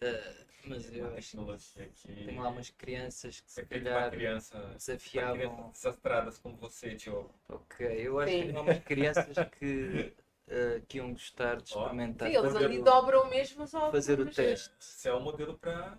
Tem 0.00 0.08
Ah, 0.10 0.44
mas 0.64 0.92
eu 0.94 1.14
acho 1.14 1.36
que 1.94 2.24
tem 2.24 2.38
lá 2.38 2.48
umas 2.48 2.70
crianças 2.70 3.40
que 3.40 3.50
Você 3.50 3.60
se 3.62 3.66
uma 3.78 3.84
calhar 3.84 4.10
criança. 4.10 4.58
desafiavam. 4.76 5.38
crianças 5.38 5.72
desastradas 5.72 6.38
como 6.38 6.56
você, 6.56 6.94
Diogo. 6.94 7.34
Ok, 7.48 7.86
eu 8.06 8.18
acho 8.20 8.32
Sim. 8.32 8.38
que 8.40 8.44
tem 8.46 8.54
lá 8.54 8.62
umas 8.62 8.78
crianças 8.84 9.24
que, 9.58 10.12
ah, 10.48 10.80
que 10.86 10.98
iam 10.98 11.12
gostar 11.12 11.56
de 11.56 11.68
experimentar. 11.68 12.28
Sim, 12.28 12.36
eles 12.36 12.52
fazer 12.52 12.64
ali 12.66 12.78
o- 12.78 12.84
dobram 12.84 13.30
mesmo 13.30 13.62
óculos. 13.64 13.90
fazer 13.92 14.20
o 14.20 14.26
teste. 14.30 14.74
Esse 14.80 15.08
é 15.08 15.14
um 15.14 15.20
modelo 15.20 15.56
para 15.58 15.96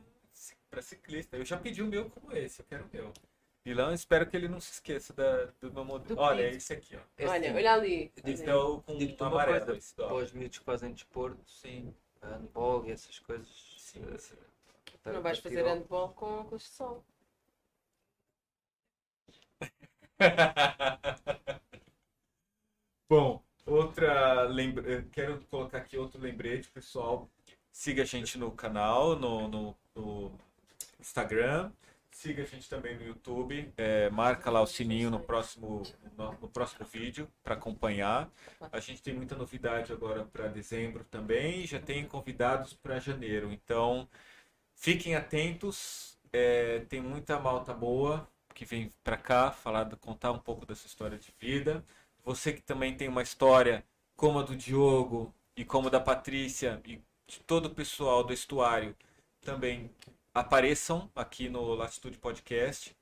para 0.69 0.81
ciclista. 0.83 1.35
Eu 1.35 1.43
já 1.43 1.57
pedi 1.57 1.81
o 1.81 1.87
meu 1.87 2.09
como 2.11 2.31
esse, 2.31 2.61
eu 2.61 2.65
quero 2.65 2.85
o 2.85 2.89
meu. 2.93 3.11
Vilão, 3.65 3.91
espero 3.93 4.27
que 4.29 4.37
ele 4.37 4.47
não 4.47 4.59
se 4.61 4.71
esqueça 4.73 5.13
da, 5.13 5.45
do 5.59 5.71
meu 5.73 5.83
modelo. 5.83 6.15
Do 6.15 6.21
Olha, 6.21 6.43
é 6.43 6.53
esse 6.55 6.73
aqui, 6.73 6.95
ó. 6.95 6.99
É 7.17 7.27
Olha, 7.27 7.47
assim, 7.49 7.55
olha 7.57 7.73
ali. 7.73 8.11
Esse 8.23 8.43
olha 8.43 8.51
é 8.51 8.55
o 8.55 8.81
com 8.81 8.97
Digo-te 8.97 9.21
uma 9.21 9.27
amarelo. 9.31 9.65
coisa, 9.65 9.77
esse, 9.77 9.93
ó. 9.99 10.07
para 10.07 10.15
os 10.15 10.31
miúdos 10.31 10.57
que 10.59 10.65
fazem 10.65 10.91
desporto, 10.93 11.39
sim, 11.49 11.93
handball 12.21 12.85
e 12.85 12.91
essas 12.91 13.19
coisas. 13.19 13.47
Sim, 13.77 14.03
eh, 14.13 14.17
sim. 14.17 14.35
para 15.03 15.13
Não 15.13 15.21
vais 15.21 15.39
fazer 15.39 15.63
handball 15.63 16.09
com 16.13 16.25
óculos 16.25 16.63
de 16.63 16.69
sol. 16.69 17.03
Bom, 23.09 23.41
outra 23.65 24.43
lembra... 24.43 24.87
eu 24.89 25.03
quero 25.11 25.41
colocar 25.49 25.79
aqui 25.79 25.97
outro 25.97 26.19
lembrete, 26.21 26.69
pessoal. 26.69 27.29
Siga 27.71 28.03
a 28.03 28.05
gente 28.05 28.37
no 28.37 28.51
canal, 28.51 29.15
no, 29.15 29.47
no- 29.47 29.75
no 29.95 30.31
Instagram. 30.99 31.71
Siga 32.19 32.43
a 32.43 32.45
gente 32.45 32.67
também 32.67 32.97
no 32.97 33.05
YouTube. 33.05 33.73
É, 33.77 34.09
marca 34.09 34.51
lá 34.51 34.61
o 34.61 34.67
sininho 34.67 35.09
no 35.09 35.21
próximo, 35.21 35.83
no, 36.17 36.33
no 36.33 36.49
próximo 36.49 36.85
vídeo 36.85 37.31
para 37.41 37.53
acompanhar. 37.53 38.29
A 38.73 38.79
gente 38.81 39.01
tem 39.01 39.13
muita 39.13 39.37
novidade 39.37 39.93
agora 39.93 40.25
para 40.25 40.49
dezembro 40.49 41.05
também. 41.05 41.65
Já 41.65 41.79
tem 41.79 42.05
convidados 42.05 42.73
para 42.73 42.99
janeiro. 42.99 43.53
Então, 43.53 44.05
fiquem 44.75 45.15
atentos. 45.15 46.19
É, 46.33 46.79
tem 46.89 46.99
muita 46.99 47.39
malta 47.39 47.73
boa 47.73 48.29
que 48.53 48.65
vem 48.65 48.91
para 49.01 49.15
cá 49.15 49.49
falar, 49.49 49.89
contar 49.95 50.33
um 50.33 50.39
pouco 50.39 50.65
dessa 50.65 50.87
história 50.87 51.17
de 51.17 51.33
vida. 51.39 51.85
Você 52.25 52.51
que 52.51 52.61
também 52.61 52.97
tem 52.97 53.07
uma 53.07 53.21
história 53.21 53.81
como 54.17 54.39
a 54.39 54.43
do 54.43 54.57
Diogo 54.57 55.33
e 55.55 55.63
como 55.63 55.87
a 55.87 55.91
da 55.91 56.01
Patrícia 56.01 56.81
e 56.85 57.01
de 57.25 57.39
todo 57.47 57.67
o 57.67 57.73
pessoal 57.73 58.25
do 58.25 58.33
estuário 58.33 58.93
também 59.39 59.89
apareçam 60.33 61.11
aqui 61.15 61.49
no 61.49 61.73
Latitude 61.75 62.17
Podcast. 62.17 62.95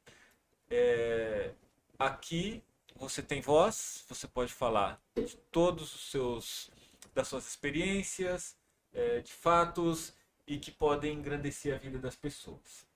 É, 0.69 1.51
aqui 1.97 2.63
você 2.95 3.21
tem 3.21 3.41
voz, 3.41 4.03
você 4.07 4.27
pode 4.27 4.53
falar 4.53 5.01
de 5.15 5.37
todos 5.51 5.93
os 5.93 6.11
seus 6.11 6.69
das 7.13 7.27
suas 7.27 7.47
experiências, 7.47 8.55
é, 8.93 9.21
de 9.21 9.33
fatos 9.33 10.13
e 10.45 10.57
que 10.59 10.71
podem 10.71 11.13
engrandecer 11.13 11.73
a 11.73 11.77
vida 11.77 11.97
das 11.97 12.15
pessoas. 12.15 12.87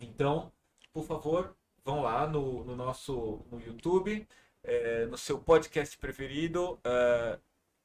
Então, 0.00 0.52
por 0.92 1.04
favor, 1.04 1.56
vão 1.84 2.02
lá 2.02 2.26
no, 2.26 2.64
no 2.64 2.74
nosso 2.74 3.44
no 3.50 3.60
YouTube, 3.60 4.26
é, 4.62 5.06
no 5.06 5.16
seu 5.16 5.38
podcast 5.38 5.96
preferido, 5.98 6.80
é, 6.84 7.38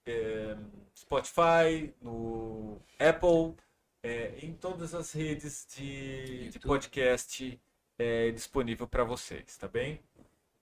é, 0.08 0.58
Spotify, 0.96 1.94
no 2.02 2.82
Apple, 3.00 3.56
é, 4.04 4.34
em 4.42 4.54
todas 4.54 4.94
as 4.96 5.12
redes 5.12 5.68
de, 5.76 6.50
de 6.50 6.60
podcast 6.60 7.60
é, 7.98 8.32
disponível 8.32 8.88
para 8.88 9.04
vocês, 9.04 9.58
tá 9.58 9.68
bem? 9.68 10.00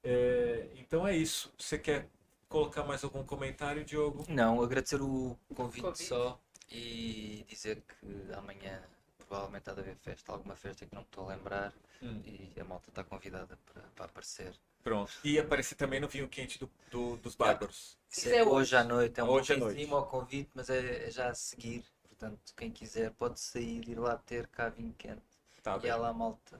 É, 0.03 0.67
então 0.75 1.07
é 1.07 1.15
isso. 1.15 1.53
Você 1.57 1.77
quer 1.77 2.07
colocar 2.49 2.83
mais 2.83 3.03
algum 3.03 3.23
comentário, 3.23 3.83
Diogo? 3.83 4.25
Não, 4.29 4.61
agradecer 4.61 5.01
o 5.01 5.37
convite, 5.53 5.81
Convite. 5.83 6.03
só 6.03 6.39
e 6.71 7.45
dizer 7.47 7.81
que 7.81 8.33
amanhã 8.33 8.81
provavelmente 9.17 9.69
há 9.69 9.73
de 9.73 9.79
haver 9.81 9.95
festa, 9.97 10.31
alguma 10.31 10.55
festa 10.55 10.85
que 10.85 10.93
não 10.93 11.01
me 11.01 11.07
estou 11.07 11.25
a 11.29 11.35
lembrar 11.35 11.73
Hum. 12.01 12.21
e 12.25 12.59
a 12.59 12.63
malta 12.63 12.89
está 12.89 13.03
convidada 13.03 13.57
para, 13.95 14.05
aparecer. 14.05 14.53
Pronto. 14.83 15.11
E 15.23 15.39
aparecer 15.39 15.73
também 15.73 15.99
no 15.99 16.07
vinho 16.07 16.27
quente 16.27 16.59
do, 16.59 16.69
do- 16.91 17.17
dos 17.17 17.33
bárbaros. 17.33 17.97
É 18.23 18.43
hoje 18.43 18.75
à 18.75 18.83
noite, 18.83 19.19
é 19.19 19.23
um 19.23 19.29
Hoje 19.29 19.53
à 19.53 19.57
noite. 19.57 19.89
ao 19.91 20.05
convite, 20.05 20.51
mas 20.53 20.69
é, 20.69 21.07
é 21.07 21.09
já 21.09 21.29
a 21.29 21.33
seguir. 21.33 21.83
Portanto, 22.17 22.53
quem 22.57 22.71
quiser 22.71 23.11
pode 23.11 23.39
sair 23.39 23.87
e 23.87 23.91
ir 23.91 23.99
lá 23.99 24.17
ter 24.17 24.47
cá 24.47 24.69
vinho 24.69 24.93
quente. 24.97 25.21
Tá 25.61 25.77
e 25.77 25.81
bem. 25.81 25.91
há 25.91 25.95
lá 25.95 26.11
malta, 26.11 26.59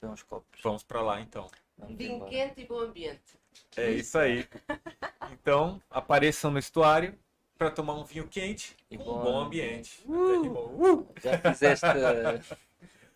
vê 0.00 0.06
uns 0.06 0.22
copos. 0.22 0.60
Vamos 0.62 0.82
para 0.82 1.00
lá 1.00 1.20
então. 1.20 1.50
Vamos 1.78 1.96
Vinho 1.96 2.16
embora. 2.16 2.30
quente 2.30 2.60
e 2.60 2.66
bom 2.66 2.80
ambiente. 2.80 3.40
É 3.76 3.90
isso 3.92 4.18
aí. 4.18 4.46
Então, 5.32 5.80
apareçam 5.90 6.50
no 6.50 6.58
estuário 6.58 7.18
para 7.56 7.70
tomar 7.70 7.94
um 7.94 8.04
vinho 8.04 8.28
quente 8.28 8.76
E 8.90 8.98
com 8.98 9.04
um 9.04 9.06
bom 9.06 9.22
bom 9.22 9.40
ambiente. 9.40 10.02
Rimou. 10.06 10.68
Uh! 10.68 11.08
Já 11.22 11.38
fizeste 11.38 11.86
uh, 11.86 12.56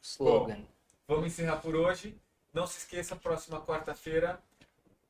slogan. 0.01 0.65
Vamos 1.07 1.27
encerrar 1.27 1.59
por 1.59 1.75
hoje. 1.77 2.19
Não 2.53 2.67
se 2.67 2.79
esqueça, 2.79 3.15
próxima 3.17 3.61
quarta-feira, 3.61 4.41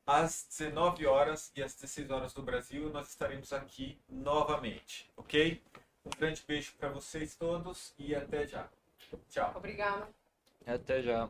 às 0.05 0.45
19 0.49 1.05
horas 1.05 1.51
e 1.55 1.63
às 1.63 1.73
16 1.75 2.09
horas 2.11 2.33
do 2.33 2.41
Brasil, 2.41 2.89
nós 2.89 3.07
estaremos 3.09 3.53
aqui 3.53 3.97
novamente, 4.09 5.09
ok? 5.15 5.61
Um 6.05 6.09
grande 6.17 6.43
beijo 6.47 6.73
para 6.77 6.89
vocês 6.89 7.35
todos 7.35 7.93
e 7.97 8.13
até 8.15 8.47
já. 8.47 8.69
Tchau. 9.29 9.53
Obrigada. 9.55 10.07
Até 10.65 11.01
já. 11.01 11.29